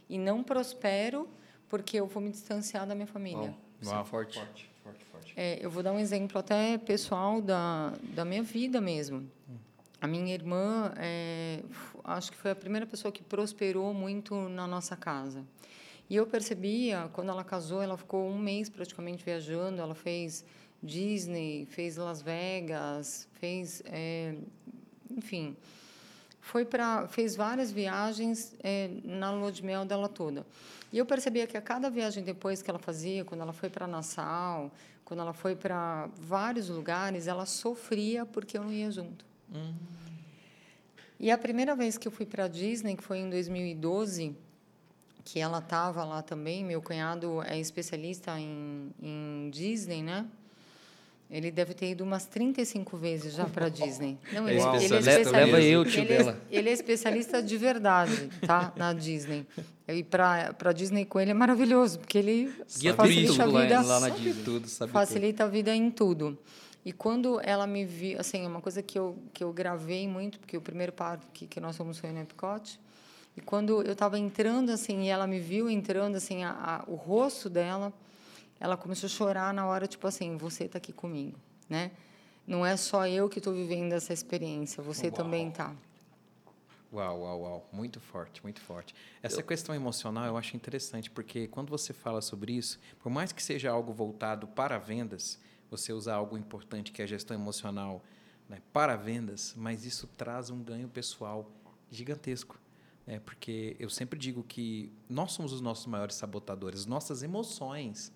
e 0.10 0.18
não 0.18 0.44
prospero 0.44 1.30
porque 1.70 2.00
eu 2.00 2.08
vou 2.08 2.24
me 2.24 2.32
distanciar 2.32 2.88
da 2.88 2.96
minha 2.96 3.06
família. 3.06 3.54
Uau, 3.86 4.04
forte. 4.04 4.40
forte, 4.40 4.68
forte, 4.84 5.06
forte. 5.06 5.34
É, 5.38 5.64
eu 5.64 5.70
vou 5.70 5.84
dar 5.84 5.92
um 5.92 6.00
exemplo 6.00 6.40
até 6.40 6.80
pessoal 6.80 7.40
da, 7.40 7.94
da 8.02 8.26
minha 8.26 8.42
vida 8.42 8.82
mesmo. 8.82 9.30
Hum. 9.48 9.58
A 10.00 10.08
minha 10.08 10.34
irmã, 10.34 10.94
é, 10.98 11.64
acho 12.04 12.32
que 12.32 12.38
foi 12.38 12.52
a 12.52 12.56
primeira 12.56 12.86
pessoa 12.86 13.12
que 13.12 13.24
prosperou 13.24 13.94
muito 13.94 14.36
na 14.50 14.68
nossa 14.68 14.96
casa. 14.96 15.44
E 16.10 16.16
eu 16.16 16.26
percebia, 16.26 17.10
quando 17.14 17.30
ela 17.30 17.44
casou, 17.44 17.82
ela 17.82 17.98
ficou 17.98 18.30
um 18.30 18.38
mês 18.38 18.70
praticamente 18.70 19.26
viajando, 19.26 19.82
ela 19.82 19.96
fez 19.96 20.46
Disney, 20.82 21.66
fez 21.66 21.98
Las 21.98 22.22
Vegas, 22.22 23.28
fez, 23.34 23.82
é, 23.86 24.36
enfim, 25.10 25.58
foi 26.40 26.64
para 26.64 27.08
fez 27.08 27.36
várias 27.36 27.72
viagens 27.72 28.56
é, 28.64 28.90
na 29.04 29.32
lua 29.32 29.52
de 29.52 29.64
mel 29.66 29.84
dela 29.84 30.08
toda. 30.08 30.46
E 30.94 30.98
eu 30.98 31.06
percebia 31.06 31.46
que 31.46 31.58
a 31.58 31.62
cada 31.62 31.90
viagem 31.90 32.24
depois 32.24 32.62
que 32.62 32.70
ela 32.70 32.80
fazia, 32.80 33.26
quando 33.26 33.42
ela 33.42 33.52
foi 33.52 33.70
para 33.70 33.86
Nassau, 33.86 34.72
quando 35.04 35.20
ela 35.22 35.34
foi 35.34 35.56
para 35.56 36.08
vários 36.18 36.70
lugares, 36.70 37.28
ela 37.28 37.46
sofria 37.46 38.26
porque 38.26 38.58
eu 38.58 38.64
não 38.64 38.72
ia 38.72 38.90
junto. 38.92 39.26
Uhum. 39.54 39.74
E 41.20 41.32
a 41.32 41.38
primeira 41.38 41.76
vez 41.76 41.98
que 41.98 42.08
eu 42.08 42.12
fui 42.12 42.26
para 42.26 42.48
Disney, 42.48 42.96
que 42.96 43.04
foi 43.04 43.20
em 43.20 43.30
2012, 43.30 44.36
que 45.26 45.40
ela 45.40 45.60
estava 45.60 46.04
lá 46.04 46.22
também, 46.22 46.64
meu 46.64 46.82
cunhado 46.82 47.42
é 47.44 47.60
especialista 47.60 48.40
em, 48.40 48.92
em 49.02 49.50
Disney, 49.52 50.04
né? 50.04 50.26
Ele 51.30 51.52
deve 51.52 51.74
ter 51.74 51.92
ido 51.92 52.06
umas 52.06 52.26
35 52.26 52.96
vezes 52.96 53.34
já 53.34 53.46
para 53.46 53.68
Disney. 53.68 54.18
Não, 54.32 54.48
ele, 54.48 54.62
ele 54.62 54.68
é 54.68 54.78
especialista. 54.78 55.32
Leva 55.32 55.62
eu, 55.62 55.84
tio 55.84 56.02
ele, 56.02 56.14
é, 56.14 56.36
ele 56.50 56.70
é 56.70 56.72
especialista 56.72 57.44
de 57.44 57.58
verdade, 57.58 58.30
tá? 58.46 58.72
Na 58.78 58.94
Disney. 58.94 59.46
E 59.90 60.04
para 60.04 60.54
para 60.54 60.72
Disney 60.72 61.04
com 61.04 61.20
ele 61.20 61.32
é 61.32 61.34
maravilhoso, 61.34 62.00
porque 62.00 62.18
ele 62.18 62.54
Guia 62.80 62.94
facilita 62.94 63.44
a 63.44 63.48
vida, 63.48 63.82
lá, 63.82 63.82
lá 63.82 64.00
na 64.02 64.10
Disney. 64.10 64.44
Tudo, 64.44 64.68
facilita 64.88 65.44
tudo. 65.44 65.48
a 65.48 65.52
vida 65.52 65.76
em 65.76 65.92
tudo. 65.92 66.38
E 66.88 66.94
quando 66.94 67.42
ela 67.42 67.68
me 67.68 67.84
viu, 67.84 68.18
assim, 68.18 68.46
é 68.46 68.48
uma 68.48 68.62
coisa 68.62 68.82
que 68.82 68.98
eu 68.98 69.18
que 69.34 69.44
eu 69.44 69.52
gravei 69.52 70.08
muito, 70.08 70.40
porque 70.40 70.56
o 70.56 70.62
primeiro 70.62 70.94
parque 70.94 71.46
que 71.46 71.60
nós 71.60 71.76
fomos 71.76 72.00
foi 72.00 72.14
no 72.14 72.22
Epcot. 72.22 72.80
E 73.36 73.42
quando 73.42 73.82
eu 73.84 73.92
estava 73.92 74.18
entrando 74.18 74.70
assim, 74.70 75.04
e 75.04 75.10
ela 75.10 75.28
me 75.28 75.38
viu 75.38 75.70
entrando 75.70 76.16
assim, 76.16 76.46
a, 76.46 76.52
a, 76.52 76.90
o 76.90 76.96
rosto 76.96 77.50
dela 77.50 77.92
ela 78.58 78.78
começou 78.78 79.08
a 79.08 79.10
chorar 79.10 79.54
na 79.54 79.66
hora, 79.66 79.86
tipo 79.86 80.08
assim, 80.08 80.38
você 80.38 80.64
está 80.64 80.78
aqui 80.78 80.94
comigo, 80.94 81.38
né? 81.70 81.92
Não 82.48 82.66
é 82.66 82.78
só 82.78 83.06
eu 83.06 83.28
que 83.28 83.40
estou 83.40 83.54
vivendo 83.54 83.92
essa 83.92 84.14
experiência, 84.14 84.82
você 84.82 85.08
uau. 85.08 85.12
também 85.18 85.50
está. 85.50 85.76
Uau, 86.94 87.20
uau, 87.20 87.42
uau. 87.42 87.70
Muito 87.70 88.00
forte, 88.00 88.42
muito 88.42 88.62
forte. 88.62 88.96
Essa 89.22 89.42
eu... 89.42 89.46
questão 89.46 89.76
emocional 89.76 90.24
eu 90.24 90.38
acho 90.38 90.56
interessante, 90.56 91.12
porque 91.12 91.50
quando 91.50 91.70
você 91.70 91.92
fala 91.92 92.22
sobre 92.22 92.54
isso, 92.54 92.80
por 92.98 93.10
mais 93.10 93.34
que 93.34 93.44
seja 93.44 93.72
algo 93.72 93.92
voltado 93.92 94.48
para 94.48 94.78
vendas, 94.78 95.38
você 95.70 95.94
usar 95.94 96.16
algo 96.16 96.38
importante 96.38 96.92
que 96.92 97.02
é 97.02 97.06
a 97.06 97.08
gestão 97.08 97.36
emocional 97.36 98.04
né, 98.48 98.62
para 98.72 98.96
vendas, 98.96 99.54
mas 99.58 99.86
isso 99.86 100.08
traz 100.18 100.50
um 100.50 100.64
ganho 100.64 100.88
pessoal 100.88 101.52
gigantesco. 101.92 102.60
Né? 103.06 103.20
Porque 103.20 103.76
eu 103.80 103.90
sempre 103.90 104.18
digo 104.18 104.44
que 104.44 104.92
nós 105.10 105.32
somos 105.32 105.52
os 105.52 105.62
nossos 105.62 105.86
maiores 105.86 106.16
sabotadores, 106.16 106.86
nossas 106.86 107.24
emoções 107.24 108.12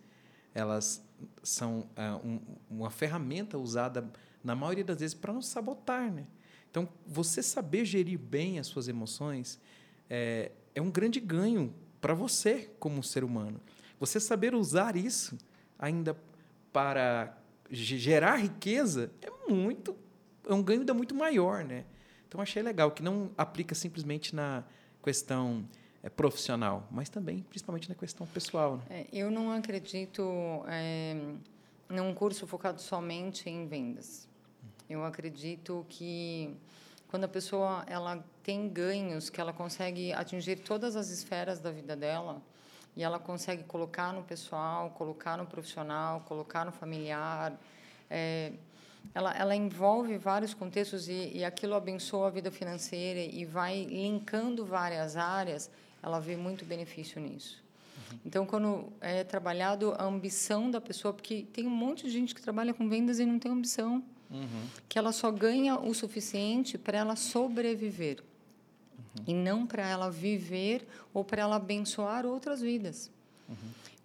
elas 0.54 1.04
são 1.42 1.88
uh, 1.96 2.28
um, 2.28 2.42
uma 2.70 2.90
ferramenta 2.90 3.58
usada 3.58 4.12
na 4.44 4.56
maioria 4.56 4.84
das 4.84 5.00
vezes 5.00 5.14
para 5.14 5.32
nos 5.32 5.48
sabotar, 5.48 6.12
né? 6.12 6.28
Então, 6.70 6.88
você 7.06 7.44
saber 7.44 7.86
gerir 7.86 8.18
bem 8.18 8.58
as 8.58 8.68
suas 8.68 8.88
emoções 8.88 9.60
é, 10.10 10.52
é 10.74 10.82
um 10.82 10.90
grande 10.90 11.20
ganho 11.20 11.74
para 12.00 12.14
você 12.14 12.70
como 12.80 13.04
ser 13.04 13.24
humano. 13.24 13.60
Você 14.00 14.20
saber 14.20 14.56
usar 14.56 14.96
isso 14.96 15.38
ainda 15.78 16.18
para 16.72 17.38
gerar 17.72 18.36
riqueza 18.36 19.12
é 19.22 19.52
muito 19.52 19.96
é 20.48 20.54
um 20.54 20.62
ganho 20.62 20.82
ainda 20.82 20.94
muito 20.94 21.16
maior, 21.16 21.64
né? 21.64 21.86
Então 22.28 22.42
achei 22.42 22.62
legal 22.62 22.92
que 22.92 23.04
não 23.04 23.32
aplica 23.38 23.76
simplesmente 23.76 24.36
na 24.36 24.64
questão 25.04 25.68
é, 26.04 26.10
profissional, 26.10 26.88
mas 26.92 27.10
também, 27.10 27.44
principalmente, 27.44 27.90
na 27.90 27.96
questão 27.96 28.26
pessoal. 28.28 28.78
Né? 28.78 28.84
É, 28.90 29.08
eu 29.12 29.30
não 29.30 29.52
acredito 29.52 30.64
é, 30.68 31.16
num 31.90 32.14
curso 32.14 32.48
focado 32.48 32.82
somente 32.82 33.50
em 33.50 33.68
vendas. 33.68 34.28
Eu 34.90 35.04
acredito 35.04 35.86
que 35.90 36.56
quando 37.08 37.26
a 37.26 37.28
pessoa 37.28 37.84
ela 37.88 38.24
tem 38.44 38.68
ganhos, 38.70 39.30
que 39.30 39.40
ela 39.40 39.54
consegue 39.54 40.14
atingir 40.14 40.58
todas 40.58 40.96
as 40.96 41.10
esferas 41.10 41.60
da 41.60 41.72
vida 41.72 41.96
dela, 41.96 42.42
e 42.96 43.04
ela 43.04 43.20
consegue 43.20 43.64
colocar 43.64 44.14
no 44.14 44.24
pessoal, 44.24 44.90
colocar 44.92 45.38
no 45.38 45.46
profissional, 45.46 46.22
colocar 46.22 46.66
no 46.66 46.72
familiar, 46.72 47.54
é, 48.10 48.54
ela, 49.14 49.34
ela 49.36 49.56
envolve 49.56 50.18
vários 50.18 50.54
contextos 50.54 51.08
e, 51.08 51.32
e 51.34 51.44
aquilo 51.44 51.76
abençoa 51.76 52.28
a 52.28 52.30
vida 52.30 52.52
financeira 52.52 53.20
e 53.20 53.46
vai 53.46 53.84
linkando 53.86 54.66
várias 54.66 55.18
áreas 55.18 55.70
ela 56.04 56.20
vê 56.20 56.36
muito 56.36 56.66
benefício 56.66 57.22
nisso. 57.22 57.64
Uhum. 58.12 58.20
Então, 58.26 58.46
quando 58.46 58.92
é 59.00 59.24
trabalhado 59.24 59.94
a 59.98 60.04
ambição 60.04 60.72
da 60.72 60.82
pessoa, 60.82 61.14
porque 61.14 61.46
tem 61.54 61.68
um 61.68 61.72
monte 61.72 62.04
de 62.04 62.10
gente 62.10 62.34
que 62.34 62.42
trabalha 62.42 62.74
com 62.74 62.90
vendas 62.90 63.20
e 63.20 63.26
não 63.26 63.38
tem 63.38 63.52
ambição, 63.52 64.04
uhum. 64.30 64.68
que 64.90 64.98
ela 64.98 65.12
só 65.12 65.32
ganha 65.32 65.80
o 65.80 65.94
suficiente 65.94 66.78
para 66.78 66.98
ela 66.98 67.16
sobreviver 67.16 68.24
uhum. 69.18 69.24
e 69.28 69.34
não 69.34 69.66
para 69.66 69.88
ela 69.88 70.10
viver 70.10 70.88
ou 71.14 71.24
para 71.24 71.42
ela 71.42 71.56
abençoar 71.56 72.26
outras 72.26 72.62
vidas. 72.62 73.12
Uhum. 73.48 73.56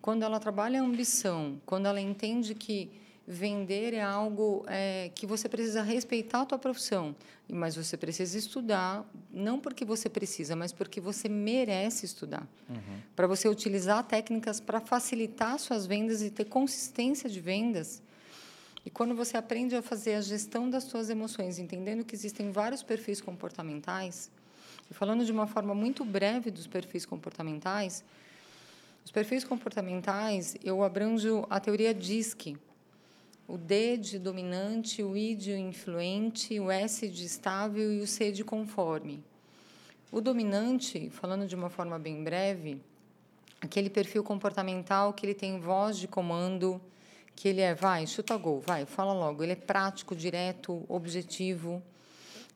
Quando 0.01 0.23
ela 0.23 0.39
trabalha 0.39 0.81
a 0.81 0.85
ambição, 0.85 1.61
quando 1.67 1.87
ela 1.87 2.01
entende 2.01 2.55
que 2.55 2.91
vender 3.27 3.93
é 3.93 4.03
algo 4.03 4.65
é, 4.69 5.11
que 5.15 5.27
você 5.27 5.49
precisa 5.49 5.83
respeitar 5.83 6.43
a 6.43 6.47
tua 6.47 6.59
profissão, 6.59 7.15
mas 7.49 7.75
você 7.75 7.97
precisa 7.97 8.39
estudar, 8.39 9.05
não 9.33 9.59
porque 9.59 9.85
você 9.85 10.09
precisa, 10.09 10.55
mas 10.55 10.73
porque 10.73 11.01
você 11.01 11.29
merece 11.29 12.07
estudar. 12.07 12.47
Uhum. 12.69 13.01
Para 13.17 13.27
você 13.27 13.49
utilizar 13.49 14.05
técnicas 14.05 14.61
para 14.61 14.81
facilitar 14.81 15.59
suas 15.59 15.87
vendas 15.87 16.23
e 16.23 16.31
ter 16.31 16.45
consistência 16.45 17.29
de 17.29 17.41
vendas. 17.41 18.01
E 18.85 18.91
quando 18.91 19.17
você 19.17 19.37
aprende 19.37 19.75
a 19.75 19.83
fazer 19.83 20.15
a 20.15 20.21
gestão 20.21 20.71
das 20.71 20.85
suas 20.85 21.11
emoções, 21.11 21.59
entendendo 21.59 22.05
que 22.05 22.15
existem 22.15 22.53
vários 22.53 22.85
perfis 22.85 23.21
comportamentais, 23.21 24.31
e 24.91 24.95
falando 24.95 25.25
de 25.25 25.33
uma 25.33 25.47
forma 25.47 25.75
muito 25.75 26.05
breve 26.05 26.51
dos 26.51 26.67
perfis 26.67 27.05
comportamentais, 27.05 28.05
os 29.05 29.11
perfis 29.11 29.45
comportamentais, 29.45 30.57
eu 30.65 30.83
abranjo 30.83 31.47
a 31.49 31.61
teoria 31.61 31.95
DISC, 31.95 32.57
o 33.47 33.57
D 33.57 33.97
de 33.97 34.19
dominante, 34.19 35.03
o 35.03 35.17
I 35.17 35.35
de 35.35 35.53
influente, 35.53 36.59
o 36.59 36.71
S 36.71 37.09
de 37.09 37.25
estável 37.25 37.93
e 37.93 38.01
o 38.01 38.07
C 38.07 38.33
de 38.33 38.43
conforme. 38.43 39.23
O 40.11 40.21
dominante, 40.21 41.09
falando 41.11 41.47
de 41.47 41.55
uma 41.55 41.71
forma 41.71 41.99
bem 41.99 42.25
breve, 42.25 42.81
aquele 43.61 43.89
perfil 43.89 44.25
comportamental 44.25 45.13
que 45.13 45.25
ele 45.25 45.35
tem 45.35 45.61
voz 45.61 45.99
de 45.99 46.09
comando, 46.09 46.81
que 47.35 47.49
ele 47.49 47.61
é, 47.61 47.75
vai, 47.75 48.07
chuta 48.07 48.37
gol, 48.37 48.61
vai, 48.61 48.87
fala 48.87 49.13
logo. 49.13 49.43
Ele 49.43 49.53
é 49.53 49.57
prático, 49.57 50.17
direto, 50.17 50.85
objetivo, 50.89 51.83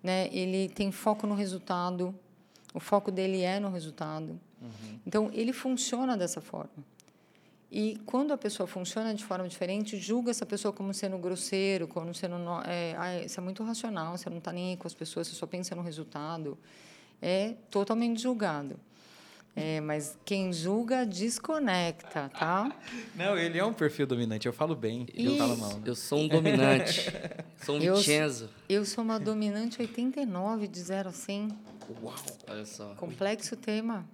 né? 0.03 0.29
Ele 0.33 0.69
tem 0.69 0.91
foco 0.91 1.27
no 1.27 1.35
resultado. 1.35 2.15
O 2.73 2.81
foco 2.81 3.11
dele 3.11 3.43
é 3.43 3.59
no 3.59 3.71
resultado. 3.71 4.39
Uhum. 4.61 5.01
Então 5.07 5.31
ele 5.33 5.53
funciona 5.53 6.17
dessa 6.17 6.41
forma. 6.41 6.85
E 7.71 8.01
quando 8.05 8.33
a 8.33 8.39
pessoa 8.39 8.67
funciona 8.67 9.15
de 9.15 9.25
forma 9.25 9.49
diferente, 9.49 9.97
julga 9.97 10.33
essa 10.33 10.45
pessoa 10.45 10.73
como 10.73 10.93
sendo 10.93 11.17
grosseiro, 11.19 11.87
como 11.87 12.13
sendo. 12.13 12.37
É, 12.67 12.97
ah, 12.99 13.23
isso 13.23 13.39
é 13.39 13.43
muito 13.43 13.63
racional, 13.63 14.17
você 14.17 14.29
não 14.29 14.39
está 14.39 14.53
nem 14.53 14.71
aí 14.71 14.77
com 14.77 14.89
as 14.89 14.95
pessoas, 14.95 15.29
você 15.29 15.35
só 15.35 15.47
pensa 15.47 15.75
no 15.77 15.83
resultado. 15.83 16.59
É 17.23 17.55
totalmente 17.71 18.21
julgado. 18.21 18.79
É, 19.55 19.81
mas 19.81 20.17
quem 20.25 20.53
julga 20.53 21.05
desconecta, 21.05 22.31
tá? 22.31 22.73
Não, 23.15 23.37
ele 23.37 23.59
é 23.59 23.65
um 23.65 23.73
perfil 23.73 24.07
dominante, 24.07 24.47
eu 24.47 24.53
falo 24.53 24.77
bem, 24.77 25.07
e... 25.13 25.27
eu 25.27 25.37
falo 25.37 25.57
mal. 25.57 25.75
Né? 25.75 25.83
Eu 25.87 25.95
sou 25.95 26.21
um 26.21 26.29
dominante, 26.29 27.13
sou 27.65 27.77
um 27.77 27.81
Vincenzo. 27.81 28.49
Eu 28.69 28.85
sou 28.85 29.03
uma 29.03 29.19
dominante 29.19 29.81
89, 29.81 30.69
de 30.69 30.81
0 30.81 31.09
a 31.09 31.13
100. 31.13 31.49
Uau! 32.03 32.15
Olha 32.49 32.65
só. 32.65 32.95
Complexo 32.95 33.57
tema. 33.57 34.07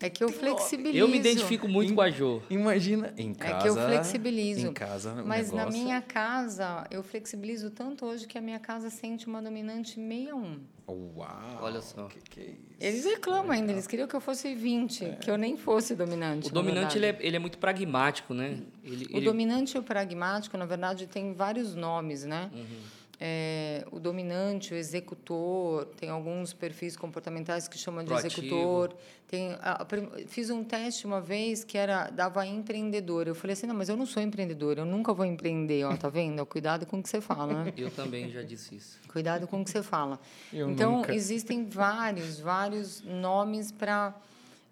É 0.00 0.10
que 0.10 0.22
eu 0.22 0.28
flexibilizo. 0.28 0.98
Eu 0.98 1.08
me 1.08 1.18
identifico 1.18 1.66
muito 1.66 1.92
em, 1.92 1.94
com 1.94 2.02
a 2.02 2.10
Jo. 2.10 2.42
Imagina, 2.50 3.14
em 3.16 3.32
casa. 3.32 3.56
É 3.56 3.62
que 3.62 3.68
eu 3.68 3.74
flexibilizo. 3.74 4.66
Em 4.66 4.72
casa, 4.72 5.14
Mas 5.24 5.50
negócio... 5.50 5.56
na 5.56 5.70
minha 5.70 6.00
casa, 6.02 6.86
eu 6.90 7.02
flexibilizo 7.02 7.70
tanto 7.70 8.04
hoje 8.04 8.26
que 8.26 8.36
a 8.36 8.40
minha 8.40 8.58
casa 8.58 8.90
sente 8.90 9.26
uma 9.26 9.40
dominante 9.40 9.94
61. 9.94 10.60
Uau! 10.88 11.58
Olha 11.62 11.80
só. 11.80 12.06
Que, 12.06 12.20
que 12.20 12.40
é 12.40 12.44
isso? 12.44 12.76
Eles 12.80 13.04
reclamam 13.04 13.52
ainda, 13.52 13.72
eles 13.72 13.86
queriam 13.86 14.06
que 14.06 14.14
eu 14.14 14.20
fosse 14.20 14.54
20, 14.54 15.04
é. 15.04 15.12
que 15.14 15.30
eu 15.30 15.38
nem 15.38 15.56
fosse 15.56 15.94
dominante. 15.94 16.48
O 16.48 16.52
dominante 16.52 16.98
ele 16.98 17.06
é, 17.06 17.16
ele 17.20 17.36
é, 17.36 17.38
muito 17.38 17.56
pragmático, 17.56 18.34
né? 18.34 18.58
Ele, 18.84 19.06
o 19.06 19.16
ele... 19.16 19.24
dominante 19.24 19.76
e 19.76 19.80
o 19.80 19.82
pragmático, 19.82 20.58
na 20.58 20.66
verdade, 20.66 21.06
tem 21.06 21.32
vários 21.32 21.74
nomes, 21.74 22.24
né? 22.24 22.50
Uhum 22.52 23.01
é, 23.24 23.86
o 23.92 24.00
dominante, 24.00 24.74
o 24.74 24.76
executor, 24.76 25.86
tem 25.96 26.10
alguns 26.10 26.52
perfis 26.52 26.96
comportamentais 26.96 27.68
que 27.68 27.78
chamam 27.78 28.02
de 28.02 28.08
Proativo. 28.08 28.40
executor. 28.40 28.96
Tem, 29.28 29.52
a, 29.60 29.82
a, 29.82 29.86
fiz 30.26 30.50
um 30.50 30.64
teste 30.64 31.06
uma 31.06 31.20
vez 31.20 31.62
que 31.62 31.78
era 31.78 32.10
dava 32.10 32.44
empreendedor. 32.44 33.28
Eu 33.28 33.34
falei 33.36 33.52
assim, 33.52 33.64
não, 33.64 33.76
mas 33.76 33.88
eu 33.88 33.96
não 33.96 34.06
sou 34.06 34.20
empreendedor, 34.20 34.76
eu 34.76 34.84
nunca 34.84 35.14
vou 35.14 35.24
empreender, 35.24 35.84
ó, 35.84 35.96
tá 35.96 36.08
vendo? 36.08 36.44
Cuidado 36.44 36.84
com 36.84 36.98
o 36.98 37.02
que 37.02 37.08
você 37.08 37.20
fala, 37.20 37.62
né? 37.62 37.72
Eu 37.76 37.92
também 37.92 38.28
já 38.28 38.42
disse 38.42 38.74
isso. 38.74 38.98
Cuidado 39.06 39.46
com 39.46 39.60
o 39.60 39.64
que 39.64 39.70
você 39.70 39.84
fala. 39.84 40.18
Eu 40.52 40.68
então 40.68 40.96
nunca. 40.96 41.14
existem 41.14 41.64
vários, 41.64 42.40
vários 42.40 43.02
nomes 43.02 43.70
para 43.70 44.12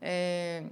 é, 0.02 0.64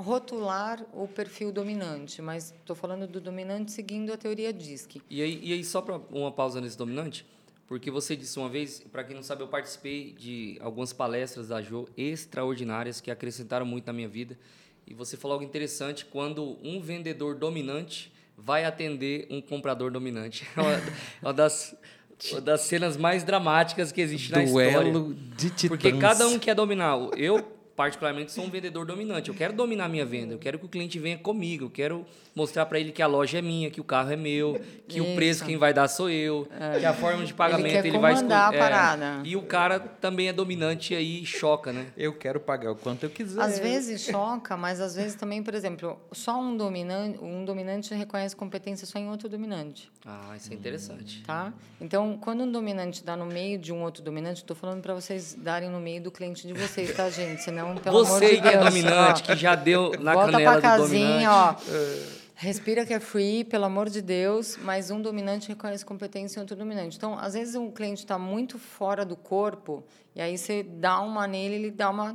rotular 0.00 0.84
o 0.92 1.06
perfil 1.06 1.52
dominante, 1.52 2.20
mas 2.22 2.52
estou 2.52 2.74
falando 2.74 3.06
do 3.06 3.20
dominante 3.20 3.70
seguindo 3.72 4.12
a 4.12 4.16
teoria 4.16 4.52
DISC. 4.52 5.02
E 5.08 5.22
aí, 5.22 5.40
e 5.42 5.52
aí 5.52 5.64
só 5.64 5.80
para 5.80 6.00
uma 6.10 6.32
pausa 6.32 6.60
nesse 6.60 6.76
dominante, 6.76 7.26
porque 7.66 7.90
você 7.90 8.16
disse 8.16 8.38
uma 8.38 8.48
vez, 8.48 8.82
para 8.90 9.04
quem 9.04 9.14
não 9.14 9.22
sabe, 9.22 9.42
eu 9.42 9.48
participei 9.48 10.12
de 10.12 10.58
algumas 10.60 10.92
palestras 10.92 11.48
da 11.48 11.62
Jo 11.62 11.88
extraordinárias 11.96 13.00
que 13.00 13.10
acrescentaram 13.10 13.64
muito 13.64 13.86
na 13.86 13.92
minha 13.92 14.08
vida. 14.08 14.36
E 14.86 14.94
você 14.94 15.16
falou 15.16 15.34
algo 15.34 15.44
interessante 15.44 16.04
quando 16.04 16.58
um 16.64 16.80
vendedor 16.80 17.36
dominante 17.36 18.12
vai 18.36 18.64
atender 18.64 19.26
um 19.30 19.40
comprador 19.40 19.90
dominante. 19.92 20.46
É 20.56 20.60
uma, 20.60 20.82
uma 21.22 21.32
das 21.32 21.76
uma 22.32 22.40
das 22.40 22.62
cenas 22.62 22.98
mais 22.98 23.24
dramáticas 23.24 23.90
que 23.92 24.00
existe 24.00 24.30
Duelo 24.30 24.52
na 24.52 24.68
história. 24.68 24.92
de 25.36 25.50
titãs. 25.50 25.68
Porque 25.68 25.92
cada 25.92 26.28
um 26.28 26.38
quer 26.38 26.54
dominar. 26.54 26.98
Eu 27.16 27.59
particularmente 27.80 28.30
sou 28.30 28.44
um 28.44 28.50
vendedor 28.50 28.84
dominante. 28.84 29.30
Eu 29.30 29.34
quero 29.34 29.54
dominar 29.54 29.86
a 29.86 29.88
minha 29.88 30.04
venda. 30.04 30.34
Eu 30.34 30.38
quero 30.38 30.58
que 30.58 30.66
o 30.66 30.68
cliente 30.68 30.98
venha 30.98 31.16
comigo. 31.16 31.64
Eu 31.64 31.70
quero 31.70 32.04
mostrar 32.34 32.66
para 32.66 32.78
ele 32.78 32.92
que 32.92 33.00
a 33.00 33.06
loja 33.06 33.38
é 33.38 33.42
minha, 33.42 33.70
que 33.70 33.80
o 33.80 33.84
carro 33.84 34.12
é 34.12 34.16
meu, 34.16 34.60
que 34.86 34.98
Isso. 34.98 35.10
o 35.10 35.14
preço 35.14 35.44
quem 35.44 35.56
vai 35.56 35.72
dar 35.72 35.88
sou 35.88 36.10
eu, 36.10 36.46
que 36.78 36.84
a 36.84 36.92
forma 36.92 37.24
de 37.24 37.32
pagamento 37.34 37.72
quer 37.72 37.86
ele, 37.86 37.98
vai 37.98 38.12
escolher. 38.12 38.34
a 38.34 38.52
parada. 38.52 39.20
E 39.24 39.34
o 39.34 39.42
cara 39.42 39.80
também 39.80 40.28
é 40.28 40.32
dominante 40.32 40.92
e 40.92 40.96
aí 40.96 41.24
choca, 41.26 41.72
né? 41.72 41.86
Eu 41.96 42.12
quero 42.12 42.38
pagar 42.38 42.70
o 42.70 42.76
quanto 42.76 43.04
eu 43.04 43.10
quiser. 43.10 43.40
Às 43.40 43.58
vezes 43.58 44.02
choca, 44.02 44.56
mas 44.56 44.80
às 44.80 44.94
vezes 44.94 45.14
também, 45.14 45.42
por 45.42 45.54
exemplo, 45.54 45.98
só 46.12 46.38
um 46.38 46.56
dominante, 46.56 47.18
um 47.22 47.44
dominante 47.44 47.94
reconhece 47.94 48.36
competência 48.36 48.86
só 48.86 48.98
em 48.98 49.08
outro 49.08 49.28
dominante, 49.28 49.90
Ah, 50.04 50.34
isso 50.36 50.52
é 50.52 50.54
interessante. 50.54 51.22
tá? 51.26 51.52
Então, 51.80 52.16
quando 52.18 52.44
um 52.44 52.52
dominante 52.52 53.02
dá 53.02 53.16
no 53.16 53.26
meio 53.26 53.58
de 53.58 53.72
um 53.72 53.82
outro 53.82 54.02
dominante, 54.02 54.42
estou 54.42 54.54
falando 54.56 54.82
para 54.82 54.94
vocês 54.94 55.34
darem 55.34 55.68
no 55.70 55.80
meio 55.80 56.02
do 56.02 56.10
cliente 56.10 56.46
de 56.46 56.52
vocês, 56.52 56.94
tá, 56.94 57.08
gente? 57.10 57.42
Senão, 57.42 57.69
pelo 57.76 57.98
amor 57.98 58.06
Você 58.20 58.36
de 58.36 58.42
que 58.42 58.48
é 58.48 58.52
Deus, 58.52 58.64
dominante, 58.64 59.22
ó, 59.22 59.26
que 59.26 59.36
já 59.36 59.54
deu 59.54 59.92
na 60.00 60.14
volta 60.14 60.32
canela 60.32 60.60
pra 60.60 60.76
do 60.76 60.82
dominante. 60.84 61.24
casinha, 61.24 61.30
ó. 61.32 61.54
Respira 62.34 62.86
que 62.86 62.94
é 62.94 62.98
free, 63.00 63.44
pelo 63.44 63.66
amor 63.66 63.90
de 63.90 64.00
Deus, 64.00 64.56
mas 64.62 64.90
um 64.90 65.00
dominante 65.02 65.48
reconhece 65.48 65.84
competência 65.84 66.38
em 66.38 66.40
outro 66.40 66.56
dominante. 66.56 66.96
Então, 66.96 67.18
às 67.18 67.34
vezes 67.34 67.54
um 67.54 67.70
cliente 67.70 68.02
está 68.02 68.18
muito 68.18 68.58
fora 68.58 69.04
do 69.04 69.14
corpo, 69.14 69.84
e 70.16 70.22
aí 70.22 70.38
você 70.38 70.62
dá 70.62 71.00
uma 71.00 71.26
nele, 71.26 71.56
ele 71.56 71.70
dá 71.70 71.90
uma 71.90 72.14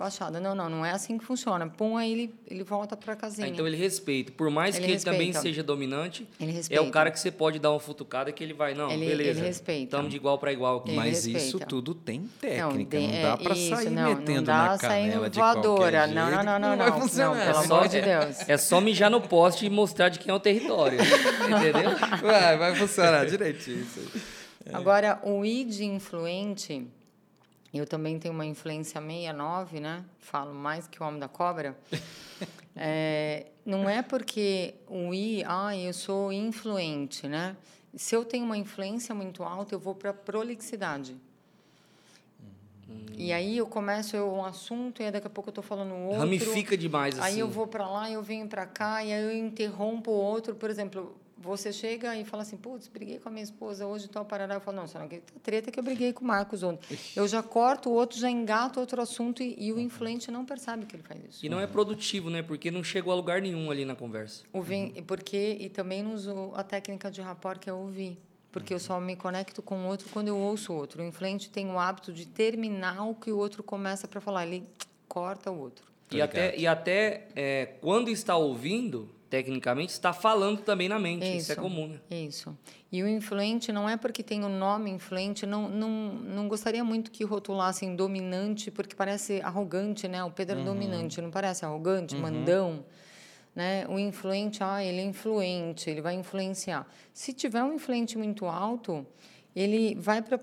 baixada. 0.00 0.40
Não, 0.40 0.54
não, 0.54 0.68
não 0.68 0.84
é 0.84 0.90
assim 0.90 1.16
que 1.18 1.24
funciona. 1.24 1.68
Pum, 1.68 1.96
aí 1.96 2.10
ele, 2.12 2.34
ele 2.48 2.64
volta 2.64 2.96
para 2.96 3.12
a 3.12 3.16
casinha. 3.16 3.46
Ah, 3.46 3.50
então 3.50 3.66
ele 3.66 3.76
respeita. 3.76 4.32
Por 4.32 4.50
mais 4.50 4.74
Ele 4.76 4.86
que 4.86 4.90
ele 4.92 5.00
também 5.00 5.26
respeita. 5.28 5.40
seja 5.42 5.62
dominante, 5.62 6.26
Ele 6.40 6.50
é 6.50 6.54
respeita. 6.54 6.82
o 6.82 6.90
cara 6.90 7.10
que 7.10 7.20
você 7.20 7.30
pode 7.30 7.58
dar 7.58 7.70
uma 7.70 7.78
futucada 7.78 8.32
que 8.32 8.42
ele 8.42 8.52
vai, 8.54 8.74
não, 8.74 8.90
Ele- 8.90 9.06
beleza. 9.06 9.38
ele 9.38 9.46
respeita. 9.46 9.84
Estamos 9.84 10.10
de 10.10 10.16
igual 10.16 10.38
para 10.38 10.52
igual 10.52 10.78
aqui. 10.78 10.88
Ele 10.90 10.96
Mas 10.96 11.10
respeita. 11.24 11.38
isso 11.38 11.60
tudo 11.60 11.94
tem 11.94 12.28
técnica. 12.40 12.66
Não, 12.78 12.84
tem- 12.86 13.10
dá 13.22 13.28
é, 13.28 13.36
pra 13.36 13.54
isso, 13.54 13.76
sair 13.76 13.90
não, 13.90 14.08
metendo 14.16 14.32
não 14.32 14.42
dá 14.42 14.68
na 14.70 14.78
canela 14.78 15.30
de 15.30 15.38
voadora. 15.38 16.06
Não, 16.06 16.28
jeito, 16.28 16.44
não, 16.44 16.58
não, 16.58 16.58
não, 16.70 16.76
vai 16.78 16.90
não. 16.90 17.00
funcionar. 17.00 17.34
Não, 17.36 17.44
pelo 17.46 17.50
É 17.50 17.66
só- 17.66 17.74
amor 17.76 17.88
de 17.88 18.00
Deus. 18.00 18.48
É 18.48 18.56
só 18.56 18.80
mijar 18.80 19.10
no 19.10 19.20
poste 19.20 19.66
e 19.66 19.70
mostrar 19.70 20.08
de 20.08 20.18
quem 20.18 20.32
é 20.32 20.34
o 20.34 20.40
território. 20.40 20.98
entendeu? 21.44 21.90
Vai, 22.22 22.56
vai 22.56 22.74
funcionar 22.74 23.26
direitinho 23.26 23.80
isso 23.82 24.00
aí. 24.00 24.20
Agora, 24.72 25.18
o 25.24 25.44
id 25.44 25.80
influente, 25.80 26.86
eu 27.78 27.86
também 27.86 28.18
tenho 28.18 28.34
uma 28.34 28.46
influência 28.46 29.00
69, 29.00 29.80
né? 29.80 30.04
Falo 30.18 30.54
mais 30.54 30.86
que 30.88 31.02
o 31.02 31.06
homem 31.06 31.20
da 31.20 31.28
cobra. 31.28 31.78
É, 32.82 33.46
não 33.66 33.90
é 33.90 34.00
porque 34.00 34.74
o 34.86 35.12
i, 35.12 35.44
ah, 35.44 35.76
eu 35.76 35.92
sou 35.92 36.32
influente, 36.32 37.28
né? 37.28 37.56
Se 37.94 38.14
eu 38.14 38.24
tenho 38.24 38.44
uma 38.44 38.56
influência 38.56 39.14
muito 39.14 39.42
alta, 39.42 39.74
eu 39.74 39.78
vou 39.78 39.94
para 39.94 40.14
prolixidade. 40.14 41.16
E 43.16 43.32
aí 43.32 43.58
eu 43.58 43.66
começo 43.66 44.16
eu, 44.16 44.32
um 44.32 44.44
assunto 44.44 45.02
e 45.02 45.04
aí 45.04 45.10
daqui 45.10 45.26
a 45.26 45.30
pouco 45.30 45.50
eu 45.50 45.52
estou 45.52 45.62
falando 45.62 45.94
outro. 45.94 46.20
Ramifica 46.20 46.76
demais 46.76 47.18
assim. 47.18 47.28
Aí 47.28 47.38
eu 47.38 47.48
vou 47.48 47.66
para 47.66 47.86
lá, 47.88 48.10
eu 48.10 48.22
venho 48.22 48.48
para 48.48 48.64
cá, 48.64 49.04
e 49.04 49.12
aí 49.12 49.22
eu 49.22 49.32
interrompo 49.32 50.10
o 50.10 50.14
outro. 50.14 50.54
Por 50.54 50.70
exemplo, 50.70 51.14
você 51.40 51.72
chega 51.72 52.14
e 52.16 52.24
fala 52.24 52.42
assim, 52.42 52.56
putz, 52.56 52.86
briguei 52.86 53.18
com 53.18 53.30
a 53.30 53.32
minha 53.32 53.42
esposa 53.42 53.86
hoje, 53.86 54.08
tal, 54.08 54.24
parará. 54.26 54.54
Eu 54.54 54.60
falo, 54.60 54.76
não, 54.76 54.86
senhora, 54.86 55.08
que 55.08 55.20
treta 55.42 55.70
que 55.70 55.80
eu 55.80 55.82
briguei 55.82 56.12
com 56.12 56.22
o 56.22 56.28
Marcos 56.28 56.62
ontem. 56.62 56.98
Eu 57.16 57.26
já 57.26 57.42
corto 57.42 57.88
o 57.88 57.92
outro, 57.94 58.18
já 58.18 58.30
engato 58.30 58.78
outro 58.78 59.00
assunto 59.00 59.42
e, 59.42 59.56
e 59.58 59.72
o 59.72 59.80
influente 59.80 60.30
não 60.30 60.44
percebe 60.44 60.84
que 60.84 60.94
ele 60.94 61.02
faz 61.02 61.20
isso. 61.24 61.46
E 61.46 61.48
não 61.48 61.58
é 61.58 61.66
produtivo, 61.66 62.28
né? 62.28 62.42
Porque 62.42 62.70
não 62.70 62.84
chegou 62.84 63.10
a 63.12 63.16
lugar 63.16 63.40
nenhum 63.40 63.70
ali 63.70 63.86
na 63.86 63.96
conversa. 63.96 64.44
O 64.52 64.60
vem, 64.60 65.02
porque, 65.04 65.56
e 65.58 65.70
também 65.70 66.02
não 66.02 66.12
uso 66.12 66.52
a 66.54 66.62
técnica 66.62 67.10
de 67.10 67.22
rapport, 67.22 67.58
que 67.58 67.70
é 67.70 67.72
ouvir. 67.72 68.18
Porque 68.52 68.74
eu 68.74 68.80
só 68.80 69.00
me 69.00 69.16
conecto 69.16 69.62
com 69.62 69.84
o 69.84 69.86
outro 69.86 70.08
quando 70.12 70.28
eu 70.28 70.36
ouço 70.36 70.72
o 70.72 70.76
outro. 70.76 71.02
O 71.02 71.06
influente 71.06 71.48
tem 71.48 71.70
o 71.70 71.78
hábito 71.78 72.12
de 72.12 72.26
terminar 72.26 73.08
o 73.08 73.14
que 73.14 73.30
o 73.32 73.38
outro 73.38 73.62
começa 73.62 74.06
para 74.06 74.20
falar. 74.20 74.46
Ele 74.46 74.68
corta 75.08 75.50
o 75.50 75.58
outro. 75.58 75.86
E 76.10 76.20
até, 76.20 76.56
e 76.58 76.66
até 76.66 77.28
é, 77.36 77.66
quando 77.80 78.10
está 78.10 78.36
ouvindo, 78.36 79.08
tecnicamente, 79.30 79.92
está 79.92 80.12
falando 80.12 80.60
também 80.62 80.88
na 80.88 80.98
mente. 80.98 81.24
Isso, 81.36 81.52
é 81.52 81.54
comum, 81.54 81.86
né? 81.86 82.00
Isso. 82.10 82.54
E 82.90 83.00
o 83.00 83.08
influente 83.08 83.70
não 83.70 83.88
é 83.88 83.96
porque 83.96 84.24
tem 84.24 84.44
o 84.44 84.48
nome 84.48 84.90
influente, 84.90 85.46
não, 85.46 85.68
não, 85.68 85.88
não 85.88 86.48
gostaria 86.48 86.82
muito 86.82 87.12
que 87.12 87.22
rotulassem 87.22 87.94
dominante, 87.94 88.72
porque 88.72 88.96
parece 88.96 89.40
arrogante, 89.40 90.08
né? 90.08 90.22
O 90.24 90.32
Pedro 90.32 90.58
é 90.58 90.64
dominante, 90.64 91.22
não 91.22 91.30
parece 91.30 91.64
arrogante, 91.64 92.16
mandão. 92.16 92.84
Né? 93.54 93.86
O 93.88 93.98
influente, 93.98 94.62
ah, 94.62 94.82
ele 94.82 95.00
é 95.00 95.04
influente, 95.04 95.88
ele 95.88 96.00
vai 96.00 96.14
influenciar. 96.14 96.86
Se 97.14 97.32
tiver 97.32 97.62
um 97.62 97.74
influente 97.74 98.18
muito 98.18 98.46
alto, 98.46 99.06
ele 99.54 99.94
vai 99.94 100.20
para 100.20 100.38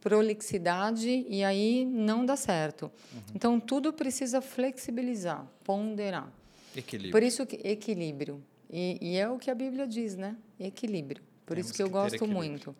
prolixidade 0.00 1.26
e 1.28 1.44
aí 1.44 1.84
não 1.84 2.24
dá 2.24 2.36
certo. 2.36 2.90
Então, 3.34 3.60
tudo 3.60 3.92
precisa 3.92 4.40
flexibilizar, 4.40 5.46
ponderar. 5.62 6.32
Equilíbrio. 6.76 7.12
Por 7.12 7.22
isso 7.22 7.44
que 7.46 7.56
equilíbrio. 7.66 8.42
E, 8.70 8.98
e 9.00 9.16
é 9.16 9.28
o 9.28 9.38
que 9.38 9.50
a 9.50 9.54
Bíblia 9.54 9.86
diz, 9.86 10.16
né? 10.16 10.36
Equilíbrio. 10.58 11.22
Por 11.44 11.54
Temos 11.54 11.66
isso 11.70 11.76
que 11.76 11.82
eu 11.82 11.86
que 11.86 11.92
gosto 11.92 12.14
equilíbrio. 12.16 12.36
muito. 12.42 12.76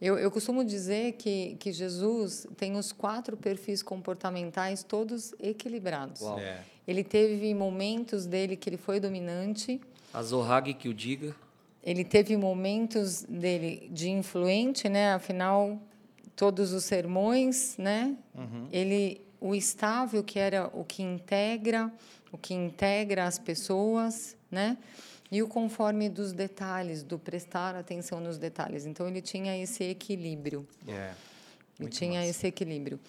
Eu, 0.00 0.18
eu 0.18 0.30
costumo 0.30 0.64
dizer 0.64 1.12
que, 1.12 1.56
que 1.60 1.72
Jesus 1.72 2.46
tem 2.56 2.74
os 2.76 2.90
quatro 2.90 3.36
perfis 3.36 3.82
comportamentais 3.82 4.82
todos 4.82 5.32
equilibrados. 5.38 6.22
Uau. 6.22 6.38
É. 6.38 6.62
Ele 6.88 7.04
teve 7.04 7.52
momentos 7.54 8.26
dele 8.26 8.56
que 8.56 8.68
ele 8.68 8.78
foi 8.78 8.98
dominante, 8.98 9.80
A 10.12 10.22
Zohag 10.22 10.72
que 10.74 10.88
o 10.88 10.94
diga. 10.94 11.36
ele 11.84 12.02
teve 12.04 12.36
momentos 12.36 13.22
dele 13.28 13.88
de 13.92 14.08
influente, 14.10 14.88
né? 14.88 15.12
Afinal, 15.12 15.78
todos 16.34 16.72
os 16.72 16.84
sermões, 16.84 17.76
né? 17.78 18.16
Ele, 18.72 19.20
o 19.40 19.54
estável 19.54 20.22
que 20.22 20.38
era 20.38 20.70
o 20.72 20.84
que 20.84 21.02
integra, 21.02 21.92
o 22.30 22.38
que 22.38 22.54
integra 22.54 23.24
as 23.26 23.38
pessoas, 23.38 24.36
né? 24.50 24.76
E 25.32 25.42
o 25.42 25.48
conforme 25.48 26.08
dos 26.08 26.32
detalhes, 26.32 27.02
do 27.02 27.18
prestar 27.18 27.74
atenção 27.74 28.20
nos 28.20 28.36
detalhes. 28.36 28.84
Então 28.84 29.08
ele 29.08 29.22
tinha 29.22 29.56
esse 29.56 29.84
equilíbrio. 29.84 30.66
É. 30.86 31.14
Ele 31.78 31.88
tinha 31.88 32.20
massa. 32.20 32.30
esse 32.30 32.46
equilíbrio. 32.46 33.00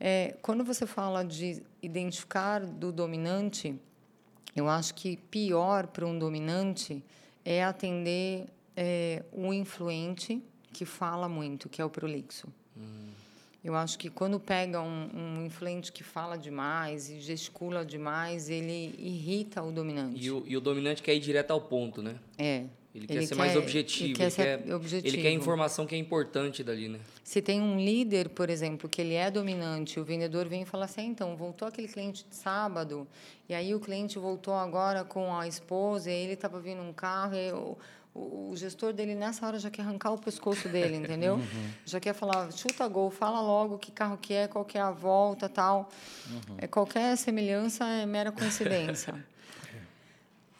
É, 0.00 0.34
quando 0.42 0.64
você 0.64 0.86
fala 0.86 1.22
de 1.24 1.62
identificar 1.80 2.64
do 2.64 2.90
dominante, 2.90 3.78
eu 4.56 4.68
acho 4.68 4.94
que 4.94 5.16
pior 5.16 5.86
para 5.86 6.04
um 6.04 6.18
dominante 6.18 7.04
é 7.44 7.62
atender 7.62 8.46
é, 8.76 9.22
o 9.30 9.52
influente 9.52 10.42
que 10.72 10.84
fala 10.84 11.28
muito, 11.28 11.68
que 11.68 11.80
é 11.80 11.84
o 11.84 11.90
prolixo. 11.90 12.48
Eu 13.64 13.76
acho 13.76 13.96
que 13.96 14.10
quando 14.10 14.40
pega 14.40 14.80
um, 14.80 15.08
um 15.14 15.46
influente 15.46 15.92
que 15.92 16.02
fala 16.02 16.36
demais 16.36 17.08
e 17.08 17.20
gesticula 17.20 17.84
demais, 17.84 18.50
ele 18.50 18.94
irrita 18.98 19.62
o 19.62 19.70
dominante. 19.70 20.24
E 20.24 20.30
o, 20.30 20.42
e 20.46 20.56
o 20.56 20.60
dominante 20.60 21.00
quer 21.00 21.14
ir 21.14 21.20
direto 21.20 21.52
ao 21.52 21.60
ponto, 21.60 22.02
né? 22.02 22.16
É. 22.36 22.64
Ele, 22.94 23.06
quer 23.06 23.22
ser 23.22 23.36
mais 23.36 23.56
objetivo. 23.56 24.08
Ele 24.08 24.14
quer 24.14 24.30
ser 24.30 24.60
ele 24.60 24.74
objetivo. 24.74 25.22
quer 25.22 25.28
a 25.28 25.32
informação 25.32 25.86
que 25.86 25.94
é 25.94 25.98
importante 25.98 26.62
dali, 26.62 26.88
né? 26.88 27.00
Se 27.24 27.40
tem 27.40 27.60
um 27.60 27.78
líder, 27.78 28.28
por 28.28 28.50
exemplo, 28.50 28.88
que 28.88 29.00
ele 29.00 29.14
é 29.14 29.30
dominante, 29.30 29.98
o 29.98 30.04
vendedor 30.04 30.46
vem 30.46 30.62
e 30.62 30.64
fala 30.66 30.84
assim, 30.84 31.00
"Ah, 31.00 31.04
então, 31.04 31.36
voltou 31.36 31.66
aquele 31.66 31.88
cliente 31.88 32.26
de 32.28 32.36
sábado, 32.36 33.06
e 33.48 33.54
aí 33.54 33.74
o 33.74 33.80
cliente 33.80 34.18
voltou 34.18 34.52
agora 34.52 35.04
com 35.04 35.34
a 35.34 35.48
esposa, 35.48 36.10
e 36.10 36.14
ele 36.14 36.32
estava 36.34 36.60
vindo 36.60 36.82
um 36.82 36.92
carro, 36.92 37.34
e 37.34 37.52
o, 37.52 37.78
o, 38.14 38.50
o 38.50 38.56
gestor 38.56 38.92
dele 38.92 39.14
nessa 39.14 39.46
hora 39.46 39.58
já 39.58 39.70
quer 39.70 39.82
arrancar 39.82 40.12
o 40.12 40.18
pescoço 40.18 40.68
dele, 40.68 40.96
entendeu? 40.96 41.40
Já 41.84 41.98
quer 41.98 42.14
falar, 42.14 42.52
chuta 42.52 42.86
gol, 42.86 43.10
fala 43.10 43.40
logo 43.40 43.78
que 43.78 43.90
carro 43.90 44.18
que 44.18 44.34
é, 44.34 44.46
qual 44.46 44.64
que 44.64 44.78
é 44.78 44.80
a 44.80 44.90
volta, 44.90 45.48
tal. 45.48 45.88
É, 46.58 46.66
qualquer 46.66 47.16
semelhança 47.16 47.84
é 47.84 48.06
mera 48.06 48.30
coincidência. 48.32 49.14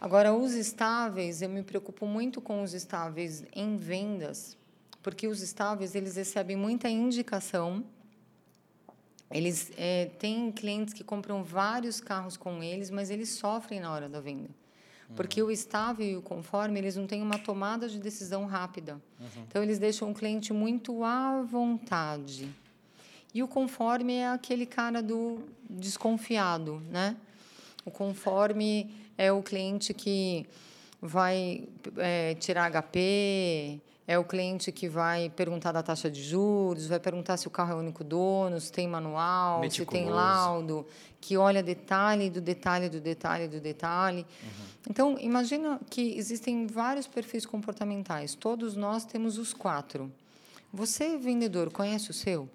Agora, 0.01 0.35
os 0.35 0.53
estáveis, 0.55 1.43
eu 1.43 1.49
me 1.49 1.63
preocupo 1.63 2.07
muito 2.07 2.41
com 2.41 2.63
os 2.63 2.75
estáveis 2.75 3.45
em 3.55 3.77
vendas, 3.77 4.57
porque 5.03 5.29
os 5.29 5.41
estáveis 5.43 5.95
eles 5.95 6.17
recebem 6.17 6.57
muita 6.57 6.89
indicação. 6.89 7.85
Eles 9.31 9.71
eh, 9.77 10.11
têm 10.19 10.51
clientes 10.51 10.93
que 10.93 11.05
compram 11.05 11.45
vários 11.45 12.01
carros 12.01 12.37
com 12.37 12.63
eles, 12.63 12.91
mas 12.91 13.11
eles 13.11 13.31
sofrem 13.31 13.79
na 13.79 13.93
hora 13.93 14.09
da 14.09 14.21
venda. 14.21 14.51
Porque 15.15 15.43
o 15.43 15.51
estável 15.51 16.07
e 16.07 16.17
o 16.17 16.23
conforme, 16.23 16.79
eles 16.79 16.97
não 16.97 17.07
têm 17.07 17.21
uma 17.23 17.39
tomada 17.39 17.89
de 17.89 17.99
decisão 17.99 18.47
rápida. 18.47 19.01
Então, 19.49 19.63
eles 19.63 19.79
deixam 19.79 20.11
o 20.11 20.15
cliente 20.15 20.53
muito 20.53 21.05
à 21.05 21.43
vontade. 21.43 22.49
E 23.35 23.43
o 23.43 23.49
conforme 23.49 24.15
é 24.15 24.29
aquele 24.29 24.67
cara 24.67 25.03
do 25.03 25.41
desconfiado, 25.69 26.83
né? 26.91 27.17
O 27.85 27.91
conforme 27.91 28.95
é 29.17 29.33
o 29.33 29.43
cliente 29.43 29.93
que 29.93 30.47
vai 31.01 31.65
é, 31.97 32.35
tirar 32.35 32.71
HP, 32.71 33.81
é 34.13 34.19
o 34.19 34.25
cliente 34.25 34.71
que 34.71 34.89
vai 34.89 35.31
perguntar 35.31 35.73
da 35.73 35.83
taxa 35.83 36.11
de 36.11 36.23
juros, 36.23 36.87
vai 36.87 37.01
perguntar 37.01 37.39
se 37.39 37.47
o 37.47 37.51
carro 37.51 37.73
é 37.73 37.75
único 37.75 38.05
dono, 38.05 38.61
se 38.61 38.71
tem 38.71 38.87
manual, 38.87 39.69
se 39.71 39.87
tem 39.87 40.11
laudo, 40.11 40.87
que 41.19 41.37
olha 41.39 41.63
detalhe 41.63 42.29
do 42.29 42.41
detalhe 42.41 42.91
do 42.91 43.01
detalhe 43.01 43.49
do 43.49 43.59
detalhe. 43.59 44.27
Uhum. 44.43 44.67
Então, 44.91 45.19
imagina 45.19 45.81
que 45.89 46.15
existem 46.19 46.67
vários 46.67 47.07
perfis 47.07 47.47
comportamentais. 47.47 48.35
Todos 48.35 48.77
nós 48.77 49.07
temos 49.07 49.39
os 49.39 49.55
quatro. 49.55 50.13
Você, 50.71 51.17
vendedor, 51.17 51.71
conhece 51.71 52.11
o 52.11 52.15
seu? 52.15 52.49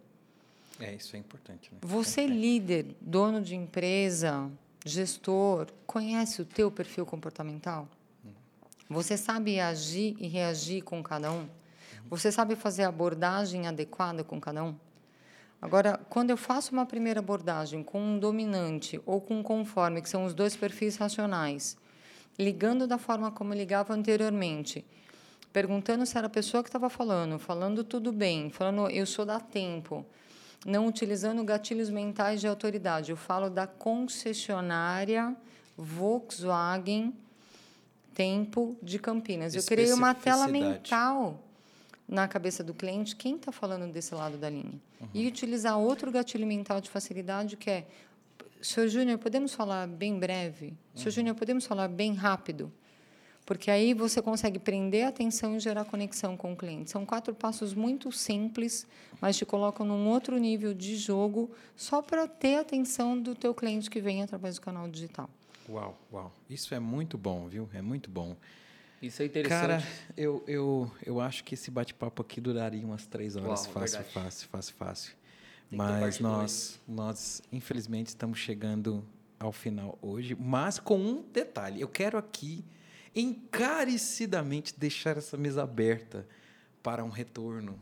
É, 0.80 0.94
isso 0.94 1.16
é 1.16 1.20
importante. 1.20 1.72
Né? 1.72 1.80
Você, 1.82 2.22
é. 2.22 2.28
líder, 2.28 2.96
dono 3.02 3.42
de 3.42 3.56
empresa, 3.56 4.48
gestor, 4.86 5.68
conhece 5.88 6.40
o 6.40 6.46
teu 6.46 6.70
perfil 6.70 7.04
comportamental? 7.04 7.88
Você 8.90 9.18
sabe 9.18 9.60
agir 9.60 10.16
e 10.18 10.28
reagir 10.28 10.82
com 10.82 11.04
cada 11.04 11.30
um? 11.30 11.50
Você 12.10 12.32
sabe 12.32 12.56
fazer 12.56 12.84
a 12.84 12.88
abordagem 12.88 13.68
adequada 13.68 14.24
com 14.24 14.40
cada 14.40 14.64
um? 14.64 14.76
Agora, 15.62 16.00
quando 16.10 16.30
eu 16.30 16.38
faço 16.38 16.72
uma 16.72 16.86
primeira 16.86 17.20
abordagem 17.20 17.84
com 17.84 18.00
um 18.00 18.18
dominante 18.18 19.02
ou 19.06 19.20
com 19.20 19.40
um 19.40 19.44
conforme, 19.44 20.02
que 20.02 20.08
são 20.08 20.24
os 20.24 20.34
dois 20.34 20.56
perfis 20.56 20.96
racionais, 20.96 21.76
ligando 22.40 22.88
da 22.88 22.98
forma 22.98 23.30
como 23.30 23.54
ligava 23.54 23.94
anteriormente, 23.94 24.86
perguntando 25.52 26.06
se 26.06 26.18
era 26.18 26.28
a 26.28 26.30
pessoa 26.30 26.64
que 26.64 26.70
estava 26.70 26.90
falando, 26.90 27.38
falando 27.38 27.84
tudo 27.84 28.14
bem, 28.14 28.50
falando 28.50 28.90
eu 28.90 29.06
sou 29.06 29.26
da 29.26 29.40
tempo, 29.40 30.06
não 30.66 30.88
utilizando 30.88 31.44
gatilhos 31.44 31.90
mentais 31.90 32.40
de 32.40 32.48
autoridade. 32.48 33.12
Eu 33.12 33.18
falo 33.18 33.50
da 33.50 33.68
concessionária 33.68 35.36
Volkswagen 35.76 37.14
Tempo 38.18 38.76
de 38.82 38.98
Campinas. 38.98 39.54
Eu 39.54 39.62
criei 39.62 39.94
uma 39.94 40.16
tela 40.16 40.48
mental 40.48 41.40
na 42.08 42.28
cabeça 42.28 42.64
do 42.64 42.74
cliente 42.74 43.16
quem 43.16 43.36
está 43.36 43.52
falando 43.52 43.92
desse 43.94 44.16
lado 44.16 44.40
da 44.40 44.50
linha. 44.50 44.82
Uhum. 45.00 45.08
E 45.14 45.28
utilizar 45.28 45.78
outro 45.78 46.12
gatilho 46.12 46.48
mental 46.48 46.82
de 46.82 46.90
facilidade 46.90 47.56
que 47.56 47.70
é 47.70 47.86
Senhor 48.60 48.88
Júnior, 48.88 49.20
podemos 49.20 49.54
falar 49.54 49.88
bem 49.88 50.18
breve? 50.18 50.70
Uhum. 50.70 50.76
Senhor 50.96 51.12
Júnior, 51.12 51.36
podemos 51.36 51.68
falar 51.68 51.88
bem 51.90 52.16
rápido? 52.16 52.74
Porque 53.46 53.70
aí 53.70 53.94
você 53.94 54.20
consegue 54.20 54.58
prender 54.58 55.06
a 55.06 55.10
atenção 55.10 55.56
e 55.56 55.60
gerar 55.60 55.86
conexão 55.86 56.36
com 56.36 56.54
o 56.54 56.56
cliente. 56.56 56.90
São 56.90 57.06
quatro 57.06 57.36
passos 57.36 57.76
muito 57.76 58.12
simples, 58.12 58.88
mas 59.22 59.38
te 59.38 59.46
colocam 59.46 59.86
num 59.86 60.08
outro 60.08 60.40
nível 60.40 60.74
de 60.74 60.96
jogo 60.96 61.52
só 61.76 62.02
para 62.02 62.28
ter 62.28 62.56
a 62.56 62.62
atenção 62.62 63.16
do 63.16 63.36
teu 63.36 63.54
cliente 63.54 63.92
que 63.92 64.02
vem 64.02 64.24
através 64.24 64.56
do 64.56 64.62
canal 64.62 64.88
digital. 64.88 65.30
Uau, 65.70 65.98
uau. 66.12 66.36
Isso 66.50 66.74
é 66.74 66.80
muito 66.80 67.18
bom, 67.18 67.48
viu? 67.48 67.70
É 67.74 67.82
muito 67.82 68.10
bom. 68.10 68.36
Isso 69.02 69.22
é 69.22 69.26
interessante. 69.26 69.60
Cara, 69.60 69.84
eu, 70.16 70.44
eu, 70.48 70.92
eu 71.06 71.22
acho 71.22 71.44
que 71.44 71.54
esse 71.54 71.70
bate-papo 71.70 72.22
aqui 72.22 72.42
duraria 72.42 72.84
umas 72.84 73.06
três 73.06 73.36
horas. 73.36 73.66
Uau, 73.66 73.74
fácil, 73.74 73.98
verdade. 74.00 74.14
fácil, 74.14 74.48
fácil, 74.50 74.76
fácil. 74.76 75.14
Mas 75.70 76.20
nós, 76.20 76.80
nós, 76.88 77.42
infelizmente, 77.52 78.08
estamos 78.08 78.40
chegando 78.40 79.06
ao 79.40 79.52
final 79.52 79.98
hoje. 80.02 80.36
Mas 80.40 80.80
com 80.80 80.98
um 80.98 81.22
detalhe. 81.32 81.82
Eu 81.82 81.88
quero 81.88 82.18
aqui 82.18 82.64
encarecidamente 83.14 84.74
deixar 84.78 85.18
essa 85.18 85.38
mesa 85.38 85.64
aberta 85.64 86.28
para 86.82 87.04
um 87.04 87.10
retorno. 87.10 87.80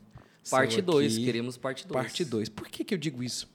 Parte 0.50 0.82
2, 0.82 1.18
queremos 1.18 1.58
parte 1.58 1.88
2. 1.88 1.94
Parte 1.94 2.26
2. 2.26 2.50
Por 2.50 2.68
que, 2.68 2.84
que 2.84 2.94
eu 2.94 2.98
digo 2.98 3.24
isso? 3.24 3.50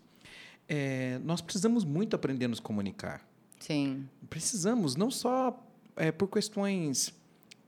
É, 0.68 1.18
nós 1.24 1.40
precisamos 1.40 1.84
muito 1.84 2.14
aprender 2.14 2.46
a 2.46 2.48
nos 2.48 2.60
comunicar. 2.60 3.26
Sim. 3.60 4.08
Precisamos, 4.28 4.96
não 4.96 5.10
só 5.10 5.62
é, 5.94 6.10
por 6.10 6.28
questões 6.28 7.14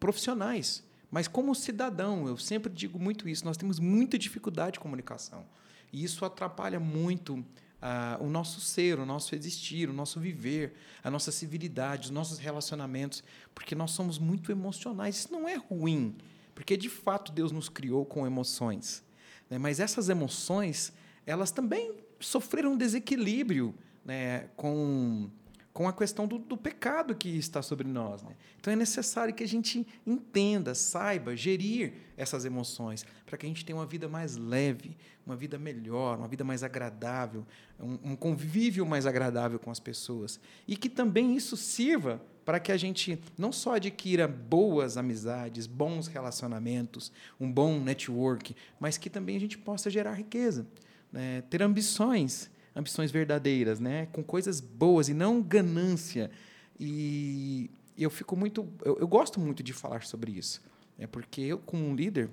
profissionais, 0.00 0.82
mas 1.10 1.28
como 1.28 1.54
cidadão. 1.54 2.26
Eu 2.26 2.36
sempre 2.36 2.72
digo 2.72 2.98
muito 2.98 3.28
isso. 3.28 3.44
Nós 3.44 3.56
temos 3.56 3.78
muita 3.78 4.18
dificuldade 4.18 4.72
de 4.72 4.80
comunicação. 4.80 5.44
E 5.92 6.02
isso 6.02 6.24
atrapalha 6.24 6.80
muito 6.80 7.44
ah, 7.80 8.16
o 8.20 8.28
nosso 8.28 8.60
ser, 8.60 8.98
o 8.98 9.04
nosso 9.04 9.34
existir, 9.34 9.90
o 9.90 9.92
nosso 9.92 10.18
viver, 10.18 10.74
a 11.04 11.10
nossa 11.10 11.30
civilidade, 11.30 12.06
os 12.06 12.10
nossos 12.10 12.38
relacionamentos, 12.38 13.22
porque 13.54 13.74
nós 13.74 13.90
somos 13.90 14.18
muito 14.18 14.50
emocionais. 14.50 15.16
Isso 15.16 15.32
não 15.32 15.46
é 15.46 15.56
ruim, 15.56 16.16
porque 16.54 16.76
de 16.76 16.88
fato 16.88 17.30
Deus 17.30 17.52
nos 17.52 17.68
criou 17.68 18.06
com 18.06 18.26
emoções. 18.26 19.04
Né? 19.50 19.58
Mas 19.58 19.80
essas 19.80 20.08
emoções, 20.08 20.92
elas 21.26 21.50
também 21.50 21.94
sofreram 22.18 22.72
um 22.72 22.76
desequilíbrio 22.76 23.74
né? 24.04 24.48
com 24.56 25.28
com 25.72 25.88
a 25.88 25.92
questão 25.92 26.26
do, 26.26 26.38
do 26.38 26.56
pecado 26.56 27.14
que 27.14 27.28
está 27.30 27.62
sobre 27.62 27.88
nós. 27.88 28.22
Né? 28.22 28.36
Então 28.60 28.72
é 28.72 28.76
necessário 28.76 29.32
que 29.32 29.42
a 29.42 29.48
gente 29.48 29.86
entenda, 30.06 30.74
saiba 30.74 31.34
gerir 31.34 31.94
essas 32.16 32.44
emoções, 32.44 33.06
para 33.24 33.38
que 33.38 33.46
a 33.46 33.48
gente 33.48 33.64
tenha 33.64 33.76
uma 33.76 33.86
vida 33.86 34.08
mais 34.08 34.36
leve, 34.36 34.96
uma 35.24 35.34
vida 35.34 35.58
melhor, 35.58 36.18
uma 36.18 36.28
vida 36.28 36.44
mais 36.44 36.62
agradável, 36.62 37.46
um, 37.80 38.12
um 38.12 38.16
convívio 38.16 38.84
mais 38.84 39.06
agradável 39.06 39.58
com 39.58 39.70
as 39.70 39.80
pessoas. 39.80 40.38
E 40.68 40.76
que 40.76 40.90
também 40.90 41.34
isso 41.34 41.56
sirva 41.56 42.20
para 42.44 42.60
que 42.60 42.72
a 42.72 42.76
gente 42.76 43.18
não 43.38 43.52
só 43.52 43.76
adquira 43.76 44.28
boas 44.28 44.96
amizades, 44.96 45.66
bons 45.66 46.06
relacionamentos, 46.06 47.10
um 47.40 47.50
bom 47.50 47.80
network, 47.80 48.54
mas 48.78 48.98
que 48.98 49.08
também 49.08 49.36
a 49.36 49.40
gente 49.40 49.56
possa 49.56 49.88
gerar 49.88 50.14
riqueza, 50.14 50.66
né? 51.10 51.42
ter 51.48 51.62
ambições 51.62 52.50
ambições 52.74 53.10
verdadeiras, 53.10 53.80
né? 53.80 54.06
Com 54.06 54.22
coisas 54.22 54.60
boas 54.60 55.08
e 55.08 55.14
não 55.14 55.42
ganância. 55.42 56.30
E 56.78 57.70
eu 57.96 58.10
fico 58.10 58.36
muito, 58.36 58.68
eu, 58.84 58.98
eu 58.98 59.08
gosto 59.08 59.38
muito 59.38 59.62
de 59.62 59.72
falar 59.72 60.02
sobre 60.04 60.32
isso, 60.32 60.62
é 60.98 61.06
porque 61.06 61.40
eu 61.42 61.58
como 61.58 61.84
um 61.84 61.94
líder 61.94 62.30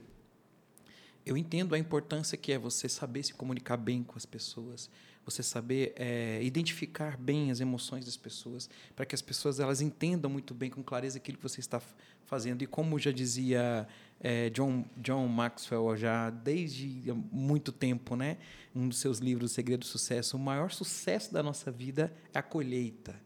eu 1.25 1.37
entendo 1.37 1.75
a 1.75 1.79
importância 1.79 2.37
que 2.37 2.51
é 2.51 2.57
você 2.57 2.89
saber 2.89 3.23
se 3.23 3.33
comunicar 3.33 3.77
bem 3.77 4.03
com 4.03 4.15
as 4.17 4.25
pessoas, 4.25 4.89
você 5.23 5.43
saber 5.43 5.93
é, 5.95 6.41
identificar 6.41 7.17
bem 7.17 7.51
as 7.51 7.59
emoções 7.59 8.05
das 8.05 8.17
pessoas, 8.17 8.67
para 8.95 9.05
que 9.05 9.13
as 9.13 9.21
pessoas 9.21 9.59
elas 9.59 9.79
entendam 9.79 10.29
muito 10.31 10.55
bem, 10.55 10.71
com 10.71 10.81
clareza, 10.81 11.17
aquilo 11.17 11.37
que 11.37 11.43
você 11.43 11.59
está 11.59 11.79
fazendo. 12.25 12.63
E 12.63 12.67
como 12.67 12.97
já 12.97 13.11
dizia 13.11 13.87
é, 14.21 14.49
John, 14.49 14.85
John 14.97 15.27
Maxwell, 15.27 15.95
já 15.95 16.29
desde 16.29 17.13
muito 17.31 17.71
tempo, 17.71 18.15
né? 18.15 18.37
um 18.75 18.87
dos 18.87 18.99
seus 18.99 19.19
livros, 19.19 19.51
O 19.51 19.53
Segredo 19.53 19.79
do 19.79 19.85
Sucesso, 19.85 20.37
o 20.37 20.39
maior 20.39 20.71
sucesso 20.71 21.33
da 21.33 21.41
nossa 21.41 21.71
vida 21.71 22.13
é 22.33 22.39
a 22.39 22.43
colheita. 22.43 23.19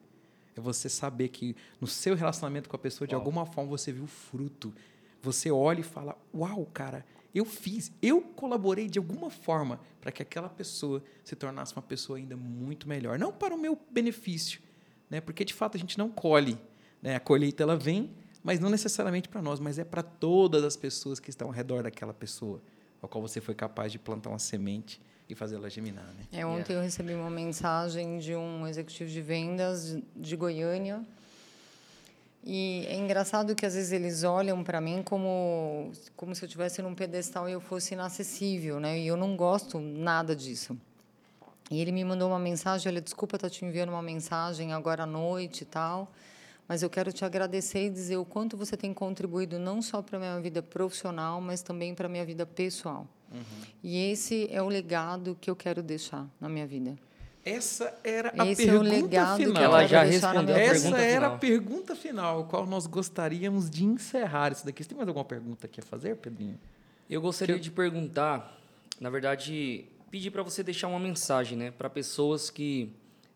É 0.55 0.61
você 0.61 0.87
saber 0.87 1.29
que 1.29 1.55
no 1.81 1.87
seu 1.87 2.15
relacionamento 2.15 2.69
com 2.69 2.75
a 2.75 2.79
pessoa, 2.79 3.07
de 3.07 3.15
Uau. 3.15 3.21
alguma 3.21 3.45
forma, 3.45 3.69
você 3.69 3.91
viu 3.91 4.03
o 4.03 4.07
fruto. 4.07 4.73
Você 5.21 5.49
olha 5.49 5.79
e 5.79 5.83
fala: 5.83 6.17
Uau, 6.33 6.65
cara, 6.73 7.05
eu 7.33 7.45
fiz, 7.45 7.91
eu 8.01 8.21
colaborei 8.21 8.87
de 8.87 8.99
alguma 8.99 9.29
forma 9.29 9.79
para 9.99 10.11
que 10.11 10.21
aquela 10.21 10.49
pessoa 10.49 11.03
se 11.23 11.35
tornasse 11.35 11.73
uma 11.75 11.81
pessoa 11.81 12.17
ainda 12.17 12.37
muito 12.37 12.87
melhor. 12.87 13.17
Não 13.17 13.31
para 13.31 13.55
o 13.55 13.57
meu 13.57 13.79
benefício, 13.89 14.61
né? 15.09 15.19
porque 15.19 15.43
de 15.43 15.53
fato 15.53 15.75
a 15.75 15.79
gente 15.79 15.97
não 15.97 16.09
colhe. 16.09 16.57
Né? 17.01 17.15
A 17.15 17.19
colheita 17.19 17.63
ela 17.63 17.75
vem, 17.75 18.11
mas 18.43 18.59
não 18.59 18.69
necessariamente 18.69 19.29
para 19.29 19.41
nós, 19.41 19.59
mas 19.59 19.79
é 19.79 19.83
para 19.83 20.03
todas 20.03 20.63
as 20.63 20.75
pessoas 20.75 21.19
que 21.19 21.29
estão 21.29 21.47
ao 21.47 21.53
redor 21.53 21.83
daquela 21.83 22.13
pessoa, 22.13 22.61
ao 23.01 23.07
qual 23.07 23.21
você 23.21 23.39
foi 23.39 23.55
capaz 23.55 23.91
de 23.91 23.97
plantar 23.97 24.29
uma 24.29 24.39
semente 24.39 25.01
e 25.29 25.35
fazê-la 25.35 25.69
germinar. 25.69 26.05
Né? 26.05 26.27
É, 26.31 26.45
ontem 26.45 26.73
yeah. 26.73 26.73
eu 26.73 26.81
recebi 26.81 27.13
uma 27.13 27.29
mensagem 27.29 28.19
de 28.19 28.35
um 28.35 28.67
executivo 28.67 29.09
de 29.09 29.21
vendas 29.21 29.97
de 30.15 30.35
Goiânia 30.35 31.01
e 32.45 32.85
é 32.89 32.95
engraçado 32.95 33.55
que 33.55 33.65
às 33.65 33.73
vezes 33.73 33.93
eles 33.93 34.23
olham 34.23 34.61
para 34.65 34.81
mim 34.81 35.01
como 35.01 35.91
como 36.17 36.35
se 36.35 36.43
eu 36.43 36.47
estivesse 36.47 36.81
num 36.81 36.93
pedestal 36.93 37.47
e 37.47 37.53
eu 37.53 37.61
fosse 37.61 37.93
inacessível, 37.93 38.81
né? 38.81 38.99
E 38.99 39.07
eu 39.07 39.15
não 39.15 39.37
gosto 39.37 39.79
nada 39.79 40.35
disso. 40.35 40.77
E 41.71 41.79
ele 41.79 41.93
me 41.93 42.03
mandou 42.03 42.29
uma 42.29 42.39
mensagem, 42.39 42.91
olha, 42.91 43.01
desculpa 43.01 43.37
estar 43.37 43.49
te 43.49 43.63
enviando 43.63 43.89
uma 43.89 44.01
mensagem 44.01 44.73
agora 44.73 45.03
à 45.03 45.05
noite 45.05 45.61
e 45.61 45.65
tal, 45.65 46.11
mas 46.67 46.81
eu 46.81 46.89
quero 46.89 47.11
te 47.11 47.25
agradecer 47.25 47.87
e 47.87 47.89
dizer 47.89 48.17
o 48.17 48.25
quanto 48.25 48.55
você 48.55 48.77
tem 48.77 48.93
contribuído 48.93 49.59
não 49.59 49.81
só 49.81 50.01
para 50.01 50.17
a 50.17 50.19
minha 50.19 50.39
vida 50.39 50.61
profissional, 50.61 51.41
mas 51.41 51.61
também 51.61 51.93
para 51.93 52.07
a 52.07 52.09
minha 52.09 52.25
vida 52.25 52.45
pessoal. 52.45 53.07
Uhum. 53.31 53.41
E 53.83 54.11
esse 54.11 54.47
é 54.51 54.61
o 54.61 54.67
legado 54.67 55.37
que 55.39 55.49
eu 55.49 55.55
quero 55.55 55.81
deixar 55.81 56.27
na 56.39 56.47
minha 56.47 56.65
vida. 56.67 56.97
Essa 57.45 57.93
era 58.03 58.33
a 58.37 58.47
Esse 58.47 58.65
pergunta 58.65 58.85
é 58.85 58.97
o 58.97 59.01
legado 59.01 59.37
final. 59.37 59.53
Que 59.53 59.61
ela 59.61 59.87
já 59.87 60.03
respondeu. 60.03 60.55
Essa 60.55 60.97
era 60.97 61.13
final. 61.15 61.35
a 61.35 61.37
pergunta 61.37 61.95
final, 61.95 62.45
qual 62.45 62.65
nós 62.65 62.87
gostaríamos 62.87 63.69
de 63.69 63.83
encerrar 63.83 64.53
isso 64.53 64.65
daqui. 64.65 64.81
Você 64.81 64.89
tem 64.89 64.97
mais 64.97 65.07
alguma 65.07 65.25
pergunta 65.25 65.67
que 65.67 65.81
a 65.81 65.83
fazer, 65.83 66.15
Pedrinho? 66.15 66.57
Eu 67.09 67.19
gostaria 67.19 67.59
de 67.59 67.69
perguntar, 67.69 68.57
na 68.99 69.09
verdade, 69.09 69.85
pedir 70.09 70.31
para 70.31 70.41
você 70.41 70.63
deixar 70.63 70.87
uma 70.87 70.99
mensagem, 70.99 71.57
né, 71.57 71.71
para 71.71 71.89
pessoas 71.89 72.49
que 72.49 72.93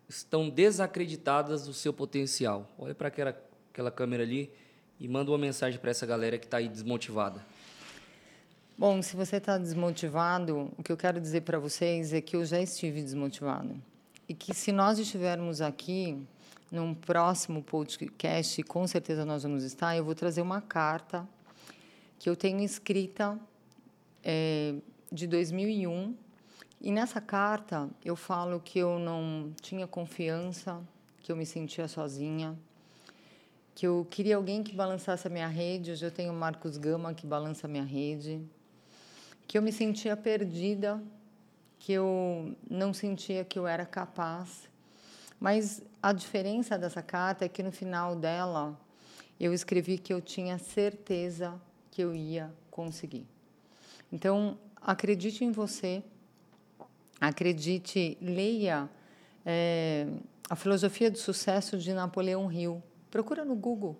estão 0.07 0.49
desacreditadas 0.49 1.65
do 1.65 1.73
seu 1.73 1.93
potencial. 1.93 2.69
Olha 2.77 2.95
para 2.95 3.07
aquela 3.07 3.47
aquela 3.77 3.91
câmera 3.91 4.23
ali 4.23 4.51
e 4.99 5.07
manda 5.07 5.29
uma 5.29 5.37
mensagem 5.37 5.79
para 5.79 5.91
essa 5.91 6.03
galera 6.03 6.39
que 6.39 6.45
está 6.45 6.57
aí 6.57 6.67
desmotivada. 6.67 7.45
Bom, 8.75 9.03
se 9.03 9.15
você 9.15 9.37
está 9.37 9.55
desmotivado, 9.55 10.71
o 10.75 10.81
que 10.81 10.91
eu 10.91 10.97
quero 10.97 11.21
dizer 11.21 11.41
para 11.41 11.59
vocês 11.59 12.11
é 12.11 12.19
que 12.19 12.35
eu 12.35 12.43
já 12.43 12.59
estive 12.59 13.03
desmotivado 13.03 13.79
e 14.27 14.33
que 14.33 14.53
se 14.53 14.71
nós 14.71 14.97
estivermos 14.97 15.61
aqui 15.61 16.19
num 16.71 16.93
próximo 16.93 17.61
podcast, 17.61 18.61
com 18.63 18.87
certeza 18.87 19.23
nós 19.23 19.43
vamos 19.43 19.63
estar, 19.63 19.95
eu 19.95 20.03
vou 20.03 20.15
trazer 20.15 20.41
uma 20.41 20.59
carta 20.59 21.27
que 22.17 22.27
eu 22.27 22.35
tenho 22.35 22.61
escrita 22.61 23.39
é, 24.23 24.73
de 25.11 25.27
2001. 25.27 26.15
E 26.79 26.91
nessa 26.91 27.19
carta 27.19 27.89
eu 28.05 28.15
falo 28.15 28.59
que 28.59 28.77
eu 28.77 28.99
não 28.99 29.51
tinha 29.61 29.87
confiança, 29.87 30.79
que 31.21 31.31
eu 31.31 31.35
me 31.35 31.45
sentia 31.45 31.87
sozinha, 31.87 32.57
que 33.73 33.87
eu 33.87 34.07
queria 34.09 34.35
alguém 34.35 34.63
que 34.63 34.75
balançasse 34.75 35.27
a 35.27 35.29
minha 35.29 35.47
rede. 35.47 35.91
Hoje 35.91 36.05
eu 36.05 36.11
tenho 36.11 36.31
o 36.31 36.35
Marcos 36.35 36.77
Gama 36.77 37.13
que 37.13 37.25
balança 37.25 37.65
a 37.65 37.69
minha 37.69 37.83
rede. 37.83 38.41
Que 39.47 39.57
eu 39.57 39.61
me 39.61 39.71
sentia 39.71 40.15
perdida, 40.15 41.01
que 41.79 41.93
eu 41.93 42.55
não 42.69 42.93
sentia 42.93 43.43
que 43.43 43.57
eu 43.57 43.65
era 43.65 43.85
capaz. 43.85 44.69
Mas 45.39 45.81
a 46.01 46.13
diferença 46.13 46.77
dessa 46.77 47.01
carta 47.01 47.45
é 47.45 47.49
que 47.49 47.63
no 47.63 47.71
final 47.71 48.15
dela 48.15 48.79
eu 49.39 49.53
escrevi 49.53 49.97
que 49.97 50.13
eu 50.13 50.21
tinha 50.21 50.57
certeza 50.57 51.59
que 51.89 52.01
eu 52.01 52.13
ia 52.13 52.51
conseguir. 52.69 53.25
Então, 54.11 54.57
acredite 54.81 55.43
em 55.43 55.51
você, 55.51 56.03
acredite, 57.19 58.17
leia 58.21 58.89
é, 59.45 60.07
a 60.49 60.55
filosofia 60.55 61.09
do 61.09 61.17
sucesso 61.17 61.77
de 61.77 61.93
Napoleão 61.93 62.51
Hill. 62.51 62.81
Procura 63.09 63.43
no 63.43 63.55
Google. 63.55 63.97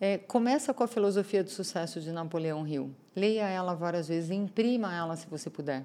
É, 0.00 0.18
começa 0.18 0.72
com 0.72 0.82
a 0.82 0.88
filosofia 0.88 1.44
do 1.44 1.50
sucesso 1.50 2.00
de 2.00 2.10
Napoleão 2.10 2.66
Hill. 2.66 2.94
Leia 3.14 3.48
ela 3.48 3.74
várias 3.74 4.08
vezes, 4.08 4.30
imprima 4.30 4.94
ela 4.94 5.16
se 5.16 5.26
você 5.26 5.50
puder. 5.50 5.84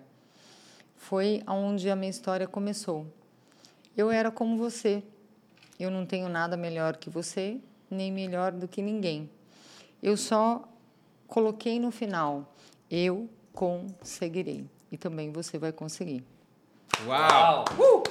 Foi 0.96 1.44
onde 1.48 1.90
a 1.90 1.96
minha 1.96 2.10
história 2.10 2.48
começou. 2.48 3.06
Eu 3.96 4.10
era 4.10 4.32
como 4.32 4.58
você. 4.58 5.04
Eu 5.80 5.92
não 5.92 6.06
tenho 6.06 6.30
nada 6.30 6.56
melhor 6.56 6.96
que 6.96 7.10
você, 7.10 7.60
nem 7.90 8.12
melhor 8.12 8.52
do 8.52 8.68
que 8.68 8.82
ninguém. 8.82 9.30
Eu 10.02 10.16
só 10.16 10.68
coloquei 11.28 11.80
no 11.80 11.92
final: 11.92 12.54
eu 12.90 13.30
conseguirei. 13.52 14.66
E 14.96 14.98
também 14.98 15.30
você 15.30 15.58
vai 15.58 15.74
conseguir. 15.74 16.24
Uau! 17.06 17.66
Uau! 17.78 18.00
Uh! 18.00 18.04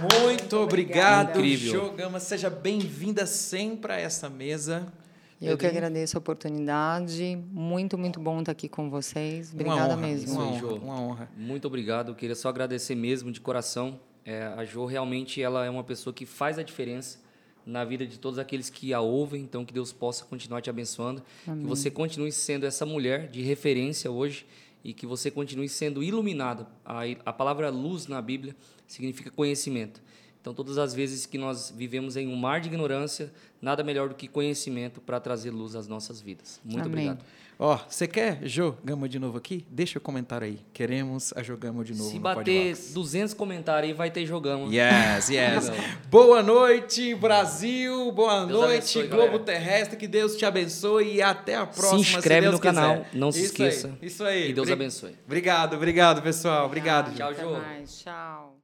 Muito, 0.00 0.24
Muito 0.24 0.56
obrigado, 0.56 1.38
Incrível. 1.38 1.72
Jogama. 1.72 2.18
Seja 2.18 2.50
bem-vinda 2.50 3.26
sempre 3.26 3.92
a 3.92 3.96
essa 3.96 4.28
mesa. 4.28 4.92
Eu 5.40 5.56
que 5.56 5.64
agradeço 5.64 6.16
a 6.16 6.18
oportunidade. 6.18 7.40
Muito, 7.52 7.96
muito 7.96 8.18
bom 8.18 8.40
estar 8.40 8.50
aqui 8.50 8.68
com 8.68 8.90
vocês. 8.90 9.52
Obrigada 9.52 9.78
uma 9.78 9.86
honra, 9.86 9.96
mesmo. 9.96 10.32
Uma 10.32 10.46
honra, 10.48 10.58
Jô. 10.58 10.74
uma 10.74 11.00
honra. 11.00 11.30
Muito 11.36 11.68
obrigado. 11.68 12.10
Eu 12.10 12.16
queria 12.16 12.34
só 12.34 12.48
agradecer 12.48 12.96
mesmo 12.96 13.30
de 13.30 13.40
coração. 13.40 14.00
É, 14.24 14.42
a 14.56 14.64
Jo 14.64 14.84
realmente 14.84 15.40
ela 15.40 15.64
é 15.64 15.70
uma 15.70 15.84
pessoa 15.84 16.12
que 16.12 16.26
faz 16.26 16.58
a 16.58 16.64
diferença 16.64 17.20
na 17.64 17.84
vida 17.84 18.04
de 18.04 18.18
todos 18.18 18.40
aqueles 18.40 18.68
que 18.68 18.92
a 18.92 19.00
ouvem. 19.00 19.44
Então 19.44 19.64
que 19.64 19.72
Deus 19.72 19.92
possa 19.92 20.24
continuar 20.24 20.60
te 20.60 20.68
abençoando, 20.68 21.22
que 21.44 21.66
você 21.66 21.88
continue 21.88 22.32
sendo 22.32 22.66
essa 22.66 22.84
mulher 22.84 23.28
de 23.28 23.42
referência 23.42 24.10
hoje 24.10 24.44
e 24.84 24.92
que 24.92 25.06
você 25.06 25.30
continue 25.30 25.68
sendo 25.68 26.02
iluminada. 26.02 26.66
A, 26.84 27.02
a 27.24 27.32
palavra 27.32 27.70
luz 27.70 28.06
na 28.06 28.20
Bíblia 28.20 28.54
significa 28.86 29.30
conhecimento. 29.30 30.00
Então, 30.40 30.52
todas 30.52 30.76
as 30.76 30.92
vezes 30.92 31.24
que 31.24 31.38
nós 31.38 31.72
vivemos 31.74 32.16
em 32.16 32.26
um 32.26 32.34
mar 32.34 32.60
de 32.60 32.68
ignorância, 32.68 33.32
nada 33.60 33.84
melhor 33.84 34.08
do 34.08 34.14
que 34.16 34.26
conhecimento 34.26 35.00
para 35.00 35.20
trazer 35.20 35.50
luz 35.50 35.76
às 35.76 35.86
nossas 35.86 36.20
vidas. 36.20 36.60
Muito 36.64 36.86
Amém. 36.86 37.10
obrigado. 37.10 37.24
Ó, 37.58 37.78
você 37.88 38.08
quer 38.08 38.40
Jô 38.42 38.74
Gama 38.84 39.08
de 39.08 39.18
novo 39.20 39.38
aqui? 39.38 39.64
Deixa 39.70 39.98
o 39.98 40.00
comentário 40.00 40.46
aí. 40.46 40.58
Queremos 40.72 41.32
a 41.36 41.42
Jô 41.42 41.56
Gama 41.56 41.84
de 41.84 41.92
novo 41.94 42.08
Se 42.10 42.16
no 42.16 42.20
bater 42.22 42.70
Podbox. 42.74 42.92
200 42.94 43.34
comentários 43.34 43.90
aí, 43.90 43.96
vai 43.96 44.10
ter 44.10 44.26
jogão. 44.26 44.72
Yes, 44.72 45.28
yes. 45.28 45.68
Não. 45.68 45.74
Boa 46.10 46.42
noite, 46.42 47.14
Brasil. 47.14 48.10
Boa 48.12 48.46
Deus 48.46 48.50
noite, 48.60 48.98
abençoe, 48.98 49.06
Globo 49.06 49.24
galera. 49.38 49.44
Terrestre. 49.44 49.96
Que 49.96 50.08
Deus 50.08 50.36
te 50.36 50.44
abençoe 50.44 51.14
e 51.16 51.22
até 51.22 51.54
a 51.54 51.64
próxima. 51.66 52.00
inscreve 52.00 52.40
Deus 52.42 52.54
no 52.54 52.60
canal, 52.60 52.96
quiser. 53.04 53.10
não 53.14 53.30
se 53.30 53.38
Isso 53.38 53.46
esqueça. 53.52 53.88
Aí, 54.00 54.06
isso 54.08 54.24
aí. 54.24 54.50
E 54.50 54.52
Deus 54.52 54.64
Bri- 54.66 54.72
abençoe. 54.74 55.16
Obrigado, 55.24 55.74
obrigado, 55.76 56.20
pessoal. 56.22 56.66
Obrigado. 56.66 57.14
Tchau, 57.14 57.30
Até 57.30 57.42
Jô. 57.42 57.50
mais. 57.52 57.98
Tchau. 58.00 58.61